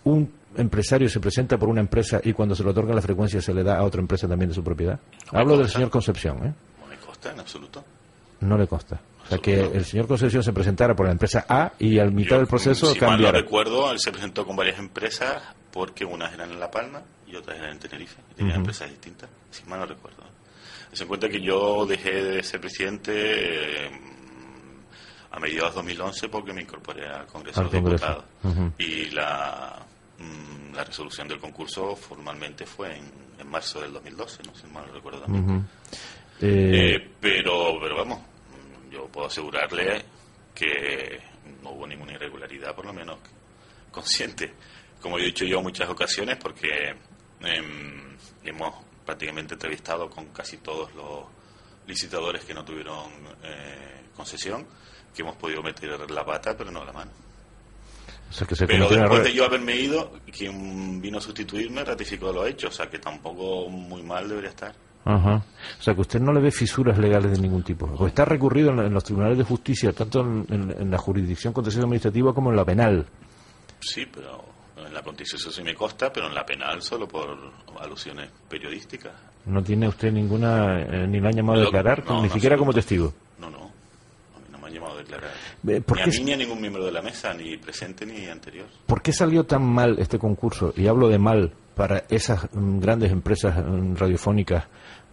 Un 0.05 0.31
empresario 0.55 1.09
se 1.09 1.19
presenta 1.21 1.57
por 1.57 1.71
una 1.71 1.81
empresa 1.81 2.21
y 2.23 2.35
cuando 2.35 2.55
se 2.55 2.63
le 2.65 2.69
otorga 2.71 2.95
la 2.95 3.01
frecuencia 3.01 3.41
se 3.41 3.55
le 3.55 3.63
da 3.65 3.79
a 3.79 3.85
otra 3.85 4.03
empresa 4.03 4.29
también 4.29 4.51
de 4.51 4.55
su 4.55 4.63
propiedad. 4.63 4.99
Hablo 5.33 5.57
del 5.57 5.69
señor 5.71 5.89
Concepción, 5.89 6.37
¿eh? 6.47 6.53
No 6.83 6.87
me 6.87 6.97
consta 6.99 7.33
en 7.33 7.41
absoluto. 7.41 7.83
No 8.41 8.59
le 8.59 8.67
consta. 8.67 9.01
O 9.29 9.31
sea, 9.31 9.39
que 9.39 9.61
el 9.61 9.85
señor 9.85 10.07
Concepción 10.09 10.43
se 10.43 10.53
presentara 10.55 10.97
por 10.97 11.07
la 11.07 11.13
empresa 11.13 11.45
A 11.49 11.73
y 11.79 11.99
al 11.99 12.13
mitad 12.13 12.39
del 12.39 12.47
proceso 12.47 12.93
si 12.95 13.01
mal 13.01 13.21
no 13.21 13.31
recuerdo, 13.31 13.93
él 13.93 13.99
se 14.01 14.11
presentó 14.11 14.47
con 14.47 14.57
varias 14.57 14.79
empresas 14.79 15.43
porque 15.71 16.05
unas 16.05 16.33
eran 16.33 16.51
en 16.51 16.59
La 16.61 16.71
Palma 16.71 17.03
y 17.27 17.37
otras 17.37 17.59
eran 17.59 17.73
en 17.73 17.79
Tenerife. 17.79 18.17
y 18.31 18.35
Tenían 18.37 18.53
Ujú. 18.57 18.61
empresas 18.61 18.89
distintas, 18.91 19.29
si 19.51 19.65
mal 19.69 19.81
no 19.81 19.87
recuerdo. 19.87 20.23
Se 20.93 21.07
cuenta 21.07 21.29
que 21.29 21.43
yo 21.43 21.85
dejé 21.85 22.11
de 22.25 22.43
ser 22.43 22.61
presidente 22.61 23.13
eh, 23.87 23.91
a 25.31 25.39
mediados 25.39 25.73
de 25.73 25.77
2011 25.77 26.29
porque 26.31 26.53
me 26.55 26.63
incorporé 26.63 27.07
al 27.07 27.27
Congreso 27.27 27.61
Al 27.61 27.71
de. 27.71 27.77
Diputados. 27.83 28.25
Ujú. 28.45 28.73
Y 28.79 29.11
la, 29.11 29.79
mm, 30.19 30.75
la 30.75 30.85
resolución 30.85 31.29
del 31.29 31.39
concurso 31.39 31.95
formalmente 31.95 32.65
fue 32.65 32.97
en, 32.97 33.05
en 33.39 33.47
marzo 33.51 33.83
del 33.83 33.93
2012, 33.93 34.43
no 34.45 34.55
si 34.55 34.67
mal 34.69 34.87
no 34.87 34.95
recuerdo 34.95 35.21
también. 35.21 35.45
Ujú. 35.45 35.65
Eh, 36.41 36.95
Eh, 36.97 37.11
pero, 37.21 37.75
pero 37.81 37.97
vamos, 37.97 38.21
yo 38.91 39.07
puedo 39.07 39.27
asegurarle 39.27 40.05
que 40.55 41.21
no 41.63 41.71
hubo 41.71 41.87
ninguna 41.87 42.13
irregularidad, 42.15 42.75
por 42.75 42.87
lo 42.87 42.93
menos 42.93 43.19
consciente. 43.91 44.53
Como 45.01 45.19
he 45.19 45.23
dicho 45.23 45.45
yo 45.45 45.59
en 45.59 45.65
muchas 45.65 45.89
ocasiones, 45.89 46.37
porque 46.37 46.95
em, 47.41 48.17
hemos 48.43 48.75
prácticamente 49.05 49.55
entrevistado 49.55 50.11
con 50.11 50.27
casi 50.27 50.59
todos 50.59 50.93
los 50.95 51.25
licitadores 51.87 52.45
que 52.45 52.53
no 52.53 52.65
tuvieron 52.65 53.11
eh, 53.43 54.03
concesión, 54.15 54.67
que 55.15 55.23
hemos 55.23 55.37
podido 55.37 55.63
meter 55.63 56.11
la 56.11 56.25
pata, 56.25 56.57
pero 56.57 56.71
no 56.71 56.85
la 56.85 56.93
mano. 56.93 57.11
o 58.29 58.33
sea, 58.33 58.47
que 58.47 58.55
se 58.55 58.67
Pero 58.67 58.89
después 58.89 59.23
de 59.23 59.33
yo 59.33 59.45
haberme 59.45 59.77
ido, 59.77 60.21
quien 60.31 61.01
vino 61.01 61.19
a 61.19 61.21
sustituirme 61.21 61.85
ratificó 61.85 62.33
lo 62.33 62.45
hecho, 62.45 62.69
o 62.69 62.73
sea 62.73 62.91
que 62.91 62.99
tampoco 62.99 63.69
muy 63.69 64.03
mal 64.03 64.29
debería 64.29 64.51
estar. 64.51 64.75
Ajá. 65.05 65.43
O 65.79 65.83
sea, 65.83 65.95
que 65.95 66.01
usted 66.03 66.21
no 66.21 66.33
le 66.33 66.41
ve 66.41 66.51
fisuras 66.51 66.99
legales 66.99 67.31
de 67.33 67.39
ningún 67.41 67.63
tipo. 67.63 67.87
Pues 67.87 68.11
está 68.11 68.25
recurrido 68.25 68.71
en, 68.73 68.81
en 68.81 68.93
los 68.93 69.05
tribunales 69.05 69.39
de 69.39 69.45
justicia, 69.45 69.93
tanto 69.93 70.21
en, 70.21 70.45
en- 70.51 70.75
en 70.83 70.91
la 70.91 70.99
jurisdicción 70.99 71.53
contencioso 71.53 71.85
administrativa 71.87 72.35
como 72.35 72.51
en 72.51 72.57
la 72.57 72.65
penal. 72.65 73.07
Sí, 73.81 74.07
pero 74.13 74.45
en 74.87 74.93
la 74.93 75.03
contenciosa 75.03 75.51
sí 75.51 75.63
me 75.63 75.75
consta, 75.75 76.13
pero 76.13 76.27
en 76.27 76.35
la 76.35 76.45
penal 76.45 76.83
solo 76.83 77.09
por 77.09 77.37
alusiones 77.81 78.29
periodísticas. 78.49 79.13
No 79.47 79.63
tiene 79.63 79.89
usted 79.89 80.13
ninguna, 80.13 80.83
eh, 80.83 81.07
ni 81.07 81.21
le 81.21 81.29
han 81.29 81.35
llamado 81.37 81.61
a 81.61 81.65
declarar, 81.65 82.05
no, 82.07 82.21
ni 82.23 82.29
no, 82.29 82.35
siquiera 82.35 82.59
como 82.59 82.73
testigo. 82.75 83.15
No, 83.39 83.49
no, 83.49 83.59
a 83.61 84.39
mí 84.41 84.47
no 84.53 84.59
me 84.59 84.67
han 84.67 84.75
llamado 84.75 84.95
a 84.95 84.99
declarar. 84.99 85.31
Eh, 85.67 85.81
¿por 85.81 85.97
ni 85.97 86.03
a 86.03 86.05
qué 86.05 86.11
mí 86.11 86.17
es- 86.17 86.25
ni 86.25 86.33
a 86.33 86.37
ningún 86.37 86.61
miembro 86.61 86.85
de 86.85 86.93
la 86.93 87.01
mesa, 87.01 87.33
ni 87.33 87.57
presente 87.57 88.05
ni 88.05 88.27
anterior. 88.27 88.67
¿Por 88.85 89.01
qué 89.01 89.13
salió 89.13 89.45
tan 89.45 89.63
mal 89.65 89.97
este 89.99 90.19
concurso? 90.19 90.75
Y 90.77 90.87
hablo 90.87 91.09
de 91.09 91.19
mal 91.19 91.53
para 91.75 92.05
esas 92.11 92.53
mm, 92.53 92.81
grandes 92.81 93.11
empresas 93.13 93.57
mm, 93.65 93.95
radiofónicas 93.95 94.65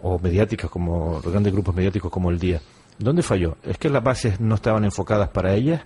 o 0.07 0.19
mediáticas, 0.19 0.69
como 0.69 1.19
los 1.23 1.31
grandes 1.31 1.51
grupos 1.51 1.73
mediáticos 1.75 2.11
como 2.11 2.29
El 2.29 2.37
Día. 2.39 2.61
¿Dónde 2.99 3.23
falló? 3.23 3.57
¿Es 3.63 3.77
que 3.77 3.89
las 3.89 4.03
bases 4.03 4.39
no 4.39 4.55
estaban 4.55 4.83
enfocadas 4.85 5.29
para 5.29 5.53
ellas? 5.53 5.81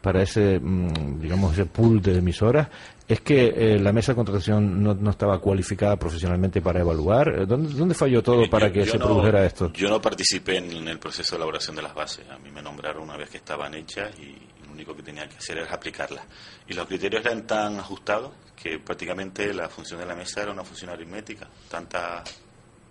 para 0.00 0.22
ese, 0.22 0.60
mm, 0.60 1.20
digamos, 1.20 1.54
ese 1.54 1.66
pool 1.66 2.00
de 2.00 2.18
emisoras, 2.18 2.68
es 3.08 3.20
que 3.20 3.48
eh, 3.48 3.80
la 3.80 3.92
mesa 3.92 4.12
de 4.12 4.16
contratación 4.16 4.80
no, 4.80 4.94
no 4.94 5.10
estaba 5.10 5.40
cualificada 5.40 5.96
profesionalmente 5.96 6.62
para 6.62 6.78
evaluar. 6.80 7.28
Eh, 7.40 7.46
¿Dónde, 7.46 7.74
dónde 7.74 7.96
falló 7.96 8.22
todo 8.22 8.48
para 8.48 8.68
Yo- 8.68 8.72
que 8.74 8.84
yo 8.84 8.92
se 8.92 8.98
no- 8.98 9.06
produjera 9.06 9.44
esto? 9.44 9.72
Yo 9.72 9.88
no 9.90 10.00
participé 10.00 10.58
en, 10.58 10.70
en 10.70 10.86
el 10.86 11.00
proceso 11.00 11.32
de 11.32 11.38
elaboración 11.38 11.74
de 11.74 11.82
las 11.82 11.94
bases. 11.96 12.24
A 12.30 12.38
mí 12.38 12.48
me 12.52 12.62
nombraron 12.62 13.02
una 13.02 13.16
vez 13.16 13.28
que 13.28 13.38
estaban 13.38 13.74
hechas 13.74 14.16
y 14.20 14.36
lo 14.66 14.72
único 14.72 14.94
que 14.94 15.02
tenía 15.02 15.26
que 15.28 15.36
hacer 15.36 15.58
era 15.58 15.74
aplicarlas. 15.74 16.24
Y 16.68 16.74
los 16.74 16.86
criterios 16.86 17.26
eran 17.26 17.44
tan 17.44 17.80
ajustados 17.80 18.30
que 18.54 18.78
prácticamente 18.78 19.52
la 19.52 19.68
función 19.68 19.98
de 19.98 20.06
la 20.06 20.14
mesa 20.14 20.42
era 20.44 20.52
una 20.52 20.62
función 20.62 20.90
aritmética. 20.90 21.48
Tantas 21.68 22.22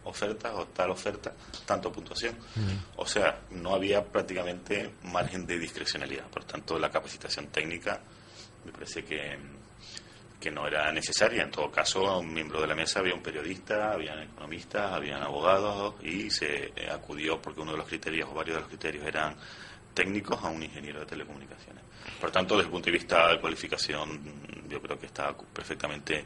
ofertas 0.07 0.53
o 0.55 0.65
tal 0.67 0.91
oferta, 0.91 1.33
tanto 1.65 1.91
puntuación. 1.91 2.35
O 2.95 3.05
sea, 3.05 3.41
no 3.51 3.75
había 3.75 4.03
prácticamente 4.03 4.91
margen 5.03 5.45
de 5.45 5.59
discrecionalidad. 5.59 6.25
Por 6.27 6.43
tanto, 6.43 6.79
la 6.79 6.89
capacitación 6.89 7.47
técnica 7.47 7.99
me 8.65 8.71
parece 8.71 9.03
que, 9.03 9.37
que 10.39 10.51
no 10.51 10.67
era 10.67 10.91
necesaria. 10.91 11.43
En 11.43 11.51
todo 11.51 11.71
caso, 11.71 12.19
un 12.19 12.33
miembro 12.33 12.61
de 12.61 12.67
la 12.67 12.75
mesa 12.75 12.99
había 12.99 13.13
un 13.13 13.21
periodista, 13.21 13.93
habían 13.93 14.19
economistas, 14.19 14.93
habían 14.93 15.21
abogados 15.21 15.95
y 16.03 16.29
se 16.29 16.73
acudió 16.91 17.41
porque 17.41 17.61
uno 17.61 17.71
de 17.71 17.77
los 17.77 17.87
criterios 17.87 18.29
o 18.31 18.33
varios 18.33 18.55
de 18.55 18.61
los 18.61 18.69
criterios 18.69 19.05
eran 19.05 19.35
técnicos 19.93 20.43
a 20.43 20.49
un 20.49 20.61
ingeniero 20.61 20.99
de 20.99 21.05
telecomunicaciones. 21.07 21.83
Por 22.21 22.29
tanto, 22.31 22.55
desde 22.55 22.67
el 22.67 22.71
punto 22.71 22.85
de 22.85 22.91
vista 22.91 23.29
de 23.29 23.39
cualificación, 23.39 24.21
yo 24.69 24.81
creo 24.81 24.99
que 24.99 25.07
está 25.07 25.35
perfectamente 25.35 26.25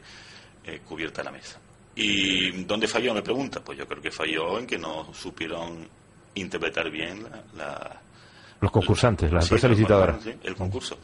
eh, 0.64 0.80
cubierta 0.86 1.22
la 1.22 1.30
mesa. 1.30 1.58
¿Y 1.94 2.50
dónde 2.64 2.88
falló? 2.88 3.12
Me 3.14 3.22
pregunta. 3.22 3.60
Pues 3.62 3.78
yo 3.78 3.86
creo 3.86 4.00
que 4.02 4.10
falló 4.10 4.58
en 4.58 4.66
que 4.66 4.78
no 4.78 5.12
supieron 5.12 5.88
interpretar 6.34 6.90
bien 6.90 7.26
la, 7.56 8.00
Los 8.60 8.70
concursantes, 8.70 9.30
la 9.32 9.40
Sí, 9.42 9.46
empresa 9.48 9.68
los 9.68 9.76
licitadora. 9.78 10.18
sí, 10.22 10.32
el 10.42 10.54
concurso. 10.54 10.98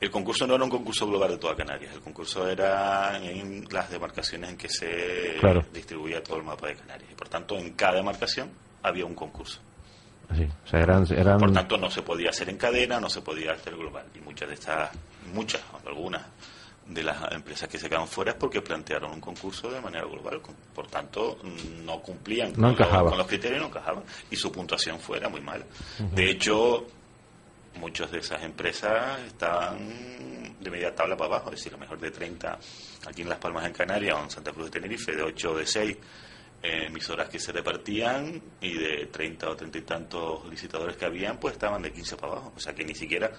El 0.00 0.10
concurso 0.12 0.46
no 0.46 0.54
era 0.54 0.62
un 0.64 0.70
concurso 0.70 1.06
global 1.08 1.30
de 1.32 1.38
toda 1.38 1.56
Canarias, 1.56 1.92
el 1.92 2.00
concurso 2.00 2.48
era 2.48 3.18
en 3.20 3.66
las 3.68 3.90
demarcaciones 3.90 4.50
en 4.50 4.56
que 4.56 4.68
se 4.68 5.36
Claro. 5.40 5.64
distribuía 5.72 6.22
todo 6.22 6.36
el 6.36 6.44
mapa 6.44 6.68
de 6.68 6.76
Canarias. 6.76 7.10
Y 7.10 7.14
por 7.16 7.28
tanto, 7.28 7.58
en 7.58 7.72
cada 7.72 7.96
demarcación 7.96 8.48
había 8.84 9.04
un 9.04 9.16
concurso. 9.16 9.58
Sí, 10.36 10.46
o 10.64 10.68
sea, 10.68 10.80
eran, 10.80 11.04
eran 11.12 11.38
Por 11.38 11.52
tanto, 11.52 11.76
no 11.78 11.90
se 11.90 12.02
podía 12.02 12.30
hacer 12.30 12.48
en 12.48 12.58
cadena, 12.58 13.00
no 13.00 13.10
se 13.10 13.22
podía 13.22 13.52
hacer 13.52 13.74
global. 13.76 14.04
Y 14.14 14.20
muchas 14.20 14.46
de 14.48 14.54
estas, 14.54 14.90
muchas, 15.34 15.62
algunas 15.84 16.22
de 16.88 17.02
las 17.02 17.32
empresas 17.32 17.68
que 17.68 17.78
se 17.78 17.88
quedaron 17.88 18.08
fuera 18.08 18.30
es 18.32 18.36
porque 18.38 18.62
plantearon 18.62 19.12
un 19.12 19.20
concurso 19.20 19.70
de 19.70 19.80
manera 19.80 20.04
global. 20.06 20.40
Por 20.74 20.86
tanto, 20.88 21.38
no 21.84 22.00
cumplían 22.00 22.48
No 22.50 22.54
con, 22.54 22.62
lo- 22.62 22.70
encajaba. 22.70 23.08
con 23.10 23.18
los 23.18 23.26
criterios, 23.26 23.60
no 23.60 23.66
encajaban. 23.68 24.04
Y 24.30 24.36
su 24.36 24.50
puntuación 24.50 24.98
fuera 24.98 25.28
muy 25.28 25.40
mala. 25.40 25.64
De 26.14 26.30
hecho, 26.30 26.86
muchas 27.76 28.10
de 28.10 28.18
esas 28.18 28.42
empresas 28.42 29.20
estaban 29.26 30.56
de 30.60 30.70
media 30.70 30.94
tabla 30.94 31.16
para 31.16 31.36
abajo, 31.36 31.50
es 31.50 31.56
decir, 31.56 31.72
a 31.72 31.76
lo 31.76 31.80
mejor 31.80 32.00
de 32.00 32.10
30 32.10 32.58
aquí 33.06 33.22
en 33.22 33.28
Las 33.28 33.38
Palmas 33.38 33.64
en 33.66 33.72
Canarias 33.72 34.16
o 34.18 34.22
en 34.24 34.30
Santa 34.30 34.52
Cruz 34.52 34.66
de 34.66 34.80
Tenerife, 34.80 35.12
de 35.14 35.22
8 35.22 35.52
o 35.52 35.56
de 35.56 35.66
6 35.66 35.96
eh, 36.60 36.86
emisoras 36.86 37.28
que 37.28 37.38
se 37.38 37.52
repartían 37.52 38.42
y 38.60 38.72
de 38.72 39.06
30 39.06 39.48
o 39.50 39.54
30 39.56 39.78
y 39.78 39.82
tantos 39.82 40.44
licitadores 40.48 40.96
que 40.96 41.04
habían, 41.04 41.38
pues 41.38 41.52
estaban 41.54 41.80
de 41.82 41.92
15 41.92 42.16
para 42.16 42.32
abajo. 42.32 42.52
O 42.56 42.58
sea 42.60 42.74
que 42.74 42.84
ni 42.84 42.94
siquiera 42.96 43.30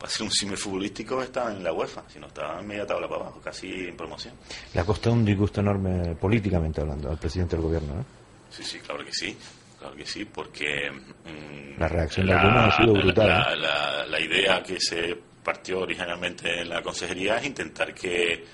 para 0.00 0.10
ser 0.10 0.22
un 0.22 0.30
cine 0.32 0.56
futbolístico 0.56 1.22
estaban 1.22 1.56
en 1.58 1.62
la 1.64 1.72
UEFA, 1.74 2.02
sino 2.08 2.26
estaban 2.26 2.60
en 2.60 2.66
media 2.66 2.86
tabla 2.86 3.06
para 3.06 3.20
abajo, 3.22 3.40
casi 3.44 3.70
en 3.88 3.96
promoción. 3.96 4.32
le 4.72 4.80
ha 4.80 4.84
costado 4.86 5.14
un 5.14 5.24
disgusto 5.26 5.60
enorme 5.60 6.14
políticamente 6.16 6.80
hablando 6.80 7.10
al 7.10 7.18
presidente 7.18 7.54
del 7.56 7.64
gobierno. 7.66 8.00
¿eh? 8.00 8.04
Sí, 8.50 8.64
sí, 8.64 8.78
claro 8.80 9.04
que 9.04 9.12
sí. 9.12 9.36
Claro 9.78 9.94
que 9.94 10.04
sí, 10.06 10.24
porque 10.24 10.90
mm, 10.90 11.78
La 11.78 11.88
reacción 11.88 12.26
de 12.26 12.32
algunos 12.34 12.74
ha 12.74 12.76
sido 12.78 12.92
brutal. 12.94 13.28
La, 13.28 13.52
¿eh? 13.52 13.56
la- 13.56 14.06
la 14.06 14.20
idea 14.20 14.62
que 14.62 14.78
se 14.80 15.16
partió 15.44 15.80
originalmente 15.80 16.60
en 16.62 16.68
la 16.68 16.82
consejería 16.82 17.36
es 17.38 17.46
intentar 17.46 17.94
que 17.94 18.44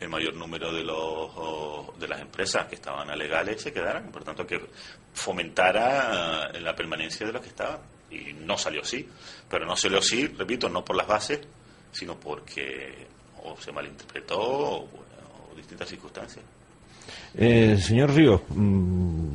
el 0.00 0.08
mayor 0.08 0.34
número 0.34 0.72
de 0.72 0.82
los 0.82 1.98
de 1.98 2.08
las 2.08 2.20
empresas 2.20 2.66
que 2.66 2.74
estaban 2.74 3.08
alegales 3.10 3.62
se 3.62 3.72
quedaran, 3.72 4.10
por 4.10 4.24
tanto 4.24 4.46
que 4.46 4.60
fomentara 5.14 6.50
eh, 6.52 6.60
la 6.60 6.74
permanencia 6.74 7.26
de 7.26 7.32
los 7.32 7.40
que 7.42 7.48
estaban 7.48 7.78
y 8.14 8.32
no 8.44 8.56
salió 8.56 8.82
así, 8.82 9.08
pero 9.48 9.66
no 9.66 9.76
salió 9.76 9.98
así, 9.98 10.26
repito, 10.26 10.68
no 10.68 10.84
por 10.84 10.96
las 10.96 11.06
bases, 11.06 11.40
sino 11.92 12.18
porque 12.18 13.06
o 13.42 13.56
se 13.60 13.72
malinterpretó 13.72 14.40
o, 14.40 14.84
o 14.84 15.56
distintas 15.56 15.88
circunstancias. 15.88 16.44
Eh, 17.34 17.76
señor 17.80 18.14
Ríos, 18.14 18.40
mm, 18.48 19.34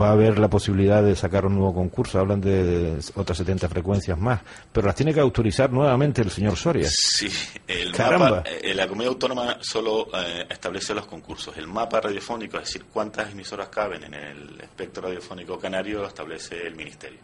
va 0.00 0.08
a 0.08 0.12
haber 0.12 0.38
la 0.38 0.48
posibilidad 0.48 1.02
de 1.02 1.14
sacar 1.16 1.46
un 1.46 1.54
nuevo 1.54 1.74
concurso. 1.74 2.18
Hablan 2.18 2.40
de 2.40 2.98
otras 3.14 3.38
70 3.38 3.68
frecuencias 3.68 4.18
más, 4.18 4.40
pero 4.72 4.86
las 4.86 4.96
tiene 4.96 5.12
que 5.12 5.20
autorizar 5.20 5.70
nuevamente 5.72 6.22
el 6.22 6.30
señor 6.30 6.56
Soria. 6.56 6.88
Sí, 6.90 7.28
el 7.66 7.92
Caramba. 7.92 8.30
mapa, 8.30 8.50
eh, 8.50 8.74
la 8.74 8.86
comunidad 8.86 9.12
autónoma 9.12 9.58
solo 9.60 10.08
eh, 10.14 10.46
establece 10.48 10.94
los 10.94 11.06
concursos. 11.06 11.56
El 11.56 11.66
mapa 11.66 12.00
radiofónico, 12.00 12.56
es 12.58 12.64
decir, 12.64 12.84
cuántas 12.92 13.30
emisoras 13.32 13.68
caben 13.68 14.04
en 14.04 14.14
el 14.14 14.60
espectro 14.60 15.02
radiofónico 15.02 15.58
canario, 15.58 16.00
lo 16.00 16.08
establece 16.08 16.66
el 16.66 16.74
Ministerio. 16.74 17.18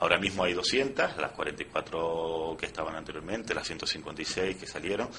Ahora 0.00 0.18
mismo 0.18 0.44
hay 0.44 0.54
200, 0.54 1.18
las 1.18 1.32
44 1.32 2.56
que 2.58 2.64
estaban 2.64 2.96
anteriormente, 2.96 3.54
las 3.54 3.66
156 3.66 4.56
que 4.56 4.66
salieron, 4.66 5.10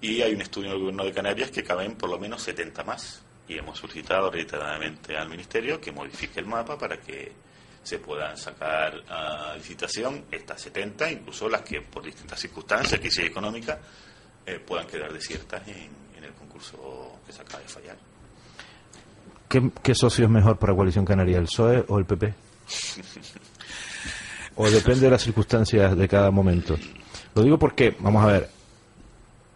y 0.00 0.22
hay 0.22 0.32
un 0.32 0.40
estudio 0.40 0.70
del 0.70 0.78
Gobierno 0.78 1.04
de 1.04 1.12
Canarias 1.12 1.50
que 1.50 1.62
caben 1.62 1.94
por 1.96 2.08
lo 2.08 2.18
menos 2.18 2.42
70 2.42 2.82
más. 2.84 3.22
Y 3.46 3.58
hemos 3.58 3.78
solicitado 3.78 4.30
reiteradamente 4.30 5.14
al 5.14 5.28
Ministerio 5.28 5.78
que 5.78 5.92
modifique 5.92 6.40
el 6.40 6.46
mapa 6.46 6.78
para 6.78 6.98
que 6.98 7.32
se 7.82 7.98
puedan 7.98 8.36
sacar 8.38 8.94
a 9.10 9.56
licitación 9.56 10.24
estas 10.30 10.62
70, 10.62 11.10
incluso 11.10 11.46
las 11.46 11.60
que 11.60 11.82
por 11.82 12.02
distintas 12.02 12.40
circunstancias, 12.40 12.98
crisis 12.98 13.24
económica, 13.26 13.78
eh, 14.46 14.58
puedan 14.58 14.86
quedar 14.86 15.12
desiertas 15.12 15.68
en, 15.68 15.90
en 16.16 16.24
el 16.24 16.32
concurso 16.32 17.20
que 17.26 17.32
se 17.32 17.42
acaba 17.42 17.62
de 17.62 17.68
fallar. 17.68 17.96
¿Qué, 19.48 19.70
qué 19.82 19.94
socio 19.94 20.24
es 20.24 20.30
mejor 20.30 20.58
para 20.58 20.74
Coalición 20.74 21.04
Canaria, 21.04 21.36
el 21.36 21.44
PSOE 21.44 21.84
o 21.88 21.98
el 21.98 22.06
PP? 22.06 22.32
¿O 24.62 24.70
depende 24.70 25.06
de 25.06 25.10
las 25.10 25.22
circunstancias 25.22 25.96
de 25.96 26.06
cada 26.06 26.30
momento? 26.30 26.76
Lo 27.34 27.42
digo 27.42 27.58
porque, 27.58 27.96
vamos 27.98 28.22
a 28.22 28.26
ver, 28.26 28.50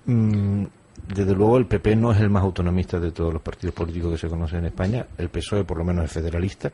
mm, 0.07 0.65
desde 1.09 1.35
luego 1.35 1.59
el 1.59 1.67
PP 1.67 1.95
no 1.95 2.11
es 2.11 2.21
el 2.21 2.31
más 2.31 2.43
autonomista 2.43 2.99
de 2.99 3.13
todos 3.13 3.31
los 3.31 3.43
partidos 3.43 3.75
políticos 3.75 4.13
que 4.13 4.19
se 4.19 4.29
conocen 4.29 4.61
en 4.61 4.67
España, 4.67 5.07
el 5.19 5.29
PSOE 5.29 5.65
por 5.65 5.77
lo 5.77 5.85
menos 5.85 6.07
es 6.07 6.11
federalista, 6.11 6.73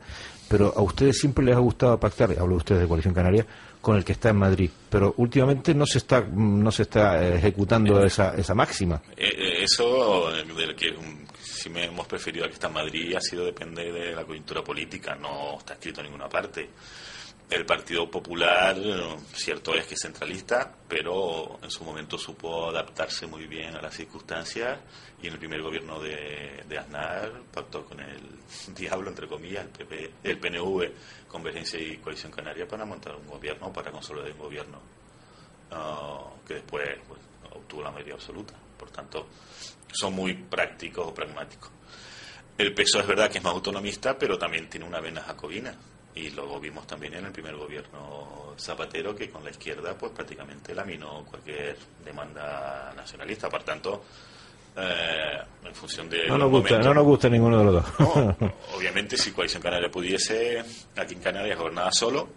pero 0.49 0.73
a 0.77 0.81
ustedes 0.81 1.19
siempre 1.19 1.45
les 1.45 1.57
ha 1.57 1.59
gustado 1.59 1.99
pactar, 1.99 2.31
hablo 2.39 2.51
de 2.51 2.59
ustedes 2.59 2.83
de 2.83 2.87
Coalición 2.87 3.15
Canaria, 3.15 3.45
con 3.81 3.97
el 3.97 4.05
que 4.05 4.13
está 4.13 4.29
en 4.29 4.37
Madrid, 4.37 4.71
pero 4.89 5.13
últimamente 5.17 5.75
no 5.75 5.85
se 5.85 5.99
está, 5.99 6.21
mm, 6.21 6.63
no 6.63 6.71
se 6.71 6.83
está 6.83 7.21
eh, 7.25 7.35
ejecutando 7.35 8.05
esa, 8.05 8.37
esa 8.37 8.55
máxima. 8.55 9.03
Eh, 9.17 9.27
eh, 9.27 9.65
eso, 9.65 10.33
eh, 10.33 10.45
del 10.45 10.77
que 10.77 10.91
um, 10.91 11.27
si 11.43 11.69
me 11.69 11.87
hemos 11.87 12.07
preferido 12.07 12.45
al 12.45 12.51
que 12.51 12.55
está 12.55 12.69
en 12.69 12.75
Madrid, 12.75 13.17
ha 13.17 13.21
sido 13.21 13.45
depende 13.45 13.91
de 13.91 14.15
la 14.15 14.25
coyuntura 14.25 14.63
política, 14.63 15.17
no 15.17 15.59
está 15.59 15.73
escrito 15.73 16.01
en 16.01 16.07
ninguna 16.07 16.29
parte. 16.29 16.71
El 17.51 17.67
Partido 17.67 18.09
Popular, 18.09 18.77
cierto 19.35 19.75
es 19.75 19.85
que 19.85 19.95
es 19.95 20.01
centralista, 20.01 20.73
pero 20.87 21.59
en 21.61 21.69
su 21.69 21.83
momento 21.83 22.17
supo 22.17 22.69
adaptarse 22.69 23.27
muy 23.27 23.49
bien 23.49 23.75
a 23.75 23.83
las 23.83 23.93
circunstancias 23.93 24.79
y 25.21 25.27
en 25.27 25.33
el 25.33 25.39
primer 25.41 25.61
gobierno 25.61 25.99
de, 25.99 26.63
de 26.69 26.79
Aznar 26.79 27.43
pactó 27.53 27.85
con 27.85 27.99
el 27.99 28.21
diablo, 28.77 29.09
entre 29.11 29.27
comillas, 29.27 29.65
el, 29.65 29.71
PP, 29.71 30.13
el 30.23 30.39
PNV, 30.39 30.93
Convergencia 31.27 31.81
y 31.81 31.97
Coalición 31.97 32.31
Canaria 32.31 32.69
para 32.69 32.85
montar 32.85 33.17
un 33.17 33.27
gobierno, 33.27 33.73
para 33.73 33.91
consolidar 33.91 34.31
un 34.31 34.39
gobierno 34.39 34.81
ah, 35.73 36.31
que 36.47 36.55
después 36.55 36.89
pues, 37.09 37.21
obtuvo 37.51 37.83
la 37.83 37.91
mayoría 37.91 38.15
absoluta. 38.15 38.55
Por 38.79 38.91
tanto, 38.91 39.27
son 39.91 40.15
muy 40.15 40.35
prácticos 40.35 41.05
o 41.05 41.13
pragmáticos. 41.13 41.73
El 42.57 42.73
PSOE 42.75 43.01
es 43.01 43.09
verdad 43.09 43.29
que 43.29 43.39
es 43.39 43.45
más 43.45 43.55
autonomista, 43.55 44.17
pero 44.17 44.39
también 44.39 44.71
tiene 44.71 44.87
una 44.87 45.01
vena 45.01 45.23
jacobina. 45.23 45.75
Y 46.15 46.31
lo 46.31 46.59
vimos 46.59 46.87
también 46.87 47.15
en 47.15 47.27
el 47.27 47.33
primer 47.33 47.55
gobierno 47.57 48.55
Zapatero, 48.59 49.15
que 49.15 49.31
con 49.31 49.45
la 49.45 49.51
izquierda 49.51 49.95
pues 49.97 50.13
prácticamente 50.13 50.75
laminó 50.75 51.25
cualquier 51.25 51.77
demanda 52.05 52.93
nacionalista. 52.97 53.49
Por 53.49 53.63
tanto, 53.63 54.03
eh, 54.77 55.39
en 55.65 55.75
función 55.75 56.09
de 56.11 56.27
No 56.29 56.37
nos 56.39 56.51
gusta, 56.51 56.71
momentos- 56.71 56.87
no 56.87 56.95
nos 56.95 57.05
gusta 57.05 57.29
ninguno 57.29 57.59
de 57.59 57.65
los 57.65 57.75
dos. 57.99 58.53
Obviamente, 58.77 59.17
si 59.17 59.31
Coalición 59.33 59.63
Canaria 59.63 59.91
pudiese, 59.91 60.63
aquí 60.97 61.15
en 61.15 61.21
Canarias 61.21 61.59
gobernaba 61.59 61.93
solo, 61.93 62.29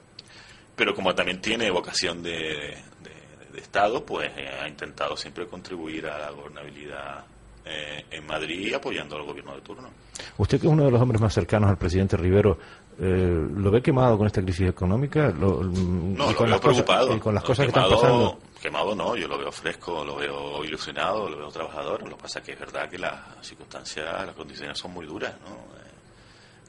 pero 0.75 0.93
como 0.93 1.13
también 1.15 1.41
tiene 1.41 1.69
vocación 1.71 2.21
de, 2.23 2.31
de- 2.31 3.47
de 3.53 3.59
Estado, 3.59 4.05
pues 4.05 4.31
eh, 4.37 4.49
ha 4.61 4.67
intentado 4.67 5.15
siempre 5.17 5.45
contribuir 5.47 6.07
a 6.07 6.17
la 6.19 6.29
gobernabilidad 6.31 7.25
eh, 7.65 8.05
en 8.11 8.25
Madrid 8.25 8.73
apoyando 8.73 9.15
al 9.15 9.23
gobierno 9.23 9.55
de 9.55 9.61
turno. 9.61 9.89
Usted 10.37 10.59
que 10.59 10.67
es 10.67 10.73
uno 10.73 10.85
de 10.85 10.91
los 10.91 11.01
hombres 11.01 11.21
más 11.21 11.33
cercanos 11.33 11.69
al 11.69 11.77
presidente 11.77 12.17
Rivero, 12.17 12.57
eh, 12.99 13.47
¿lo 13.55 13.71
ve 13.71 13.81
quemado 13.81 14.17
con 14.17 14.27
esta 14.27 14.41
crisis 14.41 14.69
económica? 14.69 15.29
Lo- 15.29 15.61
mm, 15.61 16.15
No, 16.15 16.25
y 16.25 16.29
lo 16.31 16.35
con 16.35 16.45
veo 16.45 16.55
las 16.55 16.61
cosas, 16.61 16.83
preocupado. 16.83 17.15
y 17.15 17.19
con 17.19 17.33
las 17.35 17.43
Lo 17.43 17.47
cosas 17.47 17.65
que 17.65 17.69
están 17.69 17.89
pasando. 17.89 18.39
Quemado 18.61 18.95
no, 18.95 19.15
yo 19.15 19.27
lo 19.27 19.37
veo 19.37 19.51
fresco, 19.51 20.05
lo 20.05 20.15
veo 20.15 20.63
ilusionado, 20.63 21.29
lo 21.29 21.37
veo 21.37 21.49
trabajador. 21.49 22.01
Lo 22.07 22.15
que 22.15 22.21
pasa 22.23 22.39
es 22.39 22.45
que 22.45 22.51
es 22.53 22.59
verdad 22.59 22.89
que 22.89 22.97
las 22.97 23.13
circunstancias, 23.41 24.05
las 24.25 24.35
condiciones 24.35 24.77
son 24.77 24.91
muy 24.93 25.05
duras, 25.05 25.33
¿no? 25.45 25.73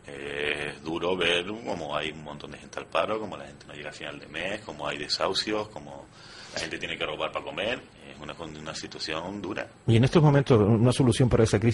Eh, 0.06 0.72
es 0.76 0.82
duro 0.84 1.16
ver 1.16 1.46
cómo 1.46 1.96
hay 1.96 2.10
un 2.10 2.22
montón 2.24 2.50
de 2.50 2.58
gente 2.58 2.78
al 2.78 2.86
paro, 2.86 3.18
cómo 3.18 3.36
la 3.38 3.46
gente 3.46 3.66
no 3.66 3.72
llega 3.74 3.88
a 3.88 3.92
final 3.92 4.18
de 4.18 4.26
mes, 4.26 4.60
cómo 4.60 4.86
hay 4.86 4.98
desahucios, 4.98 5.68
cómo 5.68 6.06
la 6.52 6.60
gente 6.60 6.78
tiene 6.78 6.98
que 6.98 7.06
robar 7.06 7.32
para 7.32 7.44
comer. 7.44 7.80
Es 8.12 8.20
una, 8.20 8.34
una 8.60 8.74
situación 8.74 9.40
dura. 9.40 9.66
Y 9.86 9.96
en 9.96 10.04
estos 10.04 10.22
momentos, 10.22 10.60
una 10.60 10.92
solución 10.92 11.28
para 11.30 11.44
esa 11.44 11.58
crisis 11.58 11.72